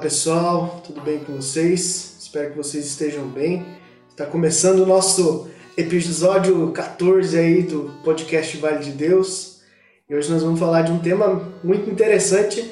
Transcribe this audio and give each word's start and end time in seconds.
pessoal, 0.00 0.80
tudo 0.86 1.00
bem 1.00 1.18
com 1.18 1.34
vocês? 1.34 2.16
Espero 2.20 2.50
que 2.50 2.56
vocês 2.56 2.86
estejam 2.86 3.26
bem. 3.26 3.66
Está 4.08 4.24
começando 4.24 4.80
o 4.80 4.86
nosso 4.86 5.48
episódio 5.76 6.70
14 6.70 7.36
aí 7.36 7.62
do 7.62 7.90
podcast 8.04 8.56
Vale 8.58 8.78
de 8.78 8.92
Deus. 8.92 9.60
E 10.08 10.14
hoje 10.14 10.30
nós 10.30 10.42
vamos 10.42 10.60
falar 10.60 10.82
de 10.82 10.92
um 10.92 11.00
tema 11.00 11.52
muito 11.64 11.90
interessante. 11.90 12.70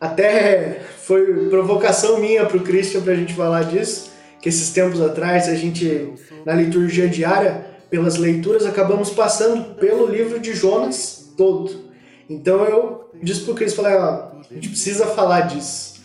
Até 0.00 0.80
foi 1.04 1.48
provocação 1.48 2.20
minha 2.20 2.46
para 2.46 2.56
o 2.56 2.62
Christian 2.62 3.00
para 3.00 3.12
a 3.12 3.16
gente 3.16 3.34
falar 3.34 3.64
disso, 3.64 4.12
que 4.40 4.48
esses 4.48 4.70
tempos 4.70 5.00
atrás 5.00 5.48
a 5.48 5.56
gente, 5.56 6.12
na 6.46 6.54
liturgia 6.54 7.08
diária, 7.08 7.66
pelas 7.90 8.16
leituras, 8.16 8.64
acabamos 8.64 9.10
passando 9.10 9.74
pelo 9.74 10.06
livro 10.06 10.38
de 10.38 10.54
Jonas 10.54 11.32
todo. 11.36 11.88
Então 12.30 12.64
eu 12.64 13.10
disse 13.20 13.40
para 13.40 13.52
o 13.52 13.56
Christian, 13.56 13.82
falei, 13.82 13.98
ó, 13.98 14.28
a 14.48 14.54
gente 14.54 14.68
precisa 14.68 15.06
falar 15.06 15.40
disso 15.40 15.97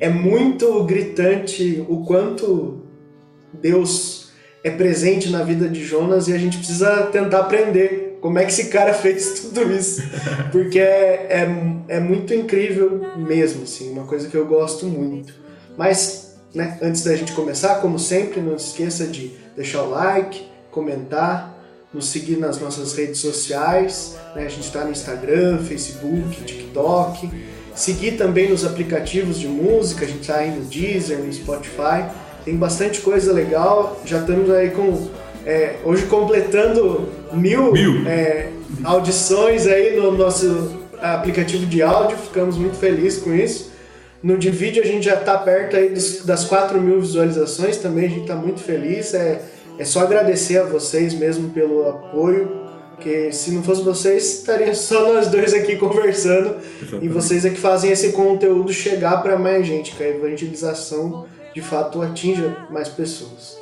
é 0.00 0.08
muito 0.08 0.84
gritante 0.84 1.84
o 1.88 2.04
quanto 2.04 2.82
Deus 3.52 4.28
é 4.62 4.70
presente 4.70 5.30
na 5.30 5.42
vida 5.42 5.68
de 5.68 5.84
Jonas 5.84 6.28
e 6.28 6.32
a 6.32 6.38
gente 6.38 6.58
precisa 6.58 7.04
tentar 7.04 7.40
aprender 7.40 8.18
como 8.20 8.38
é 8.38 8.44
que 8.44 8.50
esse 8.50 8.66
cara 8.66 8.92
fez 8.94 9.40
tudo 9.40 9.72
isso. 9.72 10.02
Porque 10.50 10.78
é, 10.78 11.26
é, 11.88 11.96
é 11.96 12.00
muito 12.00 12.34
incrível 12.34 13.00
mesmo, 13.16 13.62
assim, 13.62 13.90
uma 13.90 14.04
coisa 14.04 14.28
que 14.28 14.36
eu 14.36 14.46
gosto 14.46 14.86
muito. 14.86 15.34
Mas, 15.76 16.36
né, 16.54 16.78
antes 16.82 17.02
da 17.02 17.14
gente 17.14 17.32
começar, 17.32 17.76
como 17.76 17.98
sempre, 17.98 18.40
não 18.40 18.58
se 18.58 18.70
esqueça 18.70 19.06
de 19.06 19.32
deixar 19.56 19.82
o 19.82 19.90
like, 19.90 20.46
comentar, 20.70 21.56
nos 21.92 22.06
seguir 22.06 22.36
nas 22.36 22.60
nossas 22.60 22.94
redes 22.94 23.20
sociais. 23.20 24.16
Né? 24.34 24.44
A 24.44 24.48
gente 24.48 24.66
está 24.66 24.84
no 24.84 24.90
Instagram, 24.90 25.58
Facebook, 25.58 26.44
TikTok. 26.44 27.30
Seguir 27.78 28.16
também 28.16 28.50
nos 28.50 28.64
aplicativos 28.64 29.38
de 29.38 29.46
música, 29.46 30.04
a 30.04 30.08
gente 30.08 30.22
está 30.22 30.38
aí 30.38 30.50
no 30.50 30.64
Deezer, 30.64 31.20
no 31.20 31.32
Spotify. 31.32 32.10
Tem 32.44 32.56
bastante 32.56 33.00
coisa 33.00 33.32
legal. 33.32 34.02
Já 34.04 34.18
estamos 34.18 34.50
aí 34.50 34.70
com. 34.70 35.08
É, 35.46 35.76
hoje 35.84 36.06
completando 36.06 37.08
mil, 37.32 37.70
mil. 37.70 38.04
É, 38.08 38.48
audições 38.82 39.64
aí 39.68 39.94
no 39.94 40.10
nosso 40.10 40.80
aplicativo 41.00 41.66
de 41.66 41.80
áudio. 41.80 42.18
Ficamos 42.18 42.58
muito 42.58 42.76
felizes 42.76 43.22
com 43.22 43.32
isso. 43.32 43.70
No 44.20 44.36
de 44.36 44.50
vídeo 44.50 44.82
a 44.82 44.86
gente 44.86 45.04
já 45.04 45.14
está 45.14 45.38
perto 45.38 45.76
aí 45.76 45.90
dos, 45.90 46.24
das 46.24 46.44
4 46.46 46.80
mil 46.80 47.00
visualizações 47.00 47.76
também, 47.76 48.06
a 48.06 48.08
gente 48.08 48.22
está 48.22 48.34
muito 48.34 48.58
feliz. 48.58 49.14
É, 49.14 49.40
é 49.78 49.84
só 49.84 50.00
agradecer 50.00 50.58
a 50.58 50.64
vocês 50.64 51.14
mesmo 51.14 51.50
pelo 51.50 51.88
apoio 51.88 52.67
porque 52.98 53.30
se 53.30 53.52
não 53.52 53.62
fosse 53.62 53.82
vocês, 53.82 54.40
estaria 54.40 54.74
só 54.74 55.12
nós 55.12 55.28
dois 55.28 55.54
aqui 55.54 55.76
conversando. 55.76 56.56
Exatamente. 56.82 57.04
E 57.04 57.08
vocês 57.08 57.44
é 57.44 57.50
que 57.50 57.56
fazem 57.56 57.92
esse 57.92 58.10
conteúdo 58.10 58.72
chegar 58.72 59.22
para 59.22 59.38
mais 59.38 59.64
gente, 59.64 59.94
que 59.94 60.02
a 60.02 60.08
evangelização 60.08 61.24
de 61.54 61.62
fato 61.62 62.02
atinja 62.02 62.66
mais 62.70 62.88
pessoas. 62.88 63.56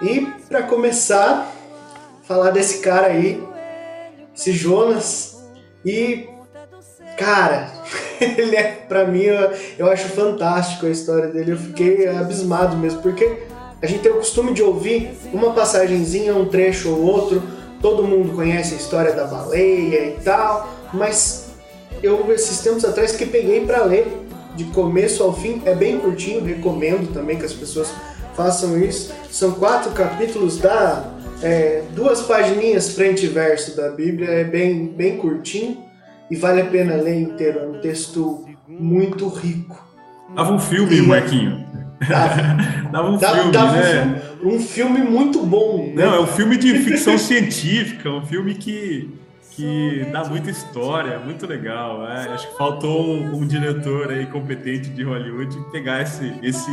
E 0.00 0.26
para 0.48 0.62
começar, 0.62 1.54
falar 2.22 2.50
desse 2.50 2.78
cara 2.78 3.08
aí, 3.08 3.42
esse 4.34 4.52
Jonas. 4.52 5.36
E 5.84 6.26
cara, 7.18 7.70
ele 8.18 8.56
é 8.56 8.72
para 8.88 9.06
mim 9.06 9.22
eu, 9.22 9.50
eu 9.78 9.90
acho 9.90 10.08
fantástico 10.08 10.86
a 10.86 10.90
história 10.90 11.28
dele. 11.28 11.52
Eu 11.52 11.58
fiquei 11.58 12.08
abismado 12.08 12.74
mesmo, 12.78 13.02
porque 13.02 13.42
a 13.82 13.86
gente 13.86 14.00
tem 14.00 14.12
o 14.12 14.16
costume 14.16 14.54
de 14.54 14.62
ouvir 14.62 15.10
uma 15.30 15.52
passagenzinha, 15.52 16.34
um 16.34 16.46
trecho 16.46 16.88
ou 16.88 17.02
outro 17.02 17.42
todo 17.82 18.04
mundo 18.04 18.32
conhece 18.34 18.74
a 18.74 18.76
história 18.76 19.12
da 19.12 19.26
baleia 19.26 20.06
e 20.06 20.20
tal, 20.24 20.72
mas 20.94 21.50
eu 22.02 22.32
esses 22.32 22.60
tempos 22.60 22.84
atrás 22.84 23.12
que 23.12 23.26
peguei 23.26 23.66
para 23.66 23.84
ler 23.84 24.06
de 24.54 24.64
começo 24.66 25.22
ao 25.22 25.32
fim, 25.32 25.60
é 25.66 25.74
bem 25.74 25.98
curtinho, 25.98 26.44
recomendo 26.44 27.12
também 27.12 27.36
que 27.36 27.44
as 27.44 27.52
pessoas 27.52 27.92
façam 28.34 28.78
isso. 28.78 29.12
São 29.30 29.52
quatro 29.52 29.90
capítulos 29.92 30.58
da 30.58 31.04
é, 31.42 31.82
duas 31.94 32.22
pagininhas 32.22 32.94
frente 32.94 33.26
e 33.26 33.28
verso 33.28 33.76
da 33.76 33.90
Bíblia, 33.90 34.28
é 34.28 34.44
bem 34.44 34.86
bem 34.86 35.16
curtinho 35.16 35.78
e 36.30 36.36
vale 36.36 36.62
a 36.62 36.66
pena 36.66 36.94
ler 36.94 37.20
inteiro, 37.20 37.58
é 37.58 37.66
um 37.66 37.80
texto 37.80 38.44
muito 38.68 39.28
rico. 39.28 39.84
Dava 40.34 40.52
um 40.52 40.58
filme, 40.58 41.02
Marquinho. 41.02 41.66
Dava, 42.08 42.36
dava 42.90 43.08
um 43.10 43.18
dava, 43.18 43.36
filme, 43.36 43.52
dava 43.52 43.72
né? 43.72 43.80
Um 43.80 44.20
filme, 44.20 44.31
um 44.42 44.60
filme, 44.60 45.00
muito 45.02 45.44
bom. 45.44 45.92
Né? 45.94 46.04
Não, 46.04 46.14
é 46.14 46.20
um 46.20 46.26
filme 46.26 46.56
de 46.56 46.78
ficção 46.80 47.16
científica, 47.16 48.10
um 48.10 48.24
filme 48.26 48.54
que, 48.54 49.10
que 49.50 50.06
dá 50.12 50.24
muita 50.24 50.50
história, 50.50 51.18
muito 51.18 51.46
legal. 51.46 52.06
É, 52.06 52.28
acho 52.28 52.50
que 52.50 52.56
faltou 52.56 53.06
um, 53.06 53.36
um, 53.36 53.46
diretor 53.46 54.10
aí 54.10 54.26
competente 54.26 54.90
de 54.90 55.02
Hollywood 55.02 55.56
pegar 55.70 56.02
esse, 56.02 56.34
esse 56.42 56.66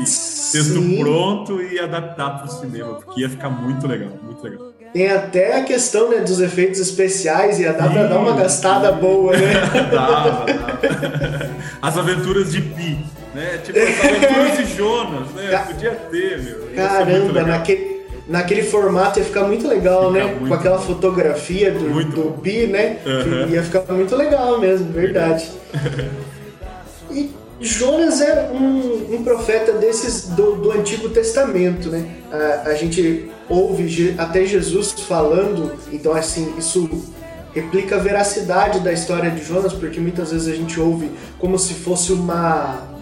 texto 0.51 0.81
pronto 0.99 1.61
e 1.61 1.79
adaptar 1.79 2.37
para 2.37 2.45
o 2.45 2.49
cinema, 2.49 2.95
porque 2.95 3.21
ia 3.21 3.29
ficar 3.29 3.49
muito 3.49 3.87
legal, 3.87 4.11
muito 4.23 4.43
legal. 4.43 4.69
Tem 4.91 5.07
até 5.07 5.59
a 5.59 5.63
questão 5.63 6.09
né, 6.09 6.17
dos 6.21 6.39
efeitos 6.41 6.79
especiais, 6.79 7.59
ia 7.59 7.71
dar 7.73 7.91
para 7.91 8.07
dar 8.07 8.17
uma 8.17 8.35
gastada 8.35 8.91
boa, 8.91 9.33
né? 9.33 9.53
dava, 9.91 10.45
dava. 10.45 11.49
As 11.79 11.95
aventuras 11.95 12.51
de 12.51 12.61
Pi 12.61 12.97
né? 13.33 13.59
Tipo, 13.63 13.79
as 13.79 14.05
aventuras 14.05 14.57
de 14.57 14.75
Jonas, 14.75 15.29
né? 15.31 15.63
Podia 15.67 15.91
ter, 15.91 16.41
meu. 16.41 16.69
Caramba, 16.75 17.43
naquele, 17.43 18.05
naquele 18.27 18.63
formato 18.63 19.19
ia 19.19 19.25
ficar 19.25 19.43
muito 19.43 19.67
legal, 19.67 20.11
Fica 20.11 20.25
né? 20.25 20.33
Muito 20.33 20.47
Com 20.47 20.53
aquela 20.53 20.79
fotografia 20.79 21.71
do, 21.71 22.03
do 22.05 22.41
Pi, 22.41 22.67
né? 22.67 22.97
Uhum. 23.05 23.49
Ia 23.49 23.63
ficar 23.63 23.93
muito 23.93 24.15
legal 24.15 24.59
mesmo, 24.59 24.91
verdade. 24.91 25.49
e 27.11 27.31
Jonas 27.59 28.21
é 28.21 28.49
um, 28.53 29.15
um 29.15 29.23
profeta 29.23 29.73
desses 29.73 30.29
do, 30.29 30.55
do, 30.55 30.71
Antigo 30.71 31.09
Testamento, 31.09 31.89
né? 31.89 32.07
A, 32.31 32.69
a 32.69 32.73
gente 32.73 33.29
ouve 33.49 34.15
até 34.17 34.45
Jesus 34.45 34.91
falando, 34.91 35.77
então 35.91 36.13
assim, 36.13 36.53
isso 36.57 36.89
replica 37.53 37.95
a 37.95 37.99
veracidade 37.99 38.79
da 38.79 38.93
história 38.93 39.29
de 39.31 39.43
Jonas, 39.43 39.73
porque 39.73 39.99
muitas 39.99 40.31
vezes 40.31 40.47
a 40.47 40.55
gente 40.55 40.79
ouve 40.79 41.11
como 41.39 41.57
se 41.57 41.73
fosse 41.73 42.13
uma 42.13 42.98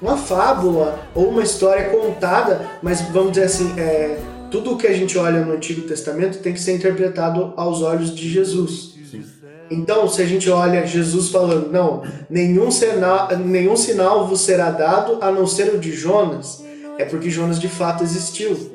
uma 0.00 0.16
fábula 0.16 0.98
ou 1.14 1.28
uma 1.28 1.42
história 1.42 1.90
contada, 1.90 2.68
mas 2.82 3.00
vamos 3.12 3.32
dizer 3.32 3.44
assim, 3.44 3.78
é, 3.78 4.18
tudo 4.50 4.72
o 4.72 4.76
que 4.76 4.86
a 4.86 4.94
gente 4.94 5.18
olha 5.18 5.44
no 5.44 5.52
Antigo 5.52 5.82
Testamento 5.82 6.38
tem 6.38 6.52
que 6.52 6.60
ser 6.60 6.74
interpretado 6.74 7.52
aos 7.56 7.82
olhos 7.82 8.14
de 8.14 8.28
Jesus. 8.28 8.94
Sim. 9.10 9.24
Então, 9.70 10.08
se 10.08 10.22
a 10.22 10.26
gente 10.26 10.48
olha 10.48 10.86
Jesus 10.86 11.28
falando, 11.28 11.70
não, 11.70 12.02
nenhum 12.30 12.70
sinal, 12.70 13.28
nenhum 13.36 13.76
sinal 13.76 14.26
vos 14.26 14.40
será 14.40 14.70
dado 14.70 15.18
a 15.20 15.30
não 15.30 15.46
ser 15.46 15.74
o 15.74 15.78
de 15.78 15.92
Jonas, 15.92 16.64
é 16.98 17.04
porque 17.04 17.28
Jonas 17.28 17.60
de 17.60 17.68
fato 17.68 18.02
existiu. 18.02 18.72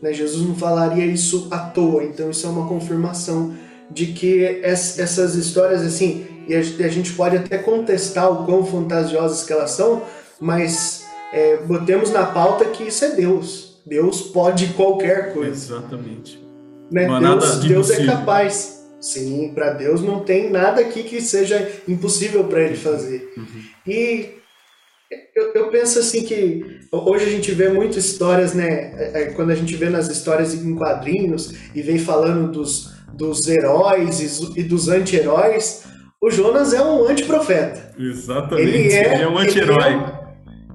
Né? 0.00 0.12
Jesus 0.12 0.46
não 0.46 0.54
falaria 0.54 1.06
isso 1.06 1.46
à 1.50 1.58
toa, 1.58 2.02
então 2.02 2.30
isso 2.30 2.46
é 2.46 2.50
uma 2.50 2.66
confirmação 2.66 3.54
de 3.88 4.06
que 4.06 4.60
essas 4.62 5.34
histórias, 5.34 5.82
assim, 5.82 6.26
e 6.48 6.54
a 6.54 6.88
gente 6.88 7.12
pode 7.12 7.36
até 7.36 7.58
contestar 7.58 8.30
o 8.30 8.44
quão 8.44 8.64
fantasiosas 8.64 9.44
que 9.44 9.52
elas 9.52 9.70
são, 9.70 10.02
mas 10.42 11.06
é, 11.32 11.58
botemos 11.58 12.10
na 12.10 12.26
pauta 12.26 12.64
que 12.64 12.82
isso 12.82 13.04
é 13.04 13.10
Deus. 13.10 13.80
Deus 13.86 14.22
pode 14.22 14.74
qualquer 14.74 15.32
coisa. 15.32 15.76
Exatamente. 15.76 16.42
Né? 16.90 17.06
Deus, 17.20 17.60
de 17.60 17.68
Deus 17.68 17.90
é 17.90 18.04
capaz. 18.04 18.82
Sim, 19.00 19.52
para 19.54 19.72
Deus 19.72 20.02
não 20.02 20.20
tem 20.20 20.50
nada 20.50 20.80
aqui 20.80 21.04
que 21.04 21.20
seja 21.20 21.70
impossível 21.88 22.44
para 22.44 22.62
Ele 22.62 22.76
fazer. 22.76 23.32
Uhum. 23.36 23.62
E 23.86 24.30
eu, 25.34 25.52
eu, 25.54 25.68
penso 25.70 25.98
assim 25.98 26.24
que 26.24 26.80
hoje 26.90 27.24
a 27.24 27.28
gente 27.28 27.52
vê 27.52 27.68
muitas 27.68 28.04
histórias, 28.04 28.52
né? 28.52 28.92
É, 28.96 29.22
é, 29.22 29.24
quando 29.26 29.50
a 29.50 29.54
gente 29.54 29.74
vê 29.76 29.88
nas 29.88 30.08
histórias 30.08 30.54
em 30.54 30.74
quadrinhos 30.74 31.52
e 31.74 31.82
vem 31.82 31.98
falando 31.98 32.50
dos, 32.50 32.92
dos 33.14 33.46
heróis 33.48 34.20
e 34.56 34.62
dos 34.62 34.88
anti-heróis, 34.88 35.84
o 36.20 36.30
Jonas 36.30 36.72
é 36.72 36.82
um 36.82 37.08
antiprofeta. 37.08 37.92
Exatamente. 37.98 38.68
Ele 38.68 38.92
é, 38.92 39.14
ele 39.14 39.22
é 39.24 39.28
um 39.28 39.38
anti-herói. 39.38 40.21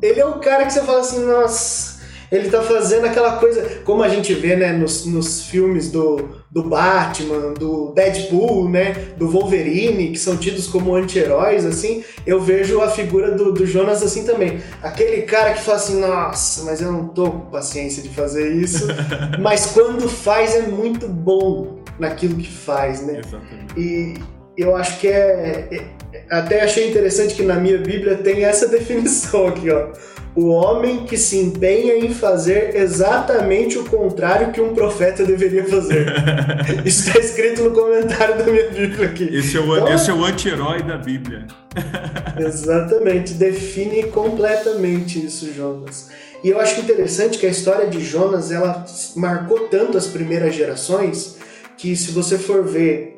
Ele 0.01 0.19
é 0.19 0.25
um 0.25 0.39
cara 0.39 0.65
que 0.65 0.73
você 0.73 0.81
fala 0.81 0.99
assim, 0.99 1.25
nossa, 1.25 1.97
ele 2.31 2.49
tá 2.49 2.61
fazendo 2.61 3.05
aquela 3.05 3.37
coisa, 3.37 3.81
como 3.85 4.03
a 4.03 4.09
gente 4.09 4.33
vê, 4.33 4.55
né, 4.55 4.73
nos, 4.73 5.05
nos 5.05 5.43
filmes 5.43 5.89
do, 5.89 6.29
do 6.51 6.63
Batman, 6.63 7.53
do 7.53 7.93
Deadpool, 7.93 8.69
né, 8.69 8.93
do 9.17 9.29
Wolverine, 9.29 10.11
que 10.11 10.19
são 10.19 10.35
tidos 10.35 10.67
como 10.67 10.93
anti-heróis, 10.93 11.65
assim, 11.65 12.03
eu 12.25 12.41
vejo 12.41 12.81
a 12.81 12.89
figura 12.89 13.31
do, 13.31 13.53
do 13.53 13.65
Jonas 13.65 14.03
assim 14.03 14.25
também. 14.25 14.59
Aquele 14.81 15.21
cara 15.21 15.53
que 15.53 15.61
fala 15.61 15.77
assim, 15.77 15.99
nossa, 15.99 16.63
mas 16.63 16.81
eu 16.81 16.91
não 16.91 17.07
tô 17.07 17.31
com 17.31 17.51
paciência 17.51 18.03
de 18.03 18.09
fazer 18.09 18.53
isso, 18.53 18.87
mas 19.39 19.67
quando 19.67 20.09
faz 20.09 20.53
é 20.53 20.63
muito 20.63 21.07
bom 21.07 21.79
naquilo 21.97 22.35
que 22.35 22.51
faz, 22.51 23.01
né? 23.01 23.21
Exatamente. 23.25 23.73
E 23.77 24.15
eu 24.57 24.75
acho 24.75 24.99
que 24.99 25.07
é, 25.07 25.67
é 25.71 25.96
até 26.29 26.61
achei 26.61 26.89
interessante 26.89 27.35
que 27.35 27.43
na 27.43 27.55
minha 27.55 27.77
Bíblia 27.77 28.15
tem 28.15 28.43
essa 28.43 28.67
definição 28.69 29.47
aqui, 29.47 29.69
ó. 29.69 29.89
O 30.35 30.49
homem 30.49 31.03
que 31.03 31.17
se 31.17 31.35
empenha 31.39 31.95
em 31.95 32.13
fazer 32.13 32.75
exatamente 32.75 33.79
o 33.79 33.85
contrário 33.85 34.51
que 34.51 34.61
um 34.61 34.71
profeta 34.71 35.25
deveria 35.25 35.65
fazer. 35.65 36.13
Isso 36.85 37.07
está 37.07 37.19
escrito 37.19 37.63
no 37.63 37.71
comentário 37.71 38.37
da 38.37 38.43
minha 38.43 38.69
Bíblia 38.69 39.07
aqui. 39.07 39.23
Esse 39.35 39.57
é 39.57 39.59
o, 39.59 39.75
então, 39.75 39.91
esse 39.91 40.11
é 40.11 40.13
o 40.13 40.23
anti-herói 40.23 40.83
da 40.83 40.95
Bíblia. 40.95 41.47
exatamente, 42.37 43.33
define 43.33 44.03
completamente 44.03 45.25
isso, 45.25 45.51
Jonas. 45.53 46.09
E 46.43 46.49
eu 46.49 46.59
acho 46.61 46.79
interessante 46.81 47.39
que 47.39 47.47
a 47.47 47.49
história 47.49 47.87
de 47.87 47.99
Jonas 47.99 48.51
ela 48.51 48.85
marcou 49.15 49.61
tanto 49.69 49.97
as 49.97 50.05
primeiras 50.05 50.53
gerações 50.53 51.37
que 51.77 51.95
se 51.95 52.11
você 52.11 52.37
for 52.37 52.63
ver 52.63 53.16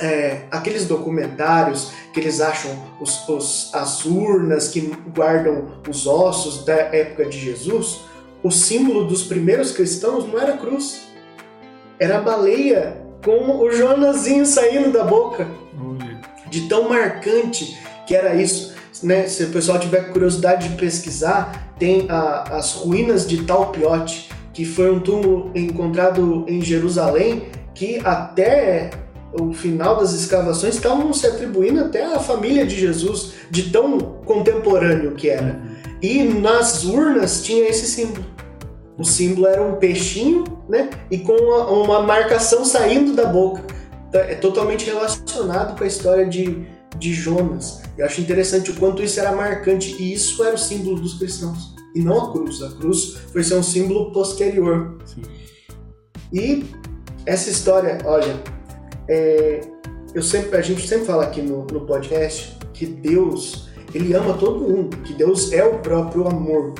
é, 0.00 0.42
aqueles 0.50 0.86
documentários 0.86 1.92
que 2.12 2.20
eles 2.20 2.40
acham 2.40 2.70
os, 3.00 3.28
os, 3.28 3.70
as 3.74 4.04
urnas 4.04 4.68
que 4.68 4.92
guardam 5.14 5.80
os 5.88 6.06
ossos 6.06 6.64
da 6.64 6.74
época 6.74 7.26
de 7.26 7.38
Jesus, 7.38 8.00
o 8.42 8.50
símbolo 8.50 9.06
dos 9.06 9.22
primeiros 9.22 9.72
cristãos 9.72 10.26
não 10.26 10.40
era 10.40 10.56
cruz, 10.56 11.02
era 11.98 12.18
a 12.18 12.20
baleia 12.20 12.96
com 13.22 13.58
o 13.58 13.70
Jonazinho 13.70 14.46
saindo 14.46 14.90
da 14.90 15.04
boca. 15.04 15.46
De 16.48 16.68
tão 16.68 16.88
marcante 16.88 17.78
que 18.06 18.16
era 18.16 18.34
isso. 18.34 18.74
Né? 19.02 19.28
Se 19.28 19.44
o 19.44 19.50
pessoal 19.50 19.78
tiver 19.78 20.10
curiosidade 20.10 20.68
de 20.68 20.76
pesquisar, 20.76 21.74
tem 21.78 22.06
a, 22.08 22.56
as 22.56 22.72
ruínas 22.72 23.28
de 23.28 23.44
Talpiote, 23.44 24.30
que 24.52 24.64
foi 24.64 24.90
um 24.90 24.98
túmulo 24.98 25.50
encontrado 25.54 26.44
em 26.48 26.60
Jerusalém, 26.60 27.48
que 27.74 28.00
até 28.04 28.90
o 29.32 29.52
final 29.52 29.96
das 29.96 30.12
escavações 30.12 30.74
estavam 30.74 31.12
se 31.12 31.26
atribuindo 31.26 31.80
até 31.80 32.04
à 32.04 32.18
família 32.18 32.66
de 32.66 32.78
Jesus, 32.78 33.32
de 33.50 33.70
tão 33.70 33.98
contemporâneo 34.24 35.12
que 35.12 35.28
era. 35.28 35.60
E 36.02 36.24
nas 36.24 36.84
urnas 36.84 37.42
tinha 37.42 37.68
esse 37.68 37.86
símbolo. 37.86 38.24
O 38.98 39.04
símbolo 39.04 39.46
era 39.46 39.62
um 39.62 39.76
peixinho, 39.76 40.44
né? 40.68 40.90
E 41.10 41.18
com 41.18 41.32
uma, 41.32 41.66
uma 41.70 42.02
marcação 42.02 42.64
saindo 42.64 43.14
da 43.14 43.26
boca. 43.26 43.62
Então, 44.08 44.20
é 44.20 44.34
totalmente 44.34 44.84
relacionado 44.84 45.78
com 45.78 45.84
a 45.84 45.86
história 45.86 46.26
de, 46.26 46.66
de 46.98 47.14
Jonas. 47.14 47.82
Eu 47.96 48.06
acho 48.06 48.20
interessante 48.20 48.70
o 48.70 48.74
quanto 48.74 49.02
isso 49.02 49.20
era 49.20 49.32
marcante. 49.32 49.94
E 50.02 50.12
isso 50.12 50.42
era 50.44 50.54
o 50.54 50.58
símbolo 50.58 51.00
dos 51.00 51.14
cristãos. 51.14 51.74
E 51.94 52.00
não 52.00 52.26
a 52.26 52.32
cruz. 52.32 52.62
A 52.62 52.70
cruz 52.70 53.16
foi 53.32 53.42
ser 53.44 53.54
um 53.54 53.62
símbolo 53.62 54.12
posterior. 54.12 54.98
Sim. 55.06 55.22
E 56.32 56.64
essa 57.24 57.50
história, 57.50 57.98
olha, 58.04 58.36
é, 59.10 59.60
eu 60.14 60.22
sempre, 60.22 60.56
a 60.56 60.62
gente 60.62 60.86
sempre 60.86 61.04
fala 61.04 61.24
aqui 61.24 61.42
no, 61.42 61.66
no 61.66 61.80
podcast 61.80 62.56
que 62.72 62.86
Deus, 62.86 63.68
ele 63.92 64.14
ama 64.14 64.34
todo 64.34 64.60
mundo, 64.60 64.96
que 64.98 65.12
Deus 65.12 65.52
é 65.52 65.64
o 65.64 65.80
próprio 65.80 66.28
amor. 66.28 66.74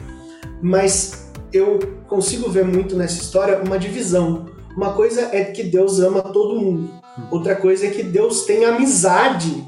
Mas 0.62 1.28
eu 1.52 1.80
consigo 2.06 2.48
ver 2.48 2.64
muito 2.64 2.94
nessa 2.94 3.20
história 3.20 3.60
uma 3.60 3.76
divisão. 3.78 4.46
Uma 4.76 4.92
coisa 4.92 5.28
é 5.32 5.44
que 5.44 5.64
Deus 5.64 5.98
ama 5.98 6.22
todo 6.22 6.60
mundo. 6.60 6.88
Outra 7.32 7.56
coisa 7.56 7.86
é 7.86 7.90
que 7.90 8.04
Deus 8.04 8.44
tem 8.44 8.64
amizade 8.64 9.66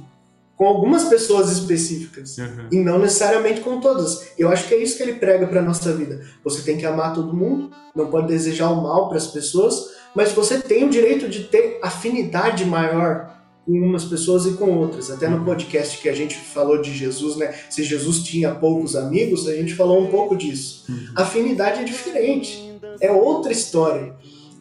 com 0.57 0.65
algumas 0.65 1.05
pessoas 1.05 1.51
específicas 1.51 2.39
uhum. 2.39 2.69
e 2.71 2.79
não 2.79 3.01
necessariamente 3.01 3.61
com 3.63 3.81
todas. 3.81 4.29
Eu 4.39 4.49
acho 4.49 4.69
que 4.69 4.75
é 4.75 4.79
isso 4.81 4.97
que 4.97 5.03
ele 5.03 5.15
prega 5.15 5.49
para 5.49 5.61
nossa 5.61 5.93
vida. 5.93 6.25
Você 6.45 6.63
tem 6.63 6.79
que 6.79 6.87
amar 6.87 7.13
todo 7.13 7.35
mundo, 7.35 7.73
não 7.97 8.07
pode 8.07 8.29
desejar 8.29 8.71
o 8.71 8.81
mal 8.81 9.09
para 9.09 9.19
as 9.19 9.27
pessoas, 9.27 9.91
mas 10.15 10.33
você 10.33 10.59
tem 10.59 10.85
o 10.85 10.91
direito 10.91 11.29
de 11.29 11.45
ter 11.45 11.79
afinidade 11.83 12.65
maior 12.65 13.33
com 13.65 13.73
umas 13.73 14.05
pessoas 14.05 14.47
e 14.47 14.53
com 14.53 14.77
outras. 14.77 15.11
Até 15.11 15.29
no 15.29 15.45
podcast 15.45 15.99
que 15.99 16.09
a 16.09 16.15
gente 16.15 16.37
falou 16.37 16.83
de 16.83 16.93
Jesus, 16.93 17.37
né? 17.37 17.55
Se 17.71 17.83
Jesus 17.83 18.23
tinha 18.23 18.55
poucos 18.55 18.97
amigos, 18.97 19.49
a 19.49 19.55
gente 19.55 19.75
falou 19.75 20.03
um 20.03 20.09
pouco 20.11 20.37
disso. 20.37 20.85
Uhum. 20.89 21.07
Afinidade 21.17 21.81
é 21.81 21.85
diferente, 21.85 22.79
é 23.01 23.11
outra 23.11 23.53
história. 23.53 24.15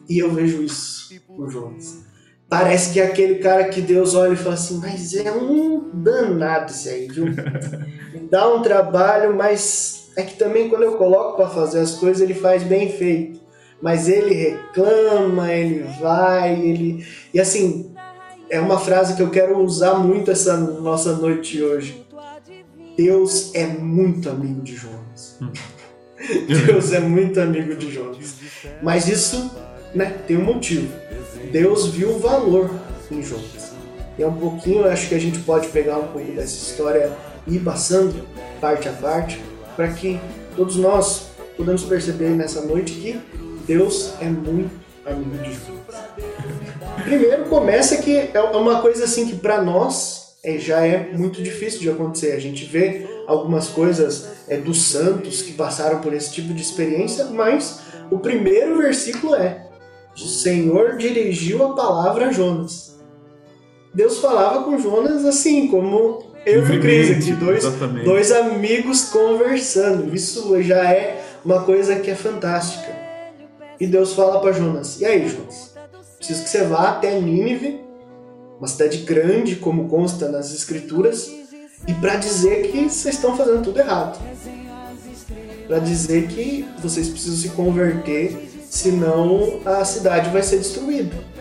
E 0.08 0.18
eu 0.18 0.32
vejo 0.32 0.62
isso 0.62 1.10
por 1.26 1.50
Jonas. 1.50 2.02
Parece 2.48 2.92
que 2.92 3.00
é 3.00 3.06
aquele 3.06 3.36
cara 3.36 3.64
que 3.68 3.80
Deus 3.80 4.14
olha 4.14 4.34
e 4.34 4.36
fala 4.36 4.54
assim, 4.54 4.78
mas 4.78 5.14
é 5.14 5.32
um 5.32 5.90
danado 5.94 6.70
esse 6.70 6.88
aí, 6.88 7.08
viu? 7.08 7.24
Me 7.24 8.28
dá 8.30 8.54
um 8.54 8.60
trabalho, 8.60 9.34
mas 9.34 10.10
é 10.16 10.22
que 10.22 10.36
também 10.36 10.68
quando 10.68 10.82
eu 10.82 10.96
coloco 10.96 11.36
para 11.36 11.48
fazer 11.48 11.78
as 11.80 11.92
coisas, 11.92 12.20
ele 12.20 12.34
faz 12.34 12.62
bem 12.62 12.90
feito 12.90 13.41
mas 13.82 14.08
ele 14.08 14.32
reclama, 14.32 15.52
ele 15.52 15.84
vai, 16.00 16.54
ele. 16.54 17.04
E 17.34 17.40
assim, 17.40 17.92
é 18.48 18.60
uma 18.60 18.78
frase 18.78 19.16
que 19.16 19.22
eu 19.22 19.28
quero 19.28 19.58
usar 19.58 19.94
muito 19.94 20.30
essa 20.30 20.56
nossa 20.56 21.16
noite 21.16 21.60
hoje. 21.60 22.06
Deus 22.96 23.52
é 23.54 23.66
muito 23.66 24.30
amigo 24.30 24.62
de 24.62 24.76
Jonas. 24.76 25.36
Hum. 25.42 25.50
Deus 26.46 26.92
é 26.92 27.00
muito 27.00 27.40
amigo 27.40 27.74
de 27.74 27.90
Jonas. 27.90 28.36
Mas 28.80 29.08
isso 29.08 29.50
né, 29.92 30.16
tem 30.28 30.36
um 30.36 30.44
motivo. 30.44 30.88
Deus 31.50 31.88
viu 31.88 32.10
o 32.10 32.18
valor 32.20 32.70
em 33.10 33.20
Jonas. 33.20 33.72
E 34.16 34.22
é 34.22 34.26
um 34.26 34.36
pouquinho, 34.36 34.86
acho 34.86 35.08
que 35.08 35.14
a 35.16 35.18
gente 35.18 35.40
pode 35.40 35.68
pegar 35.68 35.98
um 35.98 36.08
pouco 36.08 36.30
dessa 36.32 36.54
história 36.54 37.10
e 37.46 37.56
ir 37.56 37.60
passando 37.60 38.28
parte 38.60 38.88
a 38.88 38.92
parte, 38.92 39.42
para 39.74 39.88
que 39.88 40.20
todos 40.54 40.76
nós 40.76 41.30
podemos 41.56 41.82
perceber 41.82 42.30
nessa 42.30 42.60
noite 42.60 42.92
que 42.92 43.20
Deus 43.66 44.14
é 44.20 44.26
muito 44.26 44.70
amigo 45.06 45.36
de 45.38 45.52
Jonas. 45.52 45.82
Primeiro 47.04 47.44
começa 47.44 47.96
que 47.98 48.30
é 48.32 48.40
uma 48.40 48.80
coisa 48.80 49.04
assim 49.04 49.26
que 49.26 49.36
para 49.36 49.62
nós 49.62 50.36
é, 50.42 50.58
já 50.58 50.84
é 50.84 51.12
muito 51.12 51.42
difícil 51.42 51.80
de 51.80 51.90
acontecer. 51.90 52.32
A 52.32 52.40
gente 52.40 52.64
vê 52.64 53.06
algumas 53.26 53.68
coisas 53.68 54.28
é, 54.48 54.56
dos 54.56 54.82
santos 54.82 55.42
que 55.42 55.52
passaram 55.52 56.00
por 56.00 56.12
esse 56.12 56.32
tipo 56.32 56.52
de 56.52 56.62
experiência, 56.62 57.26
mas 57.26 57.80
o 58.10 58.18
primeiro 58.18 58.78
versículo 58.78 59.34
é: 59.34 59.66
O 60.14 60.18
Senhor 60.18 60.96
dirigiu 60.96 61.64
a 61.64 61.74
palavra 61.74 62.28
a 62.28 62.32
Jonas. 62.32 63.00
Deus 63.94 64.18
falava 64.18 64.64
com 64.64 64.78
Jonas 64.78 65.24
assim, 65.24 65.68
como 65.68 66.24
eu 66.46 66.66
e 66.66 66.76
o 66.76 66.80
Cris 66.80 67.10
aqui, 67.10 67.32
dois, 67.32 67.64
dois 68.04 68.32
amigos 68.32 69.04
conversando. 69.04 70.14
Isso 70.14 70.60
já 70.62 70.90
é 70.90 71.22
uma 71.44 71.62
coisa 71.62 71.96
que 71.96 72.10
é 72.10 72.14
fantástica. 72.14 73.01
E 73.82 73.86
Deus 73.88 74.12
fala 74.12 74.40
para 74.40 74.52
Jonas: 74.52 75.00
E 75.00 75.04
aí, 75.04 75.28
Jonas? 75.28 75.74
Preciso 76.16 76.44
que 76.44 76.50
você 76.50 76.62
vá 76.62 76.90
até 76.90 77.20
Nínive, 77.20 77.80
uma 78.56 78.68
cidade 78.68 78.98
grande, 78.98 79.56
como 79.56 79.88
consta 79.88 80.28
nas 80.28 80.54
Escrituras, 80.54 81.28
e 81.88 81.92
para 81.94 82.14
dizer 82.14 82.70
que 82.70 82.88
vocês 82.88 83.16
estão 83.16 83.36
fazendo 83.36 83.60
tudo 83.64 83.80
errado. 83.80 84.22
Para 85.66 85.80
dizer 85.80 86.28
que 86.28 86.64
vocês 86.80 87.08
precisam 87.08 87.36
se 87.36 87.48
converter, 87.56 88.48
senão 88.70 89.58
a 89.64 89.84
cidade 89.84 90.30
vai 90.30 90.44
ser 90.44 90.58
destruída. 90.58 91.16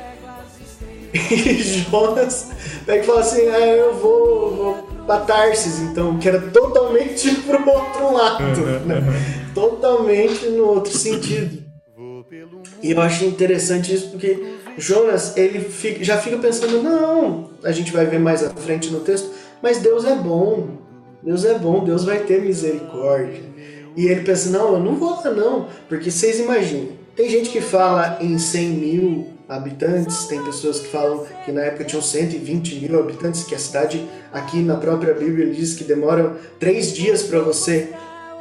E 1.14 1.62
Jonas 1.62 2.48
pega 2.88 3.04
e 3.04 3.06
fala 3.06 3.20
assim: 3.20 3.48
ah, 3.50 3.68
eu 3.68 3.94
vou, 3.98 4.56
vou 4.56 4.74
para 5.06 5.26
Tarsis, 5.26 5.80
então, 5.80 6.18
que 6.18 6.28
era 6.28 6.42
totalmente 6.42 7.36
pro 7.46 7.70
outro 7.70 8.14
lado, 8.14 8.62
né? 8.88 8.96
totalmente 9.54 10.48
no 10.48 10.66
outro 10.70 10.98
sentido. 10.98 11.61
E 12.82 12.92
eu 12.92 13.02
acho 13.02 13.26
interessante 13.26 13.94
isso 13.94 14.10
porque 14.10 14.44
Jonas, 14.78 15.38
ele 15.38 15.60
fica, 15.60 16.04
já 16.04 16.18
fica 16.18 16.38
pensando, 16.38 16.82
não, 16.82 17.52
a 17.64 17.72
gente 17.72 17.92
vai 17.92 18.06
ver 18.06 18.20
mais 18.20 18.44
à 18.44 18.50
frente 18.50 18.90
no 18.90 19.02
texto, 19.02 19.30
mas 19.62 19.78
Deus 19.78 20.06
é 20.06 20.16
bom, 20.16 20.78
Deus 21.22 21.46
é 21.46 21.58
bom, 21.58 21.84
Deus 21.84 22.04
vai 22.04 22.20
ter 22.20 22.42
misericórdia. 22.42 23.44
E 23.96 24.08
ele 24.08 24.22
pensa, 24.22 24.50
não, 24.50 24.74
eu 24.74 24.80
não 24.80 24.96
vou 24.96 25.12
lá 25.12 25.32
não, 25.32 25.68
porque 25.88 26.10
vocês 26.10 26.40
imaginem, 26.40 26.98
tem 27.16 27.30
gente 27.30 27.50
que 27.50 27.62
fala 27.62 28.18
em 28.22 28.38
100 28.40 28.70
mil 28.70 29.28
habitantes, 29.48 30.26
tem 30.28 30.42
pessoas 30.44 30.80
que 30.80 30.88
falam 30.88 31.26
que 31.44 31.52
na 31.52 31.62
época 31.62 31.84
tinham 31.84 32.02
120 32.02 32.76
mil 32.76 33.00
habitantes, 33.00 33.44
que 33.44 33.54
a 33.54 33.60
cidade 33.60 34.08
aqui 34.32 34.62
na 34.62 34.78
própria 34.78 35.14
Bíblia 35.14 35.54
diz 35.54 35.74
que 35.74 35.84
demora 35.84 36.38
três 36.58 36.94
dias 36.94 37.24
para 37.24 37.42
você 37.42 37.90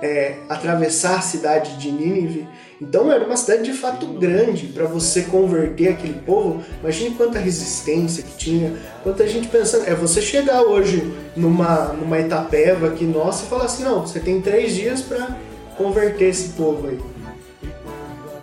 é, 0.01 0.37
atravessar 0.49 1.19
a 1.19 1.21
cidade 1.21 1.77
de 1.79 1.91
Nínive. 1.91 2.47
Então 2.81 3.13
era 3.13 3.27
uma 3.27 3.37
cidade 3.37 3.65
de 3.65 3.75
fato 3.75 4.07
grande 4.07 4.69
para 4.69 4.87
você 4.87 5.23
converter 5.23 5.89
aquele 5.89 6.15
povo. 6.15 6.63
Imagine 6.81 7.15
quanta 7.15 7.39
resistência 7.39 8.23
que 8.23 8.37
tinha, 8.39 8.75
quanta 9.03 9.27
gente 9.29 9.49
pensando. 9.49 9.87
É 9.87 9.95
você 9.95 10.23
chegar 10.23 10.63
hoje 10.63 11.13
numa, 11.37 11.93
numa 11.93 12.19
Itapeva 12.19 12.87
aqui 12.87 13.05
nossa 13.05 13.45
e 13.45 13.49
falar 13.49 13.65
assim: 13.65 13.85
não, 13.85 14.07
você 14.07 14.19
tem 14.19 14.41
três 14.41 14.75
dias 14.75 15.03
para 15.03 15.37
converter 15.77 16.31
esse 16.31 16.51
povo 16.51 16.89
aí. 16.89 16.99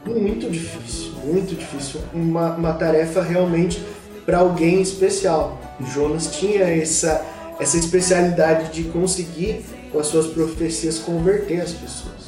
Muito 0.05 0.49
difícil, 0.49 1.13
muito 1.23 1.55
difícil. 1.55 1.99
Uma, 2.13 2.55
uma 2.55 2.73
tarefa 2.73 3.23
realmente 3.23 3.83
para 4.23 4.37
alguém 4.37 4.81
especial. 4.81 5.59
Jonas 5.93 6.27
tinha 6.27 6.63
essa, 6.63 7.25
essa 7.59 7.77
especialidade 7.77 8.71
de 8.71 8.89
conseguir, 8.89 9.65
com 9.91 9.99
as 9.99 10.07
suas 10.07 10.27
profecias, 10.27 10.99
converter 10.99 11.61
as 11.61 11.71
pessoas. 11.71 12.26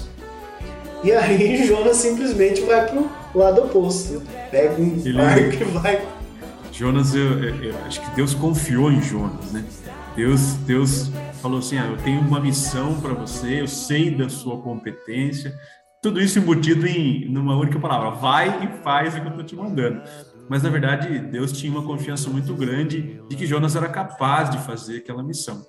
E 1.03 1.11
aí 1.11 1.63
Jonas 1.67 1.97
simplesmente 1.97 2.61
vai 2.61 2.85
pro 2.87 3.09
lado 3.33 3.63
oposto. 3.63 4.21
Pega 4.51 4.81
um 4.81 5.01
Ele... 5.03 5.13
barco 5.13 5.53
e 5.53 5.63
vai. 5.65 6.07
Jonas, 6.71 7.13
eu, 7.13 7.43
eu, 7.43 7.63
eu, 7.63 7.75
acho 7.85 7.99
que 8.01 8.15
Deus 8.15 8.33
confiou 8.33 8.91
em 8.91 9.01
Jonas, 9.01 9.51
né? 9.51 9.65
Deus, 10.15 10.53
Deus 10.65 11.11
falou 11.41 11.59
assim: 11.59 11.77
ah, 11.77 11.87
eu 11.87 11.97
tenho 11.97 12.21
uma 12.21 12.39
missão 12.39 12.99
para 13.01 13.13
você, 13.13 13.61
eu 13.61 13.67
sei 13.67 14.15
da 14.15 14.29
sua 14.29 14.57
competência. 14.61 15.53
Tudo 16.01 16.21
isso 16.21 16.39
embutido 16.39 16.87
em 16.87 17.29
numa 17.29 17.55
única 17.57 17.79
palavra: 17.79 18.11
vai 18.11 18.63
e 18.63 18.83
faz 18.83 19.15
o 19.15 19.21
que 19.21 19.27
eu 19.27 19.29
estou 19.29 19.43
te 19.43 19.55
mandando. 19.55 20.01
Mas 20.49 20.63
na 20.63 20.69
verdade, 20.69 21.19
Deus 21.19 21.51
tinha 21.51 21.71
uma 21.71 21.83
confiança 21.83 22.29
muito 22.29 22.53
grande 22.55 23.21
de 23.29 23.35
que 23.35 23.45
Jonas 23.45 23.75
era 23.75 23.87
capaz 23.87 24.49
de 24.49 24.57
fazer 24.59 24.97
aquela 24.97 25.21
missão. 25.21 25.65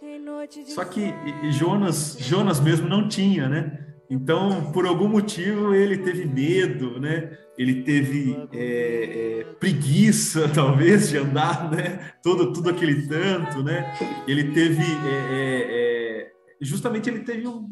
Só 0.67 0.85
que 0.85 1.13
Jonas, 1.51 2.17
Jonas 2.19 2.61
mesmo 2.61 2.89
não 2.89 3.07
tinha, 3.09 3.49
né? 3.49 3.90
Então, 4.11 4.73
por 4.73 4.87
algum 4.87 5.09
motivo, 5.09 5.73
ele 5.73 5.99
teve 5.99 6.25
medo, 6.25 6.99
né? 6.99 7.39
Ele 7.57 7.83
teve 7.83 8.37
é, 8.53 9.41
é, 9.41 9.45
preguiça, 9.61 10.49
talvez, 10.53 11.11
de 11.11 11.19
andar, 11.19 11.71
né? 11.71 12.11
Todo, 12.21 12.53
tudo 12.53 12.71
aquele 12.71 13.07
tanto, 13.07 13.63
né? 13.63 13.95
Ele 14.27 14.51
teve, 14.53 14.83
é, 14.83 15.29
é, 15.31 16.23
é, 16.23 16.33
justamente, 16.61 17.09
ele 17.09 17.21
teve 17.21 17.47
um, 17.47 17.71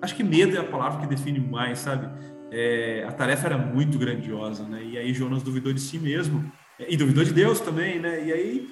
acho 0.00 0.14
que 0.14 0.22
medo 0.22 0.56
é 0.56 0.60
a 0.60 0.64
palavra 0.64 1.00
que 1.00 1.08
define 1.08 1.40
mais, 1.40 1.80
sabe? 1.80 2.08
É, 2.52 3.04
a 3.08 3.12
tarefa 3.12 3.46
era 3.46 3.58
muito 3.58 3.98
grandiosa, 3.98 4.64
né? 4.64 4.80
E 4.84 4.98
aí 4.98 5.12
Jonas 5.12 5.42
duvidou 5.42 5.72
de 5.72 5.80
si 5.80 5.98
mesmo 5.98 6.50
e 6.78 6.96
duvidou 6.96 7.24
de 7.24 7.32
Deus 7.32 7.60
também, 7.60 7.98
né? 7.98 8.24
E 8.24 8.32
aí 8.32 8.68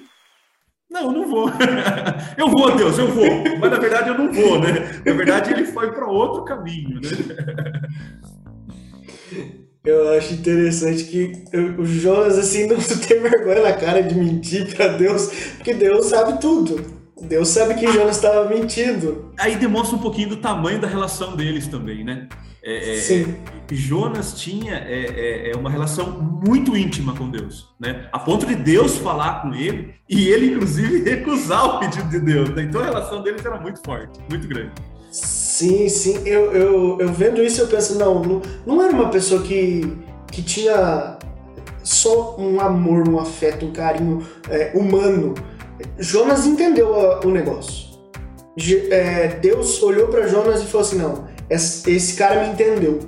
não, 0.89 1.11
não 1.11 1.27
vou. 1.27 1.49
eu 2.37 2.49
vou, 2.49 2.75
Deus, 2.75 2.97
eu 2.97 3.07
vou. 3.07 3.43
Mas 3.59 3.71
na 3.71 3.77
verdade 3.77 4.09
eu 4.09 4.17
não 4.17 4.31
vou, 4.31 4.59
né? 4.59 5.01
Na 5.05 5.13
verdade 5.13 5.53
ele 5.53 5.65
foi 5.65 5.91
para 5.91 6.07
outro 6.07 6.43
caminho, 6.43 6.99
né? 7.01 7.09
Eu 9.81 10.09
acho 10.09 10.33
interessante 10.33 11.05
que 11.05 11.45
o 11.77 11.85
Jonas 11.85 12.37
assim 12.37 12.67
não 12.67 12.75
tem 13.07 13.21
vergonha 13.21 13.61
na 13.61 13.73
cara 13.73 14.03
de 14.03 14.13
mentir 14.13 14.75
para 14.75 14.89
Deus, 14.89 15.27
porque 15.55 15.73
Deus 15.73 16.07
sabe 16.07 16.39
tudo. 16.41 16.99
Deus 17.21 17.47
sabe 17.47 17.75
que 17.75 17.91
Jonas 17.91 18.17
estava 18.17 18.47
mentindo. 18.49 19.31
Aí 19.37 19.55
demonstra 19.55 19.95
um 19.95 20.01
pouquinho 20.01 20.29
do 20.29 20.37
tamanho 20.37 20.81
da 20.81 20.87
relação 20.87 21.35
deles 21.35 21.67
também, 21.67 22.03
né? 22.03 22.27
É, 22.69 22.97
é, 22.97 22.97
Sim. 22.97 23.35
É, 23.71 23.73
Jonas 23.73 24.33
tinha 24.33 24.75
é, 24.75 25.05
é, 25.47 25.51
é, 25.51 25.55
uma 25.55 25.71
relação 25.71 26.21
muito 26.21 26.77
íntima 26.77 27.15
com 27.15 27.27
Deus, 27.27 27.67
né? 27.79 28.07
A 28.11 28.19
ponto 28.19 28.45
de 28.45 28.53
Deus 28.53 28.97
falar 28.97 29.41
com 29.41 29.55
ele 29.55 29.95
e 30.07 30.27
ele, 30.27 30.53
inclusive, 30.53 31.01
recusar 31.09 31.65
o 31.65 31.79
pedido 31.79 32.07
de 32.09 32.19
Deus. 32.19 32.49
Né? 32.51 32.63
Então 32.63 32.79
a 32.79 32.83
relação 32.83 33.23
deles 33.23 33.43
era 33.43 33.59
muito 33.59 33.81
forte, 33.83 34.19
muito 34.29 34.47
grande. 34.47 34.71
Sim, 35.11 35.89
sim. 35.89 36.21
Eu, 36.27 36.51
eu, 36.51 36.97
eu 36.99 37.11
vendo 37.11 37.41
isso, 37.41 37.59
eu 37.59 37.67
penso, 37.67 37.97
não, 37.97 38.21
não, 38.21 38.41
não 38.67 38.83
era 38.83 38.93
uma 38.93 39.09
pessoa 39.09 39.41
que, 39.41 39.97
que 40.31 40.43
tinha 40.43 41.17
só 41.83 42.37
um 42.37 42.61
amor, 42.61 43.09
um 43.09 43.19
afeto, 43.19 43.65
um 43.65 43.73
carinho 43.73 44.23
humano. 44.75 45.33
Jonas 45.97 46.45
entendeu 46.45 46.91
o 47.23 47.31
negócio. 47.31 47.89
Deus 49.41 49.81
olhou 49.81 50.07
para 50.09 50.27
Jonas 50.27 50.61
e 50.61 50.67
falou 50.67 50.85
assim: 50.85 50.97
não 50.99 51.28
esse 51.49 52.13
cara 52.15 52.43
me 52.43 52.53
entendeu. 52.53 52.99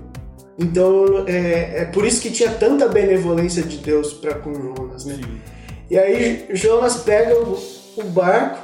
Então 0.58 1.26
é, 1.28 1.82
é 1.82 1.86
por 1.86 2.06
isso 2.06 2.22
que 2.22 2.32
tinha 2.32 2.52
tanta 2.52 2.88
benevolência 2.88 3.64
de 3.64 3.78
Deus 3.78 4.14
para 4.14 4.36
com 4.36 4.54
Jonas, 4.54 5.06
né? 5.06 5.16
Sim. 5.16 5.42
E 5.90 5.98
aí 5.98 6.46
Jonas 6.54 6.98
pega 6.98 7.36
o, 7.36 7.58
o 7.98 8.04
barco 8.06 8.60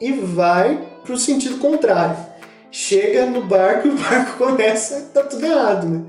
e 0.00 0.12
vai 0.12 0.80
para 1.04 1.12
o 1.12 1.18
sentido 1.18 1.58
contrário. 1.58 2.16
Chega 2.70 3.26
no 3.26 3.42
barco 3.42 3.88
e 3.88 3.90
o 3.90 3.96
barco 3.96 4.38
começa, 4.44 5.10
tá 5.12 5.22
tudo 5.22 5.44
errado, 5.44 5.88
né? 5.88 6.02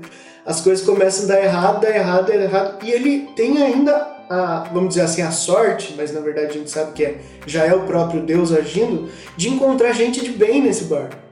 As 0.44 0.60
coisas 0.60 0.84
começam 0.84 1.24
a 1.24 1.28
dar 1.28 1.42
errado, 1.42 1.80
dar 1.80 1.94
errado, 1.94 2.26
dar 2.28 2.34
errado. 2.36 2.84
E 2.84 2.90
ele 2.90 3.28
tem 3.34 3.62
ainda 3.62 3.94
a, 4.30 4.68
vamos 4.72 4.90
dizer 4.90 5.02
assim, 5.02 5.22
a 5.22 5.30
sorte, 5.30 5.94
mas 5.96 6.12
na 6.12 6.20
verdade 6.20 6.48
a 6.48 6.52
gente 6.52 6.70
sabe 6.70 6.92
que 6.92 7.04
é, 7.04 7.18
já 7.46 7.64
é 7.64 7.74
o 7.74 7.84
próprio 7.84 8.22
Deus 8.22 8.52
agindo, 8.52 9.08
de 9.36 9.48
encontrar 9.48 9.92
gente 9.92 10.20
de 10.20 10.30
bem 10.30 10.62
nesse 10.62 10.84
barco 10.84 11.26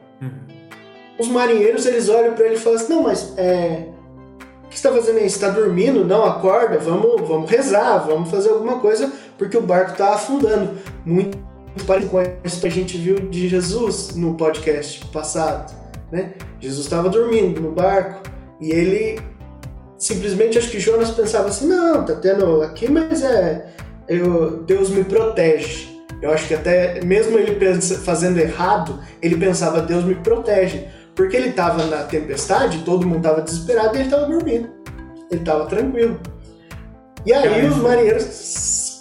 os 1.18 1.28
marinheiros 1.28 1.86
eles 1.86 2.08
olham 2.08 2.34
para 2.34 2.46
ele 2.46 2.56
e 2.56 2.58
falam 2.58 2.78
assim: 2.78 2.92
Não, 2.92 3.02
mas 3.02 3.32
é, 3.36 3.88
o 4.64 4.68
que 4.68 4.76
está 4.76 4.92
fazendo 4.92 5.18
aí? 5.18 5.26
Está 5.26 5.48
dormindo? 5.48 6.04
Não, 6.04 6.24
acorda, 6.24 6.78
vamos, 6.78 7.26
vamos 7.26 7.50
rezar, 7.50 7.98
vamos 7.98 8.30
fazer 8.30 8.50
alguma 8.50 8.80
coisa, 8.80 9.12
porque 9.38 9.56
o 9.56 9.62
barco 9.62 9.92
está 9.92 10.14
afundando. 10.14 10.78
Muito 11.04 11.38
parecido 11.86 12.10
com 12.10 12.22
isso 12.44 12.60
que 12.60 12.66
a 12.66 12.70
gente 12.70 12.96
viu 12.96 13.16
de 13.16 13.48
Jesus 13.48 14.14
no 14.14 14.34
podcast 14.34 15.04
passado. 15.06 15.74
Né? 16.10 16.32
Jesus 16.60 16.86
estava 16.86 17.08
dormindo 17.08 17.60
no 17.60 17.72
barco 17.72 18.22
e 18.60 18.70
ele 18.70 19.20
simplesmente, 19.98 20.58
acho 20.58 20.70
que 20.70 20.78
Jonas 20.78 21.10
pensava 21.10 21.48
assim: 21.48 21.66
Não, 21.66 22.04
tá 22.04 22.14
tendo 22.14 22.62
aqui, 22.62 22.90
mas 22.90 23.22
é. 23.22 23.72
Eu, 24.06 24.62
Deus 24.64 24.90
me 24.90 25.02
protege. 25.02 25.94
Eu 26.20 26.30
acho 26.30 26.46
que 26.46 26.54
até 26.54 27.02
mesmo 27.04 27.38
ele 27.38 27.54
pensa, 27.56 27.98
fazendo 27.98 28.38
errado, 28.38 28.98
ele 29.20 29.36
pensava 29.36 29.80
Deus 29.80 30.04
me 30.04 30.14
protege, 30.14 30.86
porque 31.14 31.36
ele 31.36 31.50
estava 31.50 31.84
na 31.86 32.04
tempestade, 32.04 32.82
todo 32.84 33.06
mundo 33.06 33.18
estava 33.18 33.40
desesperado 33.40 33.94
e 33.96 34.00
ele 34.00 34.04
estava 34.04 34.26
dormindo. 34.26 34.68
Ele 35.30 35.40
estava 35.40 35.66
tranquilo. 35.66 36.20
E 37.24 37.32
aí 37.32 37.48
cara, 37.48 37.66
os 37.68 37.76
marinheiros. 37.78 39.00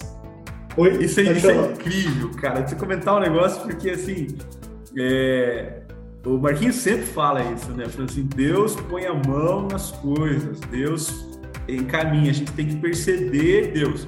Oi? 0.78 1.04
Isso, 1.04 1.20
é, 1.20 1.24
isso 1.24 1.50
é 1.50 1.56
incrível, 1.56 2.32
cara. 2.32 2.62
Deixa 2.62 2.76
eu 2.76 2.80
comentar 2.80 3.16
um 3.16 3.20
negócio, 3.20 3.62
porque 3.62 3.90
assim. 3.90 4.28
É... 4.98 5.82
O 6.26 6.38
Marquinhos 6.38 6.78
sempre 6.78 7.06
fala 7.06 7.42
isso, 7.52 7.70
né? 7.72 7.86
Fala 7.88 8.06
assim: 8.06 8.24
Deus 8.24 8.76
põe 8.90 9.06
a 9.06 9.14
mão 9.14 9.68
nas 9.68 9.92
coisas, 9.92 10.60
Deus 10.72 11.34
encaminha, 11.68 12.32
a 12.32 12.34
gente 12.34 12.52
tem 12.54 12.68
que 12.68 12.76
perceber 12.78 13.72
Deus. 13.74 14.08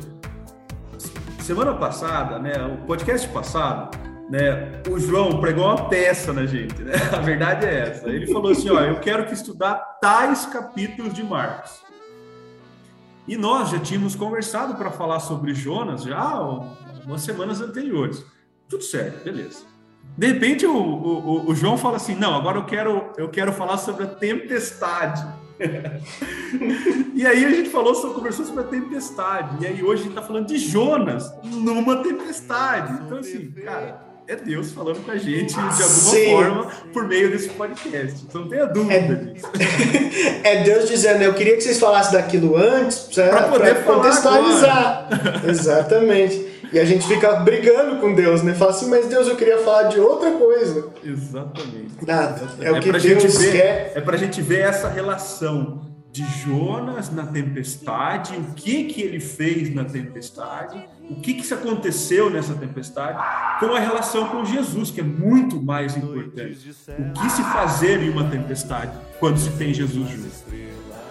Semana 1.40 1.74
passada, 1.74 2.40
né? 2.40 2.54
O 2.66 2.86
podcast 2.86 3.28
passado, 3.30 3.98
né, 4.30 4.82
o 4.90 5.00
João 5.00 5.40
pregou 5.40 5.66
uma 5.66 5.88
peça 5.88 6.34
na 6.34 6.46
gente, 6.46 6.82
né? 6.82 6.94
A 7.14 7.20
verdade 7.20 7.66
é 7.66 7.90
essa. 7.90 8.10
Ele 8.10 8.28
falou 8.28 8.52
assim, 8.52 8.70
ó, 8.70 8.80
eu 8.80 9.00
quero 9.00 9.26
que 9.26 9.34
estudar 9.34 9.76
tais 10.02 10.46
capítulos 10.46 11.14
de 11.14 11.24
Marcos. 11.24 11.84
E 13.28 13.38
nós 13.38 13.70
já 13.70 13.80
tínhamos 13.80 14.16
conversado 14.16 14.76
para 14.76 14.92
falar 14.92 15.20
sobre 15.20 15.54
Jonas 15.54 16.04
já 16.04 16.40
umas 17.06 17.22
semanas 17.22 17.62
anteriores. 17.62 18.24
Tudo 18.68 18.84
certo, 18.84 19.24
beleza. 19.24 19.64
De 20.18 20.28
repente 20.28 20.66
o, 20.66 20.76
o, 20.76 21.50
o 21.50 21.56
João 21.56 21.78
fala 21.78 21.98
assim, 21.98 22.16
não, 22.16 22.36
agora 22.36 22.60
eu 22.60 22.66
quero, 22.66 23.12
eu 23.18 23.30
quero 23.30 23.52
falar 23.52 23.78
sobre 23.78 24.04
a 24.04 24.08
tempestade. 24.08 25.26
e 27.16 27.26
aí 27.26 27.46
a 27.46 27.50
gente 27.50 27.70
falou, 27.70 27.96
conversou 28.14 28.46
sobre 28.46 28.64
a 28.64 28.68
tempestade. 28.68 29.64
E 29.64 29.68
aí 29.68 29.84
hoje 29.84 30.02
a 30.02 30.04
gente 30.04 30.10
está 30.10 30.22
falando 30.22 30.48
de 30.48 30.58
Jonas 30.58 31.32
numa 31.44 32.04
tempestade. 32.04 33.02
Então 33.06 33.18
assim, 33.18 33.52
cara, 33.52 34.05
é 34.28 34.36
Deus 34.36 34.72
falando 34.72 35.04
com 35.06 35.12
a 35.12 35.18
gente 35.18 35.54
de 35.54 35.60
alguma 35.60 35.82
Sim. 35.84 36.32
forma 36.32 36.72
por 36.92 37.08
meio 37.08 37.30
desse 37.30 37.50
podcast. 37.50 38.26
Então 38.28 38.42
não 38.42 38.50
tenha 38.50 38.66
dúvida 38.66 38.94
é, 38.96 39.34
disso. 39.34 39.48
é 40.44 40.64
Deus 40.64 40.90
dizendo, 40.90 41.22
eu 41.22 41.34
queria 41.34 41.56
que 41.56 41.62
vocês 41.62 41.80
falassem 41.80 42.14
daquilo 42.14 42.58
antes 42.58 43.10
para 43.14 43.44
poder 43.44 43.84
contextualizar. 43.84 45.10
Exatamente. 45.48 46.54
E 46.74 46.80
a 46.80 46.86
gente 46.86 47.08
fica 47.08 47.34
brigando 47.36 48.02
com 48.02 48.16
Deus, 48.16 48.42
né? 48.42 48.54
Fala 48.56 48.72
assim, 48.72 48.90
mas 48.90 49.06
Deus, 49.06 49.28
eu 49.28 49.36
queria 49.36 49.60
falar 49.60 49.84
de 49.84 50.00
outra 50.00 50.32
coisa. 50.32 50.90
Exatamente. 51.04 52.06
Nada. 52.06 52.50
É, 52.60 52.66
é 52.66 52.72
o 52.72 52.82
que 52.82 52.92
Deus 52.92 53.38
ver, 53.38 53.52
quer. 53.52 53.92
É 53.96 54.02
pra 54.02 54.18
gente 54.18 54.42
ver 54.42 54.62
essa 54.62 54.90
relação 54.90 55.86
de 56.12 56.24
Jonas 56.44 57.12
na 57.12 57.26
tempestade, 57.28 58.36
o 58.38 58.54
que 58.56 58.86
que 58.86 59.02
ele 59.02 59.20
fez 59.20 59.74
na 59.74 59.84
tempestade, 59.84 60.84
o 61.10 61.16
que 61.16 61.36
que 61.36 61.54
aconteceu 61.54 62.30
nessa 62.30 62.54
tempestade, 62.54 63.18
com 63.60 63.74
a 63.74 63.80
relação 63.80 64.28
com 64.28 64.44
Jesus, 64.44 64.92
que 64.92 65.02
é 65.02 65.04
muito 65.04 65.62
mais 65.62 65.96
importante. 65.96 66.76
O 66.98 67.14
que 67.14 67.30
se 67.30 67.44
fazer 67.44 68.02
em 68.02 68.10
uma 68.10 68.30
tempestade 68.30 68.92
quando 69.20 69.38
se 69.38 69.52
tem 69.52 69.74
Jesus 69.74 70.10
junto? 70.10 70.36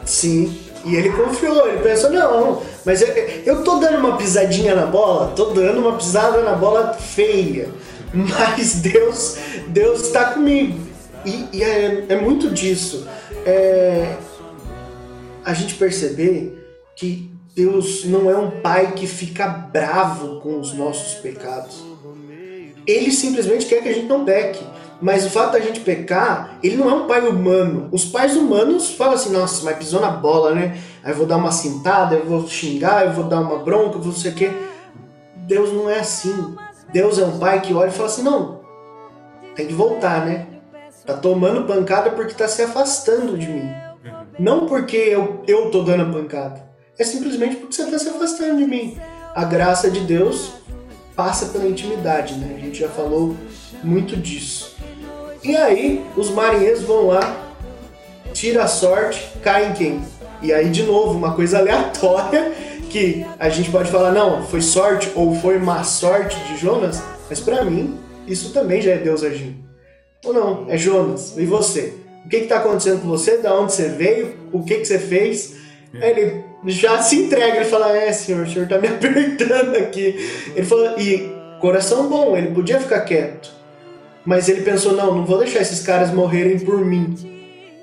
Sim, 0.05 0.55
e 0.85 0.97
ele 0.97 1.11
confiou, 1.11 1.67
ele 1.67 1.83
pensou, 1.83 2.11
não, 2.11 2.63
mas 2.85 3.01
eu, 3.01 3.09
eu 3.09 3.65
tô 3.65 3.79
dando 3.79 3.99
uma 3.99 4.17
pisadinha 4.19 4.75
na 4.75 4.85
bola, 4.85 5.33
tô 5.35 5.47
dando 5.47 5.81
uma 5.81 5.97
pisada 5.97 6.43
na 6.43 6.55
bola 6.55 6.93
feia, 6.93 7.71
mas 8.13 8.75
Deus, 8.83 9.39
Deus 9.69 10.03
está 10.03 10.33
comigo. 10.33 10.79
E, 11.25 11.49
e 11.55 11.63
é, 11.63 12.05
é 12.11 12.21
muito 12.21 12.51
disso. 12.51 13.07
É, 13.47 14.17
a 15.45 15.55
gente 15.55 15.75
perceber 15.75 16.55
que 16.97 17.34
Deus 17.55 18.05
não 18.05 18.29
é 18.29 18.37
um 18.37 18.61
pai 18.61 18.93
que 18.93 19.07
fica 19.07 19.47
bravo 19.47 20.41
com 20.41 20.59
os 20.59 20.73
nossos 20.75 21.15
pecados. 21.15 21.85
Ele 22.85 23.13
simplesmente 23.13 23.67
quer 23.67 23.81
que 23.81 23.89
a 23.89 23.93
gente 23.93 24.09
não 24.09 24.25
peque. 24.25 24.65
Mas 25.01 25.25
o 25.25 25.31
fato 25.31 25.53
da 25.53 25.61
gente 25.61 25.81
pecar, 25.81 26.59
ele 26.63 26.77
não 26.77 26.91
é 26.91 26.95
um 26.95 27.07
pai 27.07 27.27
humano. 27.27 27.89
Os 27.93 28.05
pais 28.05 28.37
humanos 28.37 28.91
falam 28.91 29.15
assim, 29.15 29.31
nossa, 29.33 29.65
mas 29.65 29.77
pisou 29.77 30.01
na 30.01 30.11
bola, 30.11 30.53
né? 30.53 30.81
Aí 31.03 31.13
eu 31.13 31.17
vou 31.17 31.27
dar 31.27 31.37
uma 31.37 31.53
cintada, 31.53 32.17
eu 32.17 32.25
vou 32.25 32.49
xingar, 32.49 33.07
eu 33.07 33.13
vou 33.13 33.25
dar 33.25 33.41
uma 33.41 33.59
bronca, 33.59 33.97
eu 33.97 34.01
vou 34.01 34.07
não 34.07 34.19
sei 34.19 34.33
o 34.33 34.35
quê. 34.35 34.51
Deus 35.37 35.73
não 35.73 35.89
é 35.89 36.01
assim. 36.01 36.57
Deus 36.93 37.19
é 37.19 37.25
um 37.25 37.39
pai 37.39 37.61
que 37.61 37.73
olha 37.75 37.89
e 37.89 37.93
fala 37.93 38.09
assim, 38.09 38.23
não, 38.23 38.61
tem 39.55 39.67
que 39.67 39.75
voltar, 39.75 40.27
né? 40.27 40.47
Tá 41.07 41.15
tomando 41.15 41.67
pancada 41.67 42.11
porque 42.11 42.35
tá 42.35 42.49
se 42.49 42.63
afastando 42.63 43.37
de 43.37 43.47
mim. 43.47 43.71
Não 44.39 44.67
porque 44.67 44.97
eu, 44.97 45.43
eu 45.47 45.71
tô 45.71 45.83
dando 45.83 46.03
a 46.03 46.13
pancada. 46.13 46.74
É 46.99 47.05
simplesmente 47.05 47.57
porque 47.57 47.75
você 47.75 47.83
está 47.83 47.99
se 47.99 48.09
afastando 48.09 48.59
de 48.59 48.67
mim. 48.67 48.97
A 49.35 49.45
graça 49.45 49.91
de 49.91 50.01
Deus 50.01 50.53
passa 51.17 51.47
pela 51.47 51.67
intimidade, 51.67 52.35
né? 52.35 52.55
A 52.57 52.61
gente 52.61 52.79
já 52.79 52.89
falou 52.89 53.37
muito 53.83 54.17
disso. 54.17 54.77
E 55.43 55.57
aí, 55.57 56.05
os 56.17 56.31
marinheiros 56.31 56.83
vão 56.83 57.09
lá, 57.09 57.21
tira 58.33 58.65
a 58.65 58.69
sorte, 58.69 59.29
cai 59.43 59.71
em 59.71 59.73
quem? 59.75 60.03
E 60.41 60.53
aí, 60.53 60.71
de 60.71 60.85
novo, 60.85 61.19
uma 61.19 61.35
coisa 61.35 61.59
aleatória 61.59 62.53
que 62.91 63.27
a 63.39 63.49
gente 63.49 63.71
pode 63.71 63.91
falar, 63.91 64.13
não, 64.13 64.45
foi 64.47 64.61
sorte 64.61 65.11
ou 65.15 65.35
foi 65.35 65.59
má 65.59 65.83
sorte 65.83 66.39
de 66.45 66.57
Jonas, 66.57 67.03
mas 67.29 67.41
para 67.41 67.65
mim, 67.65 67.99
isso 68.27 68.53
também 68.53 68.81
já 68.81 68.93
é 68.93 68.99
Deus 68.99 69.25
agindo. 69.25 69.57
Ou 70.25 70.33
não, 70.33 70.67
é 70.69 70.79
Jonas, 70.79 71.37
e 71.37 71.45
você? 71.45 71.95
O 72.25 72.29
que 72.29 72.37
está 72.37 72.57
acontecendo 72.57 73.03
com 73.03 73.09
você? 73.09 73.39
Da 73.39 73.55
onde 73.59 73.73
você 73.73 73.89
veio? 73.89 74.37
O 74.53 74.63
que, 74.63 74.77
que 74.77 74.87
você 74.87 74.99
fez? 74.99 75.57
É. 75.93 76.11
Ele 76.11 76.45
já 76.67 77.01
se 77.03 77.17
entrega, 77.17 77.57
ele 77.57 77.65
fala, 77.65 77.97
é 77.97 78.13
senhor, 78.13 78.47
o 78.47 78.51
senhor 78.51 78.65
está 78.65 78.79
me 78.79 78.89
apertando 78.89 79.77
aqui. 79.77 80.53
Ele 80.55 80.67
falou, 80.67 80.99
e 80.99 81.33
coração 81.61 82.09
bom, 82.09 82.37
ele 82.37 82.55
podia 82.55 82.81
ficar 82.81 83.01
quieto. 83.01 83.51
Mas 84.25 84.49
ele 84.49 84.63
pensou, 84.63 84.93
não, 84.93 85.15
não 85.15 85.27
vou 85.27 85.39
deixar 85.39 85.61
esses 85.61 85.85
caras 85.85 86.11
morrerem 86.11 86.59
por 86.59 86.79
mim. 86.79 87.15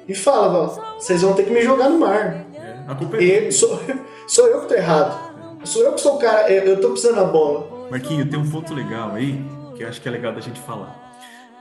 E 0.07 0.15
fala, 0.15 0.95
vocês 0.97 1.21
vão 1.21 1.33
ter 1.33 1.43
que 1.43 1.51
me 1.51 1.61
jogar 1.61 1.89
no 1.89 1.99
mar. 1.99 2.45
É, 2.55 2.75
a 2.87 2.95
culpa 2.95 3.17
é 3.17 3.47
e 3.47 3.51
sou, 3.51 3.79
sou 4.27 4.47
eu 4.47 4.61
que 4.61 4.67
tô 4.69 4.73
errado. 4.73 5.31
Sou 5.63 5.83
eu 5.83 5.93
que 5.93 6.01
sou 6.01 6.15
o 6.15 6.19
cara, 6.19 6.51
eu 6.51 6.81
tô 6.81 6.89
precisando 6.89 7.17
da 7.17 7.23
bola. 7.23 7.87
Marquinho, 7.91 8.25
tem 8.25 8.39
um 8.39 8.49
ponto 8.49 8.73
legal 8.73 9.13
aí, 9.13 9.45
que 9.75 9.83
eu 9.83 9.87
acho 9.87 10.01
que 10.01 10.07
é 10.07 10.11
legal 10.11 10.33
da 10.33 10.41
gente 10.41 10.59
falar. 10.59 10.99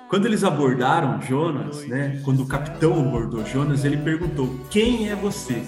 Quando 0.08 0.26
eles 0.26 0.42
abordaram 0.42 1.20
Jonas, 1.22 1.86
né, 1.86 2.20
quando 2.24 2.42
o 2.42 2.46
capitão 2.46 2.98
abordou 2.98 3.44
Jonas, 3.44 3.84
ele 3.84 3.98
perguntou: 3.98 4.48
Quem 4.70 5.08
é 5.10 5.14
você? 5.14 5.62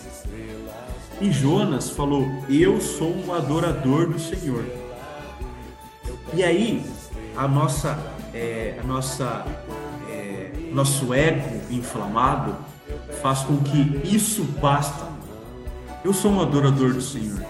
E 1.21 1.31
Jonas 1.31 1.91
falou: 1.91 2.27
Eu 2.49 2.81
sou 2.81 3.15
um 3.15 3.33
adorador 3.33 4.09
do 4.09 4.19
Senhor. 4.19 4.65
E 6.35 6.43
aí, 6.43 6.85
a 7.37 7.47
nossa, 7.47 7.99
é, 8.33 8.79
a 8.83 8.87
nossa, 8.87 9.45
é, 10.11 10.51
nosso 10.73 11.13
ego 11.13 11.61
inflamado 11.71 12.57
faz 13.21 13.41
com 13.41 13.59
que 13.59 14.01
isso 14.05 14.45
basta. 14.61 15.07
Eu 16.05 16.13
sou 16.13 16.33
um 16.33 16.41
adorador 16.41 16.93
do 16.93 17.01
Senhor. 17.01 17.45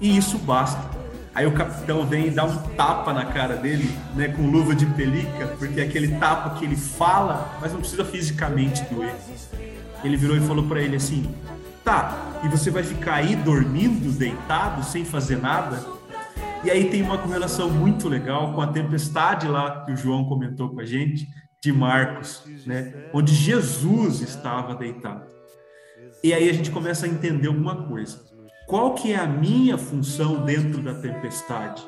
E 0.00 0.16
isso 0.16 0.38
basta. 0.38 0.96
Aí 1.34 1.46
o 1.46 1.52
capitão 1.52 2.06
vem 2.06 2.28
e 2.28 2.30
dá 2.30 2.44
um 2.44 2.56
tapa 2.76 3.12
na 3.12 3.26
cara 3.26 3.56
dele, 3.56 3.94
né, 4.14 4.28
com 4.28 4.50
luva 4.50 4.74
de 4.74 4.86
pelica, 4.86 5.48
porque 5.58 5.80
é 5.80 5.84
aquele 5.84 6.16
tapa 6.16 6.58
que 6.58 6.64
ele 6.64 6.76
fala, 6.76 7.58
mas 7.60 7.74
não 7.74 7.80
precisa 7.80 8.06
fisicamente 8.06 8.82
doer. 8.84 9.14
Ele 10.02 10.16
virou 10.16 10.34
e 10.34 10.40
falou 10.40 10.64
para 10.64 10.80
ele 10.80 10.96
assim: 10.96 11.26
"Tá, 11.84 12.35
e 12.46 12.48
você 12.48 12.70
vai 12.70 12.82
ficar 12.82 13.16
aí 13.16 13.36
dormindo, 13.36 14.16
deitado, 14.16 14.84
sem 14.84 15.04
fazer 15.04 15.36
nada?" 15.36 15.84
E 16.64 16.70
aí 16.70 16.88
tem 16.88 17.02
uma 17.02 17.18
correlação 17.18 17.70
muito 17.70 18.08
legal 18.08 18.52
com 18.52 18.60
a 18.60 18.68
tempestade 18.68 19.46
lá 19.46 19.84
que 19.84 19.92
o 19.92 19.96
João 19.96 20.24
comentou 20.24 20.70
com 20.70 20.80
a 20.80 20.84
gente, 20.84 21.28
de 21.62 21.72
Marcos, 21.72 22.44
né, 22.64 23.08
onde 23.12 23.34
Jesus 23.34 24.20
estava 24.20 24.74
deitado. 24.74 25.26
E 26.22 26.32
aí 26.32 26.48
a 26.48 26.52
gente 26.52 26.70
começa 26.70 27.06
a 27.06 27.08
entender 27.08 27.48
alguma 27.48 27.86
coisa. 27.88 28.20
Qual 28.66 28.94
que 28.94 29.12
é 29.12 29.16
a 29.16 29.26
minha 29.26 29.78
função 29.78 30.44
dentro 30.44 30.82
da 30.82 30.94
tempestade? 30.94 31.82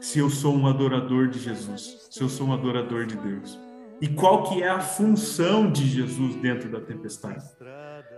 Se 0.00 0.18
eu 0.18 0.30
sou 0.30 0.54
um 0.56 0.66
adorador 0.66 1.28
de 1.28 1.38
Jesus, 1.38 2.08
se 2.10 2.20
eu 2.20 2.28
sou 2.28 2.48
um 2.48 2.52
adorador 2.52 3.06
de 3.06 3.16
Deus. 3.16 3.58
E 4.00 4.08
qual 4.08 4.42
que 4.44 4.62
é 4.62 4.68
a 4.68 4.80
função 4.80 5.70
de 5.70 5.86
Jesus 5.86 6.36
dentro 6.36 6.68
da 6.68 6.80
tempestade? 6.80 7.44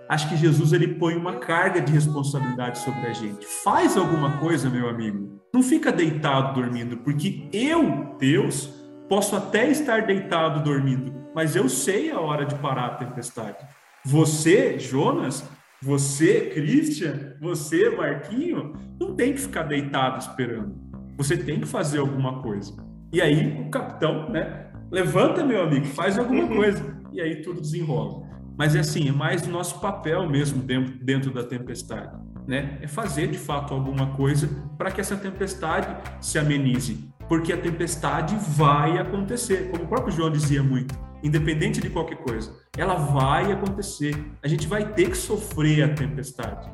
Acho 0.08 0.28
que 0.28 0.36
Jesus 0.36 0.72
ele 0.72 0.94
põe 0.94 1.16
uma 1.16 1.36
carga 1.36 1.80
de 1.80 1.92
responsabilidade 1.92 2.78
sobre 2.78 3.06
a 3.06 3.12
gente. 3.12 3.44
Faz 3.64 3.96
alguma 3.96 4.38
coisa, 4.38 4.70
meu 4.70 4.88
amigo. 4.88 5.40
Não 5.52 5.62
fica 5.62 5.90
deitado 5.90 6.54
dormindo, 6.60 6.98
porque 6.98 7.48
eu, 7.52 8.14
Deus, 8.18 8.72
posso 9.08 9.34
até 9.34 9.68
estar 9.68 10.06
deitado 10.06 10.62
dormindo, 10.62 11.12
mas 11.34 11.56
eu 11.56 11.68
sei 11.68 12.10
a 12.10 12.20
hora 12.20 12.44
de 12.44 12.54
parar 12.56 12.86
a 12.86 12.94
tempestade. 12.94 13.58
Você, 14.04 14.78
Jonas, 14.78 15.44
você, 15.82 16.50
Christian, 16.54 17.34
você, 17.40 17.90
Marquinho, 17.90 18.74
não 19.00 19.14
tem 19.14 19.32
que 19.32 19.40
ficar 19.40 19.64
deitado 19.64 20.20
esperando. 20.20 20.76
Você 21.16 21.36
tem 21.36 21.60
que 21.60 21.66
fazer 21.66 21.98
alguma 21.98 22.42
coisa. 22.42 22.76
E 23.12 23.20
aí 23.20 23.60
o 23.60 23.70
capitão, 23.70 24.28
né? 24.30 24.70
Levanta, 24.90 25.44
meu 25.44 25.62
amigo, 25.62 25.86
faz 25.86 26.18
alguma 26.18 26.46
coisa. 26.54 26.96
E 27.12 27.20
aí 27.20 27.42
tudo 27.42 27.60
desenrola. 27.60 28.25
Mas 28.56 28.74
é 28.74 28.80
assim, 28.80 29.08
é 29.08 29.12
mais 29.12 29.46
o 29.46 29.50
nosso 29.50 29.80
papel 29.80 30.28
mesmo 30.28 30.62
dentro, 30.62 30.92
dentro 31.04 31.30
da 31.32 31.44
tempestade. 31.44 32.16
Né? 32.46 32.78
É 32.80 32.86
fazer 32.86 33.26
de 33.28 33.38
fato 33.38 33.74
alguma 33.74 34.08
coisa 34.14 34.48
para 34.78 34.90
que 34.90 35.00
essa 35.00 35.16
tempestade 35.16 35.88
se 36.20 36.38
amenize. 36.38 37.10
Porque 37.28 37.52
a 37.52 37.56
tempestade 37.56 38.36
vai 38.50 38.98
acontecer, 38.98 39.70
como 39.70 39.84
o 39.84 39.88
próprio 39.88 40.14
João 40.14 40.30
dizia 40.30 40.62
muito 40.62 40.94
independente 41.22 41.80
de 41.80 41.90
qualquer 41.90 42.18
coisa. 42.18 42.54
Ela 42.76 42.94
vai 42.94 43.50
acontecer. 43.50 44.14
A 44.42 44.48
gente 44.48 44.66
vai 44.66 44.92
ter 44.92 45.10
que 45.10 45.16
sofrer 45.16 45.82
a 45.82 45.88
tempestade. 45.94 46.70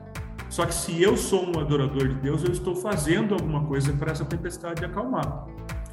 Só 0.48 0.66
que 0.66 0.74
se 0.74 1.02
eu 1.02 1.16
sou 1.16 1.46
um 1.46 1.58
adorador 1.58 2.08
de 2.08 2.14
Deus, 2.16 2.44
eu 2.44 2.52
estou 2.52 2.76
fazendo 2.76 3.34
alguma 3.34 3.64
coisa 3.64 3.92
para 3.94 4.12
essa 4.12 4.24
tempestade 4.24 4.84
acalmar. 4.84 5.46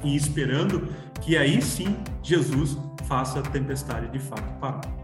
E 0.04 0.14
esperando 0.14 0.88
que 1.20 1.36
aí 1.36 1.62
sim 1.62 1.96
Jesus 2.22 2.76
faça 3.08 3.38
a 3.38 3.42
tempestade 3.42 4.08
de 4.08 4.18
fato 4.18 4.52
parar. 4.60 4.99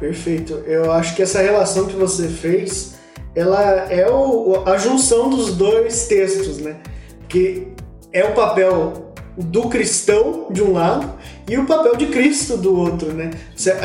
Perfeito. 0.00 0.54
Eu 0.66 0.92
acho 0.92 1.14
que 1.14 1.22
essa 1.22 1.40
relação 1.40 1.86
que 1.86 1.96
você 1.96 2.28
fez, 2.28 2.94
ela 3.34 3.62
é 3.90 4.08
o, 4.10 4.62
a 4.66 4.76
junção 4.78 5.28
dos 5.28 5.54
dois 5.54 6.06
textos, 6.06 6.58
né? 6.58 6.76
Que 7.28 7.68
é 8.12 8.24
o 8.24 8.34
papel 8.34 9.12
do 9.36 9.68
cristão 9.68 10.46
de 10.50 10.62
um 10.62 10.72
lado 10.72 11.12
e 11.48 11.56
o 11.56 11.66
papel 11.66 11.96
de 11.96 12.06
Cristo 12.06 12.56
do 12.56 12.76
outro, 12.76 13.12
né? 13.12 13.30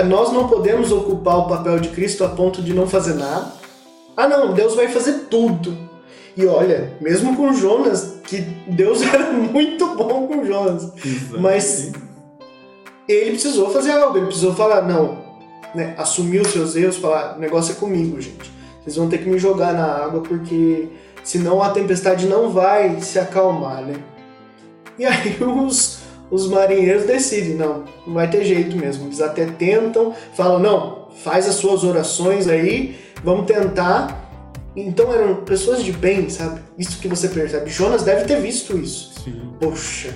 Nós 0.08 0.32
não 0.32 0.48
podemos 0.48 0.92
ocupar 0.92 1.38
o 1.38 1.48
papel 1.48 1.80
de 1.80 1.90
Cristo 1.90 2.24
a 2.24 2.30
ponto 2.30 2.62
de 2.62 2.74
não 2.74 2.88
fazer 2.88 3.14
nada. 3.16 3.52
Ah, 4.16 4.28
não, 4.28 4.54
Deus 4.54 4.76
vai 4.76 4.88
fazer 4.88 5.28
tudo. 5.30 5.76
E 6.36 6.46
olha, 6.46 6.98
mesmo 7.00 7.36
com 7.36 7.54
Jonas, 7.54 8.16
que 8.24 8.42
Deus 8.68 9.02
era 9.06 9.32
muito 9.32 9.96
bom 9.96 10.28
com 10.28 10.46
Jonas, 10.46 10.92
Exato. 11.04 11.40
mas 11.40 11.92
ele 13.08 13.32
precisou 13.32 13.70
fazer 13.70 13.92
algo, 13.92 14.18
ele 14.18 14.28
precisou 14.28 14.54
falar, 14.54 14.82
não, 14.82 15.23
né, 15.74 15.96
assumir 15.98 16.42
os 16.42 16.50
seus 16.50 16.76
erros, 16.76 16.98
falar, 16.98 17.38
o 17.38 17.40
negócio 17.40 17.74
é 17.74 17.76
comigo, 17.76 18.20
gente. 18.22 18.52
Vocês 18.82 18.96
vão 18.96 19.08
ter 19.08 19.20
que 19.20 19.30
me 19.30 19.40
jogar 19.40 19.74
na 19.74 19.86
água 19.86 20.22
porque 20.22 20.90
senão 21.24 21.64
a 21.64 21.70
tempestade 21.70 22.28
não 22.28 22.50
vai 22.50 23.00
se 23.00 23.18
acalmar, 23.18 23.82
né? 23.82 23.96
E 25.00 25.06
aí 25.06 25.38
os, 25.42 26.00
os 26.30 26.48
marinheiros 26.48 27.06
decidem, 27.06 27.56
não, 27.56 27.86
não 28.06 28.14
vai 28.14 28.30
ter 28.30 28.44
jeito 28.44 28.76
mesmo. 28.76 29.08
Eles 29.08 29.22
até 29.22 29.46
tentam, 29.46 30.14
falam, 30.36 30.60
não, 30.60 31.08
faz 31.24 31.48
as 31.48 31.56
suas 31.56 31.84
orações 31.84 32.48
aí, 32.48 32.96
vamos 33.24 33.46
tentar. 33.46 34.22
Então 34.76 35.14
eram 35.14 35.36
pessoas 35.44 35.84
de 35.84 35.92
bem, 35.92 36.30
sabe? 36.30 36.62
Isso 36.78 37.00
que 37.00 37.08
você 37.08 37.30
percebe. 37.30 37.70
Jonas 37.70 38.04
deve 38.04 38.26
ter 38.26 38.42
visto 38.42 38.78
isso. 38.78 39.14
Sim. 39.24 39.54
Poxa, 39.60 40.14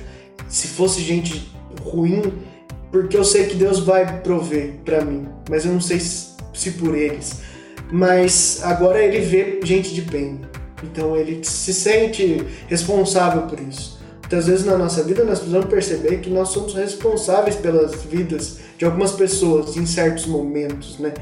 se 0.49 0.67
fosse 0.67 1.01
gente 1.01 1.51
ruim, 1.81 2.33
porque 2.91 3.17
eu 3.17 3.23
sei 3.23 3.45
que 3.45 3.55
Deus 3.55 3.79
vai 3.79 4.21
prover 4.21 4.75
para 4.85 5.03
mim, 5.03 5.27
mas 5.49 5.65
eu 5.65 5.73
não 5.73 5.81
sei 5.81 5.99
se, 5.99 6.71
por 6.71 6.95
eles. 6.95 7.41
Mas 7.91 8.61
agora 8.63 9.01
ele 9.01 9.19
vê 9.19 9.59
gente 9.63 9.93
de 9.93 10.01
bem. 10.01 10.41
Então 10.83 11.15
ele 11.15 11.43
se 11.43 11.73
sente 11.73 12.43
responsável 12.67 13.43
por 13.43 13.59
isso. 13.59 13.97
Muitas 14.21 14.47
vezes 14.47 14.65
na 14.65 14.77
nossa 14.77 15.03
vida 15.03 15.23
nós 15.23 15.39
precisamos 15.39 15.67
perceber 15.67 16.17
que 16.17 16.29
nós 16.29 16.49
somos 16.49 16.73
responsáveis 16.73 17.55
pelas 17.55 18.03
vidas 18.03 18.59
de 18.77 18.83
algumas 18.83 19.13
pessoas 19.13 19.77
em 19.77 19.85
certos 19.85 20.25
momentos, 20.25 20.99
né? 20.99 21.13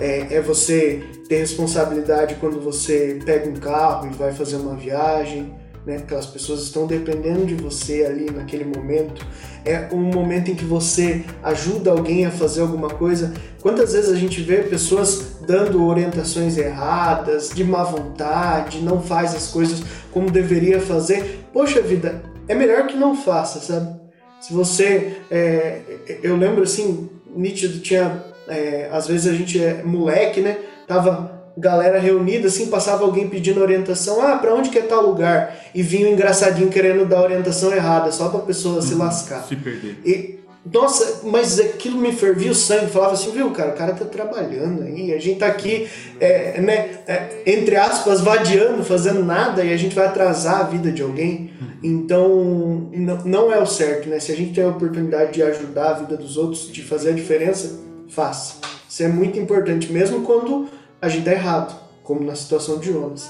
É, 0.00 0.36
é, 0.36 0.40
você 0.40 1.02
ter 1.28 1.38
responsabilidade 1.38 2.36
quando 2.36 2.60
você 2.60 3.18
pega 3.26 3.50
um 3.50 3.54
carro 3.54 4.06
e 4.06 4.14
vai 4.14 4.32
fazer 4.32 4.56
uma 4.56 4.74
viagem, 4.74 5.52
né? 5.86 5.96
Aquelas 5.96 6.26
pessoas 6.26 6.62
estão 6.62 6.86
dependendo 6.86 7.44
de 7.44 7.54
você 7.54 8.04
ali 8.04 8.30
naquele 8.30 8.64
momento. 8.64 9.24
É 9.64 9.88
um 9.92 10.00
momento 10.00 10.50
em 10.50 10.54
que 10.54 10.64
você 10.64 11.24
ajuda 11.42 11.90
alguém 11.90 12.26
a 12.26 12.30
fazer 12.30 12.60
alguma 12.60 12.88
coisa. 12.88 13.32
Quantas 13.60 13.92
vezes 13.92 14.10
a 14.10 14.16
gente 14.16 14.40
vê 14.40 14.58
pessoas 14.62 15.36
dando 15.46 15.84
orientações 15.84 16.56
erradas, 16.56 17.50
de 17.50 17.64
má 17.64 17.84
vontade, 17.84 18.80
não 18.80 19.00
faz 19.00 19.34
as 19.34 19.48
coisas 19.48 19.82
como 20.10 20.30
deveria 20.30 20.80
fazer? 20.80 21.44
Poxa 21.52 21.80
vida, 21.80 22.22
é 22.48 22.54
melhor 22.54 22.86
que 22.86 22.96
não 22.96 23.16
faça, 23.16 23.60
sabe? 23.60 24.00
Se 24.40 24.52
você. 24.52 25.18
É, 25.30 25.80
eu 26.22 26.36
lembro 26.36 26.62
assim, 26.64 27.08
nítido, 27.34 27.78
tinha. 27.78 28.24
É, 28.48 28.88
às 28.90 29.06
vezes 29.06 29.32
a 29.32 29.36
gente 29.36 29.62
é 29.62 29.82
moleque, 29.84 30.40
né? 30.40 30.58
Tava 30.88 31.41
galera 31.56 31.98
reunida, 31.98 32.48
assim, 32.48 32.66
passava 32.66 33.04
alguém 33.04 33.28
pedindo 33.28 33.60
orientação, 33.60 34.20
ah, 34.20 34.36
para 34.36 34.54
onde 34.54 34.70
que 34.70 34.78
é 34.78 34.82
tal 34.82 35.06
lugar? 35.06 35.56
E 35.74 35.82
vinha 35.82 36.08
um 36.08 36.12
engraçadinho 36.12 36.68
querendo 36.68 37.06
dar 37.06 37.22
orientação 37.22 37.72
errada, 37.72 38.10
só 38.12 38.28
pra 38.28 38.40
pessoa 38.40 38.76
uhum, 38.76 38.82
se 38.82 38.94
lascar. 38.94 39.44
Se 39.46 39.56
perder. 39.56 39.98
E 40.04 40.42
nossa, 40.72 41.22
mas 41.24 41.58
aquilo 41.58 41.98
me 41.98 42.12
fervia 42.12 42.52
o 42.52 42.54
sangue. 42.54 42.86
Falava 42.86 43.14
assim, 43.14 43.32
viu, 43.32 43.50
cara, 43.50 43.70
o 43.70 43.74
cara 43.74 43.94
tá 43.94 44.04
trabalhando 44.04 44.82
aí, 44.82 45.12
a 45.12 45.18
gente 45.18 45.40
tá 45.40 45.48
aqui, 45.48 45.88
é, 46.20 46.60
né, 46.60 47.00
é, 47.06 47.42
entre 47.46 47.74
aspas, 47.74 48.20
vadiando, 48.20 48.84
fazendo 48.84 49.24
nada 49.24 49.64
e 49.64 49.72
a 49.72 49.76
gente 49.76 49.94
vai 49.94 50.06
atrasar 50.06 50.60
a 50.60 50.62
vida 50.64 50.92
de 50.92 51.02
alguém. 51.02 51.50
Então, 51.82 52.88
não 53.24 53.52
é 53.52 53.60
o 53.60 53.66
certo, 53.66 54.08
né? 54.08 54.20
Se 54.20 54.30
a 54.30 54.36
gente 54.36 54.54
tem 54.54 54.62
a 54.62 54.68
oportunidade 54.68 55.32
de 55.32 55.42
ajudar 55.42 55.90
a 55.90 55.92
vida 55.94 56.16
dos 56.16 56.36
outros, 56.36 56.70
de 56.70 56.80
fazer 56.80 57.10
a 57.10 57.12
diferença, 57.12 57.80
faça. 58.08 58.54
Isso 58.88 59.02
é 59.02 59.08
muito 59.08 59.38
importante, 59.40 59.92
mesmo 59.92 60.22
quando 60.22 60.68
a 61.02 61.08
gente 61.08 61.24
tá 61.24 61.32
errado, 61.32 61.74
como 62.04 62.22
na 62.24 62.36
situação 62.36 62.78
de 62.78 62.92
Jonas. 62.92 63.28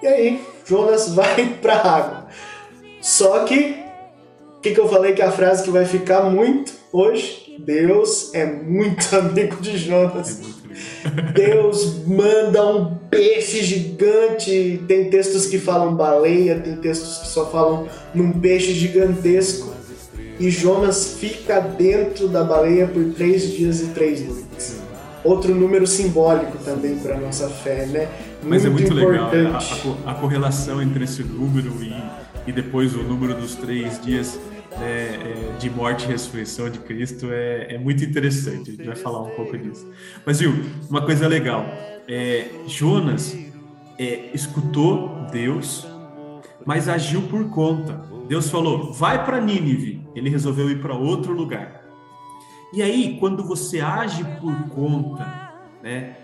E 0.00 0.06
aí, 0.06 0.40
Jonas 0.64 1.08
vai 1.12 1.58
pra 1.60 1.74
água. 1.74 2.26
Só 3.02 3.44
que 3.44 3.76
o 4.56 4.60
que, 4.60 4.72
que 4.72 4.80
eu 4.80 4.88
falei 4.88 5.12
que 5.12 5.20
é 5.20 5.24
a 5.24 5.32
frase 5.32 5.64
que 5.64 5.70
vai 5.70 5.84
ficar 5.84 6.22
muito 6.30 6.72
hoje? 6.92 7.56
Deus 7.58 8.32
é 8.32 8.46
muito 8.46 9.04
amigo 9.16 9.56
de 9.56 9.76
Jonas. 9.76 10.40
Deus 11.34 12.06
manda 12.06 12.64
um 12.64 12.94
peixe 13.10 13.62
gigante. 13.62 14.82
Tem 14.86 15.10
textos 15.10 15.46
que 15.46 15.58
falam 15.58 15.96
baleia, 15.96 16.60
tem 16.60 16.76
textos 16.76 17.18
que 17.18 17.28
só 17.28 17.50
falam 17.50 17.88
num 18.14 18.32
peixe 18.32 18.72
gigantesco. 18.72 19.74
E 20.38 20.48
Jonas 20.48 21.16
fica 21.18 21.60
dentro 21.60 22.28
da 22.28 22.44
baleia 22.44 22.86
por 22.86 23.12
três 23.12 23.50
dias 23.50 23.80
e 23.80 23.86
três 23.88 24.26
noites. 24.26 24.79
Outro 25.22 25.54
número 25.54 25.86
simbólico 25.86 26.58
também 26.58 26.98
para 26.98 27.16
nossa 27.18 27.48
fé, 27.48 27.86
né? 27.86 28.08
Mas 28.42 28.64
é 28.64 28.70
muito 28.70 28.92
importante. 28.92 29.36
legal 29.36 29.54
a, 29.54 30.08
a, 30.08 30.12
a 30.12 30.14
correlação 30.14 30.80
entre 30.80 31.04
esse 31.04 31.22
número 31.22 31.72
e 31.82 31.94
e 32.46 32.52
depois 32.52 32.94
o 32.94 33.02
número 33.02 33.34
dos 33.34 33.54
três 33.54 34.00
dias 34.02 34.38
né, 34.78 34.82
é, 34.82 35.56
de 35.58 35.68
morte 35.70 36.04
e 36.04 36.08
ressurreição 36.08 36.70
de 36.70 36.78
Cristo 36.80 37.28
é, 37.30 37.74
é, 37.74 37.78
muito 37.78 38.04
interessante. 38.04 38.70
A 38.70 38.74
gente 38.74 38.86
vai 38.86 38.96
falar 38.96 39.22
um 39.22 39.30
pouco 39.30 39.56
disso. 39.58 39.86
Mas 40.24 40.40
viu, 40.40 40.52
uma 40.88 41.02
coisa 41.02 41.26
legal: 41.28 41.64
é, 42.08 42.48
Jonas 42.66 43.36
é, 43.98 44.30
escutou 44.32 45.26
Deus, 45.30 45.86
mas 46.64 46.88
agiu 46.88 47.22
por 47.22 47.48
conta. 47.50 48.00
Deus 48.28 48.50
falou: 48.50 48.92
vai 48.92 49.24
para 49.24 49.40
Nínive. 49.40 50.00
Ele 50.14 50.30
resolveu 50.30 50.70
ir 50.70 50.80
para 50.80 50.94
outro 50.94 51.32
lugar. 51.32 51.79
E 52.72 52.82
aí, 52.82 53.16
quando 53.18 53.42
você 53.42 53.80
age 53.80 54.24
por 54.40 54.68
conta, 54.68 55.26
né, 55.82 56.16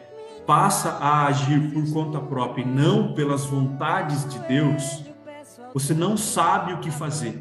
passa 0.46 0.90
a 0.90 1.26
agir 1.26 1.72
por 1.72 1.92
conta 1.92 2.20
própria 2.20 2.62
e 2.62 2.66
não 2.66 3.12
pelas 3.14 3.44
vontades 3.44 4.28
de 4.32 4.38
Deus, 4.40 5.04
você 5.74 5.92
não 5.92 6.16
sabe 6.16 6.72
o 6.72 6.78
que 6.78 6.90
fazer. 6.90 7.40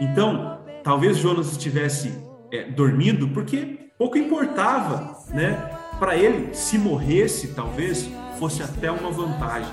Então, 0.00 0.58
talvez 0.82 1.18
Jonas 1.18 1.52
estivesse 1.52 2.12
é, 2.52 2.64
dormindo 2.64 3.28
porque 3.28 3.90
pouco 3.96 4.18
importava, 4.18 5.16
né? 5.30 5.70
Para 5.98 6.16
ele, 6.16 6.54
se 6.54 6.76
morresse, 6.76 7.54
talvez 7.54 8.10
fosse 8.38 8.62
até 8.62 8.90
uma 8.90 9.10
vantagem. 9.10 9.72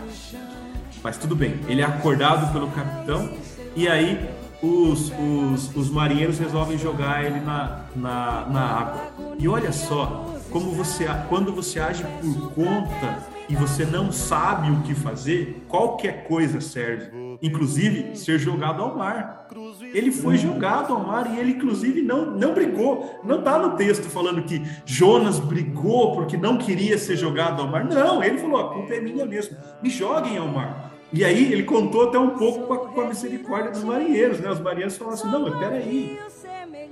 Mas 1.04 1.18
tudo 1.18 1.36
bem, 1.36 1.60
ele 1.68 1.82
é 1.82 1.86
acordado 1.86 2.54
pelo 2.54 2.70
capitão 2.72 3.34
e 3.76 3.88
aí 3.88 4.30
os, 4.63 5.12
os, 5.12 5.76
os 5.76 5.89
marinheiros 5.89 6.39
resolvem 6.39 6.78
jogar 6.78 7.26
ele 7.26 7.41
na, 7.41 7.82
na, 7.95 8.45
na 8.49 8.62
água. 8.62 9.12
E 9.38 9.47
olha 9.47 9.71
só, 9.71 10.34
como 10.49 10.71
você, 10.71 11.06
quando 11.28 11.54
você 11.54 11.80
age 11.80 12.06
por 12.21 12.54
conta 12.54 13.28
e 13.49 13.56
você 13.56 13.86
não 13.86 14.12
sabe 14.12 14.71
o 14.71 14.82
que 14.82 14.95
fazer, 14.95 15.65
qualquer 15.67 16.26
coisa 16.28 16.62
serve 16.62 17.23
inclusive 17.43 18.15
ser 18.15 18.39
jogado 18.39 18.82
ao 18.82 18.97
mar. 18.97 19.47
Ele 19.93 20.12
foi 20.12 20.38
jogado 20.38 20.93
ao 20.93 21.06
mar 21.06 21.30
e 21.30 21.38
ele, 21.38 21.52
inclusive, 21.52 22.02
não, 22.02 22.32
não 22.32 22.54
brigou. 22.54 23.19
Não 23.21 23.39
está 23.39 23.60
no 23.60 23.76
texto 23.76 24.10
falando 24.10 24.43
que 24.43 24.63
Jonas 24.86 25.39
brigou 25.39 26.13
porque 26.15 26.38
não 26.38 26.58
queria 26.58 26.97
ser 26.97 27.17
jogado 27.17 27.62
ao 27.62 27.67
mar. 27.67 27.84
Não, 27.84 28.23
ele 28.23 28.38
falou: 28.38 28.60
a 28.60 28.73
culpa 28.73 28.93
é 28.93 29.02
minha 29.02 29.26
mesmo, 29.26 29.58
me 29.82 29.89
joguem 29.89 30.38
ao 30.38 30.47
mar. 30.47 30.93
E 31.13 31.23
aí 31.23 31.54
ele 31.54 31.63
contou 31.63 32.10
até 32.10 32.17
um 32.17 32.32
pouco 32.32 32.67
com 32.67 32.73
a, 32.73 32.78
com 32.80 33.02
a 33.02 33.08
misericórdia 33.08 33.71
dos 33.71 33.84
marinheiros, 33.84 34.39
né? 34.39 34.49
Os 34.49 34.60
marinheiros 34.60 34.97
falaram 34.97 35.17
assim: 35.17 35.30
não, 35.30 35.43
mas 35.43 35.58
peraí, 35.60 36.19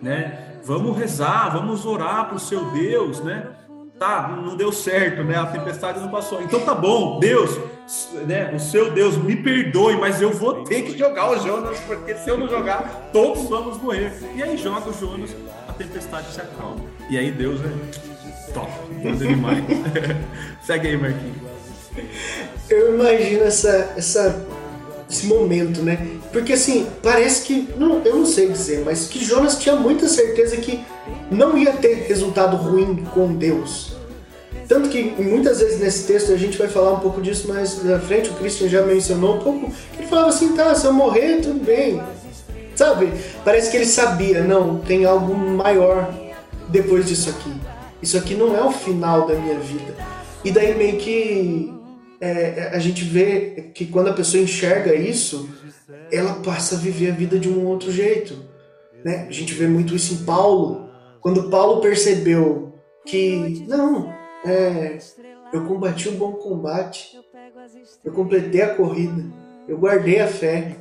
né? 0.01 0.59
Vamos 0.63 0.95
rezar, 0.95 1.49
vamos 1.49 1.85
orar 1.85 2.27
para 2.27 2.35
o 2.35 2.39
seu 2.39 2.63
Deus, 2.71 3.19
né? 3.21 3.47
tá, 4.01 4.35
não 4.43 4.57
deu 4.57 4.71
certo, 4.71 5.23
né? 5.23 5.37
A 5.37 5.45
tempestade 5.45 5.99
não 5.99 6.09
passou. 6.09 6.41
Então 6.41 6.59
tá 6.61 6.73
bom, 6.73 7.19
Deus, 7.19 7.59
né? 8.25 8.51
O 8.51 8.59
seu 8.59 8.89
Deus 8.89 9.15
me 9.15 9.35
perdoe, 9.35 9.95
mas 9.95 10.19
eu 10.19 10.31
vou 10.31 10.63
ter 10.63 10.81
que 10.81 10.97
jogar 10.97 11.29
o 11.29 11.39
Jonas, 11.39 11.79
porque 11.81 12.15
se 12.15 12.27
eu 12.27 12.35
não 12.35 12.49
jogar, 12.49 13.11
todos 13.13 13.47
vamos 13.47 13.79
morrer. 13.79 14.11
E 14.35 14.41
aí 14.41 14.57
joga 14.57 14.89
o 14.89 14.93
Jonas, 14.93 15.35
a 15.67 15.73
tempestade 15.73 16.33
se 16.33 16.41
acalma. 16.41 16.81
E 17.11 17.17
aí 17.17 17.29
Deus 17.29 17.61
é 17.61 18.51
top, 18.53 18.71
Deus 19.03 19.21
é 19.21 19.27
demais. 19.27 19.63
Segue 20.65 20.87
aí, 20.87 20.97
Marquinhos. 20.97 21.50
Eu 22.71 22.95
imagino 22.95 23.43
essa, 23.43 23.93
essa, 23.97 24.45
esse 25.09 25.25
momento, 25.25 25.81
né? 25.81 26.07
Porque 26.31 26.53
assim, 26.53 26.87
parece 27.03 27.43
que. 27.43 27.67
Não, 27.77 28.01
eu 28.05 28.15
não 28.15 28.25
sei 28.25 28.49
dizer, 28.49 28.83
mas 28.85 29.07
que 29.07 29.23
Jonas 29.23 29.57
tinha 29.57 29.75
muita 29.75 30.07
certeza 30.07 30.55
que 30.55 30.79
não 31.29 31.57
ia 31.57 31.73
ter 31.73 32.05
resultado 32.07 32.55
ruim 32.55 33.03
com 33.13 33.33
Deus. 33.33 33.91
Tanto 34.69 34.87
que 34.87 35.03
muitas 35.21 35.59
vezes 35.59 35.81
nesse 35.81 36.07
texto 36.07 36.31
a 36.31 36.37
gente 36.37 36.57
vai 36.57 36.69
falar 36.69 36.93
um 36.93 36.99
pouco 37.01 37.21
disso 37.21 37.49
mais 37.49 37.83
na 37.83 37.99
frente, 37.99 38.29
o 38.29 38.35
Christian 38.35 38.69
já 38.69 38.81
mencionou 38.83 39.35
um 39.35 39.39
pouco. 39.39 39.71
Ele 39.97 40.07
falava 40.07 40.29
assim: 40.29 40.53
tá, 40.53 40.73
se 40.73 40.85
eu 40.85 40.93
morrer, 40.93 41.41
tudo 41.41 41.61
bem. 41.61 42.01
Sabe? 42.73 43.11
Parece 43.43 43.69
que 43.69 43.75
ele 43.75 43.85
sabia, 43.85 44.41
não, 44.41 44.77
tem 44.77 45.03
algo 45.03 45.35
maior 45.35 46.09
depois 46.69 47.05
disso 47.05 47.29
aqui. 47.29 47.51
Isso 48.01 48.17
aqui 48.17 48.33
não 48.33 48.55
é 48.55 48.63
o 48.63 48.71
final 48.71 49.27
da 49.27 49.35
minha 49.35 49.59
vida. 49.59 49.93
E 50.43 50.51
daí 50.51 50.73
meio 50.73 50.97
que 50.97 51.80
é, 52.21 52.69
a 52.71 52.77
gente 52.77 53.03
vê 53.03 53.71
que 53.73 53.87
quando 53.87 54.09
a 54.09 54.13
pessoa 54.13 54.43
enxerga 54.43 54.93
isso, 54.93 55.49
ela 56.11 56.35
passa 56.35 56.75
a 56.75 56.77
viver 56.77 57.11
a 57.11 57.15
vida 57.15 57.39
de 57.39 57.49
um 57.49 57.65
outro 57.65 57.91
jeito. 57.91 58.37
Né? 59.03 59.25
A 59.27 59.31
gente 59.31 59.55
vê 59.55 59.67
muito 59.67 59.95
isso 59.95 60.13
em 60.13 60.23
Paulo. 60.23 60.87
Quando 61.19 61.49
Paulo 61.49 61.81
percebeu 61.81 62.75
que, 63.05 63.65
não, 63.67 64.13
é, 64.45 64.99
eu 65.51 65.65
combati 65.65 66.09
o 66.09 66.13
bom 66.13 66.33
combate, 66.33 67.19
eu 68.05 68.13
completei 68.13 68.61
a 68.61 68.75
corrida, 68.75 69.25
eu 69.67 69.77
guardei 69.77 70.19
a 70.19 70.27
fé. 70.27 70.77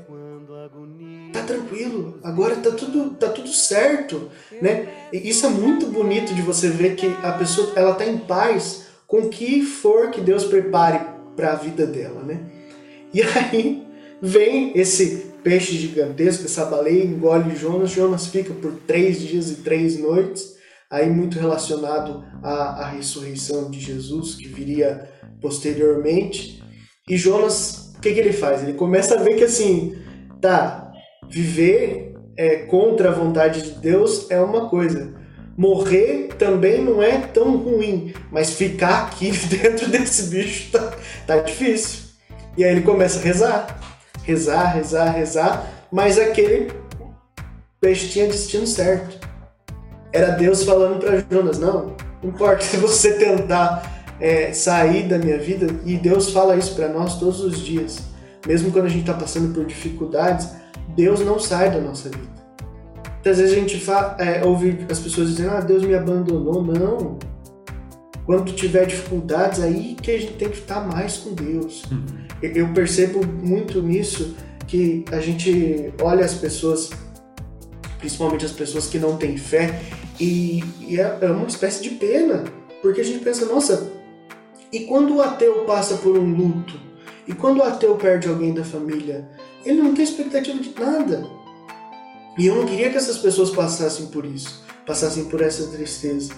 Tá 1.33 1.43
tranquilo, 1.43 2.19
agora 2.23 2.57
tá 2.57 2.73
tudo, 2.73 3.11
tá 3.11 3.29
tudo 3.29 3.49
certo, 3.49 4.31
né? 4.61 4.89
E 5.13 5.29
isso 5.29 5.47
é 5.47 5.49
muito 5.49 5.87
bonito 5.87 6.35
de 6.35 6.43
você 6.43 6.69
ver 6.69 6.97
que 6.97 7.07
a 7.23 7.33
pessoa 7.33 7.73
ela 7.77 7.95
tá 7.95 8.05
em 8.05 8.19
paz 8.19 8.87
com 9.07 9.23
o 9.23 9.29
que 9.29 9.63
for 9.63 10.11
que 10.11 10.21
Deus 10.21 10.45
prepare 10.45 11.10
para 11.41 11.53
a 11.53 11.57
vida 11.57 11.87
dela, 11.87 12.23
né? 12.23 12.39
E 13.15 13.23
aí 13.25 13.87
vem 14.21 14.79
esse 14.79 15.31
peixe 15.43 15.73
gigantesco, 15.73 16.45
essa 16.45 16.67
baleia 16.67 17.03
engole 17.03 17.57
Jonas, 17.57 17.91
Jonas 17.91 18.27
fica 18.27 18.53
por 18.53 18.73
três 18.87 19.19
dias 19.21 19.51
e 19.51 19.57
três 19.57 19.99
noites 19.99 20.61
aí 20.91 21.09
muito 21.09 21.39
relacionado 21.39 22.23
à, 22.43 22.83
à 22.83 22.89
ressurreição 22.91 23.71
de 23.71 23.81
Jesus, 23.81 24.35
que 24.35 24.49
viria 24.49 25.09
posteriormente. 25.41 26.63
E 27.09 27.17
Jonas, 27.17 27.95
o 27.97 28.01
que, 28.01 28.13
que 28.13 28.21
ele 28.21 28.33
faz? 28.33 28.63
Ele 28.63 28.75
começa 28.75 29.15
a 29.15 29.23
ver 29.23 29.37
que 29.37 29.45
assim, 29.45 29.97
tá, 30.41 30.93
viver 31.31 32.15
é, 32.37 32.57
contra 32.67 33.11
a 33.11 33.15
vontade 33.15 33.63
de 33.63 33.71
Deus 33.79 34.29
é 34.31 34.41
uma 34.41 34.69
coisa. 34.69 35.15
Morrer 35.57 36.29
também 36.39 36.83
não 36.83 37.03
é 37.03 37.19
tão 37.19 37.57
ruim, 37.57 38.13
mas 38.33 38.55
ficar 38.55 39.05
aqui 39.05 39.31
dentro 39.47 39.89
desse 39.91 40.31
bicho 40.31 40.73
tá, 40.73 40.97
tá 41.37 41.43
difícil. 41.43 42.11
E 42.57 42.65
aí 42.65 42.73
ele 42.73 42.83
começa 42.83 43.19
a 43.19 43.23
rezar, 43.23 43.79
rezar, 44.25 44.65
rezar, 44.75 45.11
rezar, 45.11 45.71
mas 45.91 46.19
aquele 46.19 46.73
peixe 47.81 48.09
tinha 48.09 48.27
destino 48.27 48.67
certo 48.67 49.21
era 50.13 50.31
Deus 50.33 50.65
falando 50.65 51.01
para 51.01 51.25
Jonas: 51.31 51.59
não, 51.59 51.95
não 52.23 52.31
importa 52.31 52.63
se 52.63 52.77
você 52.77 53.13
tentar 53.15 54.05
é, 54.21 54.53
sair 54.53 55.09
da 55.09 55.19
minha 55.19 55.39
vida, 55.39 55.67
e 55.85 55.97
Deus 55.97 56.33
fala 56.33 56.57
isso 56.57 56.75
para 56.75 56.89
nós 56.89 57.19
todos 57.19 57.41
os 57.41 57.59
dias, 57.61 58.01
mesmo 58.47 58.71
quando 58.73 58.87
a 58.87 58.89
gente 58.89 59.03
está 59.03 59.15
passando 59.15 59.55
por 59.55 59.65
dificuldades, 59.65 60.49
Deus 60.97 61.21
não 61.21 61.39
sai 61.39 61.71
da 61.71 61.81
nossa 61.81 62.09
vida. 62.09 62.31
Muitas 63.15 63.39
vezes 63.39 63.53
a 63.53 63.61
gente 63.61 63.91
é, 64.19 64.45
ouve 64.45 64.87
as 64.91 64.99
pessoas 64.99 65.29
dizendo: 65.29 65.51
ah, 65.51 65.61
Deus 65.61 65.85
me 65.85 65.95
abandonou. 65.95 66.63
Não. 66.63 67.19
Quando 68.31 68.53
tiver 68.53 68.87
dificuldades, 68.87 69.59
aí 69.59 69.97
que 70.01 70.09
a 70.09 70.17
gente 70.17 70.35
tem 70.35 70.49
que 70.49 70.59
estar 70.59 70.87
mais 70.87 71.17
com 71.17 71.35
Deus. 71.35 71.83
Uhum. 71.91 72.05
Eu 72.41 72.73
percebo 72.73 73.27
muito 73.27 73.83
nisso 73.83 74.37
que 74.69 75.05
a 75.11 75.19
gente 75.19 75.93
olha 76.01 76.25
as 76.25 76.35
pessoas 76.35 76.91
principalmente 77.99 78.45
as 78.45 78.53
pessoas 78.53 78.87
que 78.87 79.01
não 79.01 79.17
têm 79.17 79.37
fé, 79.37 79.83
e, 80.21 80.63
e 80.81 81.01
é, 81.01 81.19
é 81.21 81.27
uma 81.27 81.49
espécie 81.49 81.83
de 81.83 81.91
pena, 81.91 82.45
porque 82.81 83.01
a 83.01 83.05
gente 83.05 83.19
pensa, 83.19 83.47
nossa, 83.47 83.91
e 84.73 84.85
quando 84.85 85.17
o 85.17 85.21
ateu 85.21 85.65
passa 85.65 85.97
por 85.97 86.17
um 86.17 86.33
luto? 86.33 86.79
E 87.27 87.33
quando 87.33 87.59
o 87.59 87.65
ateu 87.65 87.97
perde 87.97 88.29
alguém 88.29 88.55
da 88.55 88.63
família? 88.63 89.29
Ele 89.65 89.83
não 89.83 89.93
tem 89.93 90.05
expectativa 90.05 90.57
de 90.57 90.73
nada. 90.79 91.27
E 92.39 92.47
eu 92.47 92.55
não 92.55 92.65
queria 92.65 92.91
que 92.91 92.97
essas 92.97 93.19
pessoas 93.19 93.51
passassem 93.51 94.07
por 94.07 94.25
isso. 94.25 94.65
passassem 94.87 95.25
por 95.25 95.43
essa 95.43 95.67
tristeza. 95.67 96.33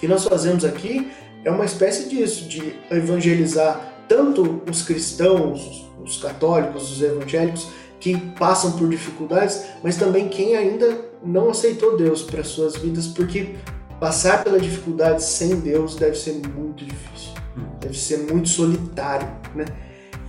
O 0.00 0.06
que 0.08 0.08
nós 0.08 0.24
fazemos 0.24 0.64
aqui 0.64 1.10
é 1.44 1.50
uma 1.50 1.66
espécie 1.66 2.08
disso, 2.08 2.48
de 2.48 2.74
evangelizar 2.90 3.98
tanto 4.08 4.62
os 4.66 4.80
cristãos, 4.80 5.86
os 6.02 6.16
católicos, 6.16 6.90
os 6.90 7.02
evangélicos 7.02 7.68
que 8.00 8.16
passam 8.38 8.72
por 8.72 8.88
dificuldades, 8.88 9.62
mas 9.84 9.98
também 9.98 10.30
quem 10.30 10.56
ainda 10.56 10.98
não 11.22 11.50
aceitou 11.50 11.98
Deus 11.98 12.22
para 12.22 12.42
suas 12.42 12.76
vidas, 12.76 13.08
porque 13.08 13.56
passar 14.00 14.42
pela 14.42 14.58
dificuldade 14.58 15.22
sem 15.22 15.56
Deus 15.56 15.96
deve 15.96 16.16
ser 16.16 16.40
muito 16.48 16.82
difícil, 16.82 17.34
deve 17.78 17.98
ser 17.98 18.20
muito 18.20 18.48
solitário, 18.48 19.28
né? 19.54 19.66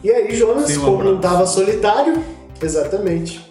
E 0.03 0.11
aí 0.11 0.35
Jonas, 0.35 0.75
como 0.75 1.01
não 1.01 1.15
estava 1.15 1.47
solitário, 1.47 2.21
exatamente. 2.61 3.49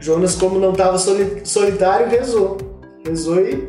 Jonas, 0.00 0.34
como 0.34 0.58
não 0.58 0.72
estava 0.72 0.98
solitário, 0.98 2.08
rezou. 2.08 2.58
Rezou 3.06 3.38
e 3.38 3.68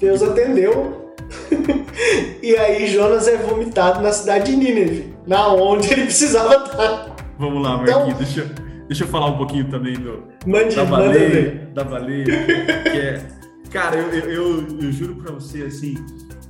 Deus 0.00 0.22
atendeu. 0.22 1.05
e 2.42 2.56
aí 2.56 2.86
Jonas 2.86 3.26
é 3.28 3.36
vomitado 3.36 4.00
na 4.02 4.12
cidade 4.12 4.50
de 4.50 4.56
Nínive, 4.56 5.14
na 5.26 5.48
onde 5.48 5.92
ele 5.92 6.04
precisava 6.04 6.64
estar. 6.64 7.16
Vamos 7.38 7.62
lá, 7.62 7.76
Marquinhos, 7.76 8.02
então, 8.02 8.18
deixa, 8.18 8.54
deixa 8.88 9.04
eu 9.04 9.08
falar 9.08 9.26
um 9.26 9.36
pouquinho 9.36 9.68
também 9.70 9.94
do, 9.94 10.24
mande, 10.46 10.74
da 10.74 10.84
baleia. 10.84 11.70
Da 11.74 11.84
baleia, 11.84 12.24
que 12.24 12.98
é. 12.98 13.26
Cara, 13.70 13.96
eu, 13.96 14.08
eu, 14.10 14.30
eu, 14.30 14.66
eu 14.82 14.92
juro 14.92 15.16
pra 15.16 15.32
você, 15.32 15.64
assim, 15.64 15.96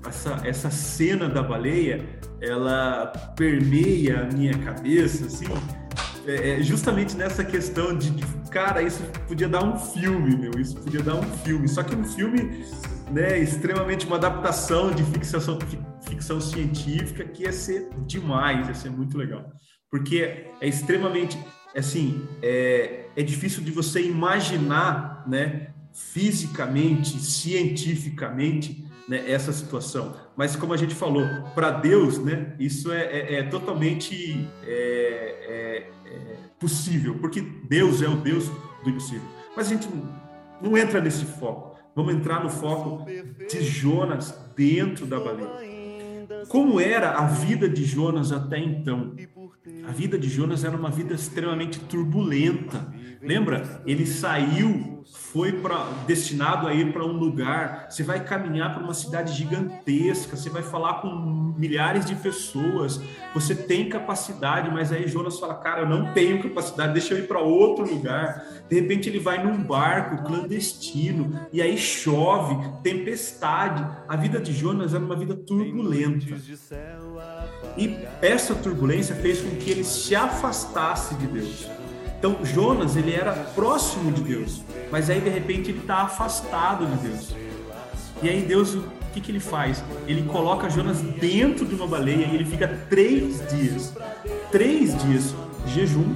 essa, 0.06 0.40
essa 0.44 0.70
cena 0.70 1.28
da 1.28 1.42
baleia, 1.42 2.04
ela 2.40 3.12
permeia 3.36 4.20
a 4.20 4.34
minha 4.34 4.56
cabeça, 4.58 5.26
assim, 5.26 5.46
é, 6.26 6.58
é, 6.58 6.62
justamente 6.62 7.16
nessa 7.16 7.44
questão 7.44 7.96
de, 7.96 8.10
de, 8.10 8.24
cara, 8.50 8.82
isso 8.82 9.00
podia 9.28 9.48
dar 9.48 9.64
um 9.64 9.78
filme, 9.78 10.36
meu, 10.36 10.60
isso 10.60 10.76
podia 10.76 11.00
dar 11.00 11.14
um 11.14 11.22
filme. 11.22 11.68
Só 11.68 11.84
que 11.84 11.94
um 11.94 12.04
filme, 12.04 12.64
né, 13.10 13.38
extremamente 13.38 14.06
uma 14.06 14.16
adaptação 14.16 14.90
de 14.90 15.02
ficção, 15.04 15.40
ficção 16.02 16.40
científica 16.40 17.24
que 17.24 17.44
ia 17.44 17.52
ser 17.52 17.88
demais, 18.06 18.68
ia 18.68 18.74
ser 18.74 18.90
muito 18.90 19.16
legal. 19.16 19.52
Porque 19.90 20.46
é 20.60 20.68
extremamente, 20.68 21.38
assim, 21.74 22.26
é, 22.42 23.06
é 23.16 23.22
difícil 23.22 23.62
de 23.62 23.70
você 23.70 24.02
imaginar, 24.02 25.24
né, 25.26 25.68
fisicamente, 25.92 27.18
cientificamente, 27.20 28.84
né, 29.08 29.30
essa 29.30 29.52
situação. 29.52 30.16
Mas 30.36 30.56
como 30.56 30.74
a 30.74 30.76
gente 30.76 30.94
falou, 30.94 31.24
para 31.54 31.70
Deus, 31.70 32.18
né, 32.18 32.54
isso 32.58 32.92
é, 32.92 33.04
é, 33.04 33.34
é 33.36 33.42
totalmente 33.44 34.48
é, 34.64 34.68
é, 35.48 35.90
é, 36.10 36.36
possível, 36.58 37.18
porque 37.18 37.40
Deus 37.40 38.02
é 38.02 38.08
o 38.08 38.16
Deus 38.16 38.48
do 38.82 38.90
impossível. 38.90 39.28
Mas 39.56 39.68
a 39.68 39.70
gente 39.70 39.88
não 40.60 40.76
entra 40.76 41.00
nesse 41.00 41.24
foco. 41.24 41.75
Vamos 41.96 42.14
entrar 42.14 42.44
no 42.44 42.50
foco 42.50 43.06
de 43.06 43.64
Jonas 43.64 44.38
dentro 44.54 45.06
da 45.06 45.18
baleia. 45.18 45.48
Como 46.46 46.78
era 46.78 47.12
a 47.12 47.26
vida 47.26 47.66
de 47.66 47.86
Jonas 47.86 48.32
até 48.32 48.58
então? 48.58 49.14
A 49.88 49.92
vida 49.92 50.18
de 50.18 50.28
Jonas 50.28 50.62
era 50.62 50.76
uma 50.76 50.90
vida 50.90 51.14
extremamente 51.14 51.80
turbulenta. 51.80 52.86
Lembra? 53.22 53.82
Ele 53.86 54.06
saiu, 54.06 55.04
foi 55.12 55.52
para 55.52 55.84
destinado 56.06 56.66
a 56.66 56.74
ir 56.74 56.92
para 56.92 57.04
um 57.04 57.12
lugar. 57.12 57.86
Você 57.90 58.02
vai 58.02 58.24
caminhar 58.24 58.74
para 58.74 58.82
uma 58.82 58.94
cidade 58.94 59.32
gigantesca. 59.32 60.36
Você 60.36 60.50
vai 60.50 60.62
falar 60.62 61.00
com 61.00 61.08
milhares 61.56 62.04
de 62.04 62.14
pessoas. 62.14 63.00
Você 63.34 63.54
tem 63.54 63.88
capacidade, 63.88 64.70
mas 64.70 64.92
aí 64.92 65.06
Jonas 65.06 65.38
fala: 65.38 65.54
"Cara, 65.54 65.82
eu 65.82 65.88
não 65.88 66.12
tenho 66.12 66.42
capacidade. 66.42 66.92
Deixa 66.92 67.14
eu 67.14 67.18
ir 67.18 67.28
para 67.28 67.40
outro 67.40 67.88
lugar". 67.88 68.44
De 68.68 68.80
repente 68.80 69.08
ele 69.08 69.18
vai 69.18 69.42
num 69.42 69.62
barco 69.62 70.24
clandestino 70.24 71.38
e 71.52 71.62
aí 71.62 71.78
chove, 71.78 72.56
tempestade. 72.82 73.86
A 74.08 74.16
vida 74.16 74.40
de 74.40 74.52
Jonas 74.52 74.92
era 74.92 75.04
uma 75.04 75.16
vida 75.16 75.34
turbulenta. 75.34 76.26
E 77.76 77.96
essa 78.20 78.54
turbulência 78.54 79.14
fez 79.16 79.40
com 79.40 79.54
que 79.56 79.70
ele 79.70 79.84
se 79.84 80.16
afastasse 80.16 81.14
de 81.14 81.26
Deus. 81.26 81.85
Então 82.18 82.44
Jonas 82.44 82.96
ele 82.96 83.12
era 83.12 83.32
próximo 83.32 84.10
de 84.10 84.22
Deus, 84.22 84.62
mas 84.90 85.10
aí 85.10 85.20
de 85.20 85.30
repente 85.30 85.70
ele 85.70 85.80
está 85.80 86.02
afastado 86.02 86.86
de 86.86 87.08
Deus. 87.08 87.34
E 88.22 88.28
aí 88.28 88.42
Deus 88.42 88.74
o 88.74 88.84
que, 89.12 89.20
que 89.20 89.30
ele 89.30 89.40
faz? 89.40 89.82
Ele 90.06 90.22
coloca 90.24 90.68
Jonas 90.68 91.00
dentro 91.00 91.64
de 91.64 91.74
uma 91.74 91.86
baleia 91.86 92.26
e 92.26 92.34
ele 92.34 92.44
fica 92.44 92.68
três 92.88 93.40
dias, 93.48 93.94
três 94.50 94.96
dias 95.02 95.34
jejum, 95.66 96.14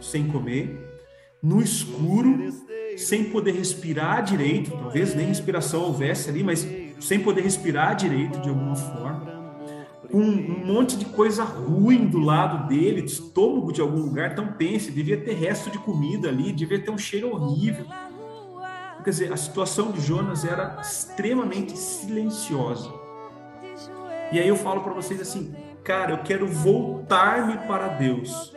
sem 0.00 0.26
comer, 0.26 0.76
no 1.40 1.62
escuro, 1.62 2.52
sem 2.96 3.24
poder 3.24 3.52
respirar 3.52 4.24
direito, 4.24 4.70
talvez 4.70 5.14
nem 5.14 5.26
respiração 5.26 5.82
houvesse 5.82 6.30
ali, 6.30 6.42
mas 6.42 6.66
sem 7.00 7.20
poder 7.20 7.42
respirar 7.42 7.94
direito 7.94 8.40
de 8.40 8.48
alguma 8.48 8.76
forma 8.76 9.31
com 10.12 10.20
um 10.20 10.66
monte 10.66 10.98
de 10.98 11.06
coisa 11.06 11.42
ruim 11.42 12.06
do 12.06 12.18
lado 12.18 12.68
dele, 12.68 13.00
de 13.00 13.10
estômago 13.10 13.72
de 13.72 13.80
algum 13.80 14.00
lugar, 14.00 14.32
então 14.32 14.46
pense, 14.52 14.90
devia 14.90 15.16
ter 15.16 15.32
resto 15.32 15.70
de 15.70 15.78
comida 15.78 16.28
ali, 16.28 16.52
devia 16.52 16.78
ter 16.78 16.90
um 16.90 16.98
cheiro 16.98 17.30
horrível. 17.30 17.86
Quer 19.02 19.10
dizer, 19.10 19.32
a 19.32 19.36
situação 19.38 19.90
de 19.90 20.02
Jonas 20.02 20.44
era 20.44 20.78
extremamente 20.82 21.76
silenciosa. 21.78 22.92
E 24.30 24.38
aí 24.38 24.46
eu 24.46 24.54
falo 24.54 24.82
para 24.82 24.92
vocês 24.92 25.18
assim, 25.18 25.54
cara, 25.82 26.12
eu 26.12 26.18
quero 26.18 26.46
voltar-me 26.46 27.56
para 27.66 27.88
Deus. 27.88 28.54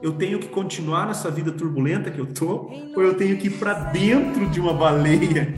Eu 0.00 0.12
tenho 0.12 0.38
que 0.38 0.46
continuar 0.46 1.08
nessa 1.08 1.28
vida 1.28 1.50
turbulenta 1.50 2.08
que 2.08 2.20
eu 2.20 2.26
tô, 2.26 2.70
ou 2.96 3.02
eu 3.02 3.14
tenho 3.14 3.36
que 3.36 3.48
ir 3.48 3.58
para 3.58 3.74
dentro 3.74 4.48
de 4.48 4.60
uma 4.60 4.72
baleia? 4.72 5.54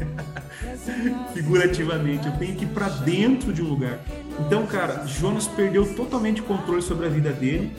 Figurativamente, 1.34 2.26
eu 2.26 2.38
tenho 2.38 2.56
que 2.56 2.64
ir 2.64 2.68
para 2.68 2.88
dentro 2.88 3.52
de 3.52 3.62
um 3.62 3.68
lugar. 3.68 4.00
Então, 4.46 4.66
cara, 4.66 5.06
Jonas 5.06 5.46
perdeu 5.46 5.94
totalmente 5.94 6.40
o 6.40 6.44
controle 6.44 6.82
sobre 6.82 7.06
a 7.06 7.08
vida 7.08 7.32
dele. 7.32 7.72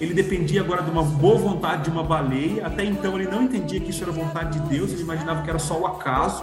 Ele 0.00 0.14
dependia 0.14 0.62
agora 0.62 0.82
de 0.82 0.90
uma 0.90 1.02
boa 1.02 1.38
vontade 1.38 1.84
de 1.84 1.90
uma 1.90 2.02
baleia. 2.02 2.66
Até 2.66 2.84
então 2.84 3.18
ele 3.18 3.30
não 3.30 3.42
entendia 3.42 3.78
que 3.80 3.90
isso 3.90 4.02
era 4.02 4.10
vontade 4.10 4.58
de 4.58 4.68
Deus, 4.68 4.92
ele 4.92 5.02
imaginava 5.02 5.42
que 5.42 5.50
era 5.50 5.58
só 5.58 5.78
o 5.78 5.86
acaso. 5.86 6.42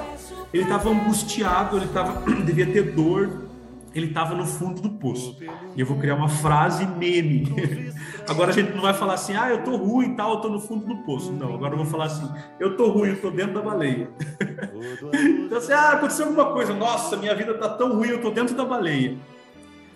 Ele 0.53 0.63
estava 0.63 0.89
angustiado, 0.89 1.77
ele 1.77 1.87
tava, 1.87 2.21
devia 2.45 2.67
ter 2.67 2.93
dor, 2.93 3.47
ele 3.93 4.07
estava 4.07 4.35
no 4.35 4.45
fundo 4.45 4.81
do 4.81 4.89
poço. 4.91 5.37
E 5.75 5.79
eu 5.79 5.85
vou 5.85 5.97
criar 5.97 6.15
uma 6.15 6.29
frase 6.29 6.85
meme. 6.85 7.91
Agora 8.29 8.51
a 8.51 8.53
gente 8.53 8.73
não 8.73 8.81
vai 8.81 8.93
falar 8.93 9.15
assim, 9.15 9.35
ah, 9.35 9.49
eu 9.49 9.63
tô 9.63 9.75
ruim 9.75 10.11
e 10.11 10.15
tal, 10.15 10.35
eu 10.35 10.41
tô 10.41 10.49
no 10.49 10.59
fundo 10.59 10.85
do 10.85 10.97
poço. 11.03 11.31
Não, 11.31 11.55
agora 11.55 11.73
eu 11.73 11.77
vou 11.77 11.85
falar 11.85 12.05
assim, 12.05 12.29
eu 12.59 12.75
tô 12.75 12.89
ruim, 12.89 13.11
eu 13.11 13.21
tô 13.21 13.31
dentro 13.31 13.53
da 13.53 13.61
baleia. 13.61 14.09
então 15.45 15.57
assim, 15.57 15.71
ah, 15.71 15.93
aconteceu 15.93 16.25
alguma 16.25 16.51
coisa, 16.51 16.73
nossa, 16.73 17.15
minha 17.15 17.33
vida 17.33 17.53
tá 17.53 17.69
tão 17.69 17.95
ruim, 17.95 18.09
eu 18.09 18.21
tô 18.21 18.29
dentro 18.29 18.53
da 18.53 18.65
baleia. 18.65 19.17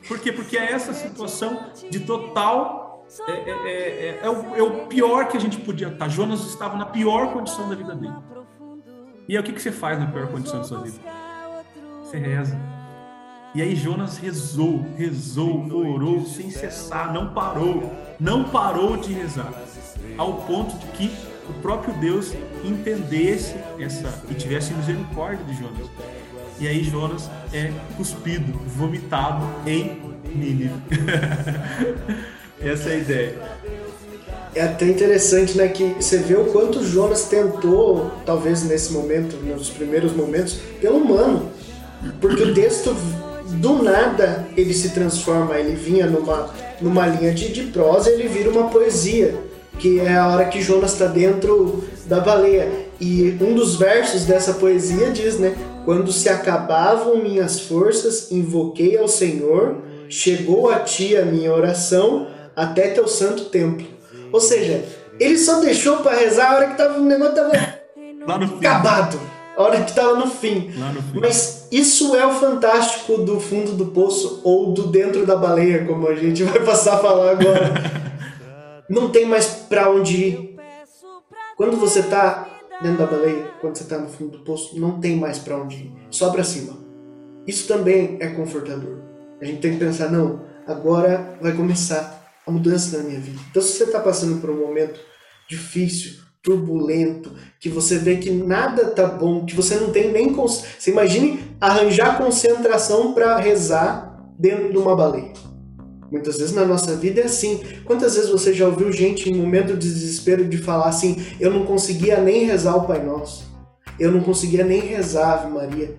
Por 0.07 0.19
quê? 0.19 0.31
Porque 0.31 0.57
é 0.57 0.71
essa 0.71 0.93
situação 0.93 1.71
de 1.89 1.99
total. 1.99 3.07
É, 3.27 3.31
é, 3.31 3.49
é, 3.49 3.49
é, 3.49 4.19
é 4.23 4.29
o, 4.29 4.55
é, 4.55 4.63
o, 4.63 4.87
pior 4.87 5.27
que 5.27 5.35
a 5.35 5.39
gente 5.39 5.57
podia 5.59 5.89
estar. 5.89 6.07
Jonas 6.07 6.45
estava 6.45 6.77
na 6.77 6.85
pior 6.85 7.33
condição 7.33 7.67
da 7.67 7.75
vida 7.75 7.93
dele. 7.93 8.13
E 9.27 9.35
aí 9.35 9.41
o 9.41 9.43
que, 9.43 9.51
que 9.51 9.61
você 9.61 9.71
faz 9.71 9.99
na 9.99 10.07
pior 10.07 10.27
condição 10.27 10.59
da 10.59 10.63
sua 10.63 10.79
vida? 10.79 10.97
Você 12.03 12.17
reza. 12.17 12.57
E 13.53 13.61
aí 13.61 13.75
Jonas 13.75 14.17
rezou, 14.17 14.85
rezou, 14.95 15.67
orou 15.73 16.25
sem 16.25 16.49
cessar, 16.49 17.13
não 17.13 17.33
parou, 17.33 17.91
não 18.17 18.45
parou 18.45 18.95
de 18.95 19.11
rezar, 19.11 19.51
ao 20.17 20.35
ponto 20.43 20.73
de 20.77 20.87
que 20.93 21.11
o 21.49 21.53
próprio 21.61 21.93
Deus 21.95 22.33
entendesse 22.63 23.55
essa 23.77 24.23
e 24.29 24.33
tivesse 24.33 24.73
misericórdia 24.73 25.43
de 25.43 25.53
Jonas. 25.53 25.89
E 26.61 26.67
aí 26.67 26.83
Jonas 26.83 27.27
é 27.51 27.71
cuspido, 27.97 28.53
vomitado 28.67 29.43
em 29.65 29.99
Nínive. 30.35 30.69
Essa 32.63 32.89
é 32.89 32.93
a 32.93 32.97
ideia. 32.97 33.35
É 34.53 34.61
até 34.61 34.85
interessante, 34.85 35.57
né, 35.57 35.69
que 35.69 35.95
você 35.99 36.19
vê 36.19 36.35
o 36.35 36.45
quanto 36.51 36.85
Jonas 36.85 37.23
tentou, 37.23 38.11
talvez 38.27 38.61
nesse 38.63 38.93
momento, 38.93 39.37
nos 39.37 39.71
primeiros 39.71 40.13
momentos, 40.13 40.59
pelo 40.79 40.97
humano. 40.97 41.49
Porque 42.19 42.43
o 42.43 42.53
texto, 42.53 42.95
do 43.53 43.81
nada, 43.81 44.47
ele 44.55 44.75
se 44.75 44.89
transforma, 44.91 45.57
ele 45.57 45.75
vinha 45.75 46.05
numa, 46.05 46.53
numa 46.79 47.07
linha 47.07 47.33
de, 47.33 47.51
de 47.51 47.63
prosa, 47.71 48.11
ele 48.11 48.27
vira 48.27 48.51
uma 48.51 48.69
poesia, 48.69 49.33
que 49.79 49.99
é 49.99 50.15
a 50.15 50.27
hora 50.27 50.45
que 50.45 50.61
Jonas 50.61 50.93
está 50.93 51.07
dentro 51.07 51.83
da 52.05 52.19
baleia. 52.19 52.69
E 52.99 53.35
um 53.41 53.55
dos 53.55 53.77
versos 53.77 54.25
dessa 54.25 54.53
poesia 54.53 55.09
diz, 55.09 55.39
né, 55.39 55.55
quando 55.85 56.11
se 56.11 56.29
acabavam 56.29 57.17
minhas 57.17 57.61
forças, 57.61 58.31
invoquei 58.31 58.97
ao 58.97 59.07
Senhor, 59.07 59.77
chegou 60.09 60.69
a 60.69 60.79
ti 60.79 61.17
a 61.17 61.25
minha 61.25 61.53
oração 61.53 62.27
até 62.55 62.89
teu 62.89 63.07
santo 63.07 63.45
templo. 63.45 63.87
Ou 64.31 64.39
seja, 64.39 64.83
ele 65.19 65.37
só 65.37 65.59
deixou 65.59 65.97
para 65.97 66.17
rezar 66.17 66.51
a 66.51 66.55
hora 66.55 66.67
que 66.67 66.77
tava, 66.77 66.99
o 66.99 67.03
negócio 67.03 67.33
estava 67.33 68.45
acabado. 68.45 69.19
A 69.55 69.63
hora 69.63 69.81
que 69.81 69.89
estava 69.89 70.15
no 70.15 70.27
fim. 70.27 70.71
no 70.93 71.01
fim. 71.01 71.19
Mas 71.19 71.67
isso 71.71 72.15
é 72.15 72.25
o 72.25 72.33
fantástico 72.33 73.17
do 73.17 73.39
fundo 73.39 73.73
do 73.73 73.87
poço 73.87 74.41
ou 74.43 74.71
do 74.71 74.87
dentro 74.87 75.25
da 75.25 75.35
baleia, 75.35 75.85
como 75.85 76.07
a 76.07 76.15
gente 76.15 76.43
vai 76.43 76.59
passar 76.63 76.95
a 76.95 76.99
falar 76.99 77.31
agora. 77.31 77.73
Não 78.89 79.09
tem 79.09 79.25
mais 79.25 79.45
para 79.45 79.89
onde 79.89 80.15
ir. 80.15 80.55
Quando 81.55 81.77
você 81.77 81.99
está 81.99 82.50
dentro 82.81 82.99
da 82.99 83.05
baleia, 83.05 83.51
quando 83.61 83.77
você 83.77 83.83
está 83.83 83.97
no 83.97 84.07
fundo 84.07 84.37
do 84.37 84.43
poço, 84.43 84.79
não 84.79 84.99
tem 84.99 85.15
mais 85.15 85.39
para 85.39 85.57
onde 85.57 85.75
ir, 85.75 85.93
só 86.09 86.31
para 86.31 86.43
cima. 86.43 86.77
Isso 87.47 87.67
também 87.67 88.17
é 88.19 88.27
confortador. 88.27 88.99
A 89.41 89.45
gente 89.45 89.61
tem 89.61 89.73
que 89.73 89.79
pensar, 89.79 90.11
não, 90.11 90.41
agora 90.67 91.37
vai 91.41 91.53
começar 91.53 92.21
a 92.45 92.51
mudança 92.51 92.97
na 92.97 93.03
minha 93.03 93.19
vida. 93.19 93.39
Então, 93.49 93.61
se 93.61 93.73
você 93.73 93.85
está 93.85 93.99
passando 93.99 94.39
por 94.39 94.49
um 94.49 94.59
momento 94.59 94.99
difícil, 95.49 96.21
turbulento, 96.41 97.35
que 97.59 97.69
você 97.69 97.97
vê 97.97 98.17
que 98.17 98.31
nada 98.31 98.85
tá 98.85 99.05
bom, 99.05 99.45
que 99.45 99.55
você 99.55 99.75
não 99.75 99.91
tem 99.91 100.11
nem. 100.11 100.33
Você 100.33 100.91
imagine 100.91 101.39
arranjar 101.59 102.17
concentração 102.17 103.13
para 103.13 103.37
rezar 103.37 104.33
dentro 104.39 104.71
de 104.71 104.77
uma 104.77 104.95
baleia. 104.95 105.33
Muitas 106.11 106.37
vezes 106.37 106.53
na 106.53 106.65
nossa 106.65 106.93
vida 106.97 107.21
é 107.21 107.23
assim. 107.23 107.61
Quantas 107.85 108.15
vezes 108.15 108.29
você 108.29 108.53
já 108.53 108.67
ouviu 108.67 108.91
gente 108.91 109.29
em 109.29 109.35
momento 109.35 109.77
de 109.77 109.87
desespero 109.87 110.43
de 110.43 110.57
falar 110.57 110.89
assim: 110.89 111.25
eu 111.39 111.49
não 111.49 111.65
conseguia 111.65 112.19
nem 112.19 112.45
rezar 112.45 112.75
o 112.75 112.85
Pai 112.85 113.01
Nosso, 113.01 113.49
eu 113.97 114.11
não 114.11 114.19
conseguia 114.19 114.65
nem 114.65 114.81
rezar 114.81 115.25
a 115.25 115.33
Ave 115.35 115.53
Maria. 115.53 115.95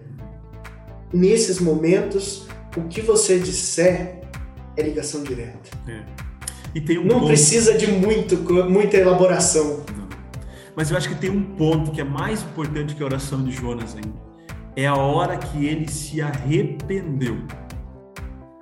Nesses 1.11 1.59
momentos, 1.59 2.47
o 2.77 2.83
que 2.83 3.01
você 3.01 3.39
disser 3.39 4.21
é 4.77 4.83
ligação 4.83 5.23
direta. 5.23 5.71
É. 5.89 6.03
E 6.75 6.81
tem 6.81 6.99
um 6.99 7.05
não 7.05 7.21
ponto... 7.21 7.27
precisa 7.29 7.77
de 7.77 7.91
muito, 7.91 8.37
muita 8.69 8.99
elaboração. 8.99 9.83
Não. 9.97 10.09
Mas 10.77 10.91
eu 10.91 10.97
acho 10.97 11.09
que 11.09 11.15
tem 11.15 11.31
um 11.31 11.43
ponto 11.43 11.91
que 11.91 12.01
é 12.01 12.05
mais 12.05 12.43
importante 12.43 12.95
que 12.95 13.03
a 13.03 13.07
oração 13.07 13.43
de 13.43 13.51
Jonas 13.51 13.95
ainda. 13.95 14.21
É 14.75 14.87
a 14.87 14.97
hora 14.97 15.37
que 15.37 15.67
ele 15.67 15.89
se 15.89 16.23
arrependeu. 16.23 17.37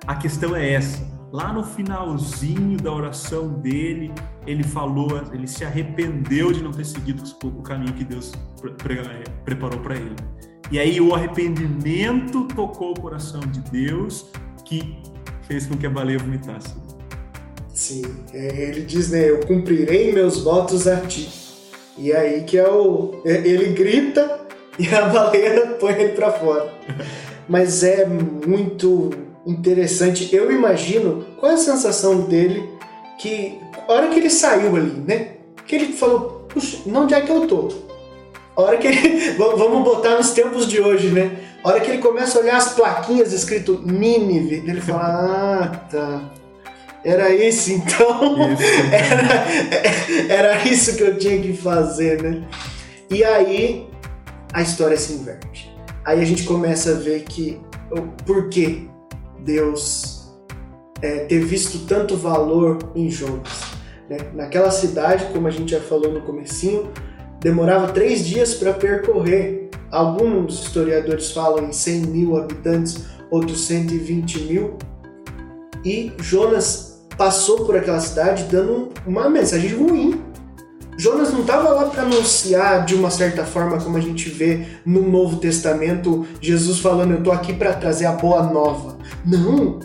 A 0.05 0.15
questão 0.15 0.53
é 0.53 0.73
essa 0.73 1.10
lá 1.31 1.53
no 1.53 1.63
finalzinho 1.63 2.77
da 2.77 2.93
oração 2.93 3.47
dele, 3.47 4.11
ele 4.45 4.63
falou, 4.63 5.21
ele 5.33 5.47
se 5.47 5.63
arrependeu 5.63 6.51
de 6.51 6.61
não 6.61 6.71
ter 6.71 6.85
seguido 6.85 7.23
o 7.43 7.61
caminho 7.61 7.93
que 7.93 8.03
Deus 8.03 8.33
preparou 9.43 9.79
para 9.79 9.95
ele. 9.95 10.15
E 10.71 10.79
aí 10.79 10.99
o 10.99 11.13
arrependimento 11.15 12.47
tocou 12.55 12.91
o 12.91 12.99
coração 12.99 13.39
de 13.41 13.61
Deus, 13.71 14.27
que 14.65 14.97
fez 15.43 15.65
com 15.65 15.77
que 15.77 15.85
a 15.85 15.89
baleia 15.89 16.19
vomitasse. 16.19 16.73
Sim, 17.73 18.03
é, 18.33 18.69
ele 18.69 18.81
diz, 18.81 19.11
né, 19.11 19.29
eu 19.29 19.39
cumprirei 19.41 20.13
meus 20.13 20.43
votos 20.43 20.87
a 20.87 20.99
ti. 21.01 21.29
E 21.97 22.13
aí 22.13 22.43
que 22.43 22.57
é 22.57 22.69
o, 22.69 23.21
é, 23.25 23.47
ele 23.47 23.73
grita 23.73 24.47
e 24.77 24.87
a 24.93 25.07
baleia 25.07 25.77
põe 25.79 25.93
ele 25.93 26.13
para 26.13 26.31
fora. 26.31 26.73
Mas 27.47 27.83
é 27.83 28.05
muito 28.05 29.09
interessante. 29.45 30.33
Eu 30.33 30.51
imagino 30.51 31.25
qual 31.39 31.51
é 31.51 31.55
a 31.55 31.57
sensação 31.57 32.21
dele 32.21 32.69
que 33.17 33.57
a 33.87 33.91
hora 33.91 34.07
que 34.09 34.19
ele 34.19 34.29
saiu 34.29 34.75
ali, 34.75 35.03
né? 35.07 35.33
Que 35.67 35.75
ele 35.75 35.93
falou, 35.93 36.47
puxa, 36.49 36.77
onde 36.87 37.13
é 37.13 37.21
que 37.21 37.31
eu 37.31 37.47
tô? 37.47 37.69
A 38.55 38.61
hora 38.61 38.77
que 38.77 38.87
ele, 38.87 39.31
vamos 39.37 39.83
botar 39.83 40.17
nos 40.17 40.31
tempos 40.31 40.67
de 40.67 40.79
hoje, 40.79 41.09
né? 41.09 41.37
A 41.63 41.69
hora 41.69 41.79
que 41.79 41.91
ele 41.91 42.01
começa 42.01 42.37
a 42.37 42.41
olhar 42.41 42.57
as 42.57 42.73
plaquinhas 42.73 43.31
escrito 43.33 43.81
Nínive, 43.85 44.63
ele 44.67 44.81
fala, 44.81 45.03
ah, 45.03 45.67
tá. 45.89 46.31
Era 47.03 47.33
isso 47.33 47.71
então. 47.71 48.53
Isso. 48.53 48.63
era, 50.29 50.53
era 50.53 50.67
isso 50.67 50.95
que 50.95 51.03
eu 51.03 51.17
tinha 51.17 51.39
que 51.39 51.53
fazer, 51.53 52.21
né? 52.21 52.43
E 53.09 53.23
aí 53.23 53.87
a 54.53 54.61
história 54.61 54.97
se 54.97 55.13
inverte. 55.13 55.71
Aí 56.05 56.21
a 56.21 56.25
gente 56.25 56.43
começa 56.43 56.91
a 56.91 56.95
ver 56.95 57.23
que 57.23 57.59
o 57.91 58.01
porquê 58.25 58.87
Deus 59.43 60.31
é, 61.01 61.25
ter 61.25 61.39
visto 61.39 61.85
tanto 61.85 62.15
valor 62.15 62.77
em 62.95 63.09
Jonas. 63.09 63.61
Né? 64.09 64.17
Naquela 64.33 64.71
cidade, 64.71 65.25
como 65.33 65.47
a 65.47 65.51
gente 65.51 65.71
já 65.71 65.79
falou 65.79 66.11
no 66.11 66.21
comecinho, 66.21 66.91
demorava 67.39 67.91
três 67.91 68.25
dias 68.25 68.53
para 68.53 68.73
percorrer. 68.73 69.69
Alguns 69.89 70.61
historiadores 70.63 71.31
falam 71.31 71.67
em 71.67 71.73
100 71.73 72.01
mil 72.07 72.37
habitantes, 72.37 73.05
outros 73.29 73.61
120 73.65 74.41
mil. 74.41 74.77
E 75.83 76.13
Jonas 76.19 77.01
passou 77.17 77.65
por 77.65 77.75
aquela 77.75 77.99
cidade 77.99 78.43
dando 78.43 78.89
uma 79.05 79.29
mensagem 79.29 79.75
ruim. 79.75 80.21
Jonas 81.01 81.33
não 81.33 81.41
estava 81.41 81.69
lá 81.69 81.85
para 81.85 82.03
anunciar 82.03 82.85
de 82.85 82.93
uma 82.93 83.09
certa 83.09 83.43
forma 83.43 83.81
como 83.81 83.97
a 83.97 83.99
gente 83.99 84.29
vê 84.29 84.67
no 84.85 85.01
Novo 85.01 85.37
Testamento, 85.37 86.27
Jesus 86.39 86.77
falando 86.77 87.13
eu 87.13 87.17
estou 87.17 87.33
aqui 87.33 87.53
para 87.53 87.73
trazer 87.73 88.05
a 88.05 88.11
boa 88.11 88.43
nova. 88.43 88.99
Não. 89.25 89.79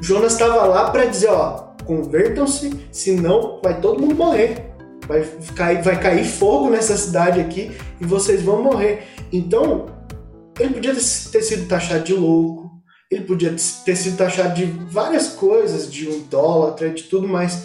Jonas 0.00 0.34
estava 0.34 0.64
lá 0.66 0.92
para 0.92 1.06
dizer, 1.06 1.30
ó, 1.30 1.74
convertam-se, 1.84 2.72
senão 2.92 3.60
vai 3.60 3.80
todo 3.80 4.00
mundo 4.00 4.14
morrer. 4.14 4.72
Vai 5.08 5.28
cair, 5.56 5.82
vai 5.82 5.98
cair 5.98 6.24
fogo 6.24 6.70
nessa 6.70 6.96
cidade 6.96 7.40
aqui 7.40 7.76
e 8.00 8.04
vocês 8.04 8.40
vão 8.40 8.62
morrer. 8.62 9.02
Então, 9.32 9.86
ele 10.60 10.74
podia 10.74 10.94
ter 10.94 11.42
sido 11.42 11.66
taxado 11.66 12.04
de 12.04 12.14
louco, 12.14 12.70
ele 13.10 13.24
podia 13.24 13.52
ter 13.84 13.96
sido 13.96 14.16
taxado 14.16 14.54
de 14.54 14.64
várias 14.64 15.26
coisas, 15.26 15.90
de 15.90 16.08
um 16.08 16.18
idólatra, 16.18 16.88
de 16.90 17.02
tudo 17.02 17.26
mais. 17.26 17.64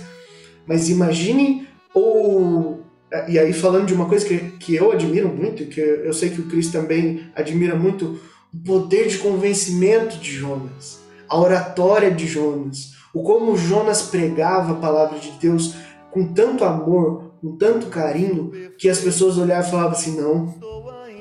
Mas 0.66 0.90
imagine 0.90 1.70
o. 1.96 2.80
E 3.28 3.38
aí, 3.38 3.52
falando 3.52 3.88
de 3.88 3.94
uma 3.94 4.06
coisa 4.06 4.26
que, 4.26 4.38
que 4.58 4.76
eu 4.76 4.92
admiro 4.92 5.28
muito, 5.28 5.66
que 5.66 5.82
eu 5.82 6.14
sei 6.14 6.30
que 6.30 6.40
o 6.40 6.46
Chris 6.48 6.72
também 6.72 7.30
admira 7.36 7.76
muito, 7.76 8.20
o 8.54 8.58
poder 8.64 9.08
de 9.08 9.18
convencimento 9.18 10.18
de 10.18 10.32
Jonas, 10.32 11.02
a 11.28 11.38
oratória 11.38 12.10
de 12.10 12.26
Jonas, 12.26 12.94
o 13.14 13.22
como 13.24 13.58
Jonas 13.58 14.04
pregava 14.04 14.72
a 14.72 14.76
palavra 14.76 15.20
de 15.20 15.32
Deus 15.42 15.76
com 16.12 16.34
tanto 16.34 16.64
amor, 16.64 17.34
com 17.42 17.58
tanto 17.58 17.88
carinho, 17.88 18.52
que 18.78 18.90
as 18.90 19.00
pessoas 19.00 19.38
olhavam 19.38 19.68
e 19.68 19.72
falavam 19.72 19.92
assim: 19.92 20.18
não, 20.20 20.56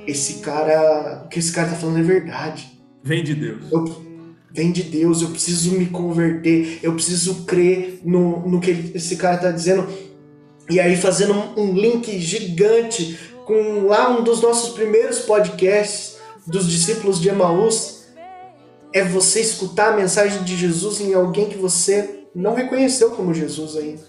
esse 0.06 0.34
cara, 0.40 1.24
o 1.24 1.28
que 1.28 1.38
esse 1.38 1.52
cara 1.52 1.68
está 1.68 1.78
falando 1.78 1.98
é 1.98 2.02
verdade. 2.02 2.70
Vem 3.02 3.24
de 3.24 3.34
Deus. 3.34 3.70
Eu, 3.72 3.84
vem 4.52 4.72
de 4.72 4.82
Deus, 4.82 5.22
eu 5.22 5.28
preciso 5.28 5.76
me 5.76 5.86
converter, 5.86 6.80
eu 6.82 6.92
preciso 6.92 7.44
crer 7.44 8.00
no, 8.04 8.48
no 8.48 8.60
que 8.60 8.92
esse 8.94 9.16
cara 9.16 9.36
está 9.36 9.50
dizendo. 9.50 9.86
E 10.70 10.78
aí, 10.78 10.96
fazendo 10.96 11.34
um 11.56 11.72
link 11.74 12.18
gigante 12.20 13.18
com 13.44 13.86
lá 13.86 14.08
um 14.08 14.22
dos 14.22 14.40
nossos 14.40 14.72
primeiros 14.72 15.18
podcasts 15.20 16.18
dos 16.46 16.68
discípulos 16.68 17.20
de 17.20 17.28
Emaús 17.28 18.04
é 18.92 19.04
você 19.04 19.40
escutar 19.40 19.92
a 19.92 19.96
mensagem 19.96 20.42
de 20.44 20.56
Jesus 20.56 21.00
em 21.00 21.12
alguém 21.12 21.48
que 21.48 21.58
você 21.58 22.20
não 22.34 22.54
reconheceu 22.54 23.10
como 23.10 23.34
Jesus 23.34 23.76
ainda. 23.76 24.02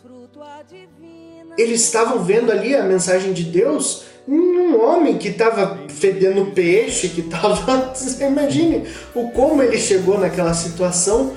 Eles 1.58 1.82
estavam 1.82 2.24
vendo 2.24 2.52
ali 2.52 2.76
a 2.76 2.84
mensagem 2.84 3.34
de 3.34 3.44
Deus 3.44 4.04
um 4.28 4.80
homem 4.80 5.18
que 5.18 5.30
estava 5.30 5.80
fedendo 5.90 6.52
peixe, 6.52 7.10
que 7.10 7.22
estava. 7.22 7.94
Imagine 8.22 8.88
o 9.16 9.32
como 9.32 9.64
ele 9.64 9.78
chegou 9.78 10.20
naquela 10.20 10.54
situação 10.54 11.34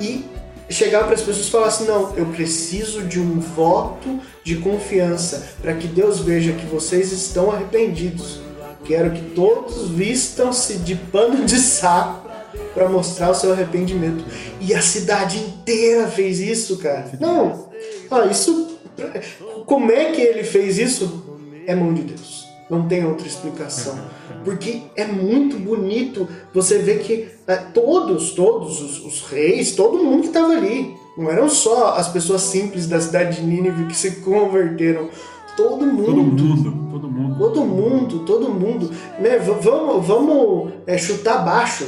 e 0.00 0.24
chegar 0.68 1.04
para 1.04 1.14
as 1.14 1.22
pessoas 1.22 1.46
e 1.46 1.50
falar 1.50 1.66
assim: 1.68 1.86
não, 1.86 2.14
eu 2.16 2.26
preciso 2.26 3.02
de 3.02 3.20
um 3.20 3.38
voto 3.38 4.20
de 4.44 4.56
confiança 4.56 5.42
para 5.62 5.74
que 5.74 5.88
Deus 5.88 6.20
veja 6.20 6.52
que 6.52 6.66
vocês 6.66 7.10
estão 7.10 7.50
arrependidos. 7.50 8.40
Quero 8.84 9.10
que 9.12 9.22
todos 9.30 9.88
vistam-se 9.88 10.74
de 10.74 10.94
pano 10.94 11.46
de 11.46 11.58
saco 11.58 12.28
para 12.74 12.88
mostrar 12.88 13.30
o 13.30 13.34
seu 13.34 13.52
arrependimento. 13.52 14.22
E 14.60 14.74
a 14.74 14.82
cidade 14.82 15.38
inteira 15.38 16.06
fez 16.08 16.38
isso, 16.38 16.76
cara. 16.76 17.10
Não, 17.18 17.70
ah, 18.10 18.26
isso. 18.26 18.78
Como 19.64 19.90
é 19.90 20.12
que 20.12 20.20
ele 20.20 20.44
fez 20.44 20.78
isso? 20.78 21.24
É 21.66 21.74
mão 21.74 21.94
de 21.94 22.02
Deus. 22.02 22.44
Não 22.68 22.86
tem 22.86 23.06
outra 23.06 23.26
explicação. 23.26 23.98
Porque 24.44 24.82
é 24.94 25.06
muito 25.06 25.56
bonito 25.56 26.28
você 26.52 26.78
ver 26.78 27.00
que 27.00 27.28
é, 27.46 27.56
todos, 27.56 28.32
todos 28.32 28.82
os, 28.82 29.04
os 29.04 29.22
reis, 29.22 29.72
todo 29.72 30.02
mundo 30.02 30.22
que 30.22 30.28
estava 30.28 30.52
ali, 30.52 30.94
não 31.16 31.30
eram 31.30 31.48
só 31.48 31.94
as 31.96 32.08
pessoas 32.08 32.42
simples 32.42 32.86
da 32.86 33.00
cidade 33.00 33.36
de 33.36 33.46
Nínive 33.46 33.86
que 33.86 33.96
se 33.96 34.16
converteram 34.16 35.08
Todo 35.56 35.86
mundo. 35.86 36.06
Todo 36.06 36.22
mundo, 36.22 36.90
todo 36.90 37.08
mundo. 37.08 37.38
Todo 37.38 37.64
mundo, 37.64 38.18
todo 38.20 38.48
mundo. 38.50 38.90
Né? 39.18 39.38
Vamos, 39.38 40.06
vamos 40.06 40.72
é, 40.86 40.98
chutar 40.98 41.44
baixo. 41.44 41.86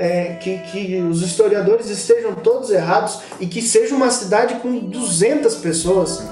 É, 0.00 0.34
que, 0.40 0.58
que 0.58 1.02
os 1.02 1.22
historiadores 1.22 1.90
estejam 1.90 2.32
todos 2.32 2.70
errados 2.70 3.18
e 3.40 3.46
que 3.48 3.60
seja 3.60 3.96
uma 3.96 4.10
cidade 4.10 4.60
com 4.60 4.78
200 4.78 5.56
pessoas. 5.56 6.22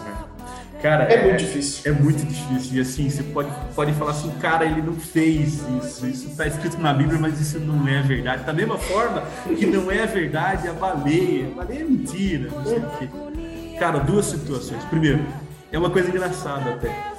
Cara, 0.82 1.04
é, 1.04 1.14
é, 1.14 1.22
muito 1.24 1.38
difícil. 1.38 1.90
É 1.90 1.94
muito 1.94 2.26
difícil. 2.26 2.76
E 2.76 2.80
assim, 2.80 3.08
você 3.08 3.22
pode, 3.22 3.50
pode 3.74 3.92
falar 3.92 4.10
assim, 4.10 4.30
cara, 4.38 4.64
ele 4.64 4.82
não 4.82 4.94
fez 4.94 5.64
isso. 5.82 6.06
Isso 6.06 6.28
está 6.28 6.46
escrito 6.46 6.78
na 6.78 6.92
Bíblia, 6.92 7.18
mas 7.18 7.40
isso 7.40 7.58
não 7.58 7.86
é 7.88 8.02
verdade. 8.02 8.44
Da 8.44 8.52
mesma 8.52 8.76
forma 8.76 9.22
que 9.56 9.66
não 9.66 9.90
é 9.90 10.06
verdade 10.06 10.68
a 10.68 10.72
baleia. 10.72 11.48
A 11.48 11.54
baleia 11.56 11.80
é 11.80 11.84
mentira. 11.84 12.50
Não 12.50 12.64
sei 12.64 12.78
o 12.78 12.90
quê. 12.98 13.08
Cara, 13.78 13.98
duas 13.98 14.26
situações. 14.26 14.82
Primeiro, 14.84 15.24
é 15.72 15.78
uma 15.78 15.90
coisa 15.90 16.08
engraçada 16.08 16.70
até. 16.70 17.16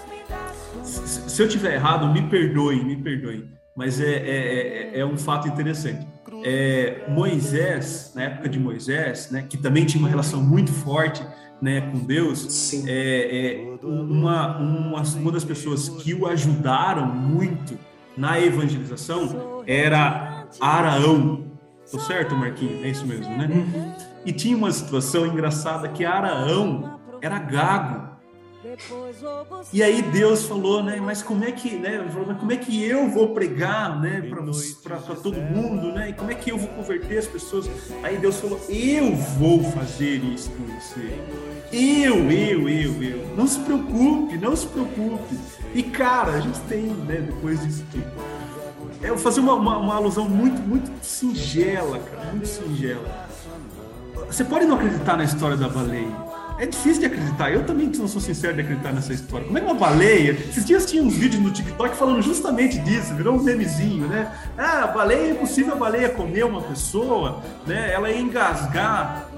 Se 0.84 1.42
eu 1.42 1.48
tiver 1.48 1.74
errado, 1.74 2.12
me 2.12 2.22
perdoem, 2.30 2.84
me 2.84 2.96
perdoem. 2.96 3.50
Mas 3.76 4.00
é, 4.00 4.06
é, 4.06 4.92
é, 4.96 5.00
é 5.00 5.06
um 5.06 5.18
fato 5.18 5.48
interessante. 5.48 6.08
É, 6.44 7.06
Moisés, 7.08 8.12
na 8.16 8.24
época 8.24 8.50
de 8.50 8.60
Moisés, 8.60 9.30
né, 9.32 9.46
que 9.48 9.58
também 9.58 9.86
tinha 9.86 10.00
uma 10.00 10.10
relação 10.10 10.42
muito 10.42 10.72
forte 10.72 11.24
né, 11.62 11.82
com 11.82 12.00
Deus, 12.00 12.74
é, 12.88 13.76
é, 13.82 13.86
uma, 13.86 14.58
uma, 14.58 15.02
uma 15.02 15.32
das 15.32 15.44
pessoas 15.44 15.90
que 15.90 16.14
o 16.14 16.28
ajudaram 16.28 17.06
muito 17.06 17.78
na 18.16 18.40
evangelização 18.40 19.64
era 19.66 20.48
Araão. 20.60 21.46
Tô 21.90 22.00
certo, 22.00 22.36
Marquinhos? 22.36 22.84
É 22.84 22.90
isso 22.90 23.06
mesmo, 23.06 23.36
né? 23.38 23.48
Uhum. 23.50 23.94
E 24.26 24.32
tinha 24.32 24.58
uma 24.58 24.72
situação 24.72 25.26
engraçada 25.26 25.88
que 25.88 26.04
Araão 26.04 27.00
era 27.22 27.40
gago. 27.40 28.07
E 29.72 29.82
aí 29.82 30.02
Deus 30.02 30.46
falou, 30.46 30.84
né? 30.84 31.00
Mas 31.00 31.22
como 31.22 31.44
é 31.46 31.52
que, 31.52 31.76
né? 31.78 32.06
Falou, 32.12 32.36
como 32.36 32.52
é 32.52 32.58
que 32.58 32.84
eu 32.84 33.10
vou 33.10 33.30
pregar, 33.30 34.00
né? 34.00 34.22
Para 34.84 34.98
todo 35.16 35.40
mundo, 35.40 35.92
né? 35.92 36.10
E 36.10 36.14
como 36.14 36.32
é 36.32 36.36
que 36.36 36.52
eu 36.52 36.58
vou 36.58 36.68
converter 36.70 37.18
as 37.18 37.28
pessoas? 37.28 37.70
Aí 38.04 38.18
Deus 38.18 38.40
falou, 38.40 38.60
eu 38.70 39.16
vou 39.16 39.64
fazer 39.64 40.24
isso 40.24 40.52
com 40.52 40.66
você. 40.80 41.14
Eu, 41.72 42.32
eu, 42.32 42.70
eu, 42.70 43.04
eu. 43.04 43.36
Não 43.36 43.48
se 43.48 43.60
preocupe, 43.60 44.38
não 44.38 44.56
se 44.56 44.68
preocupe. 44.68 45.38
E 45.74 45.84
cara, 45.84 46.34
a 46.34 46.40
gente 46.40 46.60
tem, 46.62 46.84
né? 46.84 47.22
Depois 47.22 47.62
disso 47.64 47.86
tudo. 47.92 48.06
Eu 49.02 49.16
vou 49.16 49.24
fazer 49.24 49.40
uma, 49.40 49.54
uma, 49.54 49.78
uma 49.78 49.96
alusão 49.96 50.28
muito, 50.28 50.60
muito 50.62 50.92
singela, 51.02 52.00
cara, 52.00 52.32
muito 52.32 52.48
singela. 52.48 53.28
Você 54.26 54.44
pode 54.44 54.66
não 54.66 54.76
acreditar 54.76 55.16
na 55.16 55.24
história 55.24 55.56
da 55.56 55.70
baleia 55.70 56.27
é 56.60 56.66
difícil 56.66 57.02
de 57.02 57.06
acreditar. 57.06 57.52
Eu 57.52 57.66
também 57.66 57.88
não 57.88 58.08
sou 58.08 58.20
sincero 58.20 58.56
de 58.56 58.62
acreditar 58.62 58.92
nessa 58.92 59.14
história. 59.14 59.46
Como 59.46 59.58
é 59.58 59.62
que 59.62 59.68
uma 59.68 59.76
baleia. 59.76 60.32
Esses 60.32 60.66
dias 60.66 60.90
tinha 60.90 61.04
uns 61.04 61.16
vídeos 61.16 61.42
no 61.42 61.52
TikTok 61.52 61.96
falando 61.96 62.22
justamente 62.22 62.80
disso, 62.80 63.14
virou 63.16 63.36
um 63.36 63.44
memezinho, 63.44 64.08
né? 64.08 64.32
Ah, 64.58 64.88
baleia 64.88 65.28
é 65.28 65.32
impossível 65.32 65.74
a 65.74 65.78
baleia 65.78 66.10
comer 66.10 66.44
uma 66.46 66.62
pessoa, 66.62 67.44
né? 67.66 67.94
Ela 67.94 68.10
ia 68.10 68.20
engasgar. 68.20 69.30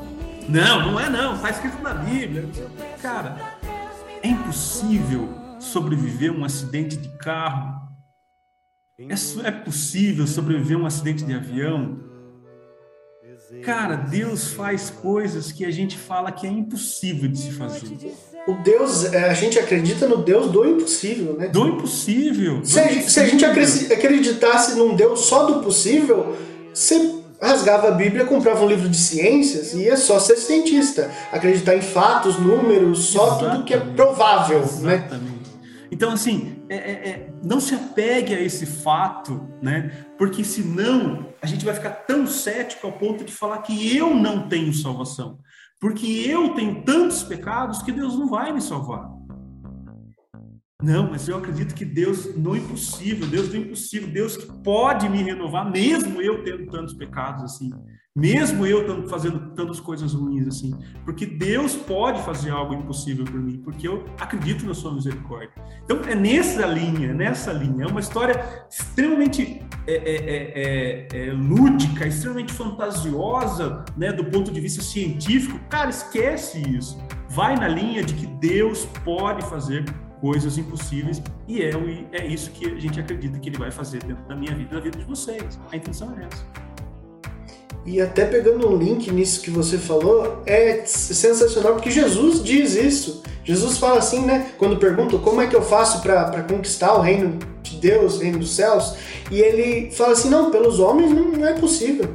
Não, 0.47 0.91
não 0.91 0.99
é 0.99 1.09
não, 1.09 1.37
tá 1.37 1.49
escrito 1.49 1.81
na 1.83 1.93
Bíblia. 1.93 2.47
Cara, 3.01 3.37
é 4.23 4.27
impossível 4.27 5.29
sobreviver 5.59 6.31
a 6.31 6.33
um 6.33 6.45
acidente 6.45 6.97
de 6.97 7.09
carro. 7.17 7.79
É, 8.97 9.47
é 9.47 9.51
possível 9.51 10.25
sobreviver 10.25 10.77
a 10.77 10.81
um 10.81 10.85
acidente 10.85 11.23
de 11.23 11.33
avião. 11.33 12.08
Cara, 13.63 13.95
Deus 13.95 14.53
faz 14.53 14.89
coisas 14.89 15.51
que 15.51 15.65
a 15.65 15.71
gente 15.71 15.97
fala 15.97 16.31
que 16.31 16.45
é 16.45 16.49
impossível 16.49 17.29
de 17.29 17.39
se 17.39 17.51
fazer. 17.51 17.97
O 18.47 18.53
Deus, 18.63 19.11
é, 19.11 19.29
a 19.29 19.33
gente 19.33 19.57
acredita 19.57 20.07
no 20.07 20.17
Deus 20.17 20.51
do 20.51 20.65
impossível, 20.65 21.33
né? 21.33 21.47
Do 21.47 21.67
impossível. 21.67 22.59
Do 22.59 22.67
se, 22.67 22.79
impossível. 22.79 23.09
se, 23.09 23.19
a 23.19 23.25
gente 23.25 23.45
acreditasse 23.45 24.75
num 24.75 24.95
Deus 24.95 25.21
só 25.21 25.45
do 25.45 25.63
possível, 25.63 26.35
você 26.73 27.15
rasgava 27.41 27.87
a 27.87 27.91
Bíblia, 27.91 28.25
comprava 28.25 28.63
um 28.63 28.67
livro 28.67 28.87
de 28.87 28.97
ciências 28.97 29.73
e 29.73 29.83
ia 29.83 29.97
só 29.97 30.19
ser 30.19 30.37
cientista. 30.37 31.09
Acreditar 31.31 31.75
em 31.75 31.81
fatos, 31.81 32.37
números, 32.39 33.05
só 33.05 33.27
Exatamente. 33.27 33.51
tudo 33.55 33.63
que 33.65 33.73
é 33.73 33.79
provável, 33.79 34.59
né? 34.59 34.65
Exatamente. 34.95 35.11
né? 35.11 35.39
Então, 35.91 36.11
assim, 36.11 36.58
é, 36.69 36.75
é, 36.75 37.09
é, 37.09 37.33
não 37.43 37.59
se 37.59 37.73
apegue 37.73 38.35
a 38.35 38.39
esse 38.39 38.65
fato, 38.65 39.49
né? 39.61 40.05
Porque 40.17 40.43
senão 40.43 41.33
a 41.41 41.47
gente 41.47 41.65
vai 41.65 41.73
ficar 41.73 41.89
tão 41.89 42.27
cético 42.27 42.85
ao 42.85 42.93
ponto 42.93 43.23
de 43.23 43.31
falar 43.31 43.57
que 43.63 43.97
eu 43.97 44.13
não 44.13 44.47
tenho 44.47 44.71
salvação. 44.71 45.39
Porque 45.79 46.05
eu 46.05 46.53
tenho 46.53 46.83
tantos 46.83 47.23
pecados 47.23 47.81
que 47.81 47.91
Deus 47.91 48.17
não 48.17 48.29
vai 48.29 48.53
me 48.53 48.61
salvar. 48.61 49.09
Não, 50.81 51.09
mas 51.09 51.27
eu 51.27 51.37
acredito 51.37 51.73
que 51.73 51.83
Deus 51.83 52.35
no 52.35 52.55
impossível, 52.55 53.27
Deus 53.27 53.49
do 53.49 53.57
impossível, 53.57 54.09
Deus 54.09 54.37
que 54.37 54.45
pode 54.63 55.09
me 55.09 55.21
renovar, 55.23 55.69
mesmo 55.69 56.21
eu 56.21 56.43
tendo 56.43 56.67
tantos 56.67 56.93
pecados 56.93 57.43
assim. 57.43 57.69
Mesmo 58.17 58.65
eu 58.65 59.07
fazendo 59.07 59.51
tantas 59.51 59.79
coisas 59.79 60.13
ruins 60.13 60.47
assim, 60.47 60.73
porque 61.05 61.27
Deus 61.27 61.75
pode 61.75 62.21
fazer 62.23 62.49
algo 62.49 62.73
impossível 62.73 63.23
por 63.23 63.39
mim, 63.39 63.57
porque 63.57 63.87
eu 63.87 64.03
acredito 64.19 64.65
na 64.65 64.73
sua 64.73 64.91
misericórdia. 64.93 65.51
Então 65.83 66.01
é 66.01 66.15
nessa 66.15 66.65
linha, 66.65 67.13
nessa 67.13 67.53
linha. 67.53 67.85
É 67.85 67.87
uma 67.87 67.99
história 67.99 68.65
extremamente 68.69 69.63
é, 69.85 69.93
é, 69.93 70.15
é, 70.15 71.07
é, 71.13 71.27
é 71.27 71.33
lúdica, 71.33 72.07
extremamente 72.07 72.51
fantasiosa, 72.51 73.85
né, 73.95 74.11
do 74.11 74.25
ponto 74.25 74.51
de 74.51 74.59
vista 74.59 74.81
científico. 74.81 75.59
Cara, 75.69 75.91
esquece 75.91 76.61
isso. 76.67 76.99
Vai 77.29 77.55
na 77.55 77.67
linha 77.67 78.03
de 78.03 78.15
que 78.15 78.25
Deus 78.25 78.85
pode 79.05 79.45
fazer 79.45 79.85
coisas 80.19 80.57
impossíveis 80.57 81.21
e 81.47 81.61
é, 81.61 81.71
é 82.11 82.25
isso 82.25 82.51
que 82.51 82.65
a 82.65 82.79
gente 82.79 82.99
acredita 82.99 83.39
que 83.39 83.49
Ele 83.49 83.57
vai 83.57 83.71
fazer 83.71 84.03
dentro 84.03 84.23
da 84.27 84.35
minha 84.35 84.53
vida 84.53 84.69
e 84.71 84.75
da 84.75 84.79
vida 84.81 84.97
de 84.97 85.05
vocês. 85.05 85.59
A 85.71 85.77
intenção 85.77 86.13
é 86.17 86.25
essa. 86.25 86.68
E 87.85 88.01
até 88.01 88.25
pegando 88.25 88.67
um 88.67 88.77
link 88.77 89.11
nisso 89.11 89.41
que 89.41 89.49
você 89.49 89.77
falou, 89.77 90.41
é 90.45 90.83
sensacional 90.85 91.73
porque 91.73 91.89
Jesus 91.89 92.43
diz 92.43 92.75
isso. 92.75 93.23
Jesus 93.43 93.77
fala 93.77 93.99
assim, 93.99 94.25
né? 94.25 94.51
Quando 94.57 94.77
perguntam 94.77 95.19
como 95.19 95.41
é 95.41 95.47
que 95.47 95.55
eu 95.55 95.61
faço 95.61 96.01
para 96.01 96.43
conquistar 96.43 96.93
o 96.93 97.01
reino 97.01 97.39
de 97.63 97.77
Deus, 97.77 98.17
o 98.17 98.19
reino 98.19 98.39
dos 98.39 98.55
céus, 98.55 98.95
e 99.31 99.39
ele 99.39 99.91
fala 99.91 100.13
assim: 100.13 100.29
não, 100.29 100.51
pelos 100.51 100.79
homens 100.79 101.11
não, 101.11 101.45
é 101.45 101.53
possível. 101.53 102.05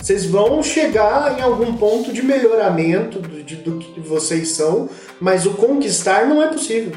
Vocês 0.00 0.24
vão 0.24 0.62
chegar 0.62 1.38
em 1.38 1.42
algum 1.42 1.76
ponto 1.76 2.12
de 2.12 2.22
melhoramento 2.22 3.18
do, 3.18 3.42
de, 3.42 3.56
do 3.56 3.78
que 3.78 4.00
vocês 4.00 4.48
são, 4.48 4.88
mas 5.20 5.44
o 5.44 5.50
conquistar 5.50 6.26
não 6.26 6.42
é 6.42 6.46
possível. 6.46 6.92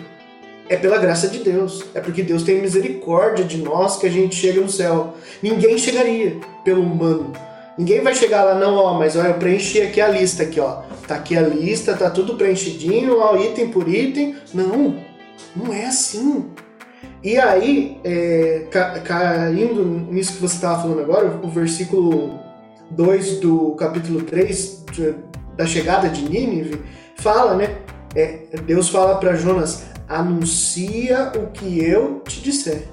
É 0.72 0.78
pela 0.78 0.98
graça 0.98 1.28
de 1.28 1.40
Deus. 1.40 1.84
É 1.94 2.00
porque 2.00 2.24
Deus 2.24 2.44
tem 2.44 2.62
misericórdia 2.62 3.44
de 3.44 3.58
nós 3.58 3.98
que 3.98 4.08
a 4.08 4.10
gente 4.10 4.38
chega 4.38 4.62
no 4.62 4.70
céu. 4.70 5.16
Ninguém 5.44 5.78
chegaria 5.78 6.40
pelo 6.64 6.82
humano. 6.82 7.34
Ninguém 7.78 8.00
vai 8.00 8.16
chegar 8.16 8.46
lá, 8.46 8.56
não, 8.56 8.78
ó, 8.78 8.98
mas 8.98 9.18
ó, 9.18 9.24
eu 9.24 9.34
preenchi 9.34 9.82
aqui 9.82 10.00
a 10.00 10.08
lista 10.08 10.44
aqui, 10.44 10.62
ó. 10.62 10.84
Tá 11.06 11.16
aqui 11.16 11.38
a 11.38 11.42
lista, 11.42 11.94
tá 11.94 12.10
tudo 12.10 12.38
preenchidinho, 12.38 13.20
ó, 13.20 13.36
item 13.36 13.68
por 13.68 13.86
item. 13.86 14.38
Não, 14.54 14.96
não 15.54 15.74
é 15.74 15.88
assim. 15.88 16.46
E 17.22 17.38
aí, 17.38 18.00
é, 18.06 18.68
ca 18.72 18.98
caindo 19.02 19.84
nisso 19.84 20.36
que 20.36 20.42
você 20.42 20.56
estava 20.56 20.84
falando 20.84 21.02
agora, 21.02 21.38
o 21.44 21.50
versículo 21.50 22.40
2 22.92 23.42
do 23.42 23.72
capítulo 23.72 24.22
3 24.22 24.86
de, 24.94 25.16
da 25.58 25.66
chegada 25.66 26.08
de 26.08 26.22
Nínive, 26.30 26.82
fala, 27.18 27.56
né? 27.56 27.76
É, 28.16 28.40
Deus 28.66 28.88
fala 28.88 29.16
para 29.16 29.36
Jonas: 29.36 29.91
anuncia 30.18 31.32
o 31.36 31.48
que 31.52 31.84
eu 31.84 32.22
te 32.28 32.42
disser. 32.42 32.88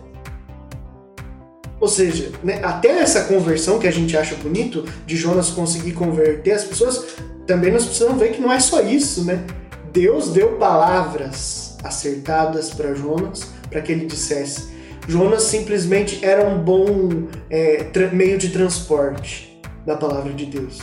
Ou 1.80 1.88
seja, 1.88 2.32
né, 2.42 2.60
até 2.62 2.88
essa 2.88 3.24
conversão 3.24 3.78
que 3.78 3.86
a 3.86 3.90
gente 3.90 4.16
acha 4.16 4.34
bonito, 4.36 4.84
de 5.06 5.16
Jonas 5.16 5.50
conseguir 5.50 5.92
converter 5.92 6.52
as 6.52 6.64
pessoas, 6.64 7.16
também 7.46 7.70
nós 7.70 7.84
precisamos 7.84 8.18
ver 8.18 8.32
que 8.32 8.40
não 8.40 8.52
é 8.52 8.58
só 8.58 8.80
isso, 8.80 9.24
né? 9.24 9.44
Deus 9.92 10.30
deu 10.30 10.56
palavras 10.56 11.76
acertadas 11.82 12.70
para 12.70 12.94
Jonas 12.94 13.48
para 13.70 13.80
que 13.80 13.92
ele 13.92 14.06
dissesse. 14.06 14.68
Jonas 15.06 15.44
simplesmente 15.44 16.24
era 16.24 16.46
um 16.46 16.58
bom 16.58 17.28
é, 17.48 17.88
meio 18.12 18.36
de 18.36 18.50
transporte 18.50 19.60
da 19.86 19.96
palavra 19.96 20.32
de 20.32 20.46
Deus. 20.46 20.80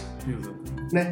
Né? 0.91 1.11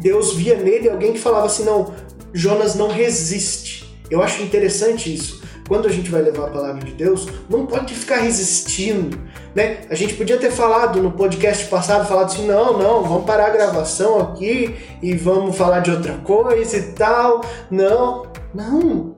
Deus 0.00 0.34
via 0.34 0.56
nele 0.56 0.88
alguém 0.88 1.12
que 1.12 1.18
falava 1.18 1.46
assim: 1.46 1.64
não, 1.64 1.92
Jonas 2.32 2.74
não 2.74 2.88
resiste. 2.88 3.85
Eu 4.10 4.22
acho 4.22 4.42
interessante 4.42 5.12
isso 5.12 5.46
quando 5.66 5.86
a 5.86 5.90
gente 5.90 6.10
vai 6.10 6.22
levar 6.22 6.46
a 6.46 6.50
palavra 6.50 6.84
de 6.84 6.92
Deus, 6.92 7.26
não 7.48 7.66
pode 7.66 7.94
ficar 7.94 8.18
resistindo, 8.18 9.18
né? 9.54 9.80
A 9.90 9.94
gente 9.94 10.14
podia 10.14 10.36
ter 10.36 10.50
falado 10.50 11.02
no 11.02 11.10
podcast 11.10 11.66
passado, 11.66 12.06
falado 12.06 12.26
assim, 12.26 12.46
não, 12.46 12.78
não, 12.78 13.02
vamos 13.02 13.24
parar 13.24 13.46
a 13.46 13.50
gravação 13.50 14.20
aqui 14.20 14.76
e 15.02 15.14
vamos 15.14 15.56
falar 15.56 15.80
de 15.80 15.90
outra 15.90 16.14
coisa 16.24 16.76
e 16.76 16.82
tal. 16.92 17.40
Não, 17.70 18.26
não. 18.54 19.16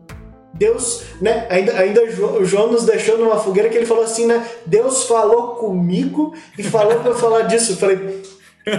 Deus, 0.55 1.03
né? 1.20 1.47
Ainda, 1.51 1.72
ainda 1.78 2.03
o 2.03 2.45
João 2.45 2.72
nos 2.72 2.84
deixou 2.84 3.16
numa 3.16 3.39
fogueira 3.39 3.68
que 3.68 3.76
ele 3.76 3.86
falou 3.86 4.03
assim, 4.03 4.26
né? 4.26 4.45
Deus 4.66 5.05
falou 5.05 5.55
comigo 5.57 6.34
e 6.59 6.62
falou 6.62 6.99
para 7.01 7.11
eu 7.11 7.14
falar 7.14 7.43
disso. 7.43 7.72
Eu 7.72 7.76
falei, 7.76 8.22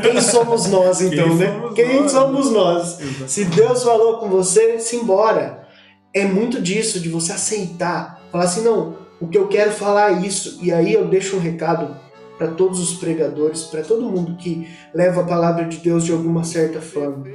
quem 0.02 0.20
somos 0.20 0.66
nós 0.68 1.00
então, 1.00 1.30
Quem 1.30 1.36
né? 1.38 1.48
Somos 1.48 1.74
Quem 1.76 2.02
nós? 2.02 2.12
somos 2.12 2.52
nós? 2.52 3.00
Se 3.28 3.46
Deus 3.46 3.84
falou 3.84 4.18
com 4.18 4.28
você, 4.28 4.80
simbora 4.80 5.69
é 6.14 6.26
muito 6.26 6.62
disso, 6.62 7.00
de 7.00 7.10
você 7.10 7.32
aceitar, 7.32 8.22
falar 8.32 8.46
assim, 8.46 8.64
não, 8.64 8.98
o 9.20 9.28
que 9.28 9.38
eu 9.38 9.48
quero 9.48 9.72
falar 9.72 10.14
é 10.14 10.26
isso, 10.26 10.60
e 10.62 10.72
aí 10.72 10.94
eu 10.94 11.08
deixo 11.08 11.36
um 11.36 11.40
recado 11.40 11.96
para 12.38 12.48
todos 12.48 12.80
os 12.80 12.98
pregadores, 12.98 13.64
para 13.64 13.84
todo 13.84 14.10
mundo 14.10 14.38
que 14.38 14.68
leva 14.94 15.22
a 15.22 15.26
palavra 15.26 15.66
de 15.66 15.78
Deus 15.78 16.06
de 16.06 16.12
alguma 16.12 16.44
certa 16.44 16.80
forma. 16.80 17.26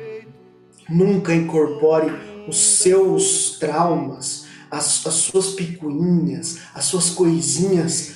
Nunca 0.88 1.34
incorpore 1.34 2.10
os 2.48 2.56
seus 2.56 3.58
traumas, 3.58 4.46
as, 4.70 5.06
as 5.06 5.14
suas 5.14 5.50
picuinhas, 5.50 6.58
as 6.74 6.86
suas 6.86 7.10
coisinhas 7.10 8.14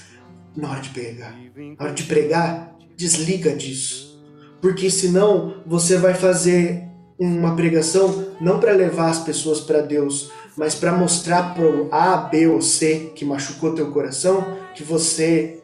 na 0.57 0.71
hora 0.71 0.81
de 0.81 0.89
pregar. 0.89 1.37
Na 1.79 1.85
hora 1.85 1.95
de 1.95 2.03
pregar, 2.05 2.75
desliga 2.97 3.55
disso. 3.55 4.19
Porque 4.61 4.91
senão 4.91 5.63
você 5.67 5.97
vai 5.99 6.15
fazer 6.15 6.89
uma 7.19 7.55
pregação 7.55 8.29
não 8.41 8.59
para 8.59 8.73
levar 8.73 9.11
as 9.11 9.19
pessoas 9.19 9.61
para 9.61 9.81
Deus, 9.81 10.31
mas 10.59 10.75
para 10.75 10.93
mostrar 10.93 11.55
pro 11.55 11.89
A, 11.93 12.17
B 12.17 12.49
ou 12.49 12.61
C 12.61 13.13
que 13.15 13.25
machucou 13.25 13.75
teu 13.75 13.91
coração 13.93 14.59
que 14.75 14.83
você 14.83 15.63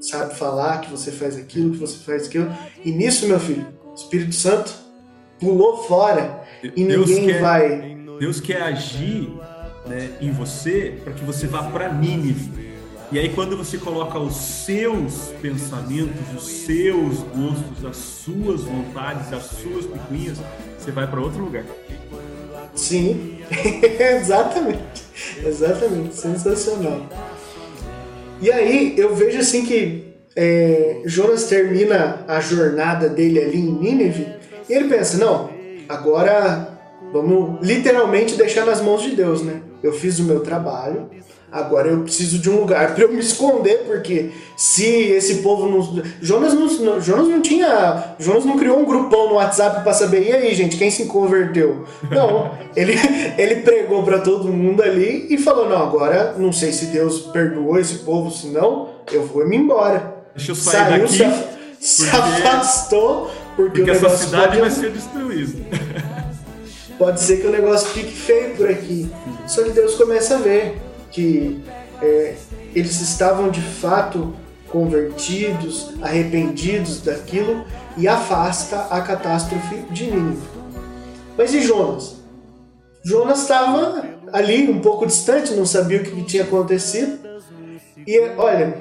sabe 0.00 0.36
falar, 0.36 0.80
que 0.80 0.90
você 0.90 1.10
faz 1.10 1.36
aquilo, 1.36 1.72
que 1.72 1.78
você 1.78 1.98
faz 1.98 2.26
aquilo. 2.26 2.48
E 2.84 2.92
nisso, 2.92 3.26
meu 3.26 3.40
filho, 3.40 3.66
o 3.84 3.94
Espírito 3.94 4.34
Santo 4.34 4.72
pulou 5.40 5.84
fora 5.84 6.42
e 6.62 6.84
Deus 6.84 7.08
ninguém 7.08 7.26
quer, 7.26 7.40
vai. 7.40 7.96
Deus 8.20 8.40
quer 8.40 8.62
agir 8.62 9.28
né, 9.86 10.10
em 10.20 10.30
você 10.30 10.96
para 11.02 11.12
que 11.12 11.24
você 11.24 11.46
vá 11.46 11.64
para 11.64 11.92
Nínive. 11.92 12.66
E 13.10 13.20
aí, 13.20 13.28
quando 13.28 13.56
você 13.56 13.78
coloca 13.78 14.18
os 14.18 14.34
seus 14.34 15.32
pensamentos, 15.40 16.20
os 16.36 16.44
seus 16.44 17.18
gostos, 17.20 17.84
as 17.84 17.96
suas 17.96 18.62
vontades, 18.62 19.32
as 19.32 19.44
suas 19.44 19.86
picuinhas, 19.86 20.38
você 20.76 20.90
vai 20.90 21.06
para 21.06 21.20
outro 21.20 21.44
lugar. 21.44 21.64
Sim, 22.76 23.38
exatamente. 24.20 25.06
Exatamente. 25.44 26.14
Sensacional. 26.14 27.06
E 28.40 28.52
aí, 28.52 28.94
eu 28.98 29.14
vejo 29.14 29.38
assim 29.38 29.64
que 29.64 30.14
é, 30.36 31.00
Jonas 31.06 31.44
termina 31.44 32.24
a 32.28 32.38
jornada 32.40 33.08
dele 33.08 33.42
ali 33.42 33.58
em 33.58 33.72
Nínive 33.72 34.26
e 34.68 34.74
ele 34.74 34.88
pensa: 34.88 35.16
não, 35.16 35.50
agora 35.88 36.78
vamos 37.12 37.66
literalmente 37.66 38.36
deixar 38.36 38.66
nas 38.66 38.82
mãos 38.82 39.02
de 39.02 39.16
Deus, 39.16 39.42
né? 39.42 39.62
Eu 39.82 39.92
fiz 39.92 40.18
o 40.18 40.24
meu 40.24 40.40
trabalho, 40.40 41.08
Agora 41.56 41.88
eu 41.88 42.02
preciso 42.02 42.38
de 42.38 42.50
um 42.50 42.60
lugar 42.60 42.94
para 42.94 43.02
eu 43.02 43.10
me 43.10 43.18
esconder, 43.18 43.84
porque 43.86 44.30
se 44.54 44.84
esse 44.84 45.36
povo 45.36 45.66
não. 45.66 46.02
Jonas 46.20 46.52
não, 46.52 47.00
Jonas 47.00 47.28
não 47.28 47.40
tinha. 47.40 48.14
Jonas 48.18 48.44
não 48.44 48.58
criou 48.58 48.78
um 48.78 48.84
grupão 48.84 49.30
no 49.30 49.34
WhatsApp 49.36 49.82
para 49.82 49.94
saber, 49.94 50.28
e 50.28 50.32
aí, 50.32 50.54
gente, 50.54 50.76
quem 50.76 50.90
se 50.90 51.06
converteu? 51.06 51.86
Não. 52.10 52.50
ele, 52.76 52.94
ele 53.38 53.56
pregou 53.62 54.02
para 54.02 54.18
todo 54.18 54.52
mundo 54.52 54.82
ali 54.82 55.28
e 55.30 55.38
falou: 55.38 55.66
não, 55.66 55.82
agora 55.82 56.34
não 56.36 56.52
sei 56.52 56.72
se 56.72 56.86
Deus 56.86 57.20
perdoou 57.20 57.78
esse 57.78 58.00
povo, 58.00 58.30
se 58.30 58.48
não, 58.48 58.90
eu 59.10 59.26
vou 59.26 59.48
me 59.48 59.56
embora. 59.56 60.14
Deixa 60.36 60.52
eu 60.52 60.54
sair 60.54 60.74
Saiu, 60.74 61.02
daqui. 61.02 61.12
Se, 61.14 61.24
porque... 61.24 61.78
se 61.80 62.10
afastou, 62.10 63.30
porque, 63.56 63.78
porque 63.78 63.90
essa 63.92 64.10
cidade 64.10 64.58
pode... 64.58 64.60
vai 64.60 64.70
ser 64.70 64.90
destruída. 64.90 65.54
Pode 66.98 67.20
ser 67.20 67.40
que 67.40 67.46
o 67.46 67.50
negócio 67.50 67.88
fique 67.88 68.12
feio 68.12 68.56
por 68.56 68.68
aqui. 68.68 69.10
Só 69.46 69.62
que 69.62 69.70
Deus 69.70 69.94
começa 69.96 70.36
a 70.36 70.38
ver 70.38 70.85
que 71.16 71.62
é, 72.02 72.34
eles 72.74 73.00
estavam 73.00 73.50
de 73.50 73.62
fato 73.62 74.36
convertidos, 74.68 75.94
arrependidos 76.02 77.00
daquilo 77.00 77.64
e 77.96 78.06
afasta 78.06 78.88
a 78.90 79.00
catástrofe 79.00 79.76
de 79.90 80.10
Nínive. 80.10 80.46
Mas 81.38 81.54
e 81.54 81.62
Jonas? 81.62 82.16
Jonas 83.02 83.40
estava 83.40 84.04
ali 84.30 84.68
um 84.68 84.80
pouco 84.80 85.06
distante, 85.06 85.54
não 85.54 85.64
sabia 85.64 86.02
o 86.02 86.04
que 86.04 86.22
tinha 86.24 86.42
acontecido. 86.42 87.18
E 88.06 88.20
olha, 88.36 88.76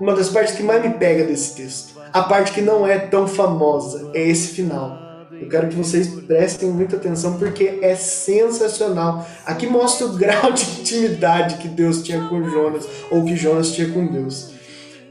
uma 0.00 0.12
das 0.12 0.30
partes 0.30 0.56
que 0.56 0.62
mais 0.64 0.82
me 0.82 0.94
pega 0.94 1.24
desse 1.24 1.54
texto, 1.54 2.00
a 2.12 2.22
parte 2.22 2.50
que 2.50 2.60
não 2.60 2.84
é 2.84 2.98
tão 2.98 3.28
famosa, 3.28 4.10
é 4.12 4.26
esse 4.26 4.48
final. 4.48 5.03
Eu 5.44 5.50
quero 5.50 5.68
que 5.68 5.76
vocês 5.76 6.08
prestem 6.08 6.70
muita 6.70 6.96
atenção 6.96 7.38
porque 7.38 7.78
é 7.82 7.94
sensacional. 7.94 9.26
Aqui 9.44 9.66
mostra 9.66 10.06
o 10.06 10.12
grau 10.16 10.52
de 10.52 10.62
intimidade 10.80 11.58
que 11.58 11.68
Deus 11.68 12.02
tinha 12.02 12.26
com 12.28 12.42
Jonas, 12.48 12.88
ou 13.10 13.22
que 13.24 13.36
Jonas 13.36 13.72
tinha 13.72 13.90
com 13.90 14.06
Deus. 14.06 14.52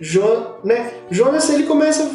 Jo, 0.01 0.55
né? 0.63 0.91
Jonas 1.11 1.47
ele 1.51 1.63
começa, 1.63 2.11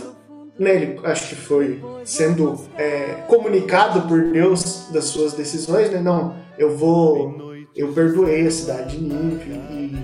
né, 0.58 0.74
ele 0.74 1.00
acho 1.04 1.28
que 1.28 1.36
foi 1.36 1.80
sendo 2.04 2.60
é, 2.76 3.22
comunicado 3.28 4.02
por 4.08 4.32
Deus 4.32 4.88
das 4.92 5.04
suas 5.04 5.32
decisões, 5.32 5.88
né? 5.90 6.00
Não, 6.00 6.34
eu 6.58 6.76
vou, 6.76 7.40
eu 7.74 7.92
perdoei 7.92 8.48
a 8.48 8.50
cidade 8.50 8.96
de 8.96 9.04
Nínive 9.04 9.52
e 9.70 9.96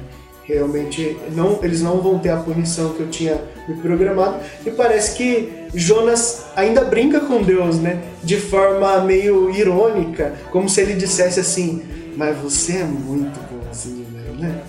realmente 0.44 1.16
não, 1.32 1.58
eles 1.62 1.82
não 1.82 2.00
vão 2.00 2.20
ter 2.20 2.30
a 2.30 2.36
punição 2.36 2.92
que 2.94 3.00
eu 3.00 3.10
tinha 3.10 3.42
me 3.68 3.74
programado. 3.82 4.38
E 4.64 4.70
parece 4.70 5.16
que 5.16 5.63
Jonas 5.74 6.44
ainda 6.54 6.84
brinca 6.84 7.20
com 7.20 7.42
Deus, 7.42 7.78
né? 7.78 8.02
De 8.22 8.36
forma 8.36 9.00
meio 9.00 9.50
irônica, 9.50 10.34
como 10.50 10.68
se 10.68 10.80
ele 10.80 10.94
dissesse 10.94 11.40
assim: 11.40 11.82
Mas 12.16 12.36
você 12.38 12.78
é 12.78 12.84
muito 12.84 13.38
bonzinho, 13.50 14.06
né? 14.38 14.60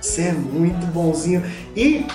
Você 0.00 0.22
é 0.22 0.32
muito 0.32 0.86
bonzinho. 0.86 1.42
E 1.76 2.06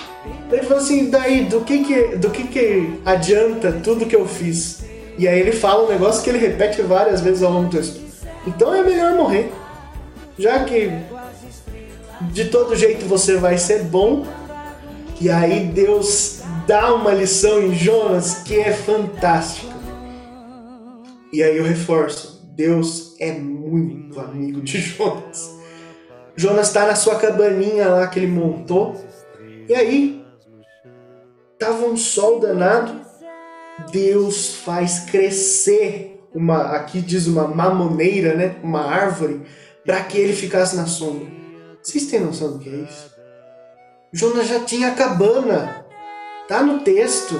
ele 0.50 0.62
falou 0.62 0.82
assim: 0.82 1.08
daí, 1.08 1.44
do 1.44 1.60
que 1.62 1.84
que, 1.84 2.16
do 2.16 2.30
que 2.30 2.46
que 2.48 3.00
adianta 3.04 3.72
tudo 3.72 4.06
que 4.06 4.16
eu 4.16 4.26
fiz? 4.26 4.84
E 5.18 5.26
aí 5.26 5.40
ele 5.40 5.52
fala 5.52 5.84
um 5.84 5.88
negócio 5.88 6.22
que 6.22 6.28
ele 6.28 6.38
repete 6.38 6.82
várias 6.82 7.20
vezes 7.20 7.42
ao 7.42 7.52
longo 7.52 7.68
do 7.68 7.76
texto. 7.76 8.00
Então 8.46 8.74
é 8.74 8.82
melhor 8.82 9.14
morrer. 9.14 9.50
Já 10.38 10.62
que 10.64 10.90
de 12.32 12.46
todo 12.46 12.76
jeito 12.76 13.06
você 13.06 13.36
vai 13.36 13.56
ser 13.56 13.84
bom. 13.84 14.26
E 15.18 15.30
aí 15.30 15.64
Deus 15.64 16.35
dá 16.66 16.92
uma 16.94 17.12
lição 17.12 17.62
em 17.62 17.74
Jonas 17.74 18.42
que 18.42 18.58
é 18.58 18.72
fantástica. 18.72 19.74
E 21.32 21.42
aí 21.42 21.56
eu 21.56 21.64
reforço, 21.64 22.42
Deus 22.54 23.14
é 23.20 23.32
muito 23.32 24.18
amigo 24.20 24.60
de 24.62 24.78
Jonas. 24.80 25.54
Jonas 26.34 26.68
está 26.68 26.86
na 26.86 26.94
sua 26.94 27.16
cabaninha 27.18 27.88
lá 27.88 28.06
que 28.08 28.18
ele 28.18 28.26
montou. 28.26 28.94
E 29.68 29.74
aí 29.74 30.24
tava 31.58 31.86
um 31.86 31.96
sol 31.96 32.40
danado. 32.40 33.06
Deus 33.90 34.54
faz 34.56 35.00
crescer 35.00 36.16
uma, 36.34 36.76
aqui 36.76 37.00
diz 37.00 37.26
uma 37.26 37.48
mamoneira, 37.48 38.34
né? 38.34 38.56
Uma 38.62 38.82
árvore, 38.82 39.42
para 39.84 40.02
que 40.02 40.18
ele 40.18 40.34
ficasse 40.34 40.76
na 40.76 40.86
sombra. 40.86 41.26
Vocês 41.82 42.06
têm 42.06 42.20
noção 42.20 42.52
do 42.52 42.58
que 42.58 42.68
é 42.68 42.72
isso? 42.72 43.10
Jonas 44.12 44.46
já 44.46 44.60
tinha 44.60 44.88
a 44.88 44.94
cabana. 44.94 45.85
Tá 46.48 46.62
no 46.62 46.80
texto. 46.80 47.34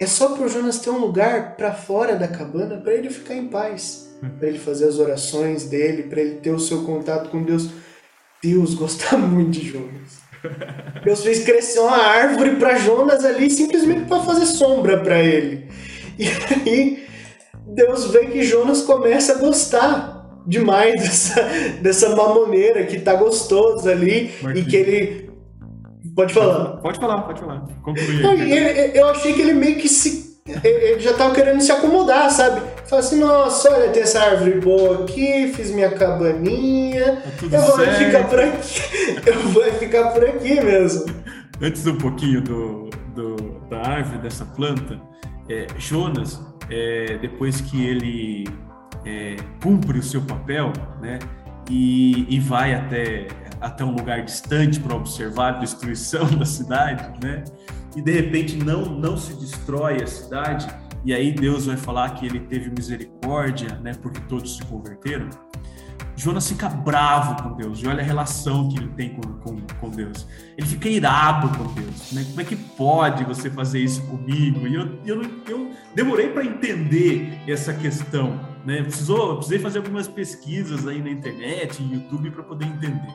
É 0.00 0.06
só 0.06 0.30
para 0.30 0.44
o 0.44 0.48
Jonas 0.48 0.78
ter 0.78 0.90
um 0.90 0.98
lugar 0.98 1.56
para 1.56 1.72
fora 1.72 2.16
da 2.16 2.26
cabana 2.26 2.76
para 2.78 2.94
ele 2.94 3.10
ficar 3.10 3.34
em 3.34 3.46
paz, 3.46 4.16
para 4.38 4.48
ele 4.48 4.58
fazer 4.58 4.86
as 4.86 4.98
orações 4.98 5.64
dele, 5.68 6.04
para 6.04 6.20
ele 6.20 6.36
ter 6.36 6.50
o 6.50 6.58
seu 6.58 6.82
contato 6.82 7.30
com 7.30 7.42
Deus. 7.42 7.70
Deus 8.42 8.74
gosta 8.74 9.16
muito 9.18 9.60
de 9.60 9.68
Jonas. 9.68 10.22
Deus 11.04 11.22
fez 11.22 11.44
crescer 11.44 11.78
uma 11.78 11.96
árvore 11.96 12.56
para 12.56 12.76
Jonas 12.76 13.24
ali 13.24 13.48
simplesmente 13.48 14.06
para 14.06 14.24
fazer 14.24 14.46
sombra 14.46 14.98
para 15.00 15.20
ele. 15.20 15.68
E 16.18 16.26
aí 16.26 17.06
Deus 17.66 18.10
vê 18.10 18.26
que 18.26 18.42
Jonas 18.42 18.82
começa 18.82 19.34
a 19.34 19.38
gostar 19.38 20.42
demais 20.46 21.00
dessa, 21.00 21.42
dessa 21.80 22.16
mamoneira 22.16 22.84
que 22.84 23.00
tá 23.00 23.14
gostoso 23.14 23.88
ali 23.88 24.32
Marquinhos. 24.42 24.66
e 24.66 24.70
que 24.70 24.76
ele. 24.76 25.31
Pode 26.14 26.34
falar. 26.34 26.76
Pode 26.76 26.98
falar, 26.98 27.22
pode 27.22 27.40
falar. 27.40 27.60
Concluir. 27.82 28.94
Eu 28.94 29.08
achei 29.08 29.32
que 29.32 29.40
ele 29.40 29.54
meio 29.54 29.76
que 29.76 29.88
se. 29.88 30.32
Ele 30.64 31.00
já 31.00 31.14
tava 31.14 31.34
querendo 31.34 31.60
se 31.60 31.70
acomodar, 31.70 32.28
sabe? 32.30 32.60
Fala 32.86 33.00
assim, 33.00 33.20
nossa, 33.20 33.72
olha, 33.72 33.90
tem 33.90 34.02
essa 34.02 34.20
árvore 34.20 34.60
boa 34.60 35.04
aqui, 35.04 35.52
fiz 35.54 35.70
minha 35.70 35.90
cabaninha. 35.90 37.22
Tá 37.38 37.56
eu 37.56 37.62
vou 37.62 37.76
certo. 37.76 37.98
ficar 37.98 38.28
por 38.28 38.40
aqui. 38.40 38.82
Eu 39.24 39.40
vou 39.48 39.64
ficar 39.74 40.10
por 40.10 40.24
aqui 40.24 40.60
mesmo. 40.60 41.06
Antes 41.60 41.86
um 41.86 41.96
pouquinho 41.96 42.40
do, 42.42 42.90
do 43.14 43.36
da 43.70 43.80
árvore, 43.80 44.18
dessa 44.18 44.44
planta, 44.44 45.00
é, 45.48 45.66
Jonas, 45.78 46.40
é, 46.68 47.16
depois 47.18 47.60
que 47.60 47.86
ele 47.86 48.48
é, 49.06 49.36
cumpre 49.62 49.98
o 49.98 50.02
seu 50.02 50.20
papel, 50.22 50.72
né? 51.00 51.18
E, 51.70 52.26
e 52.28 52.40
vai 52.40 52.74
até, 52.74 53.28
até 53.62 53.84
um 53.84 53.92
lugar 53.92 54.24
distante 54.24 54.80
para 54.80 54.94
observar 54.96 55.54
a 55.54 55.58
destruição 55.58 56.26
da 56.36 56.44
cidade, 56.44 57.24
né? 57.24 57.44
E 57.96 58.02
de 58.02 58.10
repente 58.10 58.56
não, 58.56 58.84
não 58.84 59.16
se 59.16 59.34
destrói 59.34 60.02
a 60.02 60.06
cidade, 60.06 60.66
e 61.04 61.14
aí 61.14 61.32
Deus 61.32 61.66
vai 61.66 61.76
falar 61.76 62.10
que 62.10 62.26
ele 62.26 62.40
teve 62.40 62.70
misericórdia, 62.70 63.78
né? 63.82 63.92
Porque 64.00 64.20
todos 64.28 64.56
se 64.56 64.64
converteram. 64.64 65.28
Jonas 66.14 66.46
fica 66.48 66.68
bravo 66.68 67.42
com 67.42 67.56
Deus, 67.56 67.82
e 67.82 67.86
olha 67.86 68.00
a 68.00 68.04
relação 68.04 68.68
que 68.68 68.78
ele 68.78 68.88
tem 68.90 69.14
com, 69.14 69.22
com, 69.38 69.60
com 69.80 69.90
Deus. 69.90 70.26
Ele 70.56 70.66
fica 70.66 70.88
irado 70.88 71.48
com 71.56 71.72
Deus. 71.72 72.12
Né? 72.12 72.24
Como 72.28 72.40
é 72.40 72.44
que 72.44 72.54
pode 72.54 73.24
você 73.24 73.50
fazer 73.50 73.80
isso 73.80 74.02
comigo? 74.02 74.66
E 74.66 74.74
eu, 74.74 74.98
eu, 75.04 75.22
eu 75.48 75.70
demorei 75.94 76.28
para 76.28 76.44
entender 76.44 77.40
essa 77.48 77.72
questão. 77.72 78.38
Né? 78.64 78.82
Precisou, 78.82 79.36
precisei 79.36 79.58
fazer 79.58 79.78
algumas 79.78 80.06
pesquisas 80.06 80.86
aí 80.86 81.02
na 81.02 81.10
internet, 81.10 81.82
em 81.82 81.94
YouTube, 81.94 82.30
para 82.30 82.42
poder 82.42 82.66
entender. 82.66 83.14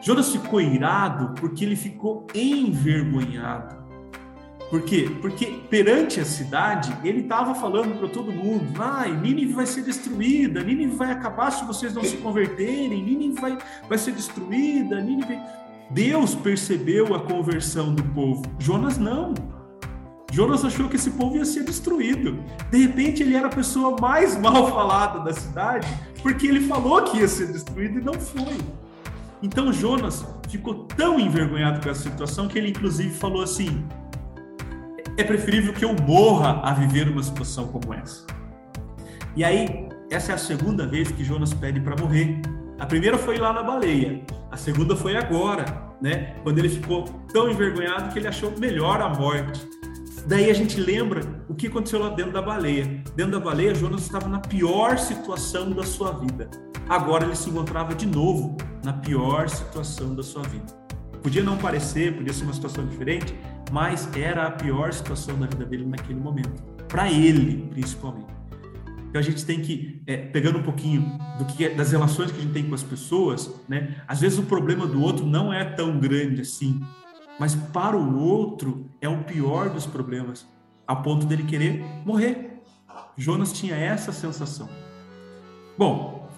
Jonas 0.00 0.30
ficou 0.30 0.60
irado 0.60 1.34
porque 1.40 1.64
ele 1.64 1.76
ficou 1.76 2.26
envergonhado 2.34 3.80
por 4.70 4.82
quê? 4.82 5.10
Porque 5.20 5.46
perante 5.68 6.20
a 6.20 6.24
cidade, 6.24 6.96
ele 7.02 7.22
estava 7.22 7.56
falando 7.56 7.98
para 7.98 8.08
todo 8.08 8.30
mundo: 8.30 8.64
ah, 8.80 9.04
Nínive 9.08 9.52
vai 9.52 9.66
ser 9.66 9.82
destruída, 9.82 10.62
Nínive 10.62 10.94
vai 10.94 11.10
acabar 11.10 11.50
se 11.50 11.64
vocês 11.64 11.92
não 11.92 12.04
se 12.04 12.16
converterem, 12.18 13.02
Nínive 13.02 13.40
vai, 13.40 13.58
vai 13.88 13.98
ser 13.98 14.12
destruída, 14.12 15.00
Nínive. 15.00 15.40
Deus 15.90 16.36
percebeu 16.36 17.12
a 17.16 17.20
conversão 17.20 17.92
do 17.92 18.04
povo, 18.14 18.44
Jonas 18.60 18.96
não. 18.96 19.34
Jonas 20.30 20.64
achou 20.64 20.88
que 20.88 20.94
esse 20.94 21.10
povo 21.10 21.36
ia 21.36 21.44
ser 21.44 21.64
destruído. 21.64 22.38
De 22.70 22.86
repente, 22.86 23.24
ele 23.24 23.34
era 23.34 23.48
a 23.48 23.50
pessoa 23.50 23.96
mais 24.00 24.38
mal 24.38 24.70
falada 24.70 25.18
da 25.24 25.32
cidade, 25.32 25.88
porque 26.22 26.46
ele 26.46 26.60
falou 26.68 27.02
que 27.02 27.18
ia 27.18 27.26
ser 27.26 27.48
destruído 27.48 27.98
e 27.98 28.02
não 28.02 28.14
foi. 28.14 28.56
Então, 29.42 29.72
Jonas 29.72 30.26
ficou 30.48 30.84
tão 30.84 31.18
envergonhado 31.18 31.80
com 31.80 31.88
essa 31.88 32.02
situação 32.02 32.46
que 32.46 32.58
ele, 32.58 32.70
inclusive, 32.70 33.10
falou 33.10 33.42
assim: 33.42 33.86
é 35.16 35.24
preferível 35.24 35.72
que 35.72 35.84
eu 35.84 35.94
morra 35.94 36.60
a 36.62 36.72
viver 36.72 37.08
uma 37.08 37.22
situação 37.22 37.68
como 37.68 37.94
essa. 37.94 38.26
E 39.36 39.44
aí, 39.44 39.88
essa 40.10 40.32
é 40.32 40.34
a 40.34 40.38
segunda 40.38 40.86
vez 40.86 41.10
que 41.10 41.24
Jonas 41.24 41.54
pede 41.54 41.80
para 41.80 41.96
morrer. 41.96 42.40
A 42.78 42.86
primeira 42.86 43.16
foi 43.18 43.38
lá 43.38 43.52
na 43.52 43.62
baleia, 43.62 44.22
a 44.50 44.56
segunda 44.56 44.96
foi 44.96 45.16
agora, 45.16 45.64
né? 46.00 46.34
Quando 46.42 46.58
ele 46.58 46.68
ficou 46.68 47.04
tão 47.32 47.50
envergonhado 47.50 48.12
que 48.12 48.18
ele 48.18 48.28
achou 48.28 48.52
melhor 48.58 49.00
a 49.00 49.08
morte. 49.08 49.60
Daí 50.26 50.50
a 50.50 50.54
gente 50.54 50.80
lembra 50.80 51.22
o 51.48 51.54
que 51.54 51.66
aconteceu 51.66 51.98
lá 52.00 52.10
dentro 52.10 52.32
da 52.32 52.42
baleia. 52.42 53.02
Dentro 53.16 53.32
da 53.32 53.40
baleia, 53.40 53.74
Jonas 53.74 54.02
estava 54.02 54.28
na 54.28 54.38
pior 54.38 54.98
situação 54.98 55.72
da 55.72 55.82
sua 55.82 56.12
vida. 56.12 56.50
Agora 56.88 57.24
ele 57.24 57.36
se 57.36 57.48
encontrava 57.48 57.94
de 57.94 58.06
novo 58.06 58.56
na 58.84 58.92
pior 58.92 59.48
situação 59.48 60.14
da 60.14 60.22
sua 60.22 60.42
vida. 60.42 60.66
Podia 61.22 61.42
não 61.42 61.56
parecer, 61.56 62.16
podia 62.16 62.32
ser 62.32 62.44
uma 62.44 62.52
situação 62.52 62.86
diferente, 62.86 63.34
mas 63.70 64.08
era 64.16 64.46
a 64.46 64.50
pior 64.50 64.92
situação 64.92 65.38
da 65.38 65.46
vida 65.46 65.64
dele 65.64 65.86
naquele 65.86 66.18
momento. 66.18 66.62
Para 66.88 67.10
ele, 67.10 67.68
principalmente. 67.70 68.40
Então 69.10 69.20
a 69.20 69.24
gente 69.24 69.44
tem 69.44 69.60
que, 69.60 70.00
é, 70.06 70.16
pegando 70.16 70.58
um 70.58 70.62
pouquinho 70.62 71.02
do 71.38 71.44
que 71.44 71.64
é, 71.64 71.74
das 71.74 71.90
relações 71.90 72.30
que 72.30 72.38
a 72.38 72.42
gente 72.42 72.52
tem 72.52 72.64
com 72.64 72.74
as 72.74 72.82
pessoas, 72.82 73.52
né? 73.68 73.96
Às 74.06 74.20
vezes 74.20 74.38
o 74.38 74.44
problema 74.44 74.86
do 74.86 75.02
outro 75.02 75.26
não 75.26 75.52
é 75.52 75.64
tão 75.64 75.98
grande 75.98 76.42
assim, 76.42 76.80
mas 77.40 77.54
para 77.54 77.96
o 77.96 78.18
outro 78.20 78.84
é 79.00 79.08
o 79.08 79.24
pior 79.24 79.70
dos 79.70 79.86
problemas, 79.86 80.46
a 80.86 80.94
ponto 80.94 81.24
dele 81.24 81.42
querer 81.44 81.82
morrer. 82.04 82.60
Jonas 83.16 83.50
tinha 83.50 83.74
essa 83.74 84.12
sensação. 84.12 84.68
Bom, 85.78 86.28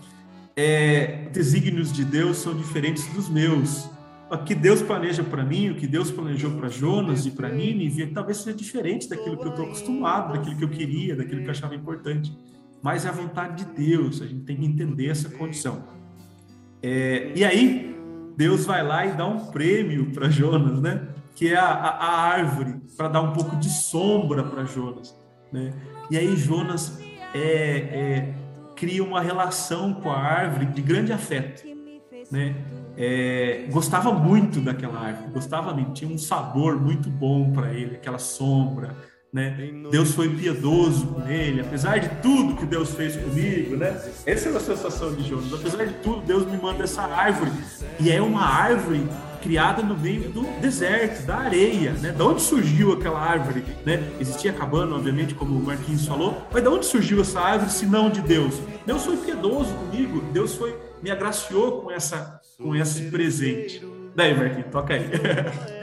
é, 0.54 1.28
desígnios 1.32 1.92
de 1.92 2.04
Deus 2.04 2.36
são 2.36 2.54
diferentes 2.54 3.04
dos 3.14 3.28
meus. 3.28 3.90
O 4.30 4.38
que 4.38 4.54
Deus 4.54 4.80
planeja 4.80 5.24
para 5.24 5.44
mim, 5.44 5.70
o 5.70 5.74
que 5.74 5.88
Deus 5.88 6.08
planejou 6.08 6.52
para 6.52 6.68
Jonas 6.68 7.26
e 7.26 7.32
para 7.32 7.48
Nínive, 7.48 8.06
talvez 8.12 8.36
seja 8.36 8.56
diferente 8.56 9.08
daquilo 9.08 9.36
que 9.36 9.44
eu 9.44 9.50
estou 9.50 9.64
acostumado, 9.64 10.34
daquilo 10.34 10.56
que 10.56 10.64
eu 10.64 10.70
queria, 10.70 11.16
daquilo 11.16 11.40
que 11.40 11.48
eu 11.48 11.50
achava 11.50 11.74
importante. 11.74 12.32
Mas 12.80 13.04
é 13.04 13.08
a 13.08 13.12
vontade 13.12 13.64
de 13.64 13.72
Deus, 13.72 14.22
a 14.22 14.26
gente 14.26 14.44
tem 14.44 14.56
que 14.56 14.64
entender 14.64 15.08
essa 15.08 15.28
condição. 15.30 15.82
É, 16.80 17.32
e 17.34 17.44
aí, 17.44 17.92
Deus 18.42 18.66
vai 18.66 18.82
lá 18.82 19.06
e 19.06 19.12
dá 19.12 19.24
um 19.24 19.38
prêmio 19.52 20.10
para 20.10 20.28
Jonas, 20.28 20.80
né? 20.80 21.06
Que 21.32 21.52
é 21.52 21.56
a, 21.56 21.64
a, 21.64 22.22
árvore, 22.22 22.74
para 22.96 23.06
dar 23.06 23.22
um 23.22 23.32
pouco 23.32 23.54
de 23.54 23.70
sombra 23.70 24.42
para 24.42 24.64
Jonas. 24.64 25.16
Né? 25.52 25.72
E 26.10 26.18
aí, 26.18 26.36
Jonas 26.36 27.00
é, 27.32 27.38
é, 27.38 28.34
cria 28.74 29.04
uma 29.04 29.20
relação 29.20 29.94
com 29.94 30.10
a 30.10 30.18
árvore 30.18 30.66
de 30.66 30.82
grande 30.82 31.12
afeto. 31.12 31.62
Né? 32.32 32.56
É, 32.96 33.68
gostava 33.70 34.12
muito 34.12 34.60
daquela 34.60 34.98
árvore, 34.98 35.30
gostava 35.32 35.72
muito, 35.72 35.92
tinha 35.92 36.12
um 36.12 36.18
sabor 36.18 36.80
muito 36.80 37.08
bom 37.08 37.52
para 37.52 37.72
ele, 37.72 37.94
aquela 37.94 38.18
sombra, 38.18 38.96
né? 39.32 39.56
Deus 39.90 40.12
foi 40.12 40.28
piedoso 40.28 41.06
com 41.06 41.26
ele, 41.26 41.62
apesar 41.62 41.98
de 41.98 42.08
tudo 42.20 42.54
que 42.54 42.66
Deus 42.66 42.90
fez 42.90 43.16
comigo, 43.16 43.76
né? 43.76 43.98
Essa 44.26 44.50
é 44.50 44.56
a 44.56 44.60
sensação 44.60 45.14
de 45.14 45.26
Jonas. 45.26 45.54
Apesar 45.54 45.86
de 45.86 45.94
tudo, 45.94 46.20
Deus 46.20 46.44
me 46.44 46.58
manda 46.58 46.84
essa 46.84 47.02
árvore 47.02 47.50
e 47.98 48.10
é 48.10 48.20
uma 48.20 48.44
árvore 48.44 49.08
criada 49.42 49.82
no 49.82 49.98
meio 49.98 50.30
do 50.30 50.42
deserto, 50.60 51.24
da 51.26 51.38
areia, 51.38 51.92
né? 51.92 52.12
Da 52.12 52.24
onde 52.26 52.42
surgiu 52.42 52.92
aquela 52.92 53.18
árvore, 53.18 53.64
né? 53.86 54.06
Existia 54.20 54.52
cabana, 54.52 54.94
obviamente, 54.94 55.34
como 55.34 55.58
o 55.58 55.62
Marquinhos 55.62 56.06
falou, 56.06 56.46
mas 56.52 56.62
da 56.62 56.70
onde 56.70 56.84
surgiu 56.84 57.22
essa 57.22 57.40
árvore 57.40 57.72
se 57.72 57.86
não 57.86 58.10
de 58.10 58.20
Deus? 58.20 58.60
Deus 58.84 59.02
foi 59.02 59.16
piedoso 59.16 59.72
comigo, 59.74 60.20
Deus 60.32 60.54
foi 60.54 60.76
me 61.02 61.10
agraciou 61.10 61.80
com 61.80 61.90
essa 61.90 62.38
com 62.58 62.76
esse 62.76 63.10
presente. 63.10 63.82
Daí, 64.14 64.36
Marquinhos, 64.36 64.70
toca 64.70 64.92
aí. 64.92 65.10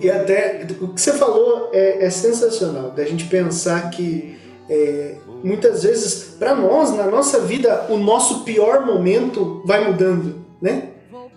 E 0.00 0.10
até 0.10 0.66
o 0.80 0.88
que 0.88 1.00
você 1.00 1.12
falou 1.12 1.70
é, 1.72 2.04
é 2.04 2.10
sensacional, 2.10 2.90
da 2.90 3.04
gente 3.04 3.24
pensar 3.26 3.90
que 3.90 4.36
é, 4.68 5.16
muitas 5.42 5.82
vezes, 5.82 6.36
para 6.38 6.54
nós, 6.54 6.96
na 6.96 7.06
nossa 7.06 7.40
vida, 7.40 7.86
o 7.88 7.96
nosso 7.96 8.44
pior 8.44 8.86
momento 8.86 9.62
vai 9.64 9.86
mudando, 9.86 10.44
né? 10.60 10.88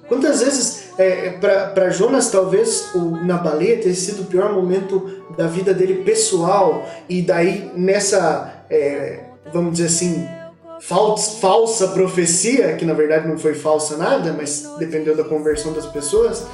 Quantas 0.08 0.42
vezes, 0.42 0.90
é, 1.00 1.32
para 1.32 1.90
Jonas, 1.90 2.30
talvez 2.30 2.94
o, 2.94 3.00
na 3.26 3.38
baleia 3.38 3.82
ter 3.82 3.94
sido 3.96 4.22
o 4.22 4.26
pior 4.26 4.54
momento 4.54 5.24
da 5.36 5.48
vida 5.48 5.74
dele 5.74 6.04
pessoal, 6.04 6.88
e 7.10 7.24
daí 7.24 7.72
nessa, 7.76 8.66
é, 8.70 9.22
vamos 9.52 9.74
dizer 9.74 9.88
assim, 9.88 10.28
falsa, 10.80 11.40
falsa 11.40 11.88
profecia, 11.90 12.76
que 12.76 12.86
na 12.86 12.94
verdade 12.94 13.28
não 13.28 13.38
foi 13.38 13.56
falsa 13.56 13.98
nada, 13.98 14.32
mas 14.32 14.70
dependeu 14.78 15.16
da 15.16 15.24
conversão 15.24 15.74
das 15.74 15.88
pessoas, 15.88 16.46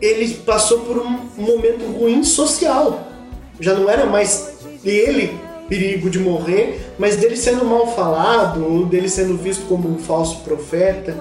ele 0.00 0.34
passou 0.34 0.80
por 0.80 0.98
um 0.98 1.28
momento 1.36 1.84
ruim 1.98 2.22
social. 2.24 3.06
Já 3.60 3.74
não 3.74 3.88
era 3.88 4.06
mais 4.06 4.58
dele 4.82 5.38
perigo 5.68 6.08
de 6.08 6.18
morrer, 6.18 6.80
mas 6.98 7.16
dele 7.16 7.36
sendo 7.36 7.64
mal 7.64 7.94
falado, 7.94 8.86
dele 8.86 9.08
sendo 9.08 9.36
visto 9.36 9.66
como 9.66 9.88
um 9.88 9.98
falso 9.98 10.40
profeta. 10.40 11.16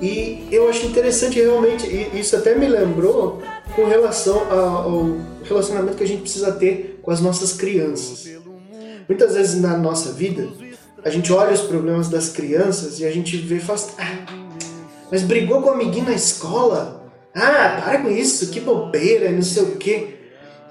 E 0.00 0.46
eu 0.52 0.68
acho 0.68 0.86
interessante 0.86 1.40
realmente, 1.40 1.86
e 1.86 2.20
isso 2.20 2.36
até 2.36 2.54
me 2.54 2.68
lembrou 2.68 3.42
com 3.74 3.84
relação 3.84 4.40
ao 4.50 5.16
relacionamento 5.42 5.96
que 5.96 6.04
a 6.04 6.06
gente 6.06 6.22
precisa 6.22 6.52
ter 6.52 7.00
com 7.02 7.10
as 7.10 7.20
nossas 7.20 7.52
crianças. 7.52 8.28
Muitas 9.08 9.34
vezes 9.34 9.60
na 9.60 9.76
nossa 9.76 10.12
vida, 10.12 10.48
a 11.04 11.10
gente 11.10 11.32
olha 11.32 11.52
os 11.52 11.62
problemas 11.62 12.08
das 12.08 12.28
crianças 12.28 13.00
e 13.00 13.06
a 13.06 13.10
gente 13.10 13.36
vê 13.38 13.56
e 13.56 13.60
fala 13.60 13.78
assim, 13.78 13.92
ah, 13.98 14.26
mas 15.10 15.22
brigou 15.22 15.62
com 15.62 15.70
o 15.70 15.72
amiguinho 15.72 16.04
na 16.04 16.12
escola? 16.12 16.97
Ah, 17.34 17.80
para 17.82 17.98
com 17.98 18.10
isso, 18.10 18.50
que 18.50 18.60
bobeira, 18.60 19.30
não 19.30 19.42
sei 19.42 19.62
o 19.62 19.76
quê. 19.76 20.14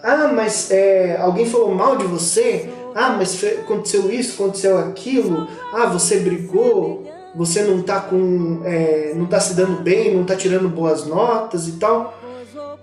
Ah, 0.03 0.28
mas 0.28 0.72
é, 0.72 1.18
alguém 1.18 1.45
falou 1.45 1.74
mal 1.74 1.97
de 1.97 2.05
você? 2.05 2.70
Ah, 2.95 3.10
mas 3.10 3.43
aconteceu 3.43 4.12
isso, 4.12 4.41
aconteceu 4.41 4.78
aquilo. 4.78 5.47
Ah, 5.74 5.86
você 5.86 6.20
brigou, 6.20 7.05
você 7.36 7.62
não 7.62 7.82
tá 7.82 7.99
com. 7.99 8.62
É, 8.66 9.14
não 9.16 9.26
tá 9.28 9.39
se 9.39 9.53
dando 9.53 9.82
bem, 9.82 10.16
não 10.16 10.24
tá 10.24 10.36
tirando 10.36 10.68
boas 10.68 11.05
notas 11.05 11.68
e 11.68 11.74
tal. 11.74 12.18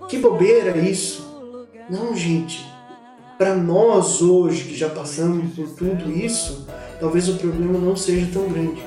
Que 0.07 0.17
bobeira 0.17 0.77
isso. 0.77 1.25
Não, 1.89 2.15
gente. 2.15 2.65
Para 3.37 3.53
nós 3.53 4.21
hoje, 4.21 4.63
que 4.63 4.77
já 4.77 4.87
passamos 4.87 5.53
por 5.53 5.67
tudo 5.71 6.09
isso, 6.09 6.65
talvez 6.99 7.27
o 7.27 7.35
problema 7.35 7.77
não 7.77 7.95
seja 7.95 8.29
tão 8.31 8.47
grande. 8.47 8.81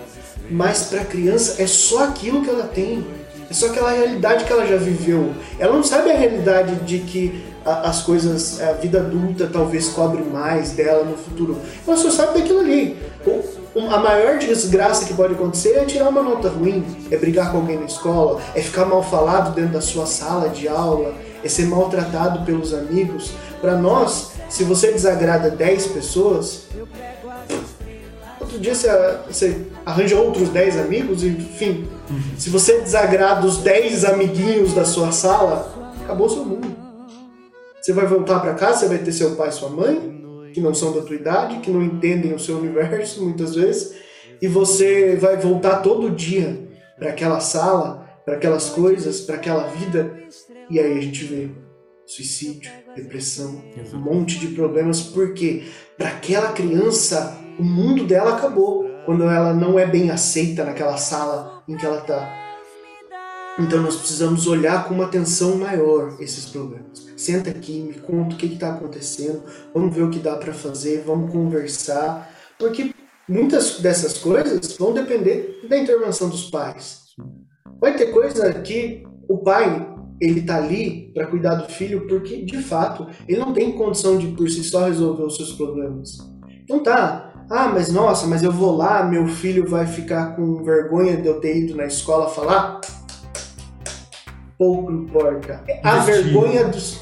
Mas 0.51 0.84
para 0.84 1.03
a 1.03 1.05
criança 1.05 1.62
é 1.62 1.66
só 1.66 2.05
aquilo 2.05 2.43
que 2.43 2.49
ela 2.49 2.66
tem 2.66 3.07
é 3.51 3.55
só 3.55 3.66
aquela 3.66 3.90
realidade 3.90 4.44
que 4.44 4.53
ela 4.53 4.66
já 4.66 4.76
viveu. 4.76 5.32
Ela 5.59 5.74
não 5.74 5.82
sabe 5.82 6.11
a 6.11 6.16
realidade 6.16 6.76
de 6.84 6.99
que 6.99 7.44
as 7.64 8.03
coisas, 8.03 8.61
a 8.61 8.72
vida 8.72 9.01
adulta 9.01 9.49
talvez 9.51 9.88
cobre 9.88 10.22
mais 10.22 10.72
dela 10.72 11.05
no 11.05 11.16
futuro. 11.16 11.59
Ela 11.86 11.96
só 11.96 12.11
sabe 12.11 12.38
daquilo 12.38 12.61
ali. 12.61 12.96
A 13.90 13.99
maior 13.99 14.38
desgraça 14.38 15.05
que 15.05 15.14
pode 15.14 15.34
acontecer 15.34 15.76
é 15.76 15.84
tirar 15.84 16.09
uma 16.09 16.22
nota 16.22 16.49
ruim, 16.49 16.84
é 17.11 17.16
brigar 17.16 17.51
com 17.53 17.59
alguém 17.59 17.78
na 17.78 17.86
escola, 17.86 18.40
é 18.55 18.61
ficar 18.61 18.84
mal 18.84 19.03
falado 19.03 19.55
dentro 19.55 19.72
da 19.72 19.80
sua 19.80 20.07
sala 20.07 20.49
de 20.49 20.66
aula, 20.66 21.14
é 21.44 21.49
ser 21.49 21.66
maltratado 21.66 22.44
pelos 22.44 22.74
amigos. 22.74 23.32
Para 23.61 23.76
nós, 23.76 24.32
se 24.49 24.64
você 24.64 24.90
desagrada 24.90 25.51
10 25.51 25.88
pessoas, 25.88 26.62
outro 28.49 28.59
dia 28.59 28.74
você, 28.74 28.88
você 29.26 29.66
arranja 29.84 30.16
outros 30.16 30.49
10 30.49 30.78
amigos, 30.78 31.22
enfim. 31.22 31.86
Uhum. 32.11 32.20
Se 32.38 32.49
você 32.49 32.80
desagrada 32.80 33.46
os 33.46 33.59
10 33.59 34.07
amiguinhos 34.07 34.72
da 34.72 34.86
sua 34.86 35.12
sala, 35.12 35.94
acabou 36.03 36.26
o 36.26 36.30
seu 36.30 36.44
mundo. 36.44 36.74
Você 37.80 37.92
vai 37.92 38.07
voltar 38.07 38.40
para 38.40 38.55
casa, 38.55 38.80
você 38.80 38.88
vai 38.88 38.99
ter 38.99 39.12
seu 39.12 39.36
pai 39.36 39.51
e 39.51 39.53
sua 39.53 39.68
mãe, 39.68 40.51
que 40.53 40.61
não 40.61 40.72
são 40.72 40.92
da 40.92 41.03
tua 41.03 41.14
idade, 41.14 41.61
que 41.61 41.70
não 41.70 41.82
entendem 41.82 42.34
o 42.34 42.38
seu 42.38 42.59
universo 42.59 43.22
muitas 43.22 43.55
vezes, 43.55 43.94
e 44.40 44.49
você 44.49 45.16
vai 45.16 45.36
voltar 45.36 45.82
todo 45.82 46.11
dia 46.11 46.68
para 46.99 47.11
aquela 47.11 47.40
sala, 47.40 48.09
para 48.24 48.34
aquelas 48.34 48.70
coisas, 48.70 49.20
para 49.20 49.36
aquela 49.36 49.68
vida, 49.68 50.18
e 50.70 50.78
aí 50.78 50.99
a 50.99 51.01
gente 51.01 51.24
vê 51.24 51.51
suicídio, 52.07 52.70
depressão, 52.96 53.62
um 53.92 53.99
monte 53.99 54.38
de 54.38 54.49
problemas, 54.49 55.01
porque 55.01 55.64
para 55.96 56.09
aquela 56.09 56.53
criança 56.53 57.38
o 57.59 57.64
mundo 57.64 58.04
dela 58.04 58.36
acabou 58.36 58.88
quando 59.04 59.24
ela 59.24 59.52
não 59.52 59.78
é 59.78 59.86
bem 59.86 60.11
aceita 60.11 60.64
naquela 60.64 60.96
sala 60.96 61.62
em 61.66 61.76
que 61.76 61.84
ela 61.84 61.98
está. 61.98 62.48
Então 63.59 63.82
nós 63.82 63.96
precisamos 63.96 64.46
olhar 64.46 64.86
com 64.86 64.94
uma 64.94 65.06
atenção 65.06 65.56
maior 65.56 66.16
esses 66.20 66.46
problemas. 66.46 67.09
Senta 67.16 67.50
aqui, 67.50 67.80
me 67.80 67.94
conta 67.94 68.34
o 68.34 68.38
que 68.38 68.46
está 68.46 68.74
acontecendo, 68.74 69.42
vamos 69.74 69.94
ver 69.94 70.02
o 70.02 70.11
que 70.11 70.20
dá 70.20 70.36
para 70.36 70.54
fazer, 70.54 71.02
vamos 71.04 71.32
conversar, 71.32 72.30
porque 72.56 72.94
muitas 73.28 73.80
dessas 73.80 74.18
coisas 74.18 74.76
vão 74.76 74.92
depender 74.92 75.66
da 75.68 75.76
intervenção 75.76 76.28
dos 76.28 76.48
pais. 76.50 77.00
Vai 77.80 77.96
ter 77.96 78.12
coisa 78.12 78.52
que 78.61 79.02
o 79.28 79.38
pai 79.38 79.94
ele 80.20 80.42
tá 80.42 80.56
ali 80.56 81.12
para 81.12 81.26
cuidar 81.26 81.56
do 81.56 81.72
filho 81.72 82.06
porque 82.09 82.44
de 82.44 82.59
fato 82.59 83.06
ele 83.26 83.40
não 83.40 83.52
tem 83.52 83.72
condição 83.72 84.18
de 84.18 84.28
por 84.28 84.48
si 84.48 84.62
só 84.64 84.86
resolver 84.86 85.24
os 85.24 85.36
seus 85.36 85.52
problemas. 85.52 86.18
Então 86.64 86.82
tá, 86.82 87.28
ah, 87.51 87.68
mas 87.68 87.90
nossa, 87.90 88.26
mas 88.26 88.42
eu 88.42 88.53
vou 88.53 88.76
lá, 88.76 89.03
meu 89.05 89.26
filho 89.26 89.68
vai 89.68 89.86
ficar 89.86 90.36
com 90.36 90.62
vergonha 90.62 91.16
de 91.16 91.26
eu 91.26 91.40
ter 91.40 91.64
ido 91.64 91.76
na 91.76 91.86
escola 91.86 92.28
falar? 92.28 92.80
Pouco 94.59 94.92
importa. 94.92 95.64
A 95.82 95.99
vergonha 96.01 96.68
dos. 96.68 97.01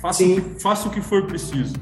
Faça, 0.00 0.22
o 0.22 0.26
que, 0.26 0.60
faça 0.60 0.88
o 0.88 0.90
que 0.90 1.00
for 1.00 1.26
preciso. 1.26 1.74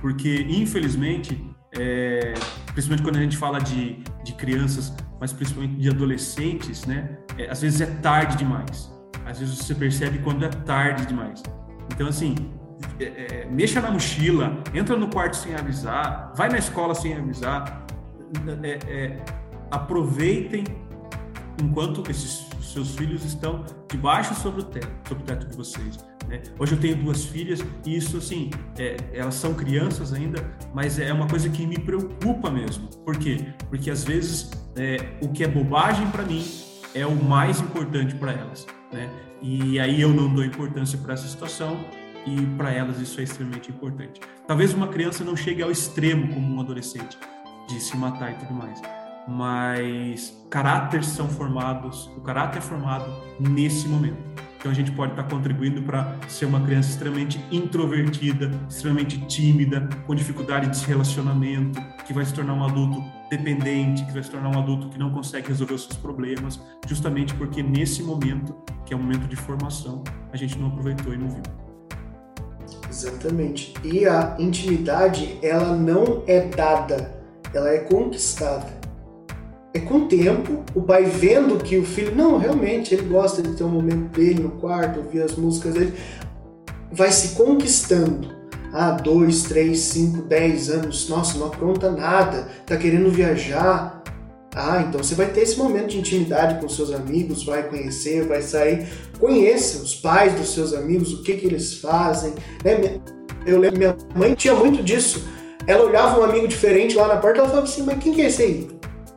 Porque, 0.00 0.46
infelizmente, 0.48 1.44
é, 1.76 2.34
principalmente 2.72 3.02
quando 3.02 3.16
a 3.16 3.20
gente 3.20 3.36
fala 3.36 3.58
de, 3.58 4.02
de 4.22 4.32
crianças, 4.34 4.94
mas 5.20 5.32
principalmente 5.32 5.76
de 5.76 5.88
adolescentes, 5.88 6.86
né? 6.86 7.18
É, 7.36 7.50
às 7.50 7.60
vezes 7.60 7.80
é 7.80 7.86
tarde 7.86 8.36
demais. 8.36 8.92
Às 9.26 9.40
vezes 9.40 9.58
você 9.58 9.74
percebe 9.74 10.18
quando 10.18 10.44
é 10.44 10.48
tarde 10.48 11.06
demais. 11.06 11.42
Então, 11.92 12.06
assim, 12.06 12.34
é, 13.00 13.04
é, 13.04 13.48
mexa 13.50 13.80
na 13.80 13.90
mochila, 13.90 14.62
entra 14.74 14.96
no 14.96 15.08
quarto 15.08 15.36
sem 15.36 15.54
avisar, 15.54 16.32
vai 16.36 16.48
na 16.48 16.58
escola 16.58 16.94
sem 16.94 17.14
avisar. 17.14 17.86
É, 18.62 18.78
é 18.88 19.24
aproveitem 19.70 20.64
enquanto 21.62 22.08
esses 22.10 22.46
seus 22.60 22.94
filhos 22.94 23.24
estão 23.24 23.64
debaixo 23.90 24.34
sobre 24.34 24.60
o 24.60 24.64
teto, 24.64 24.88
sobre 25.08 25.22
o 25.22 25.26
teto 25.26 25.46
de 25.46 25.56
vocês. 25.56 25.98
Né? 26.28 26.42
Hoje 26.58 26.74
eu 26.74 26.80
tenho 26.80 26.96
duas 26.96 27.24
filhas 27.24 27.60
e 27.84 27.96
isso, 27.96 28.18
assim, 28.18 28.50
é, 28.78 28.96
elas 29.12 29.34
são 29.34 29.54
crianças 29.54 30.12
ainda, 30.12 30.44
mas 30.74 30.98
é 30.98 31.12
uma 31.12 31.26
coisa 31.26 31.48
que 31.48 31.66
me 31.66 31.78
preocupa 31.78 32.50
mesmo. 32.50 32.88
Por 33.04 33.16
quê? 33.16 33.46
Porque 33.68 33.90
às 33.90 34.04
vezes 34.04 34.50
é, 34.76 34.98
o 35.20 35.28
que 35.28 35.42
é 35.42 35.48
bobagem 35.48 36.08
para 36.10 36.24
mim 36.24 36.44
é 36.94 37.06
o 37.06 37.14
mais 37.14 37.60
importante 37.60 38.14
para 38.14 38.32
elas. 38.32 38.66
Né? 38.92 39.08
E 39.40 39.78
aí 39.80 40.00
eu 40.00 40.10
não 40.10 40.32
dou 40.32 40.44
importância 40.44 40.98
para 40.98 41.14
essa 41.14 41.26
situação 41.26 41.78
e 42.28 42.46
para 42.56 42.70
elas 42.70 43.00
isso 43.00 43.20
é 43.20 43.24
extremamente 43.24 43.70
importante. 43.70 44.20
Talvez 44.46 44.74
uma 44.74 44.88
criança 44.88 45.24
não 45.24 45.36
chegue 45.36 45.62
ao 45.62 45.70
extremo 45.70 46.34
como 46.34 46.56
um 46.56 46.60
adolescente 46.60 47.18
de 47.68 47.80
se 47.80 47.96
matar 47.96 48.32
e 48.32 48.34
tudo 48.36 48.54
mais, 48.54 48.80
mas 49.26 50.36
caráteres 50.50 51.06
são 51.06 51.28
formados, 51.28 52.06
o 52.16 52.20
caráter 52.20 52.58
é 52.58 52.62
formado 52.62 53.10
nesse 53.38 53.88
momento. 53.88 54.18
Então 54.58 54.72
a 54.72 54.74
gente 54.74 54.90
pode 54.90 55.12
estar 55.12 55.22
contribuindo 55.22 55.82
para 55.82 56.16
ser 56.26 56.46
uma 56.46 56.60
criança 56.60 56.90
extremamente 56.90 57.40
introvertida, 57.50 58.50
extremamente 58.68 59.18
tímida, 59.26 59.88
com 60.04 60.14
dificuldade 60.14 60.68
de 60.68 60.84
relacionamento, 60.84 61.80
que 62.04 62.12
vai 62.12 62.24
se 62.24 62.34
tornar 62.34 62.54
um 62.54 62.64
adulto 62.64 63.00
dependente, 63.30 64.04
que 64.04 64.12
vai 64.12 64.22
se 64.22 64.30
tornar 64.30 64.48
um 64.48 64.58
adulto 64.58 64.88
que 64.88 64.98
não 64.98 65.10
consegue 65.12 65.48
resolver 65.48 65.74
os 65.74 65.84
seus 65.84 65.96
problemas, 65.96 66.60
justamente 66.88 67.34
porque 67.34 67.62
nesse 67.62 68.02
momento, 68.02 68.56
que 68.84 68.92
é 68.92 68.96
um 68.96 69.00
momento 69.00 69.28
de 69.28 69.36
formação, 69.36 70.02
a 70.32 70.36
gente 70.36 70.58
não 70.58 70.68
aproveitou 70.68 71.14
e 71.14 71.16
não 71.16 71.28
viu. 71.28 71.67
Exatamente. 72.98 73.72
E 73.84 74.06
a 74.06 74.34
intimidade, 74.38 75.38
ela 75.40 75.76
não 75.76 76.24
é 76.26 76.40
dada, 76.40 77.14
ela 77.54 77.70
é 77.70 77.78
conquistada. 77.78 78.66
É 79.72 79.78
com 79.78 79.98
o 79.98 80.08
tempo, 80.08 80.64
o 80.74 80.82
pai 80.82 81.04
vendo 81.04 81.62
que 81.62 81.76
o 81.76 81.84
filho, 81.84 82.14
não, 82.16 82.38
realmente, 82.38 82.94
ele 82.94 83.06
gosta 83.08 83.40
de 83.40 83.54
ter 83.54 83.62
um 83.62 83.68
momento 83.68 84.08
dele 84.16 84.42
no 84.42 84.50
quarto, 84.52 84.98
ouvir 84.98 85.22
as 85.22 85.36
músicas 85.36 85.74
dele, 85.74 85.92
vai 86.90 87.12
se 87.12 87.36
conquistando. 87.36 88.36
Ah, 88.72 88.90
dois, 88.90 89.44
três, 89.44 89.78
cinco, 89.80 90.22
dez 90.22 90.68
anos, 90.68 91.08
nossa, 91.08 91.38
não 91.38 91.46
apronta 91.46 91.90
nada, 91.90 92.48
tá 92.66 92.76
querendo 92.76 93.10
viajar. 93.10 94.02
Ah, 94.54 94.84
então 94.86 95.02
você 95.02 95.14
vai 95.14 95.26
ter 95.26 95.42
esse 95.42 95.56
momento 95.56 95.88
de 95.88 95.98
intimidade 95.98 96.60
com 96.60 96.68
seus 96.68 96.92
amigos, 96.92 97.44
vai 97.44 97.62
conhecer, 97.68 98.26
vai 98.26 98.42
sair. 98.42 98.88
Conheça 99.18 99.82
os 99.82 99.94
pais 99.94 100.34
dos 100.34 100.54
seus 100.54 100.72
amigos, 100.72 101.12
o 101.12 101.22
que, 101.22 101.34
que 101.34 101.46
eles 101.46 101.74
fazem. 101.74 102.34
Né? 102.64 103.00
Eu 103.46 103.58
lembro, 103.58 103.78
minha 103.78 103.96
mãe 104.14 104.34
tinha 104.34 104.54
muito 104.54 104.82
disso. 104.82 105.22
Ela 105.66 105.84
olhava 105.84 106.20
um 106.20 106.24
amigo 106.24 106.48
diferente 106.48 106.94
lá 106.96 107.08
na 107.08 107.16
porta, 107.16 107.40
ela 107.40 107.48
falava 107.48 107.66
assim, 107.66 107.82
mas 107.82 107.98
quem 107.98 108.14
que 108.14 108.22
é 108.22 108.26
esse 108.26 108.42
aí? 108.42 108.68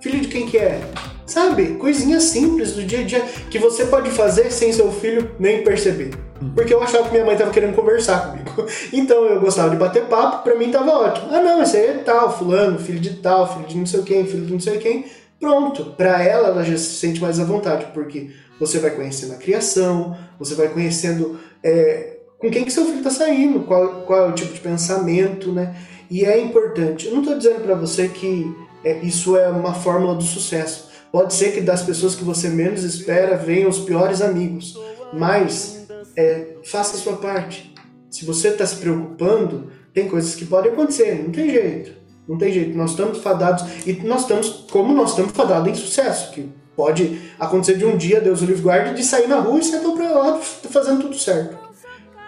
Filho 0.01 0.19
de 0.19 0.27
quem 0.27 0.47
que 0.47 0.57
é? 0.57 0.81
Sabe? 1.25 1.75
Coisinhas 1.75 2.23
simples 2.23 2.73
do 2.73 2.83
dia 2.83 2.99
a 2.99 3.03
dia 3.03 3.21
que 3.49 3.57
você 3.57 3.85
pode 3.85 4.09
fazer 4.09 4.51
sem 4.51 4.73
seu 4.73 4.91
filho 4.91 5.31
nem 5.39 5.63
perceber. 5.63 6.11
Uhum. 6.41 6.51
Porque 6.53 6.73
eu 6.73 6.83
achava 6.83 7.05
que 7.05 7.11
minha 7.11 7.23
mãe 7.23 7.37
tava 7.37 7.51
querendo 7.51 7.75
conversar 7.75 8.31
comigo. 8.31 8.51
Então 8.91 9.23
eu 9.25 9.39
gostava 9.39 9.69
de 9.69 9.77
bater 9.77 10.03
papo, 10.05 10.43
pra 10.43 10.55
mim 10.55 10.71
tava 10.71 10.91
ótimo. 10.91 11.27
Ah, 11.31 11.41
não, 11.41 11.61
esse 11.61 11.77
aí 11.77 11.85
é 11.87 11.93
tal, 11.99 12.37
fulano, 12.37 12.77
filho 12.79 12.99
de 12.99 13.15
tal, 13.15 13.53
filho 13.53 13.67
de 13.67 13.77
não 13.77 13.85
sei 13.85 14.01
quem, 14.01 14.25
filho 14.25 14.45
de 14.45 14.51
não 14.51 14.59
sei 14.59 14.77
quem. 14.79 15.05
Pronto. 15.39 15.93
Pra 15.95 16.21
ela, 16.21 16.49
ela 16.49 16.63
já 16.63 16.75
se 16.75 16.95
sente 16.95 17.21
mais 17.21 17.39
à 17.39 17.45
vontade, 17.45 17.87
porque 17.93 18.31
você 18.61 18.77
vai 18.77 18.91
conhecendo 18.91 19.33
a 19.33 19.37
criação, 19.37 20.15
você 20.37 20.53
vai 20.53 20.69
conhecendo 20.69 21.39
é, 21.63 22.17
com 22.37 22.51
quem 22.51 22.63
que 22.63 22.71
seu 22.71 22.85
filho 22.85 23.01
tá 23.01 23.09
saindo, 23.09 23.61
qual, 23.61 24.03
qual 24.03 24.19
é 24.19 24.27
o 24.29 24.33
tipo 24.33 24.53
de 24.53 24.59
pensamento, 24.59 25.51
né? 25.51 25.75
E 26.11 26.23
é 26.23 26.39
importante. 26.39 27.07
Eu 27.07 27.15
não 27.15 27.23
tô 27.23 27.35
dizendo 27.35 27.61
para 27.63 27.73
você 27.73 28.07
que 28.07 28.55
é, 28.83 28.99
isso 28.99 29.35
é 29.35 29.49
uma 29.49 29.73
fórmula 29.73 30.13
do 30.13 30.23
sucesso. 30.23 30.91
Pode 31.11 31.33
ser 31.33 31.53
que 31.53 31.61
das 31.61 31.81
pessoas 31.81 32.13
que 32.13 32.23
você 32.23 32.49
menos 32.49 32.83
espera 32.83 33.35
venham 33.35 33.67
os 33.67 33.79
piores 33.79 34.21
amigos, 34.21 34.79
mas 35.11 35.87
é, 36.15 36.57
faça 36.63 36.97
a 36.97 36.99
sua 36.99 37.17
parte. 37.17 37.73
Se 38.11 38.25
você 38.25 38.49
está 38.49 38.65
se 38.65 38.75
preocupando, 38.75 39.71
tem 39.91 40.07
coisas 40.07 40.35
que 40.35 40.45
podem 40.45 40.71
acontecer, 40.71 41.15
não 41.23 41.31
tem 41.31 41.49
jeito. 41.49 41.99
Não 42.27 42.37
tem 42.37 42.53
jeito, 42.53 42.77
nós 42.77 42.91
estamos 42.91 43.17
fadados, 43.17 43.65
e 43.85 43.93
nós 43.93 44.21
estamos, 44.21 44.65
como 44.71 44.93
nós 44.93 45.09
estamos 45.09 45.31
fadados 45.31 45.67
em 45.67 45.75
sucesso, 45.75 46.31
que 46.31 46.47
pode 46.75 47.21
acontecer 47.39 47.77
de 47.77 47.85
um 47.85 47.97
dia, 47.97 48.21
Deus 48.21 48.41
o 48.41 48.45
livre 48.45 48.61
guarde, 48.61 48.95
de 48.95 49.03
sair 49.03 49.27
na 49.27 49.39
rua 49.39 49.59
e 49.59 49.63
sentar 49.63 49.91
para 49.91 50.11
lá 50.11 50.39
fazendo 50.39 51.01
tudo 51.01 51.17
certo. 51.17 51.57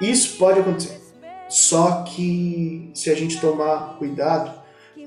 Isso 0.01 0.37
pode 0.37 0.59
acontecer. 0.59 1.01
Só 1.49 2.03
que 2.03 2.89
se 2.93 3.09
a 3.09 3.15
gente 3.15 3.39
tomar 3.39 3.97
cuidado, 3.97 4.51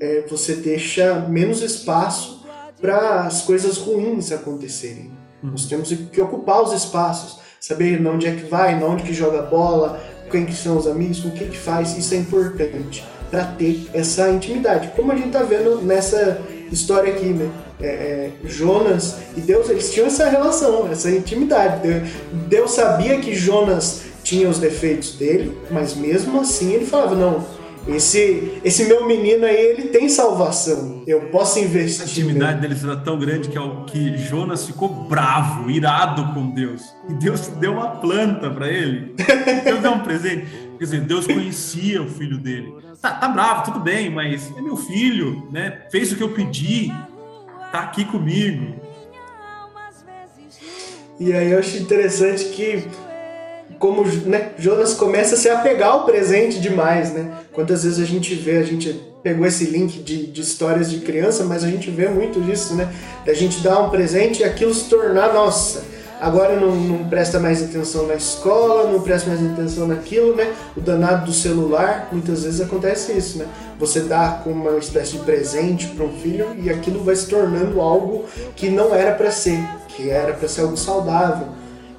é, 0.01 0.24
você 0.28 0.55
deixa 0.55 1.14
menos 1.28 1.61
espaço 1.61 2.47
para 2.80 3.22
as 3.22 3.43
coisas 3.43 3.78
ruins 3.78 4.30
acontecerem. 4.30 5.11
Uhum. 5.43 5.51
Nós 5.51 5.66
temos 5.66 5.93
que 5.93 6.20
ocupar 6.20 6.62
os 6.62 6.72
espaços, 6.72 7.41
saber 7.61 8.05
onde 8.07 8.26
é 8.26 8.34
que 8.34 8.45
vai, 8.45 8.80
onde 8.82 9.03
que 9.03 9.12
joga 9.12 9.43
bola, 9.43 10.01
quem 10.30 10.45
que 10.45 10.55
são 10.55 10.76
os 10.76 10.87
amigos, 10.87 11.24
o 11.24 11.30
que 11.30 11.47
que 11.47 11.57
faz, 11.57 11.97
isso 11.97 12.14
é 12.14 12.18
importante 12.18 13.05
para 13.30 13.45
ter 13.45 13.89
essa 13.93 14.30
intimidade. 14.30 14.93
Como 14.95 15.12
a 15.12 15.16
gente 15.16 15.28
está 15.28 15.43
vendo 15.43 15.82
nessa 15.82 16.41
história 16.70 17.12
aqui, 17.12 17.26
né? 17.26 17.51
É, 17.80 17.86
é, 17.86 18.30
Jonas 18.44 19.18
e 19.36 19.40
Deus, 19.40 19.68
eles 19.68 19.92
tinham 19.92 20.06
essa 20.06 20.28
relação, 20.28 20.88
essa 20.90 21.10
intimidade. 21.10 21.82
Deus 22.48 22.72
sabia 22.72 23.20
que 23.20 23.34
Jonas 23.34 24.02
tinha 24.22 24.48
os 24.48 24.58
defeitos 24.58 25.12
dele, 25.12 25.56
mas 25.70 25.94
mesmo 25.94 26.40
assim 26.40 26.72
ele 26.72 26.86
falava: 26.86 27.14
não, 27.14 27.44
esse, 27.88 28.60
esse 28.64 28.84
meu 28.86 29.06
menino 29.06 29.46
aí, 29.46 29.56
ele 29.56 29.84
tem 29.84 30.08
salvação. 30.08 31.04
Eu 31.06 31.28
posso 31.28 31.60
investir. 31.60 32.02
A 32.02 32.06
intimidade 32.06 32.60
deles 32.60 32.82
era 32.82 32.96
tão 32.96 33.16
grande 33.18 33.48
que, 33.48 33.58
que 33.86 34.18
Jonas 34.18 34.66
ficou 34.66 34.88
bravo, 34.88 35.70
irado 35.70 36.34
com 36.34 36.50
Deus. 36.50 36.82
E 37.08 37.14
Deus 37.14 37.46
deu 37.46 37.74
uma 37.74 37.88
planta 37.96 38.50
para 38.50 38.68
ele. 38.68 39.14
Deus 39.64 39.80
deu 39.80 39.92
um 39.92 40.00
presente. 40.00 40.46
Quer 40.78 40.84
dizer, 40.84 41.00
Deus 41.02 41.26
conhecia 41.26 42.02
o 42.02 42.08
filho 42.08 42.38
dele. 42.38 42.74
Tá, 43.00 43.12
tá 43.12 43.28
bravo, 43.28 43.64
tudo 43.64 43.78
bem, 43.78 44.10
mas 44.10 44.52
é 44.56 44.60
meu 44.60 44.76
filho, 44.76 45.46
né? 45.52 45.82
Fez 45.90 46.10
o 46.10 46.16
que 46.16 46.22
eu 46.22 46.30
pedi, 46.30 46.92
tá 47.76 47.82
aqui 47.82 48.04
comigo. 48.06 48.74
E 51.20 51.32
aí 51.32 51.52
eu 51.52 51.58
acho 51.58 51.76
interessante 51.76 52.46
que 52.46 52.84
como 53.78 54.04
né, 54.04 54.52
Jonas 54.58 54.94
começa 54.94 55.34
a 55.34 55.38
se 55.38 55.48
apegar 55.50 55.90
ao 55.90 56.04
presente 56.06 56.58
demais, 56.58 57.12
né? 57.12 57.30
Quantas 57.52 57.84
vezes 57.84 57.98
a 57.98 58.04
gente 58.04 58.34
vê, 58.34 58.58
a 58.58 58.62
gente 58.62 58.92
pegou 59.22 59.46
esse 59.46 59.64
link 59.64 60.02
de, 60.02 60.26
de 60.26 60.40
histórias 60.40 60.90
de 60.90 61.00
criança, 61.00 61.44
mas 61.44 61.64
a 61.64 61.68
gente 61.68 61.90
vê 61.90 62.08
muito 62.08 62.40
disso, 62.40 62.74
né? 62.74 62.90
Da 63.24 63.34
gente 63.34 63.60
dar 63.60 63.80
um 63.80 63.90
presente 63.90 64.40
e 64.40 64.44
aquilo 64.44 64.72
se 64.72 64.88
tornar 64.88 65.34
nossa. 65.34 65.84
Agora 66.20 66.58
não, 66.58 66.74
não 66.74 67.08
presta 67.08 67.38
mais 67.38 67.62
atenção 67.62 68.06
na 68.06 68.14
escola, 68.14 68.90
não 68.90 69.00
presta 69.00 69.28
mais 69.28 69.44
atenção 69.52 69.86
naquilo, 69.86 70.34
né? 70.34 70.52
O 70.76 70.80
danado 70.80 71.26
do 71.26 71.32
celular, 71.32 72.08
muitas 72.10 72.44
vezes 72.44 72.60
acontece 72.60 73.12
isso, 73.12 73.38
né? 73.38 73.46
Você 73.78 74.00
dá 74.00 74.40
como 74.42 74.68
uma 74.68 74.78
espécie 74.78 75.12
de 75.12 75.18
presente 75.24 75.88
para 75.88 76.06
um 76.06 76.12
filho 76.12 76.56
e 76.58 76.70
aquilo 76.70 77.04
vai 77.04 77.14
se 77.14 77.28
tornando 77.28 77.80
algo 77.80 78.24
que 78.54 78.70
não 78.70 78.94
era 78.94 79.12
para 79.12 79.30
ser, 79.30 79.58
que 79.88 80.08
era 80.08 80.32
para 80.32 80.48
ser 80.48 80.62
algo 80.62 80.76
saudável. 80.76 81.48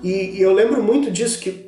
E, 0.03 0.37
e, 0.37 0.41
eu 0.41 0.53
lembro 0.53 0.81
muito 0.81 1.11
disso 1.11 1.39
que 1.39 1.67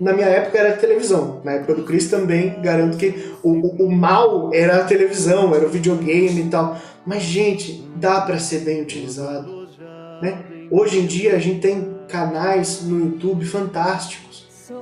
na 0.00 0.12
minha 0.12 0.26
época 0.26 0.58
era 0.58 0.70
a 0.70 0.76
televisão. 0.76 1.40
Na 1.44 1.52
época 1.52 1.74
do 1.74 1.84
Chris 1.84 2.08
também 2.08 2.60
garanto 2.60 2.96
que 2.96 3.32
o, 3.42 3.50
o, 3.50 3.86
o 3.86 3.92
mal 3.92 4.50
era 4.52 4.78
a 4.78 4.84
televisão, 4.84 5.54
era 5.54 5.66
o 5.66 5.68
videogame 5.68 6.42
e 6.42 6.48
tal. 6.48 6.76
Mas, 7.06 7.22
gente, 7.22 7.84
dá 7.96 8.20
para 8.22 8.38
ser 8.38 8.60
bem 8.60 8.82
utilizado. 8.82 9.60
Né? 10.22 10.38
Hoje 10.70 10.98
em 10.98 11.06
dia 11.06 11.34
a 11.34 11.38
gente 11.38 11.60
tem 11.60 11.96
canais 12.06 12.82
no 12.82 12.98
YouTube 12.98 13.44
fantásticos 13.44 14.30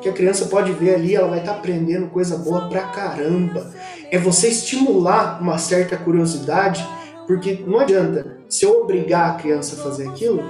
que 0.02 0.08
a 0.08 0.12
criança 0.12 0.44
pode 0.46 0.70
ver 0.72 0.94
ali, 0.94 1.14
ela 1.14 1.28
vai 1.28 1.38
estar 1.38 1.52
tá 1.52 1.58
aprendendo 1.58 2.08
coisa 2.08 2.36
boa 2.36 2.68
pra 2.68 2.82
caramba. 2.88 3.72
É 4.10 4.18
você 4.18 4.48
estimular 4.48 5.40
uma 5.40 5.56
certa 5.56 5.96
curiosidade, 5.96 6.86
porque 7.26 7.64
não 7.66 7.80
adianta, 7.80 8.38
se 8.48 8.66
eu 8.66 8.82
obrigar 8.82 9.30
a 9.30 9.34
criança 9.34 9.76
a 9.76 9.82
fazer 9.82 10.08
aquilo, 10.08 10.44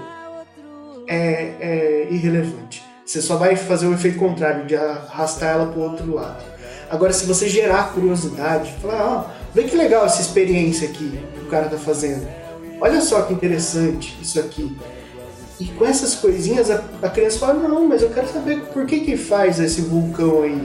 é, 1.06 1.54
é 1.60 2.08
irrelevante. 2.10 2.82
Você 3.06 3.22
só 3.22 3.36
vai 3.36 3.54
fazer 3.54 3.86
o 3.86 3.94
efeito 3.94 4.18
contrário, 4.18 4.66
de 4.66 4.76
arrastar 4.76 5.50
ela 5.54 5.66
para 5.66 5.78
o 5.78 5.82
outro 5.82 6.14
lado. 6.14 6.44
Agora, 6.90 7.12
se 7.12 7.26
você 7.26 7.48
gerar 7.48 7.92
curiosidade, 7.92 8.74
falar, 8.82 9.06
ó, 9.06 9.20
oh, 9.20 9.54
vê 9.54 9.62
que 9.64 9.76
legal 9.76 10.04
essa 10.04 10.20
experiência 10.20 10.88
aqui 10.88 11.18
que 11.34 11.40
o 11.40 11.48
cara 11.48 11.68
tá 11.68 11.78
fazendo. 11.78 12.26
Olha 12.80 13.00
só 13.00 13.22
que 13.22 13.32
interessante 13.32 14.16
isso 14.20 14.38
aqui. 14.40 14.76
E 15.60 15.66
com 15.66 15.84
essas 15.84 16.14
coisinhas 16.14 16.70
a, 16.70 16.82
a 17.02 17.08
criança 17.08 17.38
fala, 17.38 17.54
não, 17.54 17.88
mas 17.88 18.02
eu 18.02 18.10
quero 18.10 18.28
saber 18.28 18.60
por 18.72 18.86
que 18.86 19.00
que 19.00 19.16
faz 19.16 19.58
esse 19.58 19.80
vulcão 19.80 20.42
aí. 20.42 20.62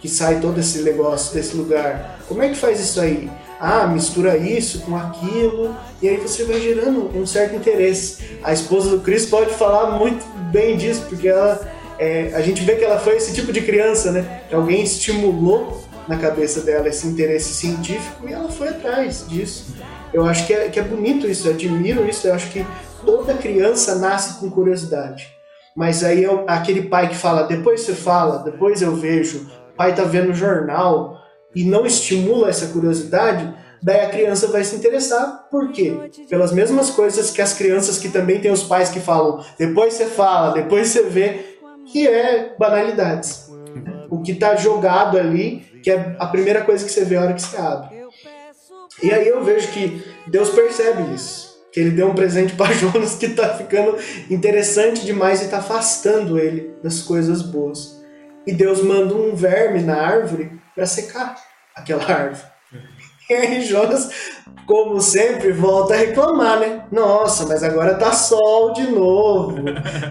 que 0.00 0.08
sai 0.08 0.38
todo 0.38 0.60
esse 0.60 0.82
negócio 0.82 1.34
desse 1.34 1.56
lugar. 1.56 2.20
Como 2.28 2.42
é 2.42 2.50
que 2.50 2.56
faz 2.56 2.78
isso 2.78 3.00
aí? 3.00 3.30
Ah, 3.58 3.86
mistura 3.86 4.36
isso 4.36 4.80
com 4.80 4.94
aquilo, 4.94 5.74
e 6.02 6.08
aí 6.08 6.18
você 6.18 6.44
vai 6.44 6.60
gerando 6.60 7.10
um 7.16 7.24
certo 7.24 7.56
interesse. 7.56 8.18
A 8.42 8.52
esposa 8.52 8.90
do 8.90 9.00
Chris 9.00 9.24
pode 9.24 9.54
falar 9.54 9.98
muito 9.98 10.22
bem 10.52 10.76
disso, 10.76 11.06
porque 11.08 11.28
ela, 11.28 11.58
é, 11.98 12.32
a 12.34 12.42
gente 12.42 12.62
vê 12.62 12.76
que 12.76 12.84
ela 12.84 12.98
foi 12.98 13.16
esse 13.16 13.32
tipo 13.32 13.50
de 13.50 13.62
criança, 13.62 14.12
né? 14.12 14.42
Que 14.48 14.54
alguém 14.54 14.82
estimulou 14.82 15.82
na 16.06 16.18
cabeça 16.18 16.60
dela 16.60 16.88
esse 16.88 17.06
interesse 17.06 17.54
científico 17.54 18.28
e 18.28 18.32
ela 18.34 18.50
foi 18.50 18.68
atrás 18.68 19.24
disso. 19.26 19.74
Eu 20.14 20.24
acho 20.24 20.46
que 20.46 20.54
é, 20.54 20.68
que 20.68 20.78
é 20.78 20.82
bonito 20.82 21.26
isso, 21.26 21.48
eu 21.48 21.54
admiro 21.54 22.08
isso, 22.08 22.28
eu 22.28 22.34
acho 22.34 22.48
que 22.52 22.64
toda 23.04 23.34
criança 23.34 23.96
nasce 23.96 24.38
com 24.38 24.48
curiosidade. 24.48 25.28
Mas 25.74 26.04
aí 26.04 26.22
eu, 26.22 26.44
aquele 26.46 26.82
pai 26.82 27.08
que 27.08 27.16
fala, 27.16 27.42
depois 27.42 27.80
você 27.80 27.94
fala, 27.94 28.38
depois 28.44 28.80
eu 28.80 28.94
vejo, 28.94 29.50
o 29.72 29.76
pai 29.76 29.92
tá 29.92 30.04
vendo 30.04 30.32
jornal 30.32 31.20
e 31.52 31.64
não 31.64 31.84
estimula 31.84 32.48
essa 32.48 32.68
curiosidade, 32.68 33.52
daí 33.82 34.02
a 34.02 34.08
criança 34.08 34.46
vai 34.46 34.62
se 34.62 34.76
interessar. 34.76 35.48
Por 35.50 35.72
quê? 35.72 35.92
Pelas 36.30 36.52
mesmas 36.52 36.90
coisas 36.90 37.32
que 37.32 37.42
as 37.42 37.52
crianças 37.52 37.98
que 37.98 38.08
também 38.08 38.40
têm 38.40 38.52
os 38.52 38.62
pais 38.62 38.90
que 38.90 39.00
falam, 39.00 39.44
depois 39.58 39.94
você 39.94 40.06
fala, 40.06 40.54
depois 40.54 40.90
você 40.90 41.02
vê, 41.02 41.58
que 41.86 42.06
é 42.06 42.54
banalidades. 42.56 43.50
O 44.08 44.22
que 44.22 44.30
está 44.30 44.54
jogado 44.54 45.18
ali, 45.18 45.64
que 45.82 45.90
é 45.90 46.14
a 46.20 46.26
primeira 46.26 46.62
coisa 46.62 46.84
que 46.84 46.92
você 46.92 47.04
vê 47.04 47.16
a 47.16 47.22
hora 47.22 47.32
que 47.32 47.42
você 47.42 47.56
abre. 47.56 47.93
E 49.02 49.12
aí 49.12 49.28
eu 49.28 49.42
vejo 49.44 49.68
que 49.68 50.04
Deus 50.26 50.50
percebe 50.50 51.14
isso. 51.14 51.54
Que 51.72 51.80
ele 51.80 51.90
deu 51.90 52.08
um 52.08 52.14
presente 52.14 52.54
para 52.54 52.72
Jonas 52.74 53.16
que 53.16 53.26
está 53.26 53.56
ficando 53.56 53.96
interessante 54.30 55.04
demais 55.04 55.40
e 55.42 55.44
está 55.44 55.58
afastando 55.58 56.38
ele 56.38 56.74
das 56.82 57.02
coisas 57.02 57.42
boas. 57.42 58.00
E 58.46 58.52
Deus 58.52 58.82
manda 58.82 59.14
um 59.14 59.34
verme 59.34 59.80
na 59.80 59.96
árvore 59.96 60.52
para 60.74 60.86
secar 60.86 61.36
aquela 61.74 62.04
árvore. 62.10 62.53
E 63.28 63.34
aí 63.34 63.62
Jonas, 63.62 64.10
como 64.66 65.00
sempre, 65.00 65.52
volta 65.52 65.94
a 65.94 65.96
reclamar, 65.96 66.60
né? 66.60 66.84
Nossa, 66.92 67.46
mas 67.46 67.62
agora 67.62 67.94
tá 67.94 68.12
sol 68.12 68.72
de 68.72 68.86
novo. 68.90 69.56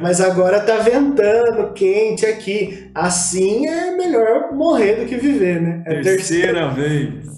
Mas 0.01 0.19
agora 0.19 0.59
tá 0.59 0.77
ventando, 0.77 1.73
quente 1.73 2.25
aqui. 2.25 2.89
Assim 2.93 3.67
é 3.67 3.95
melhor 3.95 4.51
morrer 4.51 4.95
do 4.95 5.05
que 5.05 5.15
viver, 5.15 5.61
né? 5.61 5.83
É 5.85 6.01
terceira, 6.01 6.53
terceira 6.53 6.69
vez 6.69 7.33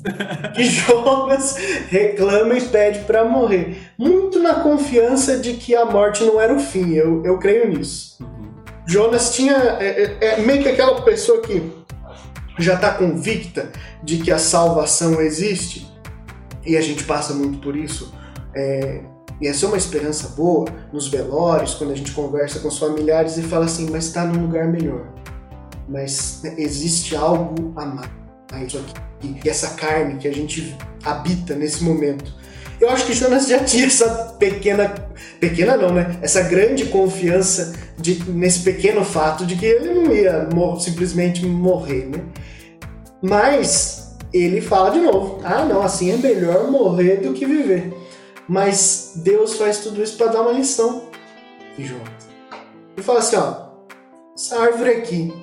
que 0.55 0.63
Jonas 0.63 1.57
reclama 1.89 2.57
e 2.57 2.61
pede 2.61 2.99
para 2.99 3.25
morrer. 3.25 3.77
Muito 3.97 4.39
na 4.39 4.55
confiança 4.55 5.37
de 5.37 5.53
que 5.53 5.75
a 5.75 5.85
morte 5.85 6.23
não 6.23 6.39
era 6.39 6.53
o 6.53 6.59
fim. 6.59 6.93
Eu, 6.93 7.23
eu 7.25 7.37
creio 7.37 7.67
nisso. 7.67 8.17
Uhum. 8.21 8.51
Jonas 8.87 9.35
tinha. 9.35 9.55
É, 9.79 10.15
é, 10.21 10.27
é 10.27 10.37
meio 10.37 10.61
que 10.61 10.69
aquela 10.69 11.01
pessoa 11.01 11.41
que 11.41 11.84
já 12.59 12.75
está 12.75 12.93
convicta 12.93 13.71
de 14.03 14.17
que 14.17 14.31
a 14.31 14.37
salvação 14.37 15.21
existe, 15.21 15.91
e 16.65 16.75
a 16.77 16.81
gente 16.81 17.03
passa 17.03 17.33
muito 17.33 17.59
por 17.59 17.75
isso, 17.75 18.13
é, 18.55 19.01
e 19.41 19.47
essa 19.47 19.65
é 19.65 19.67
uma 19.67 19.77
esperança 19.77 20.29
boa 20.29 20.65
nos 20.93 21.07
velórios, 21.09 21.75
quando 21.75 21.91
a 21.91 21.95
gente 21.95 22.11
conversa 22.11 22.59
com 22.59 22.69
os 22.69 22.77
familiares 22.77 23.37
e 23.37 23.43
fala 23.43 23.65
assim, 23.65 23.89
mas 23.89 24.05
está 24.05 24.23
num 24.23 24.41
lugar 24.41 24.67
melhor. 24.67 25.13
Mas 25.87 26.43
existe 26.57 27.15
algo 27.15 27.73
a 27.75 27.85
mais 27.85 28.09
aqui, 28.75 29.39
e 29.43 29.49
essa 29.49 29.71
carne 29.71 30.17
que 30.17 30.27
a 30.27 30.33
gente 30.33 30.75
habita 31.03 31.53
nesse 31.53 31.83
momento. 31.83 32.33
Eu 32.79 32.89
acho 32.89 33.05
que 33.05 33.13
Jonas 33.13 33.47
já 33.47 33.63
tinha 33.63 33.85
essa 33.85 34.35
pequena, 34.37 34.93
pequena 35.39 35.77
não, 35.77 35.93
né? 35.93 36.17
Essa 36.21 36.41
grande 36.41 36.85
confiança 36.85 37.73
de, 37.97 38.21
nesse 38.29 38.59
pequeno 38.59 39.03
fato 39.03 39.45
de 39.45 39.55
que 39.55 39.65
ele 39.65 39.93
não 39.93 40.13
ia 40.13 40.49
mor 40.53 40.79
simplesmente 40.81 41.45
morrer, 41.45 42.07
né? 42.07 42.23
Mas 43.27 44.15
ele 44.31 44.61
fala 44.61 44.91
de 44.91 44.99
novo: 44.99 45.39
ah, 45.43 45.65
não, 45.65 45.81
assim 45.81 46.11
é 46.11 46.17
melhor 46.17 46.69
morrer 46.69 47.17
do 47.17 47.33
que 47.33 47.45
viver. 47.45 47.91
Mas 48.47 49.13
Deus 49.15 49.55
faz 49.55 49.79
tudo 49.79 50.01
isso 50.03 50.15
para 50.15 50.27
dar 50.27 50.41
uma 50.41 50.51
lição 50.51 51.09
em 51.77 51.83
Jonas. 51.83 52.07
Ele 52.95 53.03
fala 53.03 53.19
assim: 53.19 53.35
ó, 53.35 53.65
essa 54.35 54.59
árvore 54.59 54.91
aqui, 54.91 55.33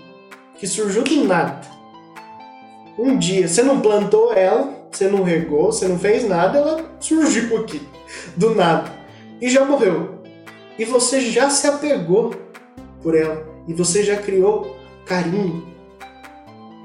que 0.58 0.66
surgiu 0.68 1.02
do 1.02 1.24
nada, 1.24 1.60
um 2.96 3.18
dia 3.18 3.48
você 3.48 3.64
não 3.64 3.80
plantou 3.80 4.32
ela, 4.32 4.72
você 4.90 5.08
não 5.08 5.24
regou, 5.24 5.72
você 5.72 5.88
não 5.88 5.98
fez 5.98 6.28
nada, 6.28 6.58
ela 6.58 6.84
surgiu 7.00 7.56
aqui, 7.56 7.82
do 8.36 8.54
nada, 8.54 8.92
e 9.40 9.48
já 9.48 9.64
morreu. 9.64 10.22
E 10.78 10.84
você 10.84 11.20
já 11.20 11.50
se 11.50 11.66
apegou 11.66 12.32
por 13.02 13.16
ela, 13.16 13.44
e 13.66 13.74
você 13.74 14.04
já 14.04 14.16
criou 14.16 14.76
carinho, 15.04 15.71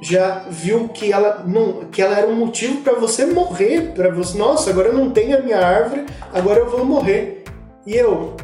já 0.02 0.46
viu 0.50 0.90
que 0.90 1.12
ela 1.12 1.44
não, 1.46 1.86
que 1.86 2.02
ela 2.02 2.18
era 2.18 2.28
um 2.28 2.36
motivo 2.36 2.82
para 2.82 2.94
você 2.94 3.26
morrer, 3.26 3.94
para 3.94 4.14
você, 4.14 4.38
nossa, 4.38 4.70
agora 4.70 4.90
eu 4.90 4.94
não 4.94 5.10
tenho 5.10 5.38
a 5.38 5.42
minha 5.42 5.60
árvore, 5.60 6.06
agora 6.34 6.60
eu 6.60 6.70
vou 6.70 6.86
morrer. 6.86 7.44
E 7.86 7.96
eu, 7.96 8.36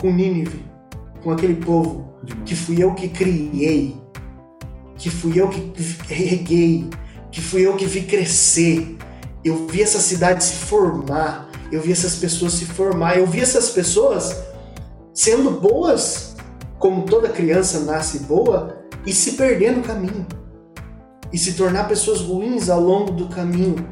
com 0.00 0.10
Nínive, 0.10 0.64
com 1.22 1.30
aquele 1.30 1.56
povo 1.56 2.12
que 2.44 2.54
fui 2.54 2.82
eu 2.82 2.94
que 2.94 3.08
criei, 3.08 3.96
que 4.96 5.10
fui 5.10 5.40
eu 5.40 5.48
que 5.48 5.72
reguei, 6.08 6.88
que 7.30 7.40
fui 7.40 7.66
eu 7.66 7.76
que 7.76 7.84
vi 7.84 8.02
crescer, 8.02 8.96
eu 9.44 9.66
vi 9.66 9.82
essa 9.82 9.98
cidade 9.98 10.44
se 10.44 10.54
formar, 10.54 11.50
eu 11.70 11.80
vi 11.80 11.92
essas 11.92 12.16
pessoas 12.16 12.52
se 12.52 12.64
formar, 12.64 13.18
eu 13.18 13.26
vi 13.26 13.40
essas 13.40 13.70
pessoas 13.70 14.40
sendo 15.12 15.50
boas, 15.50 16.36
como 16.78 17.02
toda 17.04 17.28
criança 17.28 17.80
nasce 17.80 18.20
boa, 18.20 18.78
e 19.04 19.12
se 19.12 19.32
perder 19.32 19.76
no 19.76 19.82
caminho. 19.82 20.26
E 21.32 21.38
se 21.38 21.54
tornar 21.54 21.88
pessoas 21.88 22.20
ruins 22.20 22.68
ao 22.68 22.80
longo 22.80 23.12
do 23.12 23.28
caminho. 23.28 23.86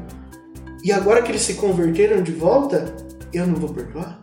E 0.83 0.91
agora 0.91 1.21
que 1.21 1.31
eles 1.31 1.41
se 1.41 1.55
converteram 1.55 2.21
de 2.21 2.31
volta, 2.31 2.93
eu 3.33 3.47
não 3.47 3.55
vou 3.55 3.69
perdoar? 3.69 4.21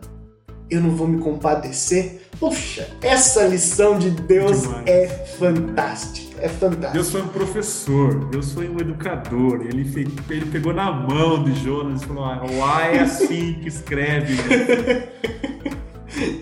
Eu 0.69 0.81
não 0.81 0.91
vou 0.91 1.07
me 1.07 1.19
compadecer? 1.19 2.21
Puxa, 2.39 2.87
essa 3.01 3.45
lição 3.45 3.97
de 3.97 4.11
Deus 4.11 4.61
Demais. 4.61 4.87
é 4.87 5.07
fantástica 5.37 6.29
é 6.41 6.47
fantástico. 6.47 6.93
Deus 6.93 7.11
foi 7.11 7.21
um 7.21 7.27
professor, 7.27 8.29
Deus 8.29 8.53
foi 8.53 8.69
um 8.69 8.79
educador. 8.79 9.61
Ele, 9.61 9.85
fez, 9.85 10.07
ele 10.29 10.45
pegou 10.45 10.73
na 10.73 10.91
mão 10.91 11.43
de 11.43 11.53
Jonas 11.63 12.01
e 12.01 12.05
falou: 12.05 12.25
ah, 12.25 12.87
é 12.87 12.99
assim 12.99 13.55
que 13.61 13.67
escreve. 13.67 14.35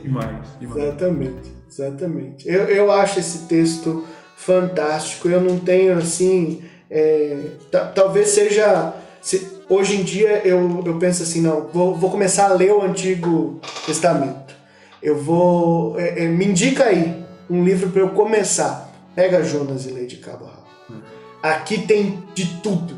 demais, 0.04 0.48
demais. 0.60 0.84
Exatamente, 0.84 1.54
exatamente. 1.70 2.48
Eu, 2.48 2.64
eu 2.66 2.92
acho 2.92 3.20
esse 3.20 3.48
texto 3.48 4.06
fantástico. 4.38 5.28
Eu 5.28 5.42
não 5.42 5.60
tenho 5.60 5.98
assim. 5.98 6.62
É, 6.90 7.38
talvez 7.94 8.30
seja. 8.30 8.94
Se, 9.22 9.46
hoje 9.68 9.98
em 9.98 10.04
dia 10.04 10.42
eu, 10.46 10.84
eu 10.86 10.98
penso 10.98 11.24
assim: 11.24 11.42
não, 11.42 11.68
vou, 11.74 11.96
vou 11.96 12.12
começar 12.12 12.46
a 12.46 12.54
ler 12.54 12.72
o 12.72 12.84
Antigo 12.84 13.60
Testamento. 13.86 14.56
Eu 15.02 15.18
vou. 15.18 16.00
É, 16.00 16.24
é, 16.24 16.28
me 16.28 16.46
indica 16.46 16.86
aí 16.86 17.26
um 17.50 17.64
livro 17.64 17.90
para 17.90 18.02
eu 18.02 18.10
começar. 18.10 18.94
Pega 19.16 19.44
Jonas 19.44 19.86
e 19.86 19.92
Lady 19.92 20.08
de 20.08 20.18
cabo 20.18 20.48
Aqui 21.42 21.88
tem 21.88 22.24
de 22.36 22.46
tudo. 22.62 22.96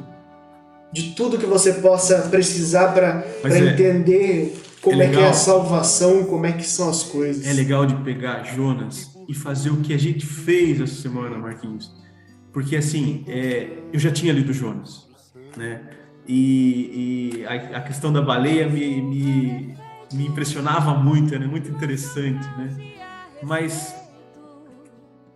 De 0.92 1.12
tudo 1.12 1.38
que 1.38 1.46
você 1.46 1.74
possa 1.74 2.18
precisar 2.30 2.90
para 2.90 3.24
é, 3.44 3.60
entender 3.60 4.60
como 4.82 5.02
é, 5.02 5.06
é, 5.06 5.10
que 5.10 5.20
é 5.20 5.28
a 5.28 5.34
salvação, 5.34 6.24
como 6.26 6.46
é 6.46 6.52
que 6.52 6.66
são 6.66 6.90
as 6.90 7.04
coisas. 7.04 7.46
É 7.46 7.54
legal 7.54 7.86
de 7.86 7.96
pegar 7.98 8.44
Jonas 8.44 9.19
e 9.30 9.34
fazer 9.36 9.70
o 9.70 9.78
que 9.78 9.94
a 9.94 9.98
gente 9.98 10.26
fez 10.26 10.82
essa 10.82 10.96
semana, 10.96 11.38
Marquinhos. 11.38 11.96
Porque 12.52 12.76
assim, 12.76 13.24
é, 13.28 13.78
eu 13.94 14.00
já 14.00 14.12
tinha 14.12 14.34
lido 14.34 14.52
Jonas, 14.52 15.08
né? 15.56 15.88
E, 16.28 17.36
e 17.42 17.46
a, 17.46 17.78
a, 17.78 17.82
questão 17.82 18.12
da 18.12 18.24
baleia 18.24 18.68
me, 18.68 19.02
me, 19.02 19.78
me 20.14 20.26
impressionava 20.26 20.96
muito, 20.96 21.34
era 21.34 21.48
muito 21.48 21.70
interessante, 21.70 22.44
né? 22.58 22.76
Mas 23.44 23.96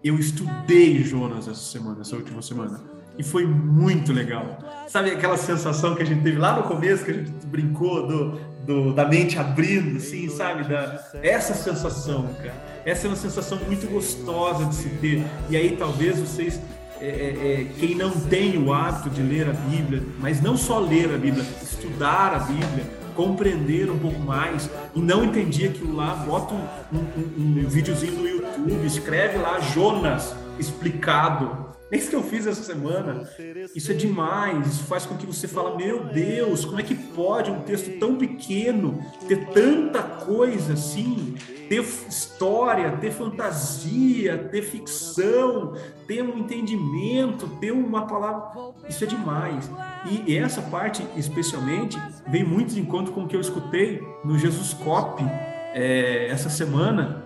eu 0.04 0.18
estudei 0.18 1.04
Jonas 1.04 1.48
essa 1.48 1.62
semana, 1.62 2.02
essa 2.02 2.16
última 2.16 2.42
semana. 2.42 2.82
E 3.16 3.24
foi 3.24 3.46
muito 3.46 4.12
legal. 4.12 4.58
Sabe 4.88 5.12
aquela 5.12 5.38
sensação 5.38 5.94
que 5.94 6.02
a 6.02 6.06
gente 6.06 6.24
teve 6.24 6.40
lá 6.40 6.58
no 6.58 6.64
começo, 6.64 7.06
que 7.06 7.12
a 7.12 7.14
gente 7.14 7.46
brincou 7.46 8.08
do, 8.08 8.40
do 8.66 8.94
da 8.94 9.08
mente 9.08 9.38
abrindo, 9.38 9.98
assim, 9.98 10.28
sabe? 10.30 10.68
Da, 10.68 11.12
essa 11.22 11.54
sensação, 11.54 12.28
cara. 12.42 12.73
Essa 12.86 13.08
é 13.08 13.10
uma 13.10 13.16
sensação 13.16 13.58
muito 13.66 13.90
gostosa 13.90 14.66
de 14.66 14.76
se 14.76 14.90
ter. 14.90 15.26
E 15.50 15.56
aí 15.56 15.76
talvez 15.78 16.20
vocês 16.20 16.60
é, 17.00 17.06
é, 17.06 17.62
é 17.62 17.68
quem 17.80 17.96
não 17.96 18.12
tem 18.12 18.58
o 18.58 18.74
hábito 18.74 19.10
de 19.10 19.22
ler 19.22 19.50
a 19.50 19.54
Bíblia, 19.54 20.04
mas 20.20 20.42
não 20.42 20.58
só 20.58 20.80
ler 20.80 21.14
a 21.14 21.18
Bíblia, 21.18 21.46
estudar 21.62 22.34
a 22.34 22.40
Bíblia, 22.40 22.86
compreender 23.16 23.90
um 23.90 24.00
pouco 24.00 24.20
mais 24.20 24.70
e 24.96 25.02
não 25.02 25.24
entendia 25.24 25.70
aquilo 25.70 25.96
lá, 25.96 26.16
bota 26.16 26.54
um, 26.54 26.98
um, 26.98 27.64
um 27.64 27.68
videozinho 27.68 28.14
no 28.14 28.28
YouTube, 28.28 28.86
escreve 28.86 29.38
lá 29.38 29.60
Jonas 29.60 30.36
explicado. 30.60 31.63
Isso 31.94 32.10
que 32.10 32.16
eu 32.16 32.24
fiz 32.24 32.48
essa 32.48 32.64
semana. 32.64 33.28
Isso 33.76 33.92
é 33.92 33.96
demais. 33.96 34.68
Isso 34.68 34.84
faz 34.84 35.06
com 35.06 35.16
que 35.16 35.26
você 35.26 35.48
fale: 35.48 35.78
Meu 35.78 36.06
Deus, 36.06 36.66
como 36.66 36.80
é 36.80 36.84
que 36.84 36.96
pode 36.96 37.52
um 37.52 37.62
texto 37.62 38.00
tão 38.00 38.16
pequeno 38.16 39.04
ter 39.28 39.48
tanta 39.48 40.02
coisa 40.02 40.74
assim? 40.74 41.36
Ter 41.70 41.82
história, 41.82 42.98
ter 42.98 43.12
fantasia, 43.12 44.38
ter 44.52 44.62
ficção, 44.64 45.74
ter 46.08 46.22
um 46.22 46.38
entendimento, 46.38 47.48
ter 47.60 47.72
uma 47.72 48.06
palavra. 48.06 48.74
Isso 48.90 49.04
é 49.04 49.08
demais. 49.08 49.70
E 50.06 50.36
essa 50.38 50.62
parte, 50.62 51.06
especialmente, 51.16 51.98
vem 52.28 52.44
muito 52.44 52.74
de 52.74 52.82
encontro 52.82 53.14
com 53.14 53.24
o 53.24 53.28
que 53.28 53.36
eu 53.36 53.42
escutei 53.42 54.02
no 54.24 54.38
Jesus 54.38 54.74
Cop 54.74 55.24
é, 55.74 56.28
essa 56.28 56.50
semana, 56.50 57.26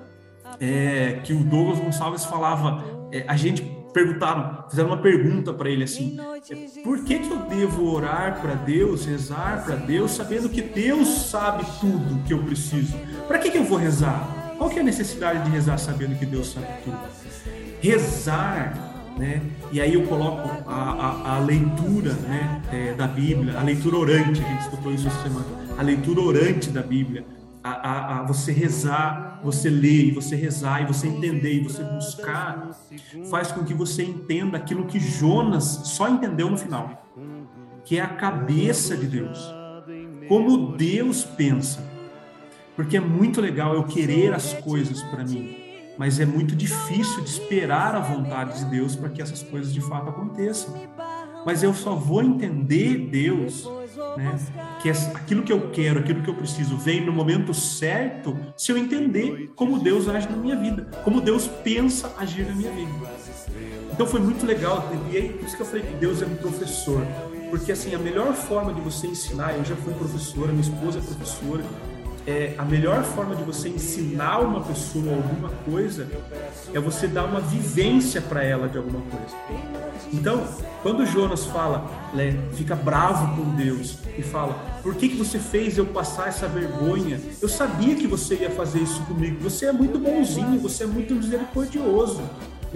é, 0.59 1.19
que 1.23 1.33
o 1.33 1.43
Douglas 1.43 1.79
Gonçalves 1.79 2.25
falava. 2.25 2.83
É, 3.11 3.23
a 3.27 3.37
gente 3.37 3.76
perguntaram, 3.97 4.65
fizeram 4.69 4.89
uma 4.89 4.97
pergunta 4.97 5.51
para 5.51 5.69
ele 5.69 5.83
assim: 5.83 6.17
por 6.83 7.03
que, 7.03 7.17
que 7.17 7.31
eu 7.31 7.39
devo 7.39 7.91
orar 7.91 8.39
para 8.39 8.53
Deus, 8.53 9.05
rezar 9.05 9.63
para 9.65 9.75
Deus, 9.75 10.11
sabendo 10.11 10.47
que 10.49 10.61
Deus 10.61 11.07
sabe 11.29 11.65
tudo 11.79 12.23
que 12.23 12.33
eu 12.33 12.43
preciso? 12.43 12.95
Para 13.27 13.39
que, 13.39 13.49
que 13.49 13.57
eu 13.57 13.63
vou 13.63 13.79
rezar? 13.79 14.53
Qual 14.57 14.69
que 14.69 14.77
é 14.77 14.81
a 14.81 14.85
necessidade 14.85 15.43
de 15.43 15.49
rezar 15.49 15.79
sabendo 15.79 16.17
que 16.17 16.25
Deus 16.25 16.53
sabe 16.53 16.67
tudo? 16.83 16.97
Rezar, 17.81 19.13
né? 19.17 19.41
E 19.71 19.81
aí 19.81 19.95
eu 19.95 20.03
coloco 20.03 20.47
a, 20.67 20.75
a, 20.75 21.35
a 21.35 21.39
leitura 21.39 22.13
né, 22.13 22.61
é, 22.71 22.93
da 22.93 23.07
Bíblia, 23.07 23.59
a 23.59 23.63
leitura 23.63 23.97
orante, 23.97 24.41
a 24.43 24.47
gente 24.47 24.61
escutou 24.61 24.93
isso 24.93 25.07
essa 25.07 25.23
semana, 25.23 25.45
a 25.77 25.81
leitura 25.81 26.21
orante 26.21 26.69
da 26.69 26.81
Bíblia 26.81 27.25
a, 27.67 27.89
a, 27.89 28.19
a, 28.19 28.23
você 28.23 28.51
rezar, 28.51 29.39
você 29.43 29.69
ler, 29.69 30.13
você 30.13 30.35
rezar, 30.35 30.83
e 30.83 30.85
você 30.85 31.07
entender, 31.07 31.53
e 31.53 31.63
você 31.63 31.83
buscar, 31.83 32.69
faz 33.29 33.51
com 33.51 33.63
que 33.63 33.73
você 33.73 34.03
entenda 34.03 34.57
aquilo 34.57 34.85
que 34.85 34.99
Jonas 34.99 35.63
só 35.63 36.07
entendeu 36.07 36.49
no 36.49 36.57
final, 36.57 37.05
que 37.83 37.97
é 37.97 38.01
a 38.01 38.07
cabeça 38.07 38.95
de 38.95 39.07
Deus, 39.07 39.39
como 40.27 40.77
Deus 40.77 41.23
pensa. 41.23 41.85
Porque 42.75 42.95
é 42.95 43.01
muito 43.01 43.41
legal 43.41 43.73
eu 43.73 43.83
querer 43.83 44.33
as 44.33 44.53
coisas 44.53 45.01
para 45.03 45.23
mim, 45.23 45.57
mas 45.97 46.19
é 46.19 46.25
muito 46.25 46.55
difícil 46.55 47.23
de 47.23 47.29
esperar 47.29 47.95
a 47.95 47.99
vontade 47.99 48.59
de 48.59 48.65
Deus 48.65 48.95
para 48.95 49.09
que 49.09 49.21
essas 49.21 49.41
coisas 49.41 49.73
de 49.73 49.81
fato 49.81 50.09
aconteçam. 50.09 50.75
Mas 51.43 51.63
eu 51.63 51.73
só 51.73 51.95
vou 51.95 52.21
entender 52.21 53.09
Deus 53.09 53.67
né? 54.17 54.39
Que 54.81 54.89
aquilo 54.89 55.43
que 55.43 55.51
eu 55.51 55.69
quero, 55.71 55.99
aquilo 55.99 56.21
que 56.21 56.29
eu 56.29 56.35
preciso, 56.35 56.77
vem 56.77 57.05
no 57.05 57.11
momento 57.11 57.53
certo 57.53 58.37
se 58.55 58.71
eu 58.71 58.77
entender 58.77 59.51
como 59.55 59.79
Deus 59.79 60.07
age 60.07 60.29
na 60.29 60.37
minha 60.37 60.55
vida, 60.55 60.87
como 61.03 61.21
Deus 61.21 61.47
pensa 61.47 62.13
agir 62.17 62.45
na 62.45 62.55
minha 62.55 62.71
vida. 62.71 62.91
Então 63.91 64.05
foi 64.05 64.19
muito 64.19 64.45
legal, 64.45 64.87
e 65.11 65.17
aí 65.17 65.29
por 65.29 65.45
isso 65.45 65.55
que 65.55 65.61
eu 65.61 65.65
falei 65.65 65.81
que 65.81 65.93
Deus 65.95 66.21
é 66.21 66.25
um 66.25 66.35
professor, 66.35 67.01
porque 67.49 67.71
assim, 67.71 67.95
a 67.95 67.99
melhor 67.99 68.33
forma 68.33 68.73
de 68.73 68.81
você 68.81 69.07
ensinar, 69.07 69.55
eu 69.57 69.65
já 69.65 69.75
fui 69.75 69.93
professora, 69.93 70.51
minha 70.51 70.61
esposa 70.61 70.99
é 70.99 71.01
professora, 71.01 71.63
é, 72.27 72.53
a 72.57 72.65
melhor 72.65 73.03
forma 73.05 73.33
de 73.37 73.43
você 73.43 73.69
ensinar 73.69 74.39
uma 74.39 74.59
pessoa 74.59 75.15
alguma 75.15 75.49
coisa 75.63 76.05
é 76.73 76.79
você 76.79 77.07
dar 77.07 77.23
uma 77.23 77.39
vivência 77.39 78.21
para 78.21 78.43
ela 78.43 78.67
de 78.67 78.77
alguma 78.77 78.99
coisa. 78.99 79.33
Então, 80.11 80.45
quando 80.83 81.05
Jonas 81.05 81.45
fala, 81.45 81.89
né, 82.13 82.37
fica 82.53 82.75
bravo 82.75 83.33
com 83.37 83.55
Deus 83.55 83.99
e 84.17 84.21
fala: 84.21 84.53
Por 84.83 84.95
que, 84.95 85.07
que 85.07 85.15
você 85.15 85.39
fez 85.39 85.77
eu 85.77 85.85
passar 85.85 86.27
essa 86.27 86.49
vergonha? 86.49 87.17
Eu 87.41 87.47
sabia 87.47 87.95
que 87.95 88.05
você 88.05 88.35
ia 88.35 88.51
fazer 88.51 88.79
isso 88.79 89.01
comigo. 89.03 89.41
Você 89.41 89.67
é 89.67 89.71
muito 89.71 89.97
bonzinho, 89.97 90.59
você 90.59 90.83
é 90.83 90.87
muito 90.87 91.15
misericordioso. 91.15 92.21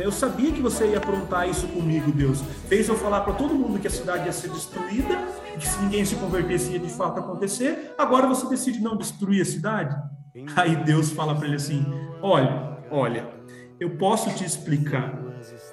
Eu 0.01 0.11
sabia 0.11 0.51
que 0.51 0.61
você 0.61 0.87
ia 0.87 0.97
aprontar 0.97 1.49
isso 1.49 1.67
comigo, 1.67 2.11
Deus. 2.11 2.41
Fez 2.67 2.87
eu 2.87 2.95
falar 2.95 3.21
para 3.21 3.33
todo 3.33 3.53
mundo 3.53 3.79
que 3.79 3.87
a 3.87 3.91
cidade 3.91 4.25
ia 4.25 4.31
ser 4.31 4.49
destruída, 4.49 5.17
que 5.59 5.67
se 5.67 5.81
ninguém 5.81 6.03
se 6.05 6.15
convertesse 6.15 6.71
ia 6.71 6.79
de 6.79 6.89
fato 6.89 7.19
acontecer. 7.19 7.93
Agora 7.97 8.27
você 8.27 8.47
decide 8.47 8.81
não 8.81 8.97
destruir 8.97 9.41
a 9.41 9.45
cidade? 9.45 9.95
Aí 10.55 10.75
Deus 10.83 11.11
fala 11.11 11.35
para 11.35 11.47
ele 11.47 11.55
assim: 11.55 11.85
Olha, 12.21 12.77
olha, 12.89 13.29
eu 13.79 13.91
posso 13.97 14.33
te 14.35 14.43
explicar 14.43 15.21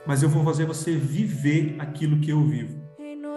mas 0.06 0.22
eu 0.22 0.28
vou 0.28 0.44
fazer 0.44 0.64
você 0.64 0.94
viver 0.94 1.76
aquilo 1.78 2.18
que 2.20 2.30
eu 2.30 2.42
vivo. 2.42 2.78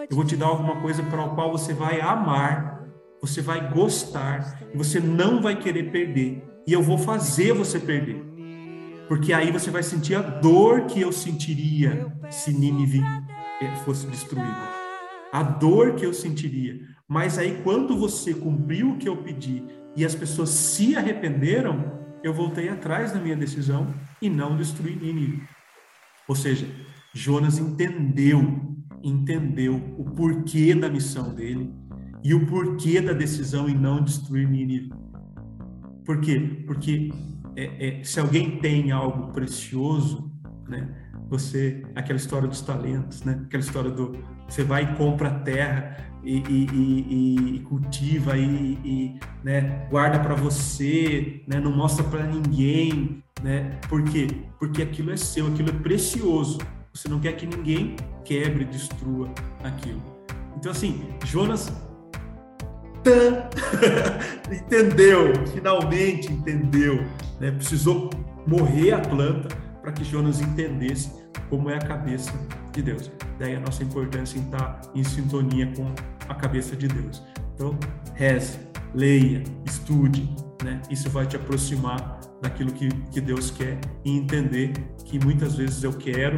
Eu 0.10 0.16
vou 0.16 0.26
te 0.26 0.36
dar 0.36 0.48
alguma 0.48 0.82
coisa 0.82 1.04
para 1.04 1.24
o 1.24 1.36
qual 1.36 1.52
você 1.52 1.74
vai 1.74 2.02
amar, 2.02 2.88
você 3.22 3.42
vai 3.42 3.72
gostar 3.72 4.60
e 4.74 4.78
você 4.78 5.00
não 5.00 5.42
vai 5.42 5.56
querer 5.56 5.92
perder. 5.92 6.44
E 6.68 6.74
eu 6.74 6.82
vou 6.82 6.98
fazer 6.98 7.54
você 7.54 7.80
perder. 7.80 8.24
Porque 9.12 9.34
aí 9.34 9.52
você 9.52 9.70
vai 9.70 9.84
sentir 9.84 10.16
a 10.16 10.22
dor 10.22 10.86
que 10.86 11.02
eu 11.02 11.12
sentiria 11.12 12.16
se 12.30 12.54
Nínive 12.54 13.02
eh, 13.62 13.76
fosse 13.84 14.08
destruída. 14.08 14.70
A 15.34 15.44
dor 15.44 15.96
que 15.96 16.06
eu 16.06 16.14
sentiria. 16.14 16.80
Mas 17.10 17.38
aí, 17.38 17.60
quando 17.62 17.98
você 17.98 18.34
cumpriu 18.34 18.92
o 18.92 18.98
que 18.98 19.10
eu 19.10 19.18
pedi 19.18 19.66
e 19.98 20.06
as 20.06 20.16
pessoas 20.16 20.48
se 20.52 20.96
arrependeram, 20.96 22.00
eu 22.24 22.34
voltei 22.34 22.70
atrás 22.70 23.12
da 23.12 23.20
minha 23.20 23.36
decisão 23.36 23.94
e 24.22 24.30
não 24.30 24.56
destruí 24.56 24.96
Nínive. 24.96 25.44
Ou 26.26 26.34
seja, 26.34 26.66
Jonas 27.14 27.60
entendeu, 27.60 28.42
entendeu 29.04 29.94
o 29.98 30.06
porquê 30.06 30.74
da 30.74 30.88
missão 30.88 31.36
dele 31.36 31.70
e 32.24 32.34
o 32.34 32.46
porquê 32.46 33.02
da 33.02 33.12
decisão 33.12 33.68
em 33.68 33.76
não 33.76 34.02
destruir 34.02 34.48
Nínive. 34.48 34.90
Por 36.06 36.22
quê? 36.22 36.64
Porque 36.66 37.12
é, 37.56 38.00
é, 38.00 38.04
se 38.04 38.20
alguém 38.20 38.58
tem 38.60 38.92
algo 38.92 39.32
precioso, 39.32 40.32
né? 40.68 40.90
Você, 41.30 41.84
aquela 41.96 42.18
história 42.18 42.48
dos 42.48 42.62
talentos, 42.62 43.24
né? 43.24 43.42
Aquela 43.46 43.64
história 43.64 43.90
do 43.90 44.18
você 44.48 44.64
vai 44.64 44.84
e 44.84 44.96
compra 44.96 45.30
a 45.30 45.40
terra 45.40 45.96
e, 46.24 46.38
e, 46.40 46.68
e, 46.74 47.56
e 47.56 47.60
cultiva 47.62 48.38
e, 48.38 49.18
né, 49.44 49.88
guarda 49.90 50.20
para 50.20 50.36
você, 50.36 51.42
né? 51.48 51.60
Não 51.60 51.72
mostra 51.72 52.04
para 52.04 52.24
ninguém, 52.26 53.24
né? 53.42 53.80
Por 53.88 54.04
quê? 54.04 54.28
Porque 54.60 54.82
aquilo 54.82 55.12
é 55.12 55.18
seu, 55.18 55.48
aquilo 55.48 55.70
é 55.70 55.74
precioso. 55.74 56.60
Você 56.94 57.08
não 57.08 57.20
quer 57.20 57.34
que 57.38 57.48
ninguém 57.48 57.96
quebre, 58.26 58.66
destrua 58.66 59.34
aquilo. 59.64 60.02
Então, 60.58 60.72
assim, 60.72 61.02
Jonas 61.26 61.72
entendeu, 64.52 65.34
finalmente 65.48 66.32
entendeu. 66.32 67.04
Né? 67.40 67.52
Precisou 67.52 68.10
morrer 68.46 68.94
a 68.94 69.00
planta 69.00 69.56
para 69.82 69.92
que 69.92 70.04
Jonas 70.04 70.42
entendesse 70.42 71.12
como 71.50 71.70
é 71.70 71.76
a 71.76 71.80
cabeça 71.80 72.32
de 72.72 72.82
Deus. 72.82 73.12
Daí 73.40 73.56
a 73.56 73.60
nossa 73.60 73.84
importância 73.84 74.38
em 74.38 74.44
estar 74.44 74.82
em 74.94 75.04
sintonia 75.04 75.72
com 75.76 75.94
a 76.30 76.36
cabeça 76.36 76.76
de 76.76 76.88
Deus. 76.88 77.22
Então, 77.56 77.78
reze, 78.14 78.60
leia, 78.94 79.44
estude, 79.66 80.30
né? 80.64 80.82
Isso 80.90 81.10
vai 81.10 81.26
te 81.26 81.36
aproximar 81.36 82.20
daquilo 82.42 82.72
que, 82.72 82.90
que 83.12 83.22
Deus 83.22 83.52
quer 83.52 83.80
e 84.06 84.18
entender 84.18 84.74
que 85.06 85.20
muitas 85.20 85.56
vezes 85.56 85.84
eu 85.84 85.94
quero, 85.94 86.38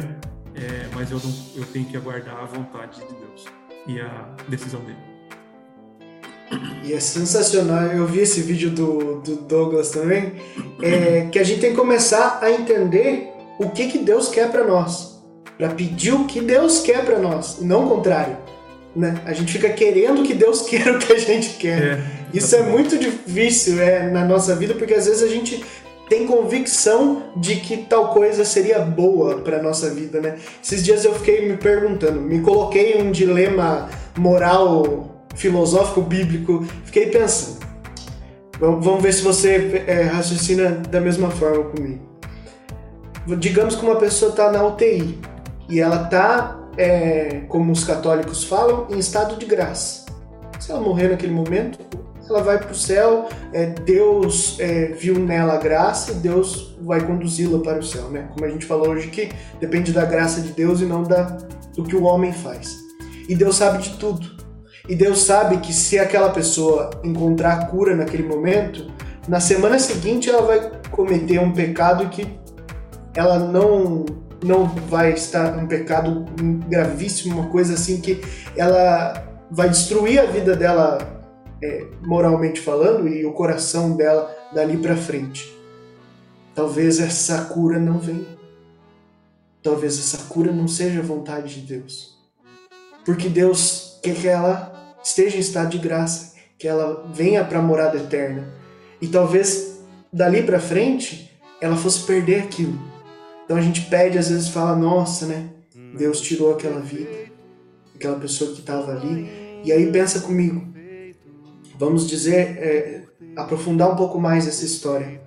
é, 0.54 0.88
mas 0.94 1.10
eu, 1.10 1.18
não, 1.18 1.32
eu 1.56 1.64
tenho 1.66 1.86
que 1.86 1.96
aguardar 1.96 2.36
a 2.36 2.44
vontade 2.44 3.00
de 3.00 3.14
Deus 3.14 3.44
e 3.86 4.00
a 4.00 4.34
decisão 4.48 4.80
dele. 4.80 5.13
E 6.82 6.92
é 6.92 7.00
sensacional, 7.00 7.84
eu 7.86 8.06
vi 8.06 8.20
esse 8.20 8.40
vídeo 8.42 8.70
do, 8.70 9.20
do 9.20 9.36
Douglas 9.36 9.90
também, 9.90 10.32
é, 10.82 11.28
que 11.30 11.38
a 11.38 11.44
gente 11.44 11.60
tem 11.60 11.70
que 11.70 11.76
começar 11.76 12.38
a 12.42 12.50
entender 12.50 13.28
o 13.58 13.70
que, 13.70 13.88
que 13.88 13.98
Deus 13.98 14.28
quer 14.28 14.50
para 14.50 14.64
nós, 14.64 15.22
para 15.56 15.70
pedir 15.70 16.12
o 16.12 16.26
que 16.26 16.40
Deus 16.40 16.80
quer 16.80 17.04
para 17.04 17.18
nós, 17.18 17.58
e 17.60 17.64
não 17.64 17.86
o 17.86 17.88
contrário. 17.88 18.36
Né? 18.94 19.20
A 19.24 19.32
gente 19.32 19.52
fica 19.52 19.70
querendo 19.70 20.22
que 20.22 20.34
Deus 20.34 20.62
queira 20.68 20.92
o 20.92 20.98
que 20.98 21.12
a 21.12 21.18
gente 21.18 21.56
quer. 21.56 21.82
É, 21.82 22.02
Isso 22.32 22.54
é 22.54 22.62
muito 22.62 22.98
difícil 22.98 23.80
é, 23.80 24.10
na 24.10 24.24
nossa 24.24 24.54
vida, 24.54 24.74
porque 24.74 24.94
às 24.94 25.06
vezes 25.06 25.22
a 25.22 25.28
gente 25.28 25.64
tem 26.08 26.26
convicção 26.26 27.22
de 27.36 27.56
que 27.56 27.78
tal 27.78 28.12
coisa 28.12 28.44
seria 28.44 28.78
boa 28.80 29.38
para 29.38 29.62
nossa 29.62 29.90
vida, 29.90 30.20
né? 30.20 30.36
Esses 30.62 30.84
dias 30.84 31.04
eu 31.04 31.14
fiquei 31.14 31.48
me 31.48 31.56
perguntando, 31.56 32.20
me 32.20 32.40
coloquei 32.40 32.92
em 32.92 33.02
um 33.02 33.10
dilema 33.10 33.88
moral, 34.16 35.13
filosófico, 35.34 36.00
bíblico, 36.02 36.64
fiquei 36.84 37.06
pensando. 37.06 37.64
Vamos 38.58 39.02
ver 39.02 39.12
se 39.12 39.22
você 39.22 39.84
é, 39.86 40.02
raciocina 40.02 40.70
da 40.70 41.00
mesma 41.00 41.30
forma 41.30 41.64
comigo. 41.64 42.00
Digamos 43.38 43.74
que 43.74 43.84
uma 43.84 43.96
pessoa 43.96 44.30
está 44.30 44.52
na 44.52 44.64
UTI 44.64 45.18
e 45.68 45.80
ela 45.80 46.04
está, 46.04 46.60
é, 46.76 47.42
como 47.48 47.72
os 47.72 47.84
católicos 47.84 48.44
falam, 48.44 48.86
em 48.90 48.98
estado 48.98 49.36
de 49.36 49.46
graça. 49.46 50.04
Se 50.60 50.70
ela 50.70 50.80
morrer 50.80 51.08
naquele 51.08 51.32
momento, 51.32 51.78
ela 52.28 52.42
vai 52.42 52.58
para 52.58 52.70
o 52.70 52.74
céu, 52.74 53.28
é, 53.52 53.66
Deus 53.66 54.56
é, 54.60 54.86
viu 54.86 55.18
nela 55.18 55.54
a 55.54 55.58
graça 55.58 56.14
Deus 56.14 56.74
vai 56.80 57.00
conduzi-la 57.00 57.58
para 57.58 57.78
o 57.78 57.82
céu, 57.82 58.08
né? 58.08 58.28
Como 58.32 58.44
a 58.44 58.48
gente 58.48 58.64
falou 58.64 58.88
hoje 58.88 59.08
que 59.08 59.30
depende 59.60 59.92
da 59.92 60.04
graça 60.04 60.40
de 60.40 60.52
Deus 60.52 60.80
e 60.80 60.84
não 60.84 61.02
da, 61.02 61.22
do 61.74 61.84
que 61.84 61.96
o 61.96 62.04
homem 62.04 62.32
faz. 62.32 62.76
E 63.28 63.34
Deus 63.34 63.56
sabe 63.56 63.82
de 63.82 63.96
tudo. 63.96 64.33
E 64.88 64.94
Deus 64.94 65.22
sabe 65.22 65.58
que 65.58 65.72
se 65.72 65.98
aquela 65.98 66.30
pessoa 66.30 66.90
encontrar 67.02 67.68
cura 67.68 67.96
naquele 67.96 68.22
momento, 68.22 68.92
na 69.26 69.40
semana 69.40 69.78
seguinte 69.78 70.28
ela 70.28 70.42
vai 70.42 70.70
cometer 70.90 71.38
um 71.38 71.52
pecado 71.52 72.08
que 72.10 72.38
ela 73.14 73.38
não 73.38 74.04
não 74.44 74.66
vai 74.66 75.14
estar 75.14 75.56
um 75.56 75.66
pecado 75.66 76.26
gravíssimo, 76.68 77.40
uma 77.40 77.48
coisa 77.48 77.74
assim 77.74 77.98
que 77.98 78.20
ela 78.54 79.26
vai 79.50 79.70
destruir 79.70 80.18
a 80.18 80.26
vida 80.26 80.54
dela 80.54 80.98
é, 81.62 81.86
moralmente 82.02 82.60
falando 82.60 83.08
e 83.08 83.24
o 83.24 83.32
coração 83.32 83.96
dela 83.96 84.30
dali 84.52 84.76
para 84.76 84.96
frente. 84.96 85.50
Talvez 86.54 87.00
essa 87.00 87.46
cura 87.46 87.78
não 87.78 87.98
venha. 87.98 88.36
Talvez 89.62 89.98
essa 89.98 90.28
cura 90.28 90.52
não 90.52 90.68
seja 90.68 91.00
a 91.00 91.02
vontade 91.02 91.62
de 91.62 91.74
Deus. 91.74 92.18
Porque 93.02 93.30
Deus 93.30 93.98
quer 94.02 94.14
que 94.14 94.28
ela 94.28 94.73
esteja 95.04 95.36
em 95.36 95.40
estado 95.40 95.70
de 95.70 95.78
graça, 95.78 96.34
que 96.58 96.66
ela 96.66 97.06
venha 97.12 97.44
para 97.44 97.58
a 97.58 97.62
morada 97.62 97.98
eterna. 97.98 98.48
E 99.00 99.06
talvez 99.06 99.80
dali 100.12 100.42
para 100.42 100.58
frente 100.58 101.30
ela 101.60 101.76
fosse 101.76 102.04
perder 102.04 102.42
aquilo. 102.42 102.78
Então 103.44 103.56
a 103.56 103.60
gente 103.60 103.82
pede, 103.82 104.18
às 104.18 104.30
vezes 104.30 104.48
fala, 104.48 104.74
nossa, 104.74 105.26
né? 105.26 105.50
Deus 105.96 106.20
tirou 106.20 106.54
aquela 106.54 106.80
vida, 106.80 107.10
aquela 107.94 108.18
pessoa 108.18 108.52
que 108.52 108.60
estava 108.60 108.92
ali. 108.92 109.60
E 109.62 109.72
aí 109.72 109.90
pensa 109.92 110.20
comigo, 110.20 110.66
vamos 111.78 112.08
dizer, 112.08 112.58
é, 112.58 113.02
aprofundar 113.36 113.92
um 113.92 113.96
pouco 113.96 114.18
mais 114.18 114.48
essa 114.48 114.64
história. 114.64 115.20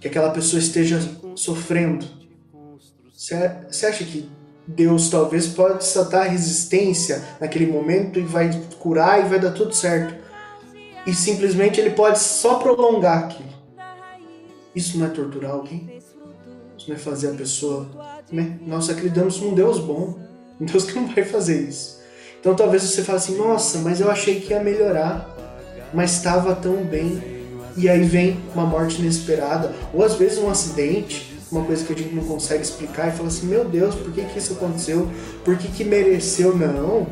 Que 0.00 0.08
aquela 0.08 0.30
pessoa 0.30 0.60
esteja 0.60 1.00
sofrendo. 1.34 2.06
Você 3.12 3.86
acha 3.86 4.04
que 4.04 4.28
Deus 4.66 5.10
talvez 5.10 5.46
pode 5.46 5.86
dar 6.10 6.24
resistência 6.24 7.22
naquele 7.40 7.66
momento 7.66 8.18
e 8.18 8.22
vai 8.22 8.50
curar 8.78 9.20
e 9.20 9.28
vai 9.28 9.38
dar 9.38 9.50
tudo 9.50 9.74
certo? 9.74 10.14
E 11.06 11.14
simplesmente 11.14 11.80
ele 11.80 11.90
pode 11.90 12.18
só 12.18 12.54
prolongar 12.54 13.24
aquilo. 13.24 13.54
Isso 14.74 14.98
não 14.98 15.06
é 15.06 15.10
torturar 15.10 15.52
alguém? 15.52 15.98
Isso 16.76 16.88
não 16.88 16.96
é 16.96 16.98
fazer 16.98 17.30
a 17.30 17.34
pessoa. 17.34 17.88
Né? 18.32 18.58
Nós 18.66 18.88
acreditamos 18.88 19.40
num 19.40 19.54
Deus 19.54 19.78
bom, 19.78 20.18
um 20.60 20.64
Deus 20.64 20.84
que 20.84 20.98
não 20.98 21.06
vai 21.06 21.24
fazer 21.24 21.60
isso. 21.68 22.02
Então 22.40 22.54
talvez 22.54 22.82
você 22.82 23.02
fale 23.02 23.18
assim: 23.18 23.36
nossa, 23.36 23.78
mas 23.78 24.00
eu 24.00 24.10
achei 24.10 24.40
que 24.40 24.52
ia 24.52 24.62
melhorar, 24.62 25.34
mas 25.92 26.12
estava 26.12 26.54
tão 26.54 26.84
bem. 26.84 27.34
E 27.76 27.88
aí 27.88 28.04
vem 28.04 28.40
uma 28.54 28.64
morte 28.64 29.00
inesperada, 29.00 29.74
ou 29.92 30.04
às 30.04 30.14
vezes 30.14 30.38
um 30.38 30.48
acidente, 30.48 31.33
uma 31.54 31.64
coisa 31.64 31.84
que 31.84 31.92
a 31.92 31.96
gente 31.96 32.14
não 32.14 32.24
consegue 32.24 32.62
explicar 32.62 33.08
e 33.08 33.16
fala 33.16 33.28
assim: 33.28 33.46
meu 33.46 33.64
Deus, 33.64 33.94
por 33.94 34.12
que, 34.12 34.24
que 34.24 34.38
isso 34.38 34.54
aconteceu? 34.54 35.08
Por 35.44 35.56
que, 35.56 35.68
que 35.68 35.84
mereceu? 35.84 36.56
Não. 36.56 37.06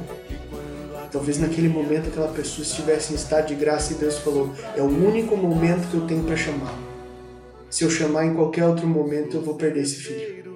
Talvez 1.11 1.38
naquele 1.38 1.68
momento 1.68 2.09
aquela 2.09 2.28
pessoa 2.28 2.64
estivesse 2.64 3.12
em 3.12 3.16
estado 3.16 3.49
de 3.49 3.55
graça 3.55 3.93
e 3.93 3.97
Deus 3.97 4.18
falou: 4.18 4.51
é 4.76 4.82
o 4.82 4.86
único 4.86 5.36
momento 5.36 5.90
que 5.90 5.95
eu 5.95 6.07
tenho 6.07 6.24
para 6.24 6.36
chamar 6.36 6.93
se 7.72 7.84
eu 7.84 7.90
chamar 7.90 8.26
em 8.26 8.34
qualquer 8.34 8.66
outro 8.66 8.86
momento, 8.86 9.38
eu 9.38 9.40
vou 9.40 9.55
perder 9.55 9.80
esse 9.80 9.97
filho. 9.97 10.53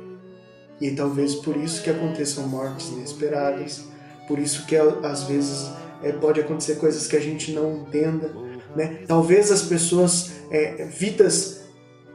E 0.78 0.90
talvez 0.90 1.34
por 1.34 1.56
isso 1.56 1.82
que 1.82 1.88
aconteçam 1.88 2.46
mortes 2.46 2.90
inesperadas, 2.90 3.84
por 4.28 4.38
isso 4.38 4.66
que 4.66 4.76
às 4.76 5.22
vezes 5.22 5.70
é, 6.02 6.12
pode 6.12 6.40
acontecer 6.40 6.76
coisas 6.76 7.06
que 7.06 7.16
a 7.16 7.20
gente 7.20 7.52
não 7.52 7.74
entenda, 7.78 8.30
né? 8.76 8.98
Talvez 9.06 9.50
as 9.50 9.62
pessoas, 9.62 10.32
é, 10.50 10.84
vidas 10.84 11.62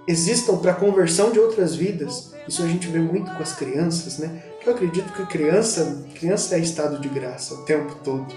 existam 0.08 0.58
para 0.58 0.74
conversão 0.74 1.32
de 1.32 1.39
outras 1.39 1.76
vidas. 1.76 2.34
Isso 2.47 2.64
a 2.64 2.68
gente 2.68 2.88
vê 2.88 2.99
muito 2.99 3.32
com 3.32 3.41
as 3.41 3.54
crianças, 3.54 4.18
né? 4.18 4.43
Eu 4.66 4.74
acredito 4.74 5.12
que 5.14 5.26
criança, 5.26 6.06
criança 6.16 6.56
é 6.56 6.60
estado 6.60 6.99
de 6.99 7.10
graça 7.10 7.54
o 7.54 7.64
tempo 7.66 7.95
todo. 8.04 8.34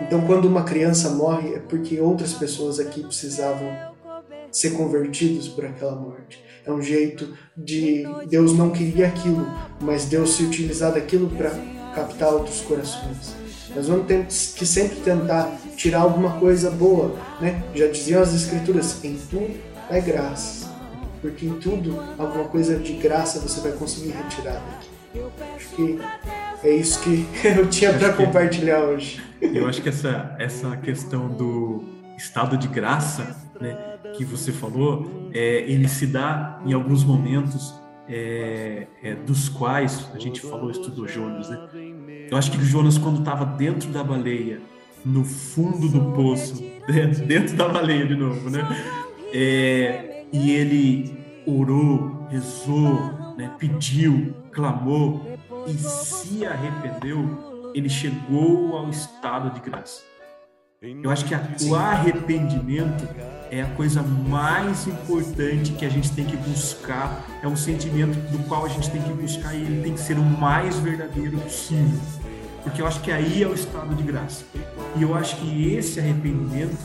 Então, 0.00 0.20
quando 0.26 0.46
uma 0.46 0.64
criança 0.64 1.10
morre, 1.10 1.54
é 1.54 1.58
porque 1.58 2.00
outras 2.00 2.32
pessoas 2.32 2.80
aqui 2.80 3.02
precisavam 3.02 3.70
ser 4.50 4.70
convertidos 4.72 5.48
por 5.48 5.64
aquela 5.64 5.94
morte. 5.94 6.42
É 6.64 6.70
um 6.70 6.82
jeito 6.82 7.36
de 7.56 8.04
Deus 8.28 8.56
não 8.56 8.70
queria 8.70 9.06
aquilo, 9.06 9.46
mas 9.80 10.04
Deus 10.04 10.34
se 10.34 10.44
utilizar 10.44 10.92
daquilo 10.92 11.28
para 11.30 11.50
captar 11.94 12.32
outros 12.32 12.60
corações. 12.60 13.34
Nós 13.74 13.88
vamos 13.88 14.06
ter 14.06 14.26
que 14.26 14.66
sempre 14.66 14.96
tentar 15.00 15.56
tirar 15.76 16.00
alguma 16.00 16.38
coisa 16.38 16.70
boa, 16.70 17.16
né? 17.40 17.62
Já 17.74 17.86
diziam 17.86 18.22
as 18.22 18.34
escrituras, 18.34 19.02
em 19.02 19.16
tudo 19.30 19.54
é 19.90 20.00
graça. 20.00 20.71
Porque 21.22 21.46
em 21.46 21.54
tudo, 21.60 21.98
alguma 22.18 22.44
coisa 22.44 22.76
de 22.76 22.94
graça 22.94 23.38
você 23.38 23.60
vai 23.60 23.72
conseguir 23.72 24.10
retirar 24.10 24.54
daqui. 24.54 24.90
Acho 25.54 25.68
que 25.76 25.98
é 26.64 26.74
isso 26.74 27.00
que 27.00 27.26
eu 27.46 27.70
tinha 27.70 27.96
para 27.96 28.12
compartilhar 28.12 28.80
hoje. 28.80 29.22
Eu 29.40 29.68
acho 29.68 29.80
que 29.80 29.88
essa, 29.88 30.34
essa 30.38 30.76
questão 30.76 31.28
do 31.28 31.84
estado 32.16 32.56
de 32.56 32.66
graça, 32.66 33.36
né, 33.60 33.98
que 34.16 34.24
você 34.24 34.50
falou, 34.50 35.30
é, 35.32 35.60
ele 35.60 35.88
se 35.88 36.08
dá 36.08 36.60
em 36.66 36.72
alguns 36.72 37.04
momentos 37.04 37.72
é, 38.08 38.88
é, 39.02 39.14
dos 39.14 39.48
quais 39.48 40.10
a 40.12 40.18
gente 40.18 40.40
falou, 40.40 40.70
estudou 40.70 41.06
Jonas, 41.06 41.48
né? 41.48 41.68
Eu 42.30 42.36
acho 42.36 42.50
que 42.50 42.64
Jonas, 42.64 42.98
quando 42.98 43.20
estava 43.20 43.44
dentro 43.44 43.90
da 43.90 44.02
baleia, 44.02 44.60
no 45.04 45.24
fundo 45.24 45.88
do 45.88 46.12
poço, 46.12 46.62
dentro 47.26 47.56
da 47.56 47.68
baleia 47.68 48.06
de 48.06 48.16
novo, 48.16 48.50
né? 48.50 48.60
É, 49.32 50.11
e 50.32 50.50
ele 50.50 51.42
orou, 51.46 52.26
rezou, 52.30 53.34
né? 53.36 53.54
pediu, 53.58 54.34
clamou 54.52 55.38
e 55.66 55.72
se 55.74 56.46
arrependeu, 56.46 57.72
ele 57.74 57.88
chegou 57.88 58.76
ao 58.76 58.88
estado 58.88 59.50
de 59.50 59.60
graça. 59.60 60.02
Eu 60.80 61.10
acho 61.12 61.24
que 61.26 61.34
a, 61.34 61.40
o 61.68 61.76
arrependimento 61.76 63.08
é 63.52 63.62
a 63.62 63.66
coisa 63.66 64.02
mais 64.02 64.88
importante 64.88 65.72
que 65.72 65.84
a 65.84 65.88
gente 65.88 66.10
tem 66.10 66.24
que 66.24 66.36
buscar. 66.36 67.24
É 67.40 67.46
um 67.46 67.54
sentimento 67.54 68.18
do 68.32 68.38
qual 68.48 68.64
a 68.64 68.68
gente 68.68 68.90
tem 68.90 69.00
que 69.00 69.12
buscar 69.12 69.54
e 69.54 69.58
ele 69.58 69.80
tem 69.80 69.94
que 69.94 70.00
ser 70.00 70.18
o 70.18 70.24
mais 70.24 70.76
verdadeiro 70.80 71.38
possível. 71.38 72.00
Porque 72.64 72.82
eu 72.82 72.86
acho 72.86 73.00
que 73.00 73.12
aí 73.12 73.44
é 73.44 73.46
o 73.46 73.54
estado 73.54 73.94
de 73.94 74.02
graça. 74.02 74.44
E 74.96 75.02
eu 75.02 75.14
acho 75.14 75.36
que 75.36 75.72
esse 75.72 76.00
arrependimento 76.00 76.76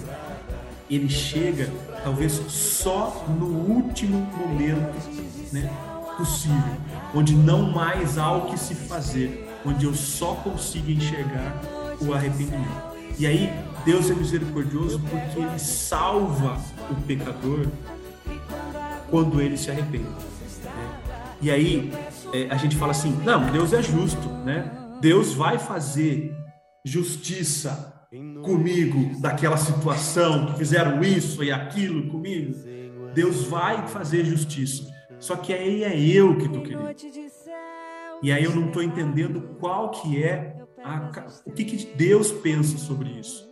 ele 0.90 1.10
chega 1.10 1.68
talvez 2.04 2.34
só 2.48 3.26
no 3.28 3.46
último 3.46 4.20
momento 4.38 4.96
né, 5.52 5.70
possível, 6.18 6.78
onde 7.14 7.36
não 7.36 7.72
mais 7.72 8.18
há 8.18 8.32
o 8.32 8.48
que 8.48 8.60
se 8.60 8.74
fazer, 8.76 9.48
onde 9.66 9.86
eu 9.86 9.94
só 9.94 10.34
consigo 10.36 10.90
enxergar 10.90 11.62
o 12.02 12.14
arrependimento. 12.14 12.98
E 13.20 13.26
aí 13.26 13.52
Deus 13.84 14.10
é 14.10 14.14
misericordioso 14.14 15.00
porque 15.00 15.40
ele 15.40 15.60
salva 15.60 16.58
o 16.90 16.96
pecador 17.02 17.68
quando 19.10 19.42
ele 19.42 19.58
se 19.58 19.72
arrepende. 19.72 20.04
Né? 20.04 21.00
E 21.42 21.52
aí 21.52 21.94
é, 22.34 22.48
a 22.50 22.58
gente 22.58 22.76
fala 22.76 22.92
assim: 22.92 23.12
não, 23.24 23.52
Deus 23.52 23.74
é 23.74 23.82
justo, 23.82 24.28
né? 24.46 24.72
Deus 25.02 25.34
vai 25.34 25.58
fazer 25.58 26.36
justiça 26.84 27.97
comigo 28.44 29.20
daquela 29.20 29.58
situação 29.58 30.48
que 30.48 30.58
fizeram 30.58 31.02
isso 31.02 31.44
e 31.44 31.52
aquilo 31.52 32.10
comigo. 32.10 32.54
Deus 33.14 33.44
vai 33.44 33.88
fazer 33.88 34.26
justiça. 34.26 34.84
Só 35.20 35.36
que 35.36 35.54
aí 35.54 35.84
é 35.84 36.00
eu 36.00 36.38
que 36.38 36.46
estou 36.46 36.62
querendo. 36.62 36.96
E 38.22 38.32
aí 38.32 38.44
eu 38.44 38.56
não 38.56 38.68
estou 38.68 38.82
entendendo 38.82 39.58
qual 39.60 39.92
que 39.92 40.24
é 40.24 40.56
a, 40.84 41.12
o 41.46 41.52
que, 41.52 41.66
que 41.66 41.96
Deus 41.96 42.32
pensa 42.32 42.78
sobre 42.78 43.10
isso. 43.10 43.48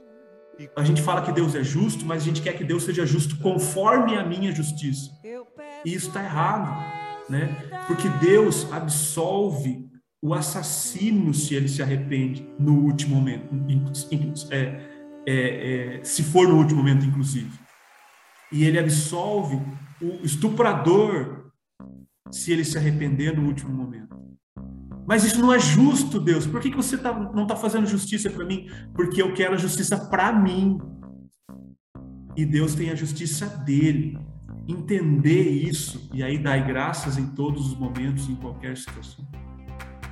A 0.75 0.83
gente 0.83 1.01
fala 1.01 1.21
que 1.21 1.31
Deus 1.31 1.53
é 1.53 1.63
justo, 1.63 2.05
mas 2.05 2.23
a 2.23 2.25
gente 2.25 2.41
quer 2.41 2.53
que 2.53 2.63
Deus 2.63 2.83
seja 2.83 3.05
justo 3.05 3.37
conforme 3.39 4.15
a 4.15 4.25
minha 4.25 4.53
justiça. 4.53 5.11
E 5.83 5.93
isso 5.93 6.07
está 6.07 6.23
errado, 6.23 6.71
né? 7.29 7.47
Porque 7.87 8.07
Deus 8.25 8.71
absolve 8.71 9.85
o 10.25 10.33
assassino 10.33 11.35
se 11.35 11.53
ele 11.53 11.67
se 11.67 11.83
arrepende 11.83 12.49
no 12.57 12.73
último 12.79 13.17
momento, 13.17 13.47
é, 14.49 14.57
é, 15.27 15.97
é, 15.97 16.03
se 16.03 16.23
for 16.23 16.47
no 16.47 16.57
último 16.57 16.79
momento, 16.79 17.05
inclusive. 17.05 17.51
E 18.51 18.63
ele 18.63 18.79
absolve 18.79 19.61
o 20.01 20.25
estuprador 20.25 21.51
se 22.31 22.51
ele 22.51 22.65
se 22.65 22.75
arrepender 22.75 23.37
no 23.37 23.45
último 23.45 23.71
momento. 23.71 24.17
Mas 25.07 25.23
isso 25.23 25.39
não 25.39 25.53
é 25.53 25.59
justo, 25.59 26.19
Deus. 26.19 26.47
Por 26.47 26.59
que, 26.59 26.71
que 26.71 26.77
você 26.77 26.97
tá, 26.97 27.13
não 27.13 27.43
está 27.43 27.55
fazendo 27.55 27.85
justiça 27.85 28.27
para 28.27 28.45
mim? 28.45 28.67
Porque 28.95 29.21
eu 29.21 29.31
quero 29.31 29.53
a 29.53 29.57
justiça 29.57 29.95
para 30.09 30.33
mim. 30.33 30.79
E 32.35 32.43
Deus 32.47 32.73
tem 32.73 32.89
a 32.89 32.95
justiça 32.95 33.45
dele. 33.45 34.17
Entender 34.67 35.47
isso 35.51 36.09
e 36.11 36.23
aí 36.23 36.39
dar 36.39 36.57
graças 36.65 37.15
em 37.19 37.27
todos 37.27 37.67
os 37.67 37.77
momentos, 37.77 38.27
em 38.27 38.35
qualquer 38.35 38.75
situação. 38.75 39.23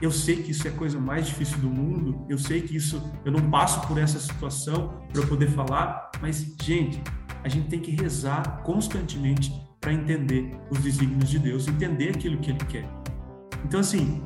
Eu 0.03 0.11
sei 0.11 0.35
que 0.35 0.51
isso 0.51 0.67
é 0.67 0.69
a 0.69 0.73
coisa 0.73 0.99
mais 0.99 1.27
difícil 1.27 1.59
do 1.59 1.69
mundo. 1.69 2.25
Eu 2.27 2.37
sei 2.37 2.59
que 2.59 2.75
isso 2.75 3.01
eu 3.23 3.31
não 3.31 3.49
passo 3.49 3.87
por 3.87 3.97
essa 3.97 4.19
situação 4.19 5.01
para 5.13 5.25
poder 5.25 5.47
falar, 5.47 6.11
mas 6.21 6.45
gente, 6.61 7.01
a 7.41 7.47
gente 7.47 7.69
tem 7.69 7.79
que 7.79 7.91
rezar 7.91 8.61
constantemente 8.63 9.53
para 9.79 9.93
entender 9.93 10.59
os 10.69 10.79
desígnios 10.79 11.29
de 11.29 11.39
Deus, 11.39 11.69
entender 11.69 12.09
aquilo 12.09 12.37
que 12.39 12.51
Ele 12.51 12.65
quer. 12.65 12.85
Então 13.63 13.79
assim, 13.79 14.21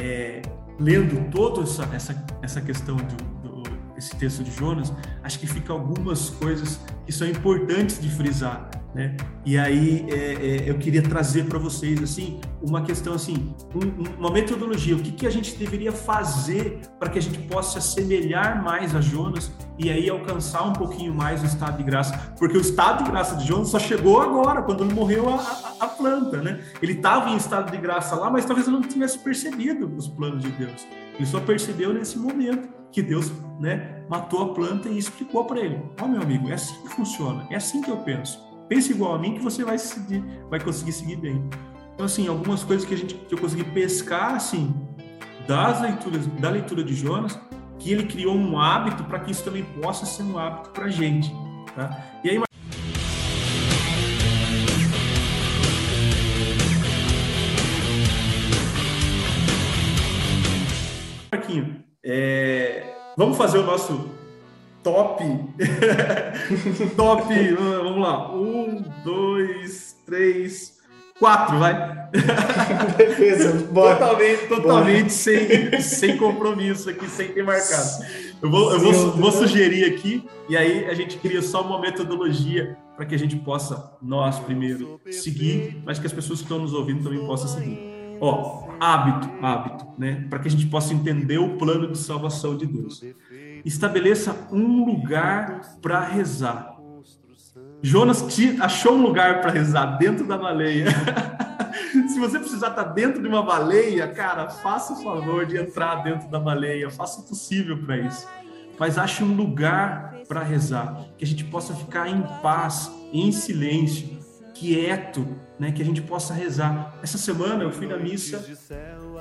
é, 0.00 0.40
lendo 0.80 1.30
toda 1.30 1.60
essa, 1.60 1.84
essa, 1.94 2.26
essa 2.40 2.60
questão 2.62 2.96
do, 2.96 3.16
do, 3.42 3.62
esse 3.98 4.16
texto 4.16 4.42
de 4.42 4.50
Jonas, 4.50 4.90
acho 5.22 5.40
que 5.40 5.46
fica 5.46 5.74
algumas 5.74 6.30
coisas 6.30 6.80
que 7.04 7.12
são 7.12 7.28
importantes 7.28 8.00
de 8.00 8.08
frisar. 8.08 8.70
Né? 8.94 9.16
E 9.44 9.58
aí 9.58 10.06
é, 10.08 10.14
é, 10.14 10.70
eu 10.70 10.78
queria 10.78 11.02
trazer 11.02 11.46
para 11.46 11.58
vocês 11.58 12.02
assim 12.02 12.40
uma 12.62 12.82
questão 12.82 13.14
assim, 13.14 13.54
um, 13.74 14.18
uma 14.18 14.30
metodologia, 14.30 14.96
o 14.96 15.00
que, 15.00 15.12
que 15.12 15.26
a 15.26 15.30
gente 15.30 15.56
deveria 15.56 15.92
fazer 15.92 16.80
para 16.98 17.10
que 17.10 17.18
a 17.18 17.22
gente 17.22 17.38
possa 17.48 17.80
se 17.80 18.00
assemelhar 18.00 18.62
mais 18.62 18.94
a 18.94 19.00
Jonas 19.00 19.50
e 19.78 19.90
aí 19.90 20.08
alcançar 20.08 20.62
um 20.62 20.72
pouquinho 20.72 21.12
mais 21.12 21.42
o 21.42 21.46
estado 21.46 21.76
de 21.76 21.82
graça, 21.82 22.16
porque 22.38 22.56
o 22.56 22.60
estado 22.60 23.04
de 23.04 23.10
graça 23.10 23.36
de 23.36 23.46
Jonas 23.46 23.68
só 23.68 23.78
chegou 23.78 24.20
agora, 24.20 24.62
quando 24.62 24.84
ele 24.84 24.94
morreu 24.94 25.28
a, 25.28 25.34
a, 25.34 25.84
a 25.84 25.88
planta, 25.88 26.40
né? 26.40 26.62
Ele 26.80 26.92
estava 26.92 27.30
em 27.30 27.36
estado 27.36 27.70
de 27.70 27.78
graça 27.78 28.14
lá, 28.14 28.30
mas 28.30 28.44
talvez 28.44 28.68
ele 28.68 28.76
não 28.76 28.82
tivesse 28.82 29.18
percebido 29.18 29.92
os 29.96 30.06
planos 30.06 30.42
de 30.42 30.50
Deus. 30.52 30.86
Ele 31.16 31.26
só 31.26 31.40
percebeu 31.40 31.92
nesse 31.92 32.18
momento 32.18 32.68
que 32.90 33.02
Deus, 33.02 33.32
né, 33.58 34.04
matou 34.08 34.42
a 34.42 34.54
planta 34.54 34.88
e 34.88 34.96
explicou 34.96 35.44
para 35.44 35.60
ele: 35.60 35.82
"Ó, 36.00 36.04
oh, 36.04 36.08
meu 36.08 36.22
amigo, 36.22 36.48
é 36.48 36.54
assim 36.54 36.80
que 36.82 36.88
funciona, 36.90 37.46
é 37.50 37.56
assim 37.56 37.82
que 37.82 37.90
eu 37.90 37.96
penso. 37.98 38.43
Pense 38.68 38.90
igual 38.92 39.14
a 39.14 39.18
mim 39.18 39.34
que 39.34 39.42
você 39.42 39.62
vai 39.62 39.78
seguir, 39.78 40.24
vai 40.48 40.58
conseguir 40.58 40.92
seguir 40.92 41.16
bem. 41.16 41.48
Então, 41.94 42.06
assim, 42.06 42.26
algumas 42.26 42.64
coisas 42.64 42.86
que 42.86 42.94
a 42.94 42.96
gente 42.96 43.14
que 43.14 43.34
eu 43.34 43.38
consegui 43.38 43.64
pescar, 43.64 44.34
assim, 44.34 44.74
das 45.46 45.82
leituras, 45.82 46.26
da 46.26 46.50
leitura 46.50 46.82
de 46.82 46.94
Jonas, 46.94 47.38
que 47.78 47.92
ele 47.92 48.04
criou 48.04 48.34
um 48.34 48.58
hábito 48.58 49.04
para 49.04 49.20
que 49.20 49.30
isso 49.30 49.44
também 49.44 49.64
possa 49.80 50.06
ser 50.06 50.22
um 50.22 50.38
hábito 50.38 50.70
para 50.70 50.86
a 50.86 50.88
gente, 50.88 51.30
tá? 51.76 52.02
E 52.24 52.30
aí, 52.30 52.40
Marquinho, 61.30 61.84
é, 62.02 62.94
vamos 63.16 63.36
fazer 63.36 63.58
o 63.58 63.62
nosso 63.64 64.13
top. 64.84 65.24
top. 66.94 67.54
Vamos 67.54 68.00
lá. 68.00 68.32
Um, 68.36 68.84
dois, 69.02 69.96
três, 70.06 70.78
quatro, 71.18 71.58
vai. 71.58 72.04
Defesa, 72.96 73.66
bora. 73.72 73.96
Totalmente, 73.96 74.46
totalmente 74.46 75.12
sem, 75.12 75.80
sem 75.80 76.16
compromisso 76.16 76.90
aqui, 76.90 77.08
sem 77.08 77.28
ter 77.28 77.42
marcado. 77.42 78.04
Eu 78.40 78.50
vou, 78.50 78.72
eu 78.72 78.78
vou, 78.78 78.92
vou 79.12 79.32
sugerir 79.32 79.86
aqui, 79.86 80.22
e 80.48 80.56
aí 80.56 80.84
a 80.84 80.94
gente 80.94 81.16
cria 81.16 81.40
só 81.40 81.62
uma 81.62 81.80
metodologia 81.80 82.76
para 82.94 83.06
que 83.06 83.14
a 83.14 83.18
gente 83.18 83.36
possa, 83.36 83.96
nós 84.00 84.38
primeiro, 84.38 85.00
seguir, 85.10 85.82
mas 85.84 85.98
que 85.98 86.06
as 86.06 86.12
pessoas 86.12 86.40
que 86.40 86.44
estão 86.44 86.58
nos 86.58 86.74
ouvindo 86.74 87.02
também 87.02 87.24
possam 87.26 87.48
seguir. 87.48 87.94
Ó, 88.20 88.68
hábito, 88.78 89.28
hábito, 89.44 89.86
né? 89.98 90.26
Para 90.30 90.38
que 90.38 90.48
a 90.48 90.50
gente 90.50 90.66
possa 90.66 90.94
entender 90.94 91.38
o 91.38 91.56
plano 91.56 91.90
de 91.90 91.98
salvação 91.98 92.56
de 92.56 92.66
Deus 92.66 93.02
estabeleça 93.64 94.48
um 94.52 94.84
lugar 94.84 95.60
para 95.80 96.00
rezar. 96.00 96.74
Jonas 97.82 98.24
achou 98.60 98.94
um 98.94 99.02
lugar 99.02 99.40
para 99.40 99.50
rezar 99.50 99.98
dentro 99.98 100.26
da 100.26 100.38
baleia. 100.38 100.86
Se 102.08 102.18
você 102.18 102.38
precisar 102.38 102.70
estar 102.70 102.84
tá 102.84 102.92
dentro 102.92 103.20
de 103.20 103.28
uma 103.28 103.42
baleia, 103.42 104.08
cara, 104.08 104.48
faça 104.48 104.94
o 104.94 105.02
favor 105.02 105.44
de 105.46 105.56
entrar 105.56 105.96
dentro 105.96 106.28
da 106.28 106.38
baleia, 106.38 106.90
faça 106.90 107.20
o 107.20 107.24
possível 107.24 107.76
para 107.78 107.98
isso. 107.98 108.26
Mas 108.78 108.98
ache 108.98 109.22
um 109.22 109.34
lugar 109.34 110.14
para 110.26 110.42
rezar, 110.42 111.04
que 111.16 111.24
a 111.24 111.26
gente 111.26 111.44
possa 111.44 111.74
ficar 111.74 112.08
em 112.08 112.22
paz, 112.42 112.90
em 113.12 113.30
silêncio, 113.30 114.18
quieto, 114.54 115.26
né? 115.58 115.70
Que 115.70 115.82
a 115.82 115.84
gente 115.84 116.00
possa 116.00 116.32
rezar. 116.32 116.94
Essa 117.02 117.18
semana 117.18 117.62
eu 117.64 117.70
fui 117.70 117.86
na 117.86 117.96
missa 117.96 118.44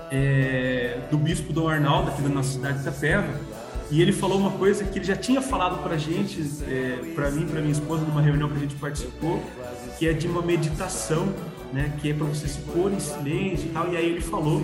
é, 0.10 1.00
do 1.12 1.18
bispo 1.18 1.52
Dom 1.52 1.68
Arnaldo 1.68 2.12
aqui 2.12 2.22
da 2.22 2.30
nossa 2.30 2.54
cidade 2.54 2.76
de 2.76 2.82
Itapeva 2.82 3.53
e 3.92 4.02
ele 4.02 4.12
falou 4.12 4.38
uma 4.40 4.52
coisa 4.52 4.84
que 4.84 4.98
ele 4.98 5.06
já 5.06 5.16
tinha 5.16 5.42
falado 5.42 5.84
para 5.84 5.98
gente, 5.98 6.42
é, 6.68 7.14
para 7.14 7.30
mim, 7.30 7.46
para 7.46 7.60
minha 7.62 7.72
esposa, 7.72 8.04
numa 8.04 8.22
reunião 8.22 8.50
que 8.50 8.56
a 8.56 8.60
gente 8.60 8.76
participou, 8.76 9.42
que 9.98 10.08
é 10.08 10.14
de 10.14 10.28
uma 10.28 10.42
meditação, 10.42 11.34
né, 11.72 11.96
que 12.00 12.12
é 12.12 12.14
para 12.14 12.26
você 12.26 12.48
se 12.48 12.60
pôr 12.62 12.92
em 12.92 13.00
silêncio 13.00 13.68
e 13.68 13.70
tal. 13.70 13.92
E 13.92 13.98
aí 13.98 14.10
ele 14.10 14.22
falou 14.22 14.64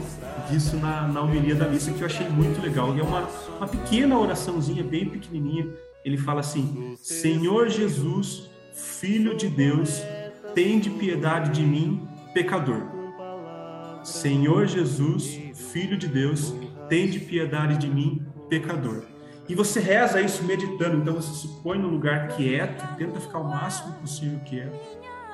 disso 0.50 0.78
na, 0.78 1.08
na 1.08 1.22
homilia 1.22 1.56
da 1.56 1.68
missa, 1.68 1.91
que 1.91 2.02
eu 2.02 2.06
achei 2.06 2.28
muito 2.30 2.62
legal. 2.62 2.96
E 2.96 3.00
é 3.00 3.04
uma, 3.04 3.28
uma 3.58 3.68
pequena 3.68 4.18
oraçãozinha, 4.18 4.84
bem 4.84 5.08
pequenininha. 5.08 5.68
Ele 6.04 6.18
fala 6.18 6.40
assim: 6.40 6.96
Senhor 7.02 7.70
Jesus, 7.70 8.50
Filho 8.74 9.36
de 9.36 9.48
Deus, 9.48 10.02
tende 10.56 10.90
piedade 10.90 11.52
de 11.52 11.62
mim, 11.66 12.08
pecador. 12.34 12.82
Senhor 14.04 14.66
Jesus, 14.66 15.40
Filho 15.54 15.98
de 15.98 16.08
Deus, 16.08 16.54
tende 16.88 17.20
piedade 17.20 17.78
de 17.78 17.88
mim, 17.88 18.26
pecador. 18.50 19.04
E 19.50 19.56
você 19.56 19.80
reza 19.80 20.22
isso 20.22 20.44
meditando, 20.44 20.98
então 20.98 21.16
você 21.16 21.34
se 21.34 21.48
põe 21.64 21.80
no 21.80 21.88
lugar 21.88 22.28
quieto, 22.30 22.86
tenta 22.98 23.20
ficar 23.20 23.40
o 23.40 23.50
máximo 23.50 23.94
possível 23.96 24.40
quieto. 24.46 24.78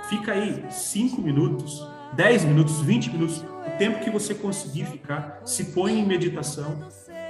Fica 0.10 0.32
aí 0.32 0.64
5 0.70 1.22
minutos, 1.22 1.86
10 2.14 2.46
minutos, 2.46 2.80
20 2.80 3.10
minutos, 3.12 3.40
o 3.40 3.78
tempo 3.78 4.00
que 4.00 4.10
você 4.10 4.34
conseguir 4.34 4.86
ficar, 4.86 5.42
se 5.44 5.66
põe 5.66 6.00
em 6.00 6.06
meditação, 6.06 6.80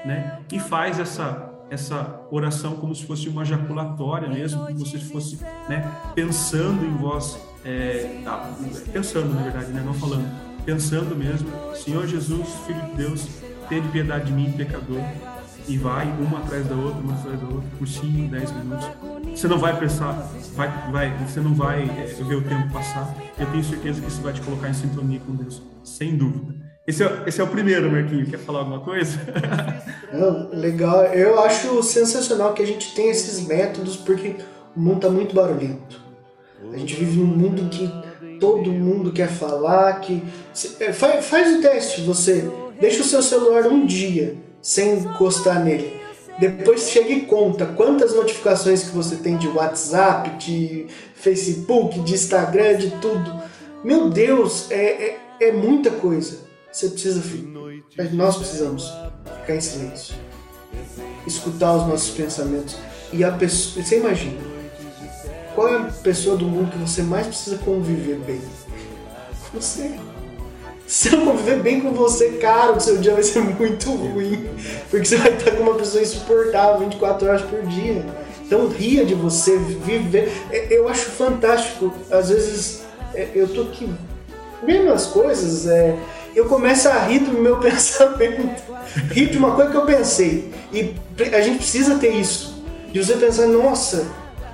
né? 0.06 0.42
E 0.52 0.60
faz 0.60 1.00
essa 1.00 1.52
essa 1.68 2.22
oração 2.30 2.76
como 2.76 2.94
se 2.94 3.04
fosse 3.08 3.28
uma 3.28 3.44
jaculatória 3.44 4.30
mesmo, 4.30 4.68
como 4.68 4.86
se 4.86 5.00
fosse, 5.00 5.40
né, 5.68 5.92
pensando 6.14 6.86
em 6.86 6.96
voz, 6.96 7.40
é, 7.66 8.22
tá, 8.24 8.54
pensando 8.94 9.34
na 9.34 9.42
verdade, 9.42 9.72
né, 9.72 9.82
não 9.84 9.96
falando, 9.96 10.30
pensando 10.64 11.16
mesmo, 11.16 11.50
Senhor 11.76 12.06
Jesus, 12.06 12.48
Filho 12.68 12.82
de 12.82 12.92
Deus, 12.92 13.28
tenha 13.68 13.82
piedade 13.88 14.26
de 14.26 14.34
mim, 14.34 14.52
pecador 14.52 15.02
e 15.68 15.78
vai 15.78 16.08
uma 16.20 16.40
atrás 16.40 16.66
da 16.68 16.76
outra, 16.76 17.00
uma 17.00 17.14
atrás 17.14 17.40
da 17.40 17.48
outra, 17.48 17.70
por 17.78 17.88
5, 17.88 18.30
10 18.30 18.52
minutos. 18.52 18.88
Você 19.36 19.48
não 19.48 19.58
vai 19.58 19.78
pensar, 19.80 20.14
vai, 20.54 20.92
vai, 20.92 21.18
você 21.26 21.40
não 21.40 21.54
vai 21.54 21.84
é, 21.84 22.06
ver 22.24 22.36
o 22.36 22.42
tempo 22.42 22.72
passar. 22.72 23.16
Eu 23.38 23.46
tenho 23.48 23.64
certeza 23.64 24.02
que 24.02 24.08
isso 24.08 24.22
vai 24.22 24.34
te 24.34 24.42
colocar 24.42 24.70
em 24.70 24.74
sintonia 24.74 25.20
com 25.26 25.34
Deus, 25.36 25.62
sem 25.84 26.16
dúvida. 26.16 26.56
Esse 26.88 27.04
é, 27.04 27.24
esse 27.26 27.42
é 27.42 27.44
o 27.44 27.48
primeiro, 27.48 27.92
Marquinho. 27.92 28.26
Quer 28.28 28.38
falar 28.38 28.60
alguma 28.60 28.80
coisa? 28.80 29.20
Não, 30.14 30.50
legal. 30.52 31.06
Eu 31.06 31.40
acho 31.42 31.82
sensacional 31.82 32.54
que 32.54 32.62
a 32.62 32.68
gente 32.68 32.94
tem 32.94 33.10
esses 33.10 33.46
métodos, 33.48 33.98
porque 33.98 34.36
o 34.76 34.80
mundo 34.80 34.98
está 34.98 35.10
muito 35.10 35.34
barulhento. 35.34 36.00
A 36.72 36.78
gente 36.78 36.96
vive 36.96 37.20
num 37.20 37.26
mundo 37.26 37.70
que 37.70 37.92
todo 38.40 38.72
mundo 38.72 39.12
quer 39.12 39.30
falar, 39.30 40.00
que 40.02 40.24
é, 40.80 40.94
faz, 40.94 41.26
faz 41.26 41.58
o 41.58 41.62
teste, 41.62 42.02
você 42.02 42.50
deixa 42.80 43.02
o 43.02 43.06
seu 43.06 43.22
celular 43.22 43.68
um 43.68 43.86
dia 43.86 44.45
sem 44.66 44.98
encostar 44.98 45.64
nele. 45.64 46.02
Depois 46.40 46.90
chega 46.90 47.10
e 47.10 47.22
conta 47.28 47.68
quantas 47.68 48.16
notificações 48.16 48.84
que 48.84 48.96
você 48.96 49.16
tem 49.18 49.38
de 49.38 49.48
WhatsApp, 49.48 50.44
de 50.44 50.88
Facebook, 51.14 52.00
de 52.00 52.16
Instagram, 52.16 52.76
de 52.76 52.90
tudo. 53.00 53.32
Meu 53.84 54.10
Deus, 54.10 54.72
é, 54.72 55.20
é, 55.40 55.48
é 55.50 55.52
muita 55.52 55.92
coisa. 55.92 56.40
Você 56.72 56.90
precisa, 56.90 57.22
nós 58.12 58.38
precisamos 58.38 58.92
ficar 59.42 59.56
em 59.56 59.62
silêncio, 59.62 60.16
escutar 61.28 61.76
os 61.76 61.88
nossos 61.88 62.10
pensamentos. 62.10 62.76
E 63.14 63.24
a 63.24 63.32
pessoa, 63.32 63.86
você 63.86 64.00
imagina, 64.00 64.42
qual 65.54 65.70
é 65.70 65.78
a 65.78 65.84
pessoa 65.84 66.36
do 66.36 66.46
mundo 66.46 66.72
que 66.72 66.80
você 66.80 67.04
mais 67.04 67.28
precisa 67.28 67.60
conviver 67.60 68.18
bem? 68.18 68.42
Você. 69.54 69.96
Se 70.88 71.14
eu 71.14 71.22
conviver 71.22 71.62
bem 71.62 71.82
com 71.82 71.92
você, 71.92 72.34
cara, 72.34 72.74
o 72.74 72.80
seu 72.80 72.98
dia 72.98 73.14
vai 73.14 73.24
ser 73.24 73.42
muito 73.60 73.92
ruim. 73.92 74.48
Porque 74.90 75.06
você 75.06 75.18
vai 75.18 75.34
estar 75.34 75.52
com 75.52 75.64
uma 75.64 75.76
pessoa 75.76 76.04
insuportável 76.04 76.80
24 76.80 77.28
horas 77.28 77.42
por 77.42 77.62
dia. 77.64 78.06
Então 78.46 78.68
ria 78.68 79.04
de 79.04 79.16
você, 79.16 79.58
viver. 79.58 80.32
É, 80.52 80.68
eu 80.70 80.88
acho 80.88 81.06
fantástico. 81.06 81.92
Às 82.12 82.30
vezes 82.30 82.84
é, 83.14 83.30
eu 83.34 83.48
tô 83.48 83.62
aqui 83.64 83.90
vendo 84.64 84.92
as 84.92 85.08
coisas, 85.08 85.68
é, 85.68 85.96
eu 86.36 86.46
começo 86.46 86.88
a 86.88 87.00
rir 87.00 87.20
do 87.20 87.32
meu 87.32 87.58
pensamento. 87.60 88.64
Rir 89.12 89.32
de 89.32 89.38
uma 89.38 89.56
coisa 89.56 89.72
que 89.72 89.78
eu 89.78 89.86
pensei. 89.86 90.52
E 90.72 90.94
a 91.34 91.42
gente 91.42 91.58
precisa 91.58 91.96
ter 91.96 92.12
isso. 92.12 92.64
De 92.92 93.04
você 93.04 93.16
pensar, 93.16 93.48
nossa, 93.48 94.06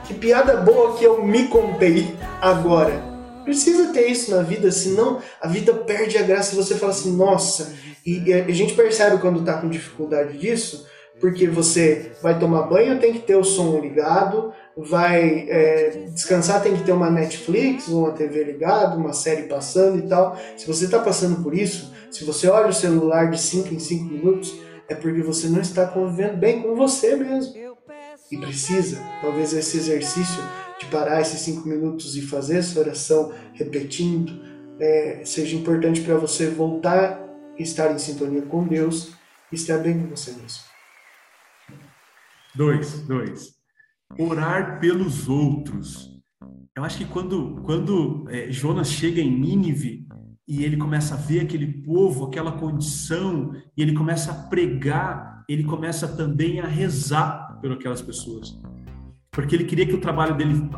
que 0.05 0.13
piada 0.13 0.57
boa 0.57 0.97
que 0.97 1.03
eu 1.03 1.23
me 1.23 1.47
contei 1.47 2.15
agora. 2.41 3.10
Precisa 3.51 3.91
ter 3.91 4.07
isso 4.07 4.33
na 4.33 4.41
vida, 4.43 4.71
senão 4.71 5.19
a 5.41 5.45
vida 5.45 5.73
perde 5.73 6.17
a 6.17 6.21
graça 6.21 6.53
e 6.53 6.55
você 6.55 6.73
fala 6.75 6.93
assim, 6.93 7.13
nossa. 7.17 7.73
E, 8.05 8.31
a 8.31 8.49
gente 8.53 8.73
percebe 8.75 9.17
quando 9.17 9.43
tá 9.43 9.59
com 9.59 9.67
dificuldade 9.67 10.37
disso, 10.37 10.87
porque 11.19 11.49
você 11.49 12.13
vai 12.21 12.39
tomar 12.39 12.61
banho, 12.61 12.97
tem 12.97 13.11
que 13.11 13.19
ter 13.19 13.35
o 13.35 13.43
som 13.43 13.77
ligado, 13.77 14.53
vai 14.77 15.49
é, 15.49 16.05
descansar, 16.13 16.63
tem 16.63 16.77
que 16.77 16.83
ter 16.85 16.93
uma 16.93 17.09
Netflix, 17.09 17.89
uma 17.89 18.13
TV 18.13 18.41
ligada, 18.41 18.95
uma 18.95 19.11
série 19.11 19.43
passando 19.43 19.99
e 19.99 20.07
tal. 20.07 20.39
Se 20.55 20.65
você 20.65 20.85
está 20.85 20.99
passando 20.99 21.43
por 21.43 21.53
isso, 21.53 21.91
se 22.09 22.23
você 22.23 22.47
olha 22.47 22.69
o 22.69 22.73
celular 22.73 23.29
de 23.29 23.37
5 23.37 23.73
em 23.73 23.79
5 23.79 24.05
minutos, 24.05 24.55
é 24.87 24.95
porque 24.95 25.21
você 25.21 25.49
não 25.49 25.59
está 25.59 25.85
convivendo 25.85 26.37
bem 26.37 26.61
com 26.61 26.73
você 26.73 27.17
mesmo. 27.17 27.53
E 28.31 28.37
precisa, 28.37 28.97
talvez 29.21 29.51
esse 29.51 29.75
exercício 29.75 30.41
parar 30.91 31.21
esses 31.21 31.39
cinco 31.39 31.67
minutos 31.67 32.15
e 32.15 32.21
fazer 32.21 32.57
essa 32.57 32.79
oração 32.79 33.33
repetindo, 33.53 34.39
é, 34.79 35.21
seja 35.25 35.55
importante 35.55 36.01
para 36.01 36.15
você 36.17 36.49
voltar 36.49 37.19
a 37.57 37.61
estar 37.61 37.91
em 37.91 37.97
sintonia 37.97 38.41
com 38.43 38.67
Deus 38.67 39.13
e 39.51 39.55
estar 39.55 39.77
bem 39.77 39.99
com 39.99 40.09
você 40.09 40.31
mesmo. 40.33 40.63
Dois, 42.53 42.99
dois. 43.07 43.55
Orar 44.19 44.79
pelos 44.81 45.29
outros 45.29 46.11
Eu 46.75 46.83
acho 46.83 46.97
que 46.97 47.05
quando, 47.05 47.61
quando 47.63 48.25
é, 48.29 48.51
Jonas 48.51 48.89
chega 48.89 49.21
em 49.21 49.39
Nínive 49.39 50.05
e 50.47 50.65
ele 50.65 50.75
começa 50.75 51.13
a 51.13 51.17
ver 51.17 51.41
aquele 51.41 51.81
povo, 51.81 52.25
aquela 52.25 52.51
condição, 52.51 53.53
e 53.77 53.81
ele 53.81 53.93
começa 53.93 54.31
a 54.31 54.35
pregar, 54.49 55.45
ele 55.47 55.63
começa 55.63 56.07
também 56.07 56.59
a 56.59 56.67
rezar 56.67 57.57
por 57.61 57.71
aquelas 57.71 58.01
pessoas. 58.01 58.59
Porque 59.31 59.55
ele 59.55 59.63
queria 59.63 59.85
que 59.85 59.93
o 59.93 60.01
trabalho 60.01 60.35
dele 60.35 60.69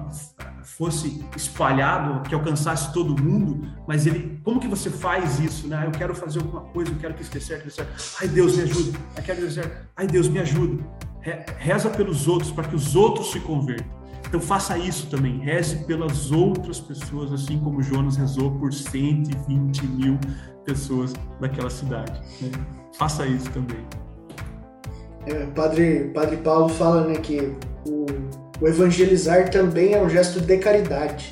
fosse 0.64 1.26
espalhado, 1.36 2.22
que 2.30 2.36
alcançasse 2.36 2.94
todo 2.94 3.20
mundo, 3.20 3.68
mas 3.88 4.06
ele, 4.06 4.40
como 4.44 4.60
que 4.60 4.68
você 4.68 4.92
faz 4.92 5.40
isso, 5.40 5.68
né? 5.68 5.88
Eu 5.88 5.92
quero 5.92 6.14
fazer 6.14 6.38
alguma 6.38 6.62
coisa, 6.62 6.92
eu 6.92 6.98
quero 6.98 7.16
que 7.16 7.24
isso 7.24 7.32
dê 7.32 7.40
certo, 7.40 7.64
dê 7.64 7.72
certo. 7.72 7.92
Ai, 8.22 8.28
Deus, 8.28 8.56
me 8.56 8.62
ajuda. 8.62 9.00
Eu 9.18 9.24
quero 9.24 9.40
que 9.40 9.46
dê 9.46 9.52
certo. 9.52 9.88
Ai, 9.96 10.06
Deus, 10.06 10.28
me 10.28 10.40
ajuda. 10.40 10.84
Reza 11.58 11.90
pelos 11.90 12.28
outros, 12.28 12.52
para 12.52 12.66
que 12.66 12.76
os 12.76 12.96
outros 12.96 13.32
se 13.32 13.40
convertam. 13.40 14.04
Então 14.28 14.40
faça 14.40 14.78
isso 14.78 15.10
também, 15.10 15.40
reze 15.40 15.84
pelas 15.86 16.32
outras 16.32 16.80
pessoas, 16.80 17.34
assim 17.34 17.60
como 17.60 17.82
Jonas 17.82 18.18
rezou 18.18 18.52
por 18.60 18.72
120 18.72 19.86
mil 19.88 20.20
pessoas 20.64 21.14
daquela 21.40 21.70
cidade. 21.72 22.20
Né? 22.40 22.52
Faça 22.98 23.26
isso 23.26 23.50
também. 23.52 23.84
É, 25.26 25.46
padre, 25.48 26.12
Padre 26.14 26.38
Paulo 26.38 26.70
fala 26.70 27.08
né, 27.08 27.16
que 27.16 27.56
o 27.88 28.06
o 28.62 28.68
evangelizar 28.68 29.50
também 29.50 29.94
é 29.94 30.02
um 30.02 30.10
gesto 30.10 30.40
de 30.40 30.58
caridade. 30.58 31.32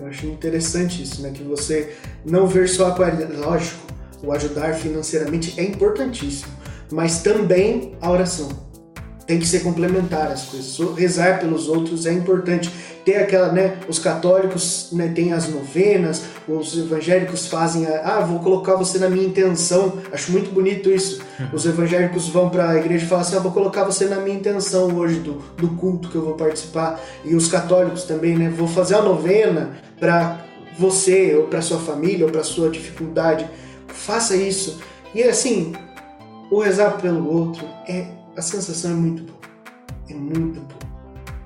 Eu 0.00 0.06
acho 0.06 0.26
interessante 0.26 1.02
isso, 1.02 1.22
né? 1.22 1.30
Que 1.30 1.42
você 1.42 1.94
não 2.24 2.46
ver 2.46 2.68
só 2.68 2.88
a 2.88 2.94
qualidade. 2.94 3.32
Lógico, 3.32 3.86
o 4.22 4.32
ajudar 4.32 4.74
financeiramente 4.74 5.58
é 5.58 5.64
importantíssimo, 5.64 6.52
mas 6.90 7.22
também 7.22 7.96
a 8.00 8.10
oração. 8.10 8.67
Tem 9.28 9.38
que 9.38 9.46
ser 9.46 9.60
complementar 9.60 10.32
as 10.32 10.46
coisas. 10.46 10.78
Rezar 10.96 11.38
pelos 11.38 11.68
outros 11.68 12.06
é 12.06 12.12
importante 12.12 12.70
ter 13.04 13.16
aquela, 13.16 13.52
né, 13.52 13.76
os 13.86 13.98
católicos 13.98 14.88
né, 14.92 15.08
têm 15.14 15.34
as 15.34 15.48
novenas, 15.48 16.24
os 16.48 16.76
evangélicos 16.76 17.46
fazem 17.46 17.86
a, 17.86 18.16
ah, 18.16 18.20
vou 18.20 18.38
colocar 18.40 18.74
você 18.74 18.98
na 18.98 19.08
minha 19.08 19.26
intenção. 19.26 19.98
Acho 20.10 20.32
muito 20.32 20.50
bonito 20.50 20.90
isso. 20.90 21.20
Uhum. 21.38 21.48
Os 21.52 21.66
evangélicos 21.66 22.28
vão 22.28 22.48
para 22.48 22.70
a 22.70 22.76
igreja 22.76 23.04
e 23.04 23.08
falam 23.08 23.22
assim, 23.22 23.36
ah, 23.36 23.40
vou 23.40 23.52
colocar 23.52 23.84
você 23.84 24.06
na 24.06 24.16
minha 24.16 24.34
intenção 24.36 24.96
hoje 24.96 25.20
do, 25.20 25.42
do 25.58 25.68
culto 25.76 26.08
que 26.08 26.16
eu 26.16 26.22
vou 26.22 26.34
participar. 26.34 26.98
E 27.22 27.34
os 27.34 27.48
católicos 27.48 28.04
também, 28.04 28.36
né, 28.36 28.48
vou 28.48 28.66
fazer 28.66 28.94
a 28.94 29.02
novena 29.02 29.76
para 30.00 30.42
você 30.78 31.34
ou 31.34 31.44
para 31.48 31.60
sua 31.60 31.78
família 31.78 32.24
ou 32.24 32.32
para 32.32 32.42
sua 32.42 32.70
dificuldade. 32.70 33.46
Faça 33.88 34.36
isso. 34.36 34.80
E 35.14 35.22
assim, 35.22 35.74
o 36.50 36.60
rezar 36.60 36.98
pelo 36.98 37.30
outro 37.30 37.66
é 37.86 38.17
a 38.38 38.42
sensação 38.42 38.92
é 38.92 38.94
muito 38.94 39.22
boa. 39.24 39.38
É 40.08 40.14
muito 40.14 40.60
boa 40.60 40.88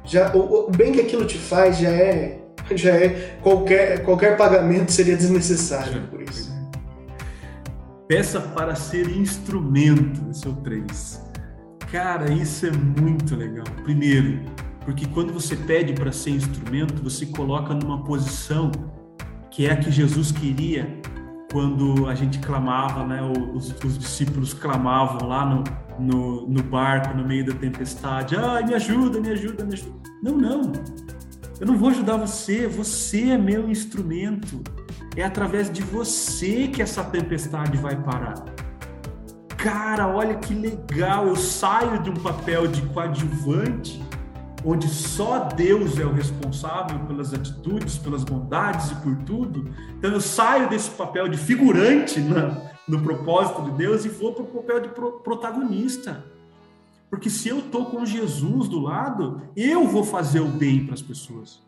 já 0.05 0.35
o, 0.35 0.69
o 0.69 0.71
bem 0.71 0.93
que 0.93 1.01
aquilo 1.01 1.25
te 1.25 1.39
faz 1.39 1.79
já 1.79 1.89
é 1.89 2.41
já 2.75 2.95
é 2.95 3.39
qualquer 3.43 4.03
qualquer 4.03 4.37
pagamento 4.37 4.93
seria 4.93 5.17
desnecessário 5.17 6.03
por 6.09 6.23
isso. 6.23 6.53
Peça 8.09 8.41
para 8.41 8.75
ser 8.75 9.09
instrumento, 9.17 10.35
seu 10.35 10.53
3. 10.57 11.23
Cara, 11.91 12.31
isso 12.31 12.67
é 12.67 12.71
muito 12.71 13.35
legal. 13.35 13.65
Primeiro, 13.85 14.41
porque 14.85 15.07
quando 15.07 15.33
você 15.33 15.57
pede 15.57 15.95
para 15.95 16.13
ser 16.13 16.31
instrumento, 16.31 17.03
você 17.03 17.25
coloca 17.25 17.73
numa 17.73 18.05
posição 18.05 18.71
que 19.51 19.67
é 19.67 19.73
a 19.73 19.77
que 19.77 19.91
Jesus 19.91 20.31
queria 20.31 21.01
quando 21.53 22.09
a 22.09 22.15
gente 22.15 22.39
clamava, 22.39 23.07
né? 23.07 23.21
Os, 23.55 23.71
os 23.85 23.99
discípulos 23.99 24.55
clamavam 24.55 25.29
lá 25.29 25.45
no, 25.45 25.63
no, 25.99 26.49
no, 26.49 26.63
barco, 26.63 27.15
no 27.15 27.29
meio 27.29 27.45
da 27.45 27.53
tempestade. 27.53 28.35
Ai, 28.35 28.65
me 28.65 28.75
ajuda, 28.75 29.21
me 29.21 29.31
ajuda, 29.31 29.65
me 29.65 29.75
ajuda. 29.75 30.11
Não, 30.23 30.37
não. 30.37 30.73
Eu 31.61 31.67
não 31.67 31.77
vou 31.77 31.91
ajudar 31.91 32.17
você. 32.17 32.67
Você 32.67 33.31
é 33.31 33.39
meu 33.39 33.69
instrumento. 33.69 34.63
É 35.15 35.23
através 35.23 35.71
de 35.71 35.83
você 35.83 36.69
que 36.69 36.81
essa 36.81 37.05
tempestade 37.05 37.77
vai 37.77 37.95
parar. 38.03 38.43
Cara, 39.59 40.09
olha 40.09 40.35
que 40.37 40.55
legal. 40.55 41.29
Eu 41.29 41.37
saio 41.37 42.03
de 42.03 42.09
um 42.09 42.15
papel 42.15 42.67
de 42.67 42.81
coadjuvante 42.87 44.03
onde 44.65 44.89
só 44.89 45.41
Deus 45.41 45.99
é 45.99 46.05
o 46.05 46.13
responsável 46.13 46.99
pelas 47.07 47.35
atitudes, 47.35 47.99
pelas 47.99 48.25
bondades 48.25 48.91
e 48.91 48.95
por 48.97 49.17
tudo. 49.25 49.71
Então 49.99 50.13
eu 50.13 50.21
saio 50.21 50.69
desse 50.69 50.91
papel 50.91 51.29
de 51.29 51.37
figurante 51.37 52.21
na, 52.21 52.71
no 52.87 53.01
propósito 53.03 53.63
de 53.63 53.73
Deus 53.73 54.05
e 54.05 54.09
vou 54.09 54.33
para 54.33 54.45
o 54.45 54.47
papel 54.47 54.81
de 54.81 54.89
pro, 54.89 55.21
protagonista. 55.21 56.25
Porque 57.11 57.29
se 57.29 57.49
eu 57.49 57.59
estou 57.59 57.87
com 57.87 58.07
Jesus 58.07 58.69
do 58.69 58.81
lado, 58.81 59.43
eu 59.57 59.87
vou 59.87 60.05
fazer 60.05 60.41
o 60.41 60.49
bem 60.49 60.85
para 60.85 60.95
as 60.95 61.03
pessoas. 61.03 61.61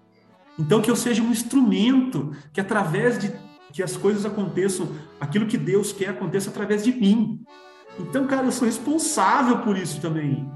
Então 0.58 0.80
que 0.80 0.90
eu 0.90 0.96
seja 0.96 1.22
um 1.22 1.30
instrumento 1.30 2.32
que 2.52 2.60
através 2.60 3.18
de 3.18 3.32
que 3.74 3.82
as 3.82 3.96
coisas 3.96 4.24
aconteçam, 4.24 4.88
aquilo 5.20 5.46
que 5.46 5.58
Deus 5.58 5.92
quer 5.92 6.10
aconteça 6.10 6.48
através 6.48 6.84
de 6.84 6.92
mim. 6.92 7.44
Então, 7.98 8.24
cara, 8.24 8.46
eu 8.46 8.52
sou 8.52 8.66
responsável 8.66 9.58
por 9.58 9.76
isso 9.76 10.00
também. 10.00 10.48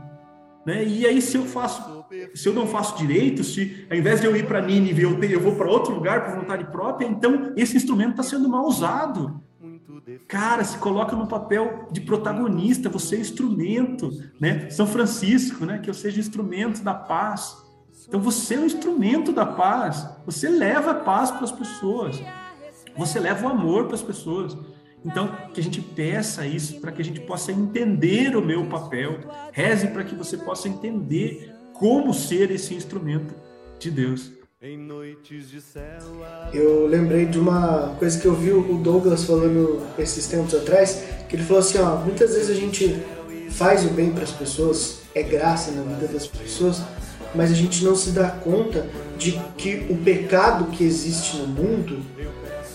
Né? 0.65 0.85
E 0.85 1.05
aí, 1.05 1.21
se 1.21 1.37
eu 1.37 1.45
faço, 1.45 1.98
se 2.35 2.49
eu 2.49 2.55
não 2.55 2.67
faço 2.67 2.97
direito, 2.99 3.45
se 3.45 3.87
ao 3.91 3.97
invés 3.97 4.21
de 4.21 4.27
eu 4.27 4.37
ir 4.37 4.47
para 4.47 4.61
Nínive, 4.61 5.03
eu, 5.03 5.23
eu 5.23 5.41
vou 5.41 5.55
para 5.55 5.69
outro 5.69 5.95
lugar 5.95 6.25
por 6.25 6.41
vontade 6.41 6.65
própria, 6.65 7.07
então 7.07 7.53
esse 7.57 7.77
instrumento 7.77 8.11
está 8.11 8.23
sendo 8.23 8.49
mal 8.49 8.65
usado. 8.65 9.41
Cara, 10.27 10.65
se 10.65 10.79
coloca 10.79 11.15
no 11.15 11.27
papel 11.27 11.89
de 11.91 12.01
protagonista, 12.01 12.89
você 12.89 13.17
é 13.17 13.21
instrumento, 13.21 14.11
né? 14.41 14.71
São 14.71 14.87
Francisco, 14.87 15.67
né? 15.67 15.79
Que 15.79 15.91
eu 15.91 15.95
seja 15.95 16.21
instrumento 16.21 16.83
da 16.83 16.95
paz. 16.95 17.57
Então 18.07 18.21
você 18.21 18.55
é 18.55 18.61
um 18.61 18.65
instrumento 18.65 19.33
da 19.33 19.45
paz. 19.45 20.09
Você 20.25 20.49
leva 20.49 20.93
a 20.93 20.95
paz 20.95 21.31
para 21.31 21.45
as 21.45 21.53
pessoas. 21.53 22.23
Você 22.97 23.21
leva 23.21 23.47
o 23.47 23.51
amor 23.51 23.87
para 23.87 23.97
as 23.97 24.03
pessoas. 24.03 24.57
Então, 25.05 25.29
que 25.55 25.61
a 25.61 25.63
gente 25.63 25.81
peça 25.81 26.47
isso 26.47 26.81
para 26.81 26.91
que 26.91 27.01
a 27.01 27.05
gente 27.05 27.21
possa 27.21 27.53
entender 27.53 28.37
o 28.37 28.45
meu 28.45 28.67
papel. 28.67 29.21
Reze 29.53 29.89
para 29.89 30.05
que 30.05 30.15
você 30.15 30.37
possa 30.37 30.69
entender 30.69 31.55
como 31.79 32.13
ser 32.13 32.51
esse 32.51 32.75
instrumento 32.75 33.35
de 33.79 33.91
Deus. 33.91 34.33
Eu 36.53 36.87
lembrei 36.87 37.27
de 37.27 37.39
uma 37.39 37.95
coisa 37.99 38.19
que 38.19 38.27
eu 38.27 38.35
vi 38.35 38.51
o 38.51 38.79
Douglas 38.79 39.25
falando 39.25 39.81
esses 39.99 40.27
tempos 40.27 40.55
atrás, 40.55 41.05
que 41.29 41.37
ele 41.37 41.45
falou 41.45 41.61
assim, 41.61 41.79
ó, 41.79 41.97
muitas 41.97 42.35
vezes 42.35 42.51
a 42.51 42.61
gente 42.61 43.01
faz 43.51 43.85
o 43.85 43.91
bem 43.91 44.13
para 44.13 44.25
as 44.25 44.33
pessoas, 44.33 45.03
é 45.15 45.23
graça 45.23 45.71
na 45.71 45.83
vida 45.83 46.13
das 46.13 46.27
pessoas, 46.27 46.83
mas 47.35 47.53
a 47.53 47.55
gente 47.55 47.85
não 47.85 47.95
se 47.95 48.11
dá 48.11 48.29
conta 48.29 48.87
de 49.17 49.33
que 49.57 49.87
o 49.89 49.97
pecado 49.97 50.73
que 50.73 50.83
existe 50.83 51.37
no 51.37 51.47
mundo, 51.47 52.03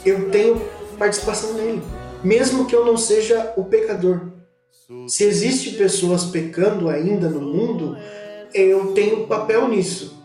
eu 0.05 0.29
tenho 0.29 0.61
participação 0.97 1.53
nele 1.53 1.81
mesmo 2.23 2.65
que 2.65 2.75
eu 2.75 2.85
não 2.85 2.95
seja 2.95 3.53
o 3.57 3.65
pecador. 3.65 4.21
Se 5.07 5.23
existe 5.23 5.71
pessoas 5.71 6.25
pecando 6.25 6.87
ainda 6.89 7.29
no 7.29 7.41
mundo, 7.41 7.97
eu 8.53 8.93
tenho 8.93 9.27
papel 9.27 9.67
nisso. 9.67 10.21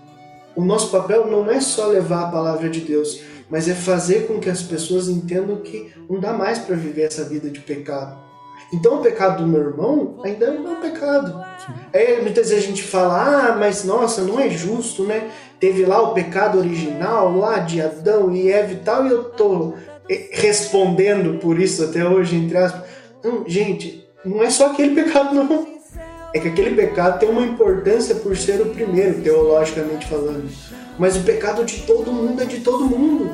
O 0.54 0.64
nosso 0.64 0.90
papel 0.90 1.26
não 1.26 1.50
é 1.50 1.60
só 1.60 1.86
levar 1.86 2.24
a 2.24 2.30
palavra 2.30 2.68
de 2.68 2.80
Deus, 2.80 3.20
mas 3.48 3.68
é 3.68 3.74
fazer 3.74 4.26
com 4.26 4.38
que 4.38 4.50
as 4.50 4.62
pessoas 4.62 5.08
entendam 5.08 5.56
que 5.56 5.92
não 6.08 6.18
dá 6.18 6.32
mais 6.32 6.58
para 6.58 6.76
viver 6.76 7.02
essa 7.02 7.24
vida 7.24 7.48
de 7.48 7.60
pecado. 7.60 8.18
Então 8.72 8.96
o 8.96 9.02
pecado 9.02 9.42
do 9.42 9.48
meu 9.48 9.60
irmão 9.60 10.20
ainda 10.22 10.46
é 10.46 10.50
um 10.50 10.80
pecado. 10.80 11.42
É, 11.92 12.20
muitas 12.20 12.50
vezes 12.50 12.64
a 12.64 12.66
gente 12.66 12.82
fala, 12.82 13.50
ah, 13.50 13.56
mas 13.56 13.84
nossa, 13.84 14.22
não 14.22 14.38
é 14.38 14.50
justo, 14.50 15.04
né? 15.04 15.30
Teve 15.58 15.86
lá 15.86 16.02
o 16.02 16.12
pecado 16.12 16.58
original, 16.58 17.36
lá 17.36 17.58
de 17.58 17.80
Adão 17.80 18.34
e 18.34 18.50
Eva 18.50 18.72
e 18.72 18.76
tal, 18.76 19.06
e 19.06 19.10
eu 19.10 19.24
tô 19.24 19.74
respondendo 20.30 21.38
por 21.38 21.58
isso 21.58 21.84
até 21.84 22.06
hoje, 22.06 22.36
entre 22.36 22.58
aspas. 22.58 22.82
Não, 23.24 23.44
gente, 23.46 24.06
não 24.24 24.42
é 24.42 24.50
só 24.50 24.70
aquele 24.70 24.94
pecado, 25.02 25.34
não. 25.34 25.77
É 26.34 26.38
que 26.38 26.48
aquele 26.48 26.76
pecado 26.76 27.18
tem 27.18 27.28
uma 27.28 27.42
importância 27.42 28.14
por 28.16 28.36
ser 28.36 28.60
o 28.60 28.66
primeiro, 28.66 29.22
teologicamente 29.22 30.06
falando. 30.06 30.48
Mas 30.98 31.16
o 31.16 31.22
pecado 31.22 31.64
de 31.64 31.82
todo 31.82 32.12
mundo 32.12 32.42
é 32.42 32.44
de 32.44 32.60
todo 32.60 32.84
mundo. 32.84 33.30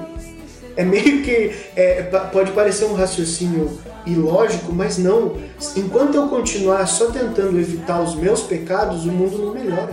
É 0.76 0.84
meio 0.84 1.22
que. 1.22 1.54
É, 1.76 2.02
pode 2.32 2.52
parecer 2.52 2.84
um 2.84 2.94
raciocínio 2.94 3.78
ilógico, 4.06 4.72
mas 4.72 4.98
não. 4.98 5.36
Enquanto 5.76 6.14
eu 6.14 6.28
continuar 6.28 6.86
só 6.86 7.10
tentando 7.10 7.58
evitar 7.58 8.00
os 8.02 8.14
meus 8.14 8.42
pecados, 8.42 9.04
o 9.04 9.12
mundo 9.12 9.38
não 9.38 9.54
melhora. 9.54 9.92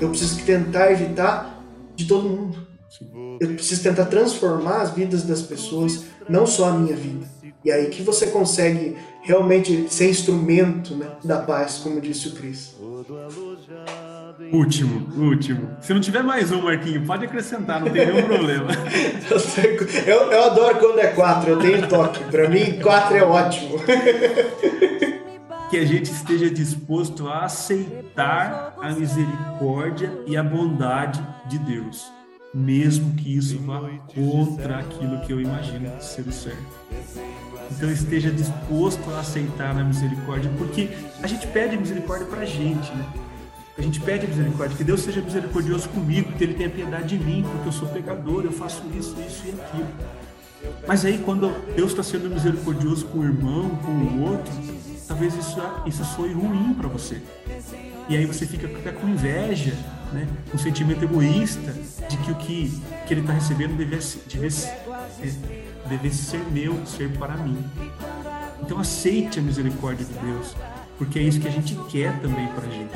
Eu 0.00 0.08
preciso 0.08 0.42
tentar 0.44 0.90
evitar 0.92 1.62
de 1.94 2.06
todo 2.06 2.28
mundo. 2.28 2.66
Eu 3.40 3.54
preciso 3.54 3.82
tentar 3.82 4.06
transformar 4.06 4.82
as 4.82 4.90
vidas 4.90 5.22
das 5.24 5.42
pessoas, 5.42 6.04
não 6.28 6.46
só 6.46 6.68
a 6.68 6.72
minha 6.72 6.94
vida. 6.94 7.26
E 7.64 7.70
aí 7.70 7.86
que 7.86 8.02
você 8.02 8.26
consegue 8.26 8.96
realmente 9.22 9.86
ser 9.88 10.10
instrumento 10.10 10.96
né, 10.96 11.06
da 11.24 11.38
paz, 11.38 11.78
como 11.78 12.00
disse 12.00 12.28
o 12.28 12.32
Cris. 12.32 12.74
Último, 14.52 15.08
último. 15.16 15.76
Se 15.80 15.94
não 15.94 16.00
tiver 16.00 16.22
mais 16.22 16.50
um, 16.50 16.62
Marquinho, 16.62 17.06
pode 17.06 17.24
acrescentar, 17.24 17.80
não 17.80 17.90
tem 17.90 18.06
nenhum 18.06 18.26
problema. 18.26 18.70
eu, 20.06 20.32
eu, 20.32 20.44
adoro 20.44 20.78
quando 20.78 20.98
é 20.98 21.06
quatro, 21.08 21.50
eu 21.50 21.58
tenho 21.58 21.88
toque. 21.88 22.24
Para 22.24 22.48
mim, 22.48 22.80
quatro 22.80 23.16
é 23.16 23.22
ótimo. 23.22 23.78
que 25.70 25.78
a 25.78 25.86
gente 25.86 26.10
esteja 26.10 26.50
disposto 26.50 27.28
a 27.28 27.44
aceitar 27.44 28.74
a 28.82 28.90
misericórdia 28.90 30.12
e 30.26 30.36
a 30.36 30.42
bondade 30.42 31.24
de 31.48 31.58
Deus 31.60 32.10
mesmo 32.54 33.14
que 33.14 33.36
isso 33.36 33.58
vá 33.60 33.80
contra 34.14 34.80
aquilo 34.80 35.20
que 35.22 35.32
eu 35.32 35.40
imagino 35.40 35.90
ser 36.00 36.26
o 36.26 36.32
certo. 36.32 36.82
Então 37.76 37.90
esteja 37.90 38.30
disposto 38.30 39.10
a 39.10 39.20
aceitar 39.20 39.76
a 39.76 39.84
misericórdia, 39.84 40.50
porque 40.58 40.90
a 41.22 41.26
gente 41.26 41.46
pede 41.46 41.76
misericórdia 41.76 42.26
para 42.26 42.40
a 42.40 42.44
gente, 42.44 42.92
né? 42.92 43.06
A 43.76 43.80
gente 43.80 43.98
pede 44.00 44.26
misericórdia, 44.26 44.76
que 44.76 44.84
Deus 44.84 45.00
seja 45.00 45.22
misericordioso 45.22 45.88
comigo, 45.88 46.32
que 46.32 46.44
Ele 46.44 46.54
tenha 46.54 46.68
piedade 46.68 47.16
de 47.16 47.24
mim, 47.24 47.42
porque 47.50 47.68
eu 47.68 47.72
sou 47.72 47.88
pecador, 47.88 48.44
eu 48.44 48.52
faço 48.52 48.82
isso, 48.94 49.16
isso 49.26 49.44
e 49.46 49.50
aquilo. 49.50 49.88
Mas 50.86 51.04
aí 51.04 51.18
quando 51.18 51.50
Deus 51.74 51.90
está 51.90 52.02
sendo 52.02 52.28
misericordioso 52.28 53.06
com 53.06 53.20
o 53.20 53.24
irmão, 53.24 53.70
com 53.70 53.90
o 53.90 54.22
outro, 54.30 54.52
talvez 55.08 55.34
isso, 55.34 55.58
isso 55.86 56.04
soe 56.04 56.32
ruim 56.32 56.74
para 56.74 56.88
você. 56.88 57.20
E 58.08 58.16
aí 58.16 58.26
você 58.26 58.46
fica 58.46 58.66
até 58.66 58.92
com 58.92 59.08
inveja, 59.08 59.72
né? 60.12 60.28
um 60.52 60.58
sentimento 60.58 61.02
egoísta 61.02 61.72
de 62.08 62.16
que 62.18 62.30
o 62.30 62.34
que, 62.34 62.82
que 63.06 63.14
ele 63.14 63.22
está 63.22 63.32
recebendo 63.32 63.76
devesse, 63.76 64.20
devesse, 64.28 64.68
devesse 65.88 66.24
ser 66.24 66.44
meu, 66.50 66.84
ser 66.86 67.10
para 67.18 67.36
mim. 67.36 67.58
Então 68.60 68.78
aceite 68.78 69.38
a 69.38 69.42
misericórdia 69.42 70.06
de 70.06 70.14
Deus, 70.14 70.54
porque 70.96 71.18
é 71.18 71.22
isso 71.22 71.40
que 71.40 71.48
a 71.48 71.50
gente 71.50 71.74
quer 71.90 72.20
também 72.20 72.46
para 72.48 72.66
a 72.66 72.70
gente. 72.70 72.92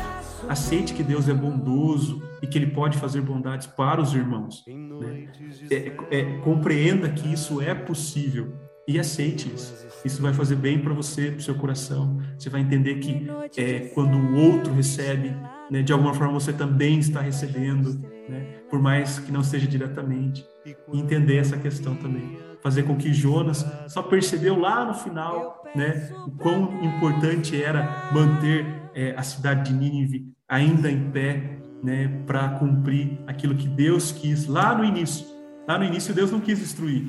Aceite 0.49 0.95
que 0.95 1.03
Deus 1.03 1.29
é 1.29 1.35
bondoso 1.35 2.23
e 2.41 2.47
que 2.47 2.57
Ele 2.57 2.69
pode 2.69 2.99
fazer 2.99 3.21
bondades 3.21 3.67
para 3.67 4.01
os 4.01 4.15
irmãos. 4.15 4.65
Né? 4.67 5.29
É, 5.71 5.93
é, 6.11 6.39
compreenda 6.39 7.09
que 7.09 7.33
isso 7.33 7.61
é 7.61 7.75
possível 7.75 8.53
e 8.87 9.01
aceite 9.01 9.53
isso. 9.53 9.87
Isso 10.05 10.23
vai 10.23 10.33
fazer 10.33 10.55
bem 10.55 10.79
para 10.79 10.95
você, 10.95 11.31
para 11.31 11.39
o 11.39 11.43
seu 11.43 11.57
coração. 11.57 12.21
Você 12.39 12.49
vai 12.49 12.61
entender 12.61 12.97
que 12.97 13.27
é, 13.57 13.81
quando 13.89 14.17
o 14.17 14.37
outro 14.37 14.73
recebe, 14.73 15.35
né, 15.71 15.83
de 15.83 15.93
alguma 15.93 16.15
forma 16.15 16.35
você 16.35 16.53
também 16.53 17.01
está 17.01 17.21
recebendo, 17.21 17.99
né, 18.29 18.61
por 18.71 18.81
mais 18.81 19.19
que 19.19 19.33
não 19.33 19.43
seja 19.43 19.67
diretamente. 19.67 20.47
E 20.65 20.77
entender 21.01 21.39
essa 21.39 21.57
questão 21.57 21.97
também. 21.97 22.39
Fazer 22.67 22.83
com 22.83 22.97
que 22.97 23.15
Jonas 23.15 23.65
só 23.87 24.03
percebeu 24.03 24.59
lá 24.59 24.85
no 24.85 24.93
final 24.93 25.63
né, 25.73 26.11
o 26.27 26.33
quão 26.33 26.83
importante 26.83 27.63
era 27.63 28.11
manter 28.13 28.67
é, 28.93 29.15
a 29.17 29.23
cidade 29.23 29.71
de 29.71 29.73
Nínive 29.73 30.35
ainda 30.49 30.91
em 30.91 31.13
pé 31.13 31.61
né, 31.81 32.09
para 32.27 32.49
cumprir 32.59 33.21
aquilo 33.25 33.55
que 33.55 33.69
Deus 33.69 34.11
quis 34.11 34.49
lá 34.49 34.77
no 34.77 34.85
início. 34.85 35.25
Lá 35.69 35.79
no 35.79 35.85
início, 35.85 36.13
Deus 36.13 36.33
não 36.33 36.41
quis 36.41 36.59
destruir, 36.59 37.09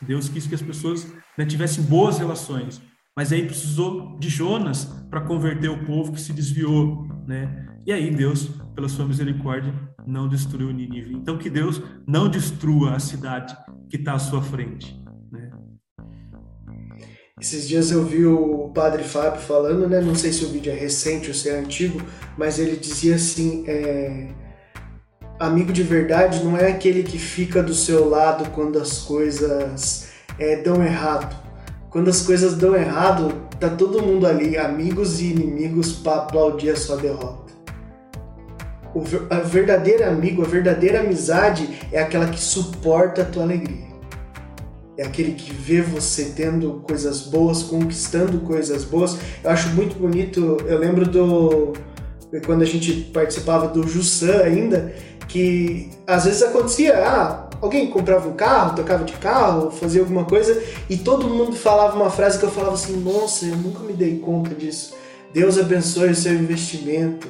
Deus 0.00 0.28
quis 0.28 0.46
que 0.46 0.54
as 0.54 0.62
pessoas 0.62 1.12
né, 1.36 1.44
tivessem 1.44 1.82
boas 1.82 2.16
relações, 2.18 2.80
mas 3.16 3.32
aí 3.32 3.44
precisou 3.44 4.16
de 4.20 4.28
Jonas 4.28 4.84
para 5.10 5.22
converter 5.22 5.70
o 5.70 5.84
povo 5.86 6.12
que 6.12 6.20
se 6.20 6.32
desviou, 6.32 7.04
né? 7.26 7.67
E 7.88 7.92
aí 7.92 8.10
Deus, 8.10 8.50
pela 8.74 8.86
sua 8.86 9.06
misericórdia, 9.06 9.72
não 10.06 10.28
destruiu 10.28 10.70
Nínive. 10.70 11.14
Então 11.14 11.38
que 11.38 11.48
Deus 11.48 11.80
não 12.06 12.28
destrua 12.28 12.94
a 12.94 13.00
cidade 13.00 13.56
que 13.88 13.96
está 13.96 14.12
à 14.12 14.18
sua 14.18 14.42
frente. 14.42 15.02
Né? 15.32 15.50
Esses 17.40 17.66
dias 17.66 17.90
eu 17.90 18.04
vi 18.04 18.26
o 18.26 18.68
Padre 18.74 19.02
Fábio 19.02 19.40
falando, 19.40 19.88
né? 19.88 20.02
Não 20.02 20.14
sei 20.14 20.34
se 20.34 20.44
o 20.44 20.50
vídeo 20.50 20.70
é 20.70 20.74
recente 20.74 21.28
ou 21.28 21.34
se 21.34 21.48
é 21.48 21.58
antigo, 21.58 21.98
mas 22.36 22.58
ele 22.58 22.76
dizia 22.76 23.14
assim. 23.14 23.64
É 23.66 24.34
amigo 25.40 25.72
de 25.72 25.82
verdade 25.82 26.44
não 26.44 26.58
é 26.58 26.70
aquele 26.70 27.02
que 27.02 27.16
fica 27.16 27.62
do 27.62 27.72
seu 27.72 28.06
lado 28.06 28.50
quando 28.50 28.78
as 28.78 28.98
coisas 28.98 30.10
é, 30.38 30.60
dão 30.60 30.84
errado. 30.84 31.34
Quando 31.88 32.10
as 32.10 32.20
coisas 32.20 32.54
dão 32.54 32.76
errado, 32.76 33.32
tá 33.58 33.70
todo 33.70 34.02
mundo 34.02 34.26
ali, 34.26 34.58
amigos 34.58 35.22
e 35.22 35.30
inimigos, 35.30 35.90
para 35.90 36.16
aplaudir 36.16 36.68
a 36.68 36.76
sua 36.76 36.98
derrota. 36.98 37.48
O 38.94 39.02
a 39.30 39.40
verdadeira 39.40 40.08
amigo, 40.08 40.42
a 40.42 40.46
verdadeira 40.46 41.00
amizade 41.00 41.68
é 41.92 42.00
aquela 42.00 42.26
que 42.28 42.40
suporta 42.40 43.22
a 43.22 43.24
tua 43.24 43.42
alegria. 43.42 43.88
É 44.96 45.04
aquele 45.04 45.32
que 45.32 45.52
vê 45.52 45.80
você 45.80 46.32
tendo 46.34 46.82
coisas 46.86 47.20
boas, 47.22 47.62
conquistando 47.62 48.40
coisas 48.40 48.84
boas. 48.84 49.16
Eu 49.44 49.50
acho 49.50 49.68
muito 49.70 49.96
bonito, 49.96 50.56
eu 50.66 50.78
lembro 50.78 51.06
do 51.06 51.72
quando 52.44 52.62
a 52.62 52.66
gente 52.66 52.92
participava 53.12 53.68
do 53.68 53.86
Jussan 53.86 54.42
ainda, 54.42 54.92
que 55.28 55.88
às 56.06 56.24
vezes 56.24 56.42
acontecia, 56.42 56.98
ah, 56.98 57.48
alguém 57.60 57.88
comprava 57.90 58.28
um 58.28 58.34
carro, 58.34 58.76
tocava 58.76 59.04
de 59.04 59.14
carro, 59.14 59.70
fazia 59.70 60.00
alguma 60.00 60.24
coisa 60.24 60.62
e 60.90 60.96
todo 60.96 61.28
mundo 61.28 61.56
falava 61.56 61.96
uma 61.96 62.10
frase 62.10 62.38
que 62.38 62.44
eu 62.44 62.50
falava 62.50 62.74
assim, 62.74 62.96
nossa, 63.00 63.46
eu 63.46 63.56
nunca 63.56 63.80
me 63.80 63.92
dei 63.92 64.18
conta 64.18 64.54
disso. 64.54 64.94
Deus 65.32 65.58
abençoe 65.58 66.10
o 66.10 66.14
seu 66.14 66.34
investimento. 66.34 67.28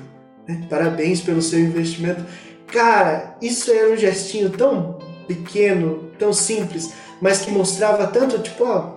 Né? 0.48 0.66
Parabéns 0.70 1.20
pelo 1.20 1.42
seu 1.42 1.60
investimento. 1.60 2.24
Cara, 2.66 3.36
isso 3.42 3.70
era 3.70 3.92
um 3.92 3.96
gestinho 3.96 4.50
tão 4.50 4.98
pequeno, 5.26 6.10
tão 6.18 6.32
simples, 6.32 6.94
mas 7.20 7.42
que 7.42 7.50
mostrava 7.50 8.06
tanto, 8.06 8.38
tipo, 8.38 8.64
ó, 8.64 8.96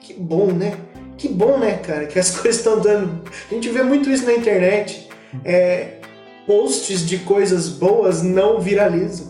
que 0.00 0.12
bom, 0.14 0.46
né? 0.46 0.76
Que 1.16 1.28
bom, 1.28 1.58
né, 1.58 1.76
cara, 1.76 2.06
que 2.06 2.18
as 2.18 2.30
coisas 2.36 2.56
estão 2.56 2.80
dando. 2.80 3.22
A 3.50 3.54
gente 3.54 3.68
vê 3.68 3.82
muito 3.82 4.10
isso 4.10 4.24
na 4.24 4.32
internet. 4.32 5.08
É, 5.44 5.98
posts 6.46 7.06
de 7.06 7.18
coisas 7.18 7.68
boas 7.68 8.22
não 8.22 8.60
viralizam. 8.60 9.28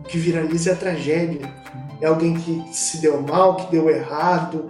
O 0.00 0.08
que 0.08 0.18
viraliza 0.18 0.70
é 0.70 0.72
a 0.74 0.76
tragédia. 0.76 1.54
É 2.00 2.06
alguém 2.06 2.34
que 2.34 2.62
se 2.72 2.98
deu 2.98 3.22
mal, 3.22 3.56
que 3.56 3.70
deu 3.70 3.88
errado. 3.88 4.68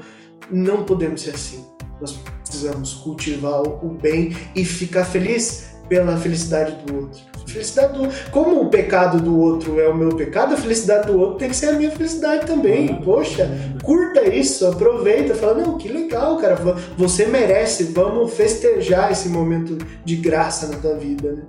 Não 0.51 0.85
podemos 0.85 1.23
ser 1.23 1.31
assim. 1.31 1.65
Nós 2.01 2.13
precisamos 2.43 2.95
cultivar 2.95 3.63
o 3.63 3.89
bem 3.89 4.37
e 4.55 4.65
ficar 4.65 5.05
feliz 5.05 5.76
pela 5.89 6.17
felicidade 6.17 6.73
do 6.85 6.97
outro. 6.97 7.21
felicidade 7.47 7.93
do 7.93 8.09
como 8.31 8.61
o 8.61 8.69
pecado 8.69 9.21
do 9.21 9.39
outro 9.39 9.81
é 9.81 9.89
o 9.89 9.97
meu 9.97 10.11
pecado, 10.17 10.55
a 10.55 10.57
felicidade 10.57 11.07
do 11.07 11.19
outro 11.19 11.39
tem 11.39 11.49
que 11.49 11.57
ser 11.57 11.71
a 11.71 11.73
minha 11.73 11.91
felicidade 11.91 12.47
também. 12.47 13.01
Poxa, 13.03 13.49
curta 13.83 14.23
isso, 14.23 14.67
aproveita, 14.67 15.35
fala 15.35 15.55
não, 15.55 15.79
que 15.79 15.89
legal, 15.89 16.37
cara, 16.39 16.57
você 16.97 17.27
merece. 17.27 17.85
Vamos 17.85 18.35
festejar 18.35 19.13
esse 19.13 19.29
momento 19.29 19.79
de 20.05 20.17
graça 20.17 20.67
na 20.69 20.77
tua 20.77 20.97
vida, 20.97 21.33
né? 21.33 21.43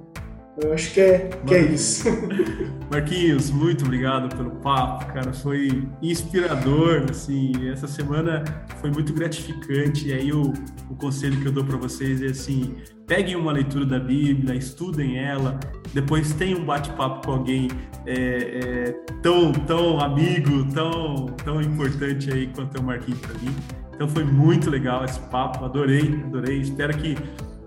Eu 0.62 0.74
acho 0.74 0.92
que 0.92 1.00
é, 1.00 1.30
que 1.46 1.54
é 1.54 1.62
isso. 1.62 2.10
Marquinhos, 2.90 3.52
muito 3.52 3.86
obrigado 3.86 4.36
pelo 4.36 4.52
papo, 4.52 5.06
cara. 5.14 5.32
Foi 5.32 5.88
inspirador, 6.02 7.06
assim. 7.10 7.70
Essa 7.70 7.88
semana 7.88 8.44
foi 8.82 8.90
muito 8.90 9.14
gratificante. 9.14 10.08
E 10.08 10.14
aí 10.14 10.32
o, 10.32 10.54
o 10.90 10.96
conselho 10.96 11.40
que 11.40 11.48
eu 11.48 11.52
dou 11.52 11.64
para 11.64 11.78
vocês 11.78 12.24
é 12.24 12.28
assim: 12.28 12.76
peguem 13.06 13.36
uma 13.36 13.52
leitura 13.52 13.86
da 13.86 14.00
Bíblia, 14.00 14.56
estudem 14.56 15.20
ela, 15.20 15.60
depois 15.94 16.34
tenham 16.34 16.62
um 16.62 16.66
bate-papo 16.66 17.28
com 17.28 17.34
alguém 17.34 17.68
é, 18.06 18.14
é, 18.16 18.92
tão, 19.22 19.52
tão 19.52 20.00
amigo, 20.00 20.66
tão, 20.74 21.28
tão 21.44 21.62
importante 21.62 22.32
aí 22.34 22.48
quanto 22.48 22.78
é 22.78 22.80
o 22.80 22.84
Marquinhos 22.84 23.20
para 23.20 23.34
mim. 23.36 23.56
Então 23.94 24.08
foi 24.08 24.24
muito 24.24 24.70
legal 24.70 25.06
esse 25.06 25.20
papo, 25.20 25.66
adorei, 25.66 26.22
adorei. 26.26 26.62
Espero 26.62 26.98
que 26.98 27.16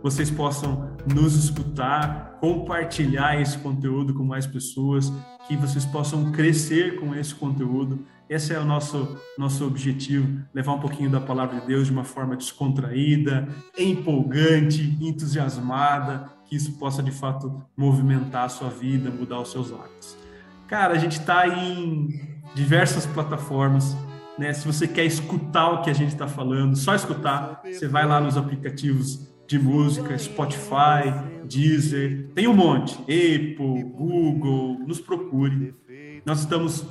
vocês 0.02 0.31
possam 0.31 0.90
nos 1.06 1.35
escutar, 1.35 2.39
compartilhar 2.40 3.40
esse 3.40 3.59
conteúdo 3.59 4.14
com 4.14 4.24
mais 4.24 4.47
pessoas, 4.47 5.12
que 5.47 5.56
vocês 5.56 5.85
possam 5.85 6.32
crescer 6.32 6.98
com 6.98 7.14
esse 7.14 7.35
conteúdo. 7.35 8.05
Esse 8.28 8.55
é 8.55 8.60
o 8.60 8.64
nosso 8.64 9.16
nosso 9.36 9.66
objetivo, 9.66 10.40
levar 10.55 10.72
um 10.72 10.78
pouquinho 10.78 11.10
da 11.10 11.20
palavra 11.20 11.60
de 11.60 11.66
Deus 11.66 11.86
de 11.86 11.93
uma 11.93 12.05
forma 12.05 12.36
descontraída, 12.36 13.48
empolgante, 13.77 14.97
entusiasmada, 15.01 16.31
que 16.44 16.56
isso 16.56 16.72
possa 16.78 17.02
de 17.02 17.10
fato 17.10 17.62
movimentar 17.77 18.44
a 18.44 18.48
sua 18.48 18.70
vida, 18.70 19.10
mudar 19.10 19.40
os 19.40 19.51
seus 19.51 19.72
hábitos. 19.72 20.16
Cara, 20.68 20.94
a 20.94 20.98
gente 20.98 21.18
está 21.18 21.48
em 21.48 22.39
diversas 22.55 23.05
plataformas, 23.06 23.97
né? 24.39 24.52
Se 24.52 24.66
você 24.66 24.86
quer 24.86 25.05
escutar 25.05 25.70
o 25.70 25.82
que 25.82 25.90
a 25.90 25.93
gente 25.93 26.12
está 26.12 26.28
falando, 26.28 26.77
só 26.77 26.94
escutar, 26.94 27.60
você 27.64 27.89
vai 27.89 28.06
lá 28.06 28.20
nos 28.20 28.36
aplicativos 28.36 29.30
de 29.51 29.59
música, 29.59 30.16
Spotify, 30.16 31.12
Deezer, 31.44 32.31
tem 32.36 32.47
um 32.47 32.55
monte, 32.55 32.94
Apple, 33.02 33.82
Google, 33.82 34.78
nos 34.86 35.01
procure. 35.01 35.74
Nós 36.24 36.39
estamos 36.39 36.86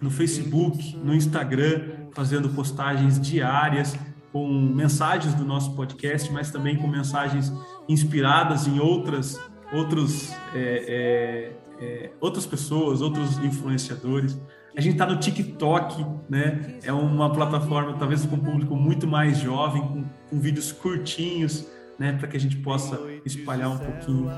no 0.00 0.10
Facebook, 0.10 0.96
no 0.96 1.14
Instagram, 1.14 2.08
fazendo 2.12 2.48
postagens 2.48 3.20
diárias 3.20 3.96
com 4.32 4.48
mensagens 4.48 5.32
do 5.34 5.44
nosso 5.44 5.76
podcast, 5.76 6.32
mas 6.32 6.50
também 6.50 6.76
com 6.76 6.88
mensagens 6.88 7.52
inspiradas 7.88 8.66
em 8.66 8.80
outras, 8.80 9.40
outros, 9.72 10.32
é, 10.56 11.52
é, 11.78 11.84
é, 11.84 12.10
outras 12.20 12.44
pessoas, 12.44 13.00
outros 13.00 13.38
influenciadores. 13.44 14.36
A 14.76 14.80
gente 14.80 14.94
está 14.94 15.06
no 15.06 15.20
TikTok, 15.20 16.04
né? 16.28 16.78
É 16.82 16.92
uma 16.92 17.32
plataforma 17.32 17.92
talvez 17.96 18.26
com 18.26 18.34
um 18.34 18.40
público 18.40 18.74
muito 18.74 19.06
mais 19.06 19.38
jovem, 19.38 19.82
com, 19.82 20.04
com 20.28 20.40
vídeos 20.40 20.72
curtinhos, 20.72 21.70
né, 22.02 22.12
para 22.18 22.26
que 22.26 22.36
a 22.36 22.40
gente 22.40 22.56
possa 22.56 23.00
espalhar 23.24 23.70
um 23.70 23.78
pouquinho. 23.78 24.28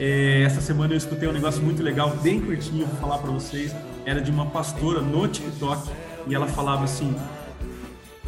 É, 0.00 0.42
essa 0.42 0.60
semana 0.60 0.94
eu 0.94 0.98
escutei 0.98 1.28
um 1.28 1.32
negócio 1.32 1.62
muito 1.62 1.80
legal, 1.80 2.10
bem 2.16 2.40
curtinho, 2.40 2.86
vou 2.86 2.96
falar 2.96 3.18
para 3.18 3.30
vocês. 3.30 3.74
Era 4.04 4.20
de 4.20 4.32
uma 4.32 4.46
pastora 4.46 5.00
no 5.00 5.28
TikTok 5.28 5.88
e 6.26 6.34
ela 6.34 6.48
falava 6.48 6.82
assim: 6.82 7.14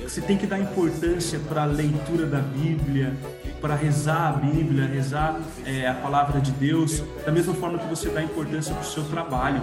você 0.01 0.21
tem 0.21 0.39
que 0.39 0.47
dar 0.47 0.61
importância 0.61 1.41
para 1.49 1.63
a 1.63 1.67
leitura 1.67 2.27
da 2.27 2.39
Bíblia, 2.39 3.13
para 3.61 3.75
rezar 3.75 4.29
a 4.29 4.33
Bíblia, 4.35 4.87
rezar 4.87 5.41
é, 5.67 5.89
a 5.89 5.95
palavra 5.95 6.41
de 6.41 6.53
Deus, 6.53 7.03
da 7.27 7.33
mesma 7.33 7.55
forma 7.55 7.77
que 7.77 7.89
você 7.89 8.09
dá 8.09 8.23
importância 8.23 8.73
para 8.73 8.85
o 8.85 8.87
seu 8.87 9.03
trabalho. 9.03 9.63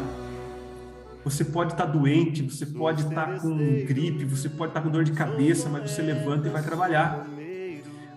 Você 1.23 1.45
pode 1.45 1.73
estar 1.73 1.85
tá 1.85 1.91
doente, 1.91 2.41
você 2.41 2.65
pode 2.65 3.03
estar 3.03 3.25
tá 3.25 3.39
com 3.39 3.55
gripe, 3.85 4.25
você 4.25 4.49
pode 4.49 4.71
estar 4.71 4.81
tá 4.81 4.85
com 4.85 4.91
dor 4.91 5.05
de 5.05 5.13
cabeça, 5.13 5.69
mas 5.69 5.91
você 5.91 6.01
levanta 6.01 6.47
e 6.47 6.51
vai 6.51 6.61
trabalhar. 6.61 7.25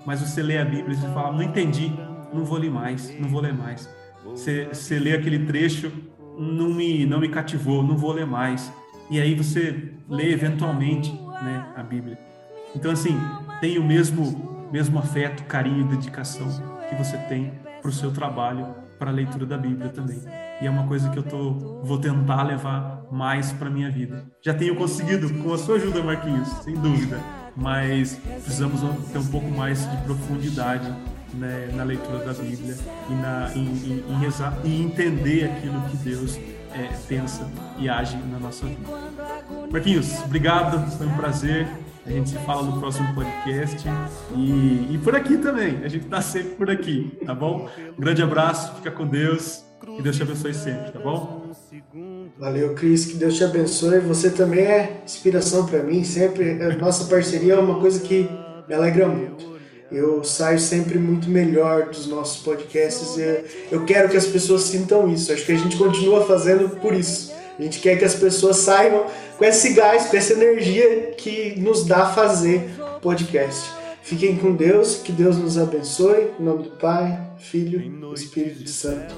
Mas 0.06 0.20
você 0.20 0.42
lê 0.42 0.58
a 0.58 0.64
Bíblia 0.64 0.92
e 0.92 0.96
você 0.96 1.08
fala: 1.08 1.32
Não 1.32 1.42
entendi, 1.42 1.92
não 2.32 2.44
vou 2.44 2.58
ler 2.58 2.70
mais, 2.70 3.18
não 3.18 3.28
vou 3.28 3.40
ler 3.40 3.52
mais. 3.52 3.88
Você, 4.24 4.66
você 4.66 4.98
lê 4.98 5.14
aquele 5.14 5.46
trecho, 5.46 5.92
não 6.38 6.68
me, 6.68 7.04
não 7.06 7.20
me 7.20 7.28
cativou, 7.28 7.82
não 7.82 7.96
vou 7.96 8.12
ler 8.12 8.26
mais. 8.26 8.72
E 9.10 9.20
aí 9.20 9.34
você 9.34 9.92
lê 10.08 10.32
eventualmente 10.32 11.12
né, 11.42 11.66
a 11.76 11.82
Bíblia. 11.82 12.18
Então, 12.74 12.92
assim, 12.92 13.18
tem 13.60 13.78
o 13.78 13.84
mesmo, 13.84 14.68
mesmo 14.70 14.98
afeto, 14.98 15.42
carinho 15.44 15.84
dedicação 15.84 16.46
que 16.88 16.94
você 16.94 17.16
tem 17.16 17.52
para 17.80 17.88
o 17.88 17.92
seu 17.92 18.12
trabalho, 18.12 18.66
para 18.98 19.10
a 19.10 19.12
leitura 19.12 19.46
da 19.46 19.58
Bíblia 19.58 19.88
também. 19.88 20.20
E 20.60 20.66
é 20.66 20.70
uma 20.70 20.86
coisa 20.86 21.08
que 21.08 21.18
eu 21.18 21.22
tô, 21.22 21.52
vou 21.82 21.98
tentar 21.98 22.42
levar 22.42 23.04
mais 23.10 23.50
para 23.50 23.70
minha 23.70 23.90
vida. 23.90 24.24
Já 24.42 24.54
tenho 24.54 24.76
conseguido 24.76 25.32
com 25.42 25.52
a 25.52 25.58
sua 25.58 25.76
ajuda, 25.76 26.02
Marquinhos, 26.02 26.48
sem 26.62 26.74
dúvida. 26.74 27.18
Mas 27.60 28.18
precisamos 28.42 28.80
ter 29.12 29.18
um 29.18 29.26
pouco 29.26 29.50
mais 29.50 29.88
de 29.88 29.96
profundidade 29.98 30.90
né, 31.34 31.70
na 31.74 31.84
leitura 31.84 32.24
da 32.24 32.32
Bíblia 32.32 32.74
e 33.08 33.14
na, 33.14 33.52
em, 33.54 33.60
em, 33.60 34.04
em 34.08 34.18
rezar 34.18 34.58
e 34.64 34.82
entender 34.82 35.44
aquilo 35.44 35.80
que 35.82 35.96
Deus 35.98 36.36
é, 36.72 36.88
pensa 37.06 37.48
e 37.78 37.88
age 37.88 38.16
na 38.30 38.38
nossa 38.38 38.66
vida. 38.66 38.80
Marquinhos, 39.70 40.20
obrigado, 40.24 40.90
foi 40.96 41.06
um 41.06 41.16
prazer. 41.16 41.68
A 42.06 42.10
gente 42.10 42.30
se 42.30 42.38
fala 42.38 42.62
no 42.62 42.80
próximo 42.80 43.14
podcast 43.14 43.86
e, 44.34 44.94
e 44.94 45.00
por 45.04 45.14
aqui 45.14 45.36
também. 45.36 45.84
A 45.84 45.88
gente 45.88 46.04
está 46.04 46.22
sempre 46.22 46.54
por 46.54 46.70
aqui, 46.70 47.18
tá 47.26 47.34
bom? 47.34 47.68
Um 47.96 48.00
grande 48.00 48.22
abraço, 48.22 48.74
fica 48.76 48.90
com 48.90 49.06
Deus. 49.06 49.64
Que 49.80 50.02
Deus 50.02 50.16
te 50.16 50.22
abençoe 50.22 50.54
sempre, 50.54 50.92
tá 50.92 50.98
bom? 50.98 51.50
Valeu, 52.40 52.72
Cris. 52.74 53.04
Que 53.04 53.18
Deus 53.18 53.36
te 53.36 53.44
abençoe. 53.44 53.98
Você 53.98 54.30
também 54.30 54.64
é 54.64 55.02
inspiração 55.04 55.66
para 55.66 55.82
mim. 55.82 56.02
Sempre, 56.02 56.54
nossa 56.76 57.04
parceria 57.04 57.52
é 57.52 57.58
uma 57.58 57.78
coisa 57.78 58.00
que 58.00 58.26
me 58.66 58.74
alegra 58.74 59.06
muito. 59.06 59.50
Eu 59.92 60.24
saio 60.24 60.58
sempre 60.58 60.98
muito 60.98 61.28
melhor 61.28 61.90
dos 61.90 62.06
nossos 62.06 62.42
podcasts. 62.42 63.16
Eu 63.70 63.84
quero 63.84 64.08
que 64.08 64.16
as 64.16 64.24
pessoas 64.24 64.62
sintam 64.62 65.12
isso. 65.12 65.30
Acho 65.30 65.44
que 65.44 65.52
a 65.52 65.58
gente 65.58 65.76
continua 65.76 66.24
fazendo 66.24 66.70
por 66.76 66.94
isso. 66.94 67.30
A 67.58 67.62
gente 67.62 67.78
quer 67.78 67.98
que 67.98 68.06
as 68.06 68.14
pessoas 68.14 68.56
saiam 68.56 69.04
com 69.36 69.44
esse 69.44 69.74
gás, 69.74 70.06
com 70.06 70.16
essa 70.16 70.32
energia 70.32 71.12
que 71.18 71.60
nos 71.60 71.84
dá 71.84 72.06
fazer 72.06 72.70
podcast. 73.02 73.70
Fiquem 74.02 74.36
com 74.36 74.56
Deus, 74.56 74.96
que 74.96 75.12
Deus 75.12 75.36
nos 75.36 75.58
abençoe. 75.58 76.30
Em 76.40 76.42
nome 76.42 76.62
do 76.62 76.70
Pai, 76.70 77.20
Filho 77.36 77.80
e 77.80 78.14
Espírito 78.14 78.66
Santo. 78.70 79.14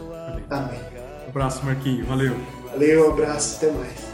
Amém. 0.50 0.80
Um 1.26 1.28
abraço, 1.28 1.64
Marquinhos. 1.64 2.08
Valeu. 2.08 2.61
Valeu, 2.72 3.10
abraço. 3.10 3.56
Até 3.56 3.70
mais. 3.70 4.12